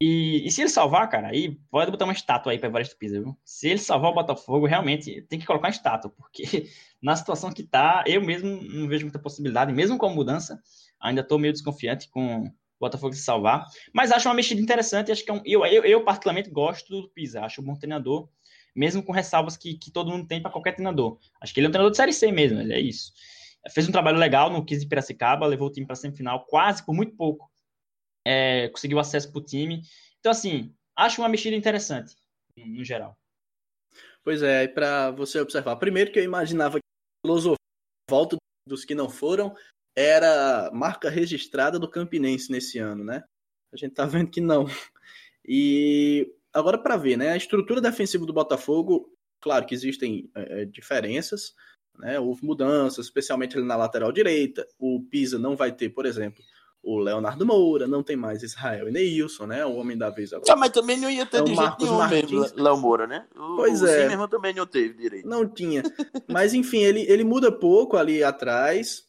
E, 0.00 0.46
e 0.46 0.50
se 0.50 0.60
ele 0.60 0.68
salvar, 0.68 1.08
cara, 1.08 1.28
aí 1.28 1.58
pode 1.70 1.90
botar 1.90 2.04
uma 2.04 2.12
estátua 2.12 2.52
aí 2.52 2.58
para 2.58 2.68
Evaristo 2.68 2.96
Pisa, 2.96 3.20
viu? 3.20 3.36
Se 3.44 3.68
ele 3.68 3.78
salvar 3.78 4.12
o 4.12 4.14
Botafogo, 4.14 4.66
realmente 4.66 5.22
tem 5.22 5.40
que 5.40 5.46
colocar 5.46 5.66
uma 5.66 5.72
estátua, 5.72 6.10
porque 6.10 6.68
na 7.02 7.16
situação 7.16 7.50
que 7.50 7.64
tá, 7.64 8.04
eu 8.06 8.22
mesmo 8.22 8.62
não 8.62 8.86
vejo 8.86 9.06
muita 9.06 9.18
possibilidade, 9.18 9.72
mesmo 9.72 9.98
com 9.98 10.06
a 10.06 10.14
mudança, 10.14 10.62
ainda 11.00 11.20
estou 11.20 11.38
meio 11.38 11.52
desconfiante 11.52 12.08
com 12.08 12.44
o 12.44 12.52
Botafogo 12.80 13.14
se 13.14 13.22
salvar. 13.22 13.66
Mas 13.92 14.12
acho 14.12 14.28
uma 14.28 14.34
mexida 14.34 14.60
interessante, 14.60 15.12
acho 15.12 15.24
que 15.24 15.30
é 15.30 15.34
um, 15.34 15.42
eu, 15.44 15.64
eu, 15.66 15.84
eu 15.84 16.04
particularmente 16.04 16.50
gosto 16.50 17.02
do 17.02 17.08
Pisa, 17.08 17.42
acho 17.42 17.60
um 17.60 17.64
bom 17.64 17.74
treinador, 17.74 18.28
mesmo 18.74 19.02
com 19.02 19.12
ressalvas 19.12 19.56
que, 19.56 19.74
que 19.74 19.90
todo 19.90 20.10
mundo 20.10 20.26
tem 20.26 20.40
para 20.40 20.50
qualquer 20.50 20.72
treinador. 20.72 21.18
Acho 21.40 21.52
que 21.52 21.60
ele 21.60 21.66
é 21.66 21.68
um 21.68 21.72
treinador 21.72 21.90
de 21.90 21.96
Série 21.96 22.12
C 22.12 22.30
mesmo, 22.32 22.60
é 22.60 22.80
isso. 22.80 23.12
Fez 23.70 23.88
um 23.88 23.92
trabalho 23.92 24.18
legal 24.18 24.50
no 24.50 24.64
15 24.64 24.82
de 24.82 24.88
Piracicaba, 24.88 25.46
levou 25.46 25.68
o 25.68 25.72
time 25.72 25.86
para 25.86 25.94
a 25.94 25.96
semifinal, 25.96 26.46
quase 26.46 26.84
por 26.84 26.94
muito 26.94 27.14
pouco 27.16 27.50
é, 28.28 28.68
conseguiu 28.68 28.98
acesso 28.98 29.32
para 29.32 29.40
o 29.40 29.44
time. 29.44 29.82
Então, 30.20 30.30
assim, 30.30 30.74
acho 30.94 31.22
uma 31.22 31.28
mexida 31.30 31.56
interessante, 31.56 32.14
no 32.56 32.84
geral. 32.84 33.16
Pois 34.22 34.42
é, 34.42 34.64
e 34.64 34.68
para 34.68 35.10
você 35.12 35.40
observar, 35.40 35.76
primeiro 35.76 36.12
que 36.12 36.18
eu 36.18 36.24
imaginava 36.24 36.78
que 36.78 36.84
a 36.84 37.26
filosofia 37.26 37.56
volta 38.10 38.36
dos 38.66 38.84
que 38.84 38.94
não 38.94 39.08
foram 39.08 39.56
era 39.98 40.70
marca 40.72 41.10
registrada 41.10 41.78
do 41.78 41.90
Campinense 41.90 42.52
nesse 42.52 42.78
ano, 42.78 43.04
né? 43.04 43.24
A 43.72 43.76
gente 43.76 43.94
tá 43.94 44.06
vendo 44.06 44.30
que 44.30 44.40
não. 44.40 44.66
E 45.46 46.30
agora 46.52 46.78
para 46.78 46.96
ver, 46.96 47.16
né? 47.16 47.30
A 47.30 47.36
estrutura 47.36 47.80
defensiva 47.80 48.24
do 48.24 48.32
Botafogo, 48.32 49.10
claro 49.40 49.66
que 49.66 49.74
existem 49.74 50.30
é, 50.34 50.64
diferenças, 50.66 51.54
né? 51.98 52.20
Houve 52.20 52.44
mudanças, 52.44 53.06
especialmente 53.06 53.56
ali 53.56 53.66
na 53.66 53.76
lateral 53.76 54.12
direita. 54.12 54.66
O 54.78 55.02
Pisa 55.10 55.38
não 55.38 55.56
vai 55.56 55.72
ter, 55.72 55.88
por 55.88 56.06
exemplo, 56.06 56.42
o 56.82 56.98
Leonardo 56.98 57.44
Moura, 57.44 57.86
não 57.86 58.02
tem 58.02 58.16
mais 58.16 58.42
Israel 58.42 58.88
e 58.88 58.92
Neilson, 58.92 59.46
né? 59.46 59.64
O 59.64 59.74
homem 59.74 59.96
da 59.96 60.10
vez 60.10 60.32
agora. 60.32 60.52
Ah, 60.52 60.56
mas 60.56 60.70
também 60.70 60.96
não 60.96 61.10
ia 61.10 61.26
ter 61.26 61.38
é 61.38 61.42
de 61.42 61.54
jeito 61.54 61.76
nenhum 61.80 62.08
mesmo, 62.08 62.46
Léo 62.56 62.76
Moura, 62.76 63.06
né? 63.06 63.26
O, 63.34 63.56
pois 63.56 63.82
o 63.82 63.86
é. 63.86 64.26
Também 64.28 64.54
não 64.54 64.66
teve 64.66 64.94
direito. 64.94 65.28
Não 65.28 65.46
tinha. 65.46 65.82
mas 66.28 66.54
enfim, 66.54 66.78
ele, 66.78 67.00
ele 67.02 67.24
muda 67.24 67.50
pouco 67.50 67.96
ali 67.96 68.22
atrás, 68.22 69.07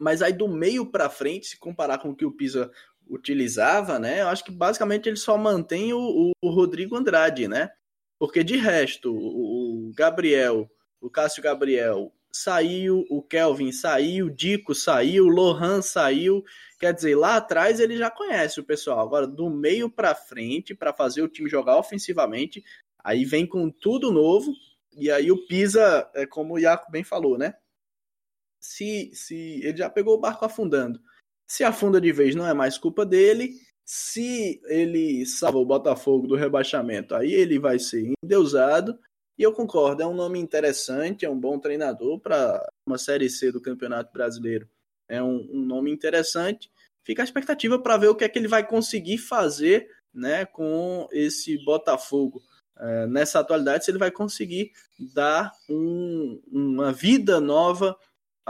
mas 0.00 0.22
aí 0.22 0.32
do 0.32 0.48
meio 0.48 0.86
para 0.86 1.10
frente, 1.10 1.48
se 1.48 1.58
comparar 1.58 1.98
com 1.98 2.10
o 2.10 2.16
que 2.16 2.24
o 2.24 2.32
Pisa 2.32 2.70
utilizava, 3.06 3.98
né? 3.98 4.22
Eu 4.22 4.28
acho 4.28 4.42
que 4.42 4.50
basicamente 4.50 5.08
ele 5.08 5.16
só 5.16 5.36
mantém 5.36 5.92
o, 5.92 6.32
o 6.40 6.50
Rodrigo 6.50 6.96
Andrade, 6.96 7.46
né? 7.46 7.70
Porque 8.18 8.42
de 8.42 8.56
resto, 8.56 9.14
o, 9.14 9.92
Gabriel, 9.94 10.70
o 11.00 11.10
Cássio 11.10 11.42
Gabriel 11.42 12.12
saiu, 12.32 13.04
o 13.10 13.22
Kelvin 13.22 13.72
saiu, 13.72 14.26
o 14.26 14.30
Dico 14.30 14.74
saiu, 14.74 15.26
o 15.26 15.28
Lohan 15.28 15.82
saiu. 15.82 16.42
Quer 16.78 16.94
dizer, 16.94 17.14
lá 17.14 17.36
atrás 17.36 17.78
ele 17.78 17.96
já 17.96 18.10
conhece 18.10 18.58
o 18.58 18.64
pessoal. 18.64 19.00
Agora, 19.00 19.26
do 19.26 19.50
meio 19.50 19.90
para 19.90 20.14
frente, 20.14 20.74
para 20.74 20.92
fazer 20.94 21.20
o 21.22 21.28
time 21.28 21.50
jogar 21.50 21.76
ofensivamente, 21.76 22.64
aí 23.04 23.24
vem 23.24 23.46
com 23.46 23.70
tudo 23.70 24.10
novo. 24.10 24.52
E 24.96 25.10
aí 25.10 25.30
o 25.30 25.46
Pisa, 25.46 26.08
é 26.14 26.24
como 26.24 26.54
o 26.54 26.58
Iaco 26.58 26.90
bem 26.90 27.04
falou, 27.04 27.36
né? 27.36 27.54
Se, 28.60 29.10
se 29.14 29.60
ele 29.64 29.76
já 29.76 29.88
pegou 29.88 30.14
o 30.14 30.20
barco 30.20 30.44
afundando. 30.44 31.00
Se 31.46 31.64
afunda 31.64 32.00
de 32.00 32.12
vez, 32.12 32.34
não 32.34 32.46
é 32.46 32.54
mais 32.54 32.78
culpa 32.78 33.04
dele. 33.04 33.54
Se 33.84 34.60
ele 34.66 35.26
salva 35.26 35.58
o 35.58 35.66
Botafogo 35.66 36.26
do 36.26 36.36
rebaixamento, 36.36 37.14
aí 37.14 37.32
ele 37.32 37.58
vai 37.58 37.78
ser 37.78 38.12
endeusado. 38.22 38.98
E 39.36 39.42
eu 39.42 39.52
concordo, 39.52 40.02
é 40.02 40.06
um 40.06 40.14
nome 40.14 40.38
interessante, 40.38 41.24
é 41.24 41.30
um 41.30 41.40
bom 41.40 41.58
treinador 41.58 42.20
para 42.20 42.64
uma 42.86 42.98
Série 42.98 43.30
C 43.30 43.50
do 43.50 43.60
Campeonato 43.60 44.12
Brasileiro 44.12 44.68
é 45.10 45.22
um, 45.22 45.46
um 45.52 45.60
nome 45.60 45.90
interessante. 45.90 46.70
Fica 47.04 47.22
a 47.22 47.24
expectativa 47.24 47.78
para 47.78 47.96
ver 47.96 48.08
o 48.08 48.14
que 48.14 48.24
é 48.24 48.28
que 48.28 48.38
ele 48.38 48.48
vai 48.48 48.66
conseguir 48.66 49.18
fazer 49.18 49.88
né, 50.14 50.46
com 50.46 51.08
esse 51.10 51.62
Botafogo. 51.64 52.40
É, 52.78 53.06
nessa 53.06 53.40
atualidade, 53.40 53.84
se 53.84 53.90
ele 53.90 53.98
vai 53.98 54.10
conseguir 54.10 54.70
dar 55.12 55.52
um, 55.68 56.40
uma 56.50 56.92
vida 56.92 57.38
nova 57.38 57.94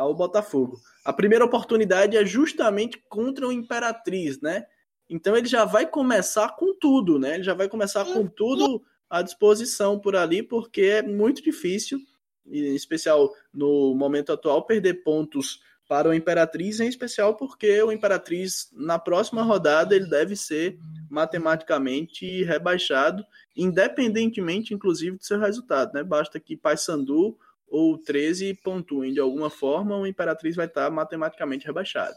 ao 0.01 0.15
Botafogo. 0.15 0.81
A 1.05 1.13
primeira 1.13 1.45
oportunidade 1.45 2.17
é 2.17 2.25
justamente 2.25 3.03
contra 3.09 3.47
o 3.47 3.53
Imperatriz, 3.53 4.41
né? 4.41 4.65
Então 5.09 5.37
ele 5.37 5.47
já 5.47 5.65
vai 5.65 5.87
começar 5.87 6.57
com 6.57 6.75
tudo, 6.75 7.19
né? 7.19 7.35
Ele 7.35 7.43
já 7.43 7.55
vai 7.55 7.69
começar 7.69 8.05
com 8.05 8.27
tudo 8.27 8.83
à 9.09 9.23
disposição 9.23 9.99
por 9.99 10.17
ali, 10.17 10.43
porque 10.43 10.83
é 10.83 11.03
muito 11.03 11.43
difícil, 11.43 11.99
em 12.47 12.75
especial 12.75 13.31
no 13.53 13.95
momento 13.95 14.33
atual, 14.33 14.65
perder 14.65 15.03
pontos 15.03 15.61
para 15.89 16.09
o 16.09 16.15
Imperatriz, 16.15 16.79
em 16.79 16.87
especial 16.87 17.37
porque 17.37 17.83
o 17.83 17.91
Imperatriz, 17.91 18.71
na 18.73 18.97
próxima 18.97 19.43
rodada, 19.43 19.97
ele 19.97 20.09
deve 20.09 20.37
ser 20.37 20.79
matematicamente 21.11 22.45
rebaixado, 22.45 23.25
independentemente, 23.57 24.73
inclusive, 24.73 25.17
do 25.17 25.25
seu 25.25 25.41
resultado. 25.41 25.93
Né? 25.93 26.05
Basta 26.05 26.39
que 26.39 26.57
Paysandu 26.57 27.37
ou 27.71 27.97
13 27.97 28.55
pontuem 28.55 29.13
de 29.13 29.21
alguma 29.21 29.49
forma, 29.49 29.97
o 29.97 30.07
Imperatriz 30.07 30.57
vai 30.57 30.67
estar 30.67 30.91
matematicamente 30.91 31.67
rebaixado. 31.67 32.17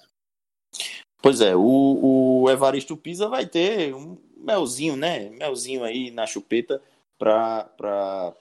Pois 1.21 1.39
é, 1.39 1.55
o, 1.55 2.41
o 2.43 2.49
Evaristo 2.49 2.97
Pisa 2.97 3.29
vai 3.29 3.45
ter 3.45 3.93
um 3.93 4.17
melzinho, 4.35 4.97
né? 4.97 5.29
Melzinho 5.29 5.83
aí 5.83 6.11
na 6.11 6.25
chupeta 6.25 6.81
pra, 7.17 7.63
pra, 7.77 8.33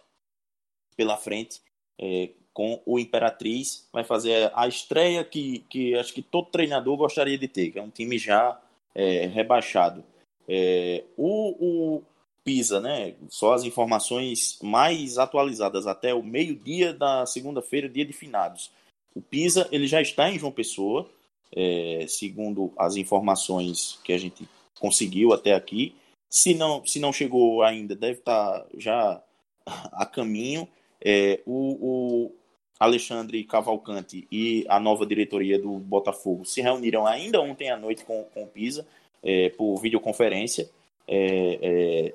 pela 0.96 1.16
frente. 1.16 1.60
É, 2.00 2.30
com 2.52 2.82
o 2.84 2.98
Imperatriz, 2.98 3.88
vai 3.92 4.04
fazer 4.04 4.50
a 4.54 4.68
estreia 4.68 5.24
que, 5.24 5.60
que 5.70 5.94
acho 5.94 6.12
que 6.12 6.22
todo 6.22 6.50
treinador 6.50 6.96
gostaria 6.96 7.38
de 7.38 7.48
ter, 7.48 7.70
que 7.70 7.78
é 7.78 7.82
um 7.82 7.88
time 7.88 8.18
já 8.18 8.60
é, 8.94 9.26
rebaixado. 9.26 10.04
É, 10.46 11.04
o, 11.16 11.96
o, 11.96 12.02
Pisa, 12.44 12.80
né? 12.80 13.14
Só 13.28 13.52
as 13.52 13.64
informações 13.64 14.58
mais 14.62 15.18
atualizadas 15.18 15.86
até 15.86 16.14
o 16.14 16.22
meio-dia 16.22 16.92
da 16.92 17.24
segunda-feira, 17.26 17.88
dia 17.88 18.04
de 18.04 18.12
finados. 18.12 18.70
O 19.14 19.20
Pisa 19.20 19.68
ele 19.70 19.86
já 19.86 20.00
está 20.00 20.30
em 20.30 20.38
João 20.38 20.52
Pessoa, 20.52 21.08
é, 21.54 22.06
segundo 22.08 22.72
as 22.76 22.96
informações 22.96 23.98
que 24.02 24.12
a 24.12 24.18
gente 24.18 24.48
conseguiu 24.80 25.32
até 25.32 25.52
aqui. 25.52 25.94
Se 26.28 26.54
não, 26.54 26.84
se 26.84 26.98
não 26.98 27.12
chegou 27.12 27.62
ainda, 27.62 27.94
deve 27.94 28.18
estar 28.18 28.66
já 28.76 29.22
a 29.66 30.06
caminho. 30.06 30.66
É, 31.00 31.40
o, 31.46 31.76
o, 31.80 32.32
Alexandre 32.80 33.44
Cavalcante 33.44 34.26
e 34.32 34.64
a 34.68 34.80
nova 34.80 35.06
diretoria 35.06 35.56
do 35.56 35.78
Botafogo 35.78 36.44
se 36.44 36.60
reuniram 36.60 37.06
ainda 37.06 37.40
ontem 37.40 37.70
à 37.70 37.76
noite 37.76 38.04
com, 38.04 38.24
com 38.34 38.42
o 38.42 38.48
Pisa 38.48 38.84
é, 39.22 39.50
por 39.50 39.76
videoconferência. 39.76 40.68
É, 41.06 41.58
é, 41.62 42.14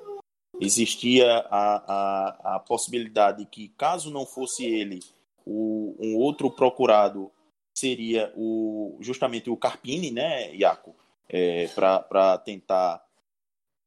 existia 0.60 1.38
a, 1.50 1.76
a, 1.86 2.56
a, 2.56 2.58
possibilidade 2.60 3.46
que, 3.46 3.68
caso 3.76 4.10
não 4.10 4.26
fosse 4.26 4.64
ele, 4.64 5.00
o, 5.46 5.96
um 5.98 6.16
outro 6.16 6.50
procurado 6.50 7.30
seria 7.74 8.32
o, 8.36 8.98
justamente 9.00 9.48
o 9.50 9.56
Carpini, 9.56 10.10
né, 10.10 10.54
Iaco? 10.54 10.94
É, 11.28 11.68
para 11.68 12.38
tentar. 12.38 13.04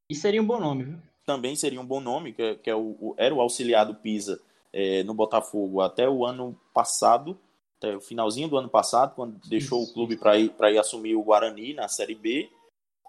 E 0.10 0.16
seria 0.16 0.42
um 0.42 0.46
bom 0.46 0.60
nome, 0.60 0.84
viu? 0.84 0.98
Também 1.26 1.56
seria 1.56 1.82
um 1.82 1.86
bom 1.86 2.00
nome, 2.00 2.34
que, 2.34 2.56
que 2.56 2.70
é 2.70 2.76
o, 2.76 3.16
era 3.18 3.34
o 3.34 3.42
auxiliar 3.42 3.86
do 3.86 3.96
Pisa 3.96 4.40
é, 4.72 5.04
no 5.04 5.14
Botafogo 5.14 5.82
até 5.82 6.08
o 6.08 6.26
ano 6.26 6.58
passado, 6.74 7.40
até 7.78 7.96
o 7.96 8.02
finalzinho 8.02 8.48
do 8.48 8.58
ano 8.58 8.70
passado, 8.70 9.16
quando 9.16 9.40
deixou 9.48 9.82
Isso. 9.82 9.92
o 9.92 9.94
clube 9.94 10.16
para 10.16 10.38
ir, 10.38 10.54
ir 10.60 10.78
assumir 10.78 11.16
o 11.16 11.24
Guarani 11.24 11.74
na 11.74 11.88
Série 11.88 12.16
B. 12.16 12.50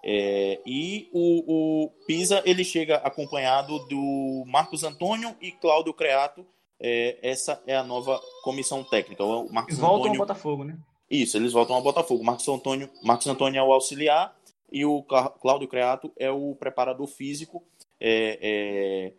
É, 0.05 0.59
e 0.65 1.09
o, 1.13 1.85
o, 1.85 1.89
Pisa 2.05 2.43
ele 2.45 2.63
chega 2.65 2.97
acompanhado 2.97 3.79
do 3.87 4.43
Marcos 4.45 4.83
Antônio 4.83 5.35
e 5.41 5.51
Cláudio 5.51 5.93
Creato. 5.93 6.45
É, 6.79 7.17
essa 7.21 7.63
é 7.65 7.75
a 7.75 7.83
nova 7.83 8.19
comissão 8.43 8.83
técnica. 8.83 9.23
O 9.23 9.51
Marcos 9.51 9.77
voltam 9.77 9.99
Antônio... 10.01 10.21
ao 10.21 10.27
Botafogo, 10.27 10.63
né? 10.65 10.77
Isso, 11.09 11.37
eles 11.37 11.53
voltam 11.53 11.75
ao 11.75 11.81
Botafogo. 11.81 12.23
Marcos 12.23 12.47
Antônio, 12.47 12.89
Marcos 13.01 13.27
Antônio 13.27 13.59
é 13.59 13.63
o 13.63 13.71
auxiliar 13.71 14.35
e 14.69 14.83
o 14.83 15.03
Cláudio 15.03 15.67
Creato 15.67 16.11
é 16.17 16.29
o 16.29 16.55
preparador 16.55 17.07
físico. 17.07 17.63
É, 17.99 18.39
é, 18.41 19.13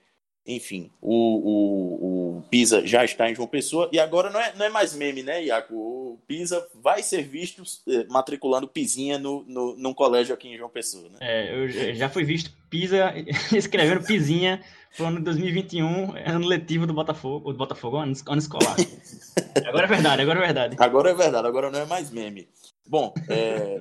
enfim, 0.47 0.91
o, 1.01 1.15
o, 1.15 2.39
o, 2.39 2.43
Pisa 2.51 2.87
já 2.87 3.03
está 3.03 3.31
em 3.31 3.35
João 3.35 3.49
Pessoa 3.49 3.89
e 3.91 3.99
agora 3.99 4.29
não 4.29 4.39
é, 4.39 4.53
não 4.55 4.67
é 4.67 4.69
mais 4.69 4.95
meme, 4.95 5.23
né, 5.23 5.43
Iaco? 5.43 5.75
O 5.75 6.19
Pisa 6.27 6.67
vai 6.75 7.03
ser 7.03 7.23
visto 7.23 7.63
eh, 7.89 8.05
matriculando 8.11 8.69
Pizinha 8.69 9.19
no, 9.19 9.43
no, 9.45 9.75
num 9.77 9.95
colégio 9.95 10.35
aqui 10.35 10.49
em 10.49 10.59
João 10.59 10.69
Pessoa, 10.69 11.09
né? 11.09 11.17
É, 11.21 11.55
eu 11.55 11.95
já 11.95 12.11
fui 12.11 12.25
visto 12.25 12.51
Pisa 12.69 13.15
escrevendo 13.57 14.05
Pizinha 14.05 14.63
pro 14.95 15.07
ano 15.07 15.21
2021, 15.25 16.15
ano 16.27 16.47
letivo 16.47 16.87
do 16.87 16.93
Botafogo, 16.93 17.51
do 17.51 17.59
Botafogo, 17.59 17.97
ano, 17.97 18.13
ano 18.29 18.39
escolar. 18.39 18.77
agora 19.67 19.85
é 19.85 19.89
verdade, 19.89 20.23
agora 20.23 20.39
é 20.39 20.43
verdade. 20.43 20.77
Agora 20.79 21.11
é 21.11 21.15
verdade, 21.15 21.47
agora 21.49 21.71
não 21.71 21.81
é 21.81 21.87
mais 21.87 22.11
meme. 22.11 22.47
Bom, 22.87 23.15
é, 23.31 23.81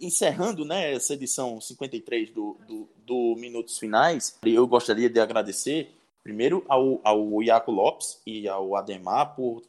encerrando 0.00 0.64
né, 0.64 0.92
essa 0.92 1.14
edição 1.14 1.60
53 1.60 2.30
do, 2.30 2.58
do, 2.66 2.88
do 3.06 3.36
Minutos 3.38 3.78
Finais, 3.78 4.36
eu 4.44 4.66
gostaria 4.66 5.08
de 5.08 5.20
agradecer 5.20 5.99
primeiro 6.22 6.64
ao, 6.68 7.00
ao 7.04 7.42
Iaco 7.42 7.70
Lopes 7.70 8.20
e 8.26 8.48
ao 8.48 8.76
Ademar 8.76 9.34
por 9.34 9.62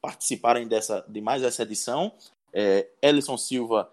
participarem 0.00 0.68
dessa, 0.68 1.04
de 1.08 1.20
mais 1.20 1.42
essa 1.42 1.62
edição. 1.62 2.12
É, 2.52 2.88
Ellison 3.02 3.36
Silva, 3.36 3.90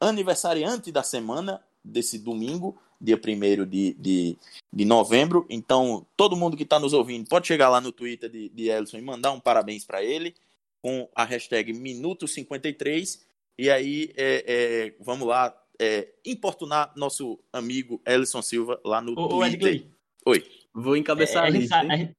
aniversariante 0.00 0.92
da 0.92 1.02
semana, 1.02 1.62
desse 1.84 2.18
domingo, 2.18 2.80
dia 3.00 3.16
1 3.16 3.66
de, 3.66 3.94
de, 3.94 4.36
de 4.72 4.84
novembro. 4.84 5.46
Então, 5.48 6.06
todo 6.16 6.36
mundo 6.36 6.56
que 6.56 6.62
está 6.62 6.78
nos 6.78 6.92
ouvindo 6.92 7.28
pode 7.28 7.46
chegar 7.46 7.68
lá 7.68 7.80
no 7.80 7.92
Twitter 7.92 8.30
de, 8.30 8.48
de 8.50 8.68
Ellison 8.68 8.98
e 8.98 9.02
mandar 9.02 9.32
um 9.32 9.40
parabéns 9.40 9.84
para 9.84 10.02
ele 10.02 10.34
com 10.82 11.08
a 11.14 11.24
hashtag 11.24 11.72
Minuto53. 11.72 13.20
E 13.58 13.70
aí, 13.70 14.12
é, 14.16 14.44
é, 14.46 14.94
vamos 15.00 15.26
lá, 15.26 15.54
é, 15.78 16.08
importunar 16.24 16.92
nosso 16.96 17.38
amigo 17.52 18.00
Ellison 18.06 18.42
Silva 18.42 18.80
lá 18.84 19.00
no 19.00 19.12
ô, 19.12 19.28
Twitter. 19.28 19.84
Ô, 20.24 20.30
Oi. 20.30 20.59
Vou 20.74 20.96
encabeçar 20.96 21.44
é, 21.44 21.46
a, 21.46 21.50
lista, 21.50 21.76
a, 21.76 21.96
gente, 21.96 22.16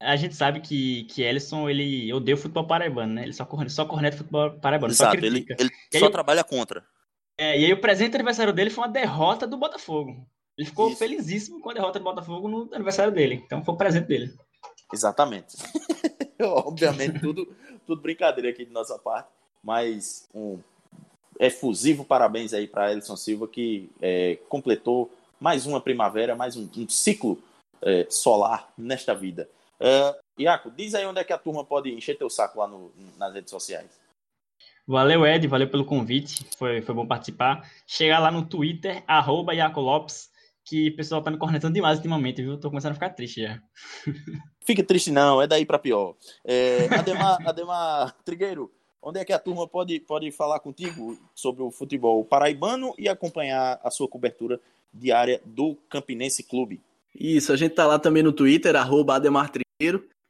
a, 0.00 0.16
gente, 0.16 0.34
sabe 0.34 0.60
que, 0.60 1.04
que 1.04 1.22
Ellison, 1.22 1.68
ele 1.68 2.12
odeia 2.12 2.34
o 2.34 2.38
futebol 2.38 2.66
paraibano, 2.66 3.14
né? 3.14 3.22
Ele 3.22 3.32
só, 3.32 3.44
corneta, 3.44 3.72
só 3.72 3.84
corneta 3.84 4.16
futebol 4.16 4.50
paraibano, 4.58 4.92
Exato, 4.92 5.14
só 5.14 5.20
critica. 5.20 5.56
Ele, 5.58 5.70
ele 5.92 6.04
só 6.04 6.10
trabalha 6.10 6.44
contra. 6.44 6.84
É, 7.38 7.58
e 7.58 7.64
aí 7.64 7.72
o 7.72 7.80
presente 7.80 8.14
aniversário 8.14 8.52
dele 8.52 8.70
foi 8.70 8.84
uma 8.84 8.92
derrota 8.92 9.46
do 9.46 9.56
Botafogo. 9.56 10.26
Ele 10.56 10.68
ficou 10.68 10.88
Isso. 10.88 10.98
felizíssimo 10.98 11.60
com 11.60 11.70
a 11.70 11.74
derrota 11.74 11.98
do 11.98 12.04
Botafogo 12.04 12.48
no 12.48 12.68
aniversário 12.72 13.12
dele. 13.12 13.42
Então 13.44 13.64
foi 13.64 13.74
o 13.74 13.78
presente 13.78 14.06
dele. 14.06 14.34
Exatamente. 14.92 15.56
Obviamente, 16.40 17.20
tudo, 17.20 17.52
tudo 17.86 18.02
brincadeira 18.02 18.50
aqui 18.50 18.64
de 18.64 18.72
nossa 18.72 18.98
parte. 18.98 19.28
Mas 19.62 20.28
um 20.32 20.60
efusivo 21.40 22.04
parabéns 22.04 22.52
aí 22.52 22.66
para 22.66 22.92
Ellison 22.92 23.16
Silva, 23.16 23.48
que 23.48 23.90
é, 24.00 24.38
completou 24.48 25.10
mais 25.40 25.66
uma 25.66 25.80
primavera, 25.80 26.36
mais 26.36 26.56
um, 26.56 26.68
um 26.76 26.88
ciclo 26.88 27.42
é, 27.84 28.06
solar 28.08 28.72
nesta 28.76 29.14
vida. 29.14 29.48
Uh, 29.80 30.42
Iaco, 30.42 30.70
diz 30.70 30.94
aí 30.94 31.04
onde 31.04 31.20
é 31.20 31.24
que 31.24 31.32
a 31.32 31.38
turma 31.38 31.64
pode 31.64 31.92
encher 31.92 32.16
teu 32.16 32.30
saco 32.30 32.58
lá 32.58 32.66
no, 32.66 32.92
nas 33.18 33.32
redes 33.34 33.50
sociais. 33.50 34.00
Valeu, 34.86 35.26
Ed, 35.26 35.46
valeu 35.46 35.68
pelo 35.68 35.84
convite, 35.84 36.46
foi, 36.56 36.82
foi 36.82 36.94
bom 36.94 37.06
participar. 37.06 37.70
Chegar 37.86 38.18
lá 38.18 38.30
no 38.30 38.44
Twitter, 38.44 39.02
arroba 39.06 39.54
Iaco 39.54 39.80
Lopes, 39.80 40.30
que 40.64 40.88
o 40.88 40.96
pessoal 40.96 41.22
tá 41.22 41.30
me 41.30 41.38
cornetando 41.38 41.74
demais 41.74 41.98
ultimamente, 41.98 42.42
viu? 42.42 42.58
Tô 42.58 42.68
começando 42.68 42.92
a 42.92 42.94
ficar 42.94 43.10
triste 43.10 43.42
já. 43.42 43.62
Fique 44.60 44.82
triste 44.82 45.10
não, 45.10 45.40
é 45.40 45.46
daí 45.46 45.64
para 45.64 45.78
pior. 45.78 46.16
É, 46.44 46.86
Ademar, 46.94 47.38
Ademar 47.46 48.16
Trigueiro, 48.24 48.72
onde 49.00 49.20
é 49.20 49.24
que 49.24 49.32
a 49.32 49.38
turma 49.38 49.66
pode, 49.68 50.00
pode 50.00 50.30
falar 50.30 50.60
contigo 50.60 51.18
sobre 51.34 51.62
o 51.62 51.70
futebol 51.70 52.24
paraibano 52.24 52.94
e 52.98 53.08
acompanhar 53.08 53.78
a 53.82 53.90
sua 53.90 54.08
cobertura 54.08 54.60
diária 54.92 55.40
do 55.44 55.76
Campinense 55.88 56.42
Clube? 56.42 56.80
Isso, 57.14 57.52
a 57.52 57.56
gente 57.56 57.74
tá 57.74 57.86
lá 57.86 57.98
também 57.98 58.22
no 58.22 58.32
Twitter, 58.32 58.74
arroba. 58.76 59.20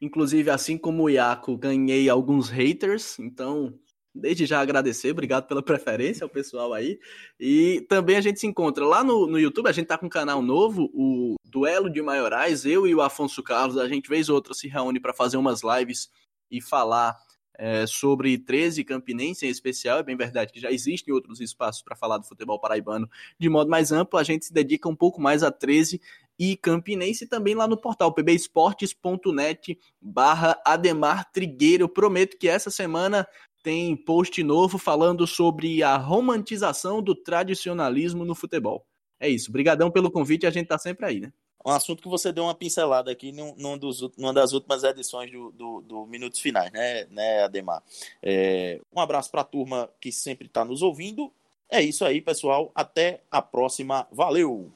Inclusive, 0.00 0.50
assim 0.50 0.76
como 0.76 1.04
o 1.04 1.10
Iaco, 1.10 1.56
ganhei 1.56 2.08
alguns 2.08 2.48
haters, 2.50 3.18
então 3.18 3.72
desde 4.14 4.46
já 4.46 4.60
agradecer, 4.60 5.10
obrigado 5.10 5.46
pela 5.48 5.62
preferência 5.62 6.24
ao 6.24 6.30
pessoal 6.30 6.72
aí. 6.72 7.00
E 7.40 7.84
também 7.88 8.16
a 8.16 8.20
gente 8.20 8.38
se 8.38 8.46
encontra 8.46 8.84
lá 8.84 9.02
no, 9.02 9.26
no 9.26 9.38
YouTube, 9.38 9.68
a 9.68 9.72
gente 9.72 9.86
tá 9.86 9.98
com 9.98 10.06
um 10.06 10.10
canal 10.10 10.40
novo, 10.40 10.88
o 10.94 11.34
Duelo 11.44 11.90
de 11.90 12.00
Maiorais, 12.00 12.64
eu 12.64 12.86
e 12.86 12.94
o 12.94 13.02
Afonso 13.02 13.42
Carlos, 13.42 13.76
a 13.76 13.88
gente 13.88 14.08
vez 14.08 14.28
ou 14.28 14.36
outra 14.36 14.54
se 14.54 14.68
reúne 14.68 15.00
para 15.00 15.12
fazer 15.12 15.36
umas 15.36 15.62
lives 15.62 16.08
e 16.50 16.60
falar 16.60 17.16
é, 17.56 17.86
sobre 17.86 18.38
13 18.38 18.84
Campinense 18.84 19.46
em 19.46 19.48
especial. 19.48 19.98
É 19.98 20.02
bem 20.02 20.16
verdade 20.16 20.52
que 20.52 20.60
já 20.60 20.70
existem 20.70 21.12
outros 21.12 21.40
espaços 21.40 21.82
para 21.82 21.96
falar 21.96 22.18
do 22.18 22.26
futebol 22.26 22.60
paraibano 22.60 23.08
de 23.38 23.48
modo 23.48 23.70
mais 23.70 23.92
amplo. 23.92 24.18
A 24.18 24.24
gente 24.24 24.44
se 24.44 24.52
dedica 24.52 24.88
um 24.88 24.96
pouco 24.96 25.20
mais 25.20 25.42
a 25.42 25.50
13 25.50 26.00
e 26.38 26.56
Campinense 26.56 27.26
também 27.26 27.54
lá 27.54 27.66
no 27.68 27.76
portal 27.76 28.12
pbesportes.net 28.12 29.78
barra 30.00 30.60
Ademar 30.64 31.30
Trigueiro. 31.32 31.84
Eu 31.84 31.88
prometo 31.88 32.36
que 32.38 32.48
essa 32.48 32.70
semana 32.70 33.26
tem 33.62 33.96
post 33.96 34.42
novo 34.42 34.76
falando 34.76 35.26
sobre 35.26 35.82
a 35.82 35.96
romantização 35.96 37.02
do 37.02 37.14
tradicionalismo 37.14 38.24
no 38.24 38.34
futebol. 38.34 38.86
É 39.18 39.28
isso. 39.28 39.50
Obrigadão 39.50 39.90
pelo 39.90 40.10
convite, 40.10 40.46
a 40.46 40.50
gente 40.50 40.66
tá 40.66 40.78
sempre 40.78 41.06
aí, 41.06 41.20
né? 41.20 41.32
Um 41.66 41.70
assunto 41.70 42.02
que 42.02 42.08
você 42.08 42.30
deu 42.30 42.44
uma 42.44 42.54
pincelada 42.54 43.10
aqui 43.10 43.32
num, 43.32 43.54
num 43.56 43.78
dos, 43.78 44.02
numa 44.18 44.34
das 44.34 44.52
últimas 44.52 44.84
edições 44.84 45.32
do, 45.32 45.50
do, 45.50 45.80
do 45.80 46.06
Minutos 46.06 46.38
Finais, 46.38 46.70
né, 46.70 47.06
né 47.06 47.42
Ademar? 47.42 47.82
É, 48.22 48.78
um 48.94 49.00
abraço 49.00 49.30
para 49.30 49.40
a 49.40 49.44
turma 49.44 49.88
que 49.98 50.12
sempre 50.12 50.46
está 50.46 50.62
nos 50.62 50.82
ouvindo. 50.82 51.32
É 51.70 51.80
isso 51.80 52.04
aí, 52.04 52.20
pessoal. 52.20 52.70
Até 52.74 53.22
a 53.30 53.40
próxima. 53.40 54.06
Valeu! 54.12 54.70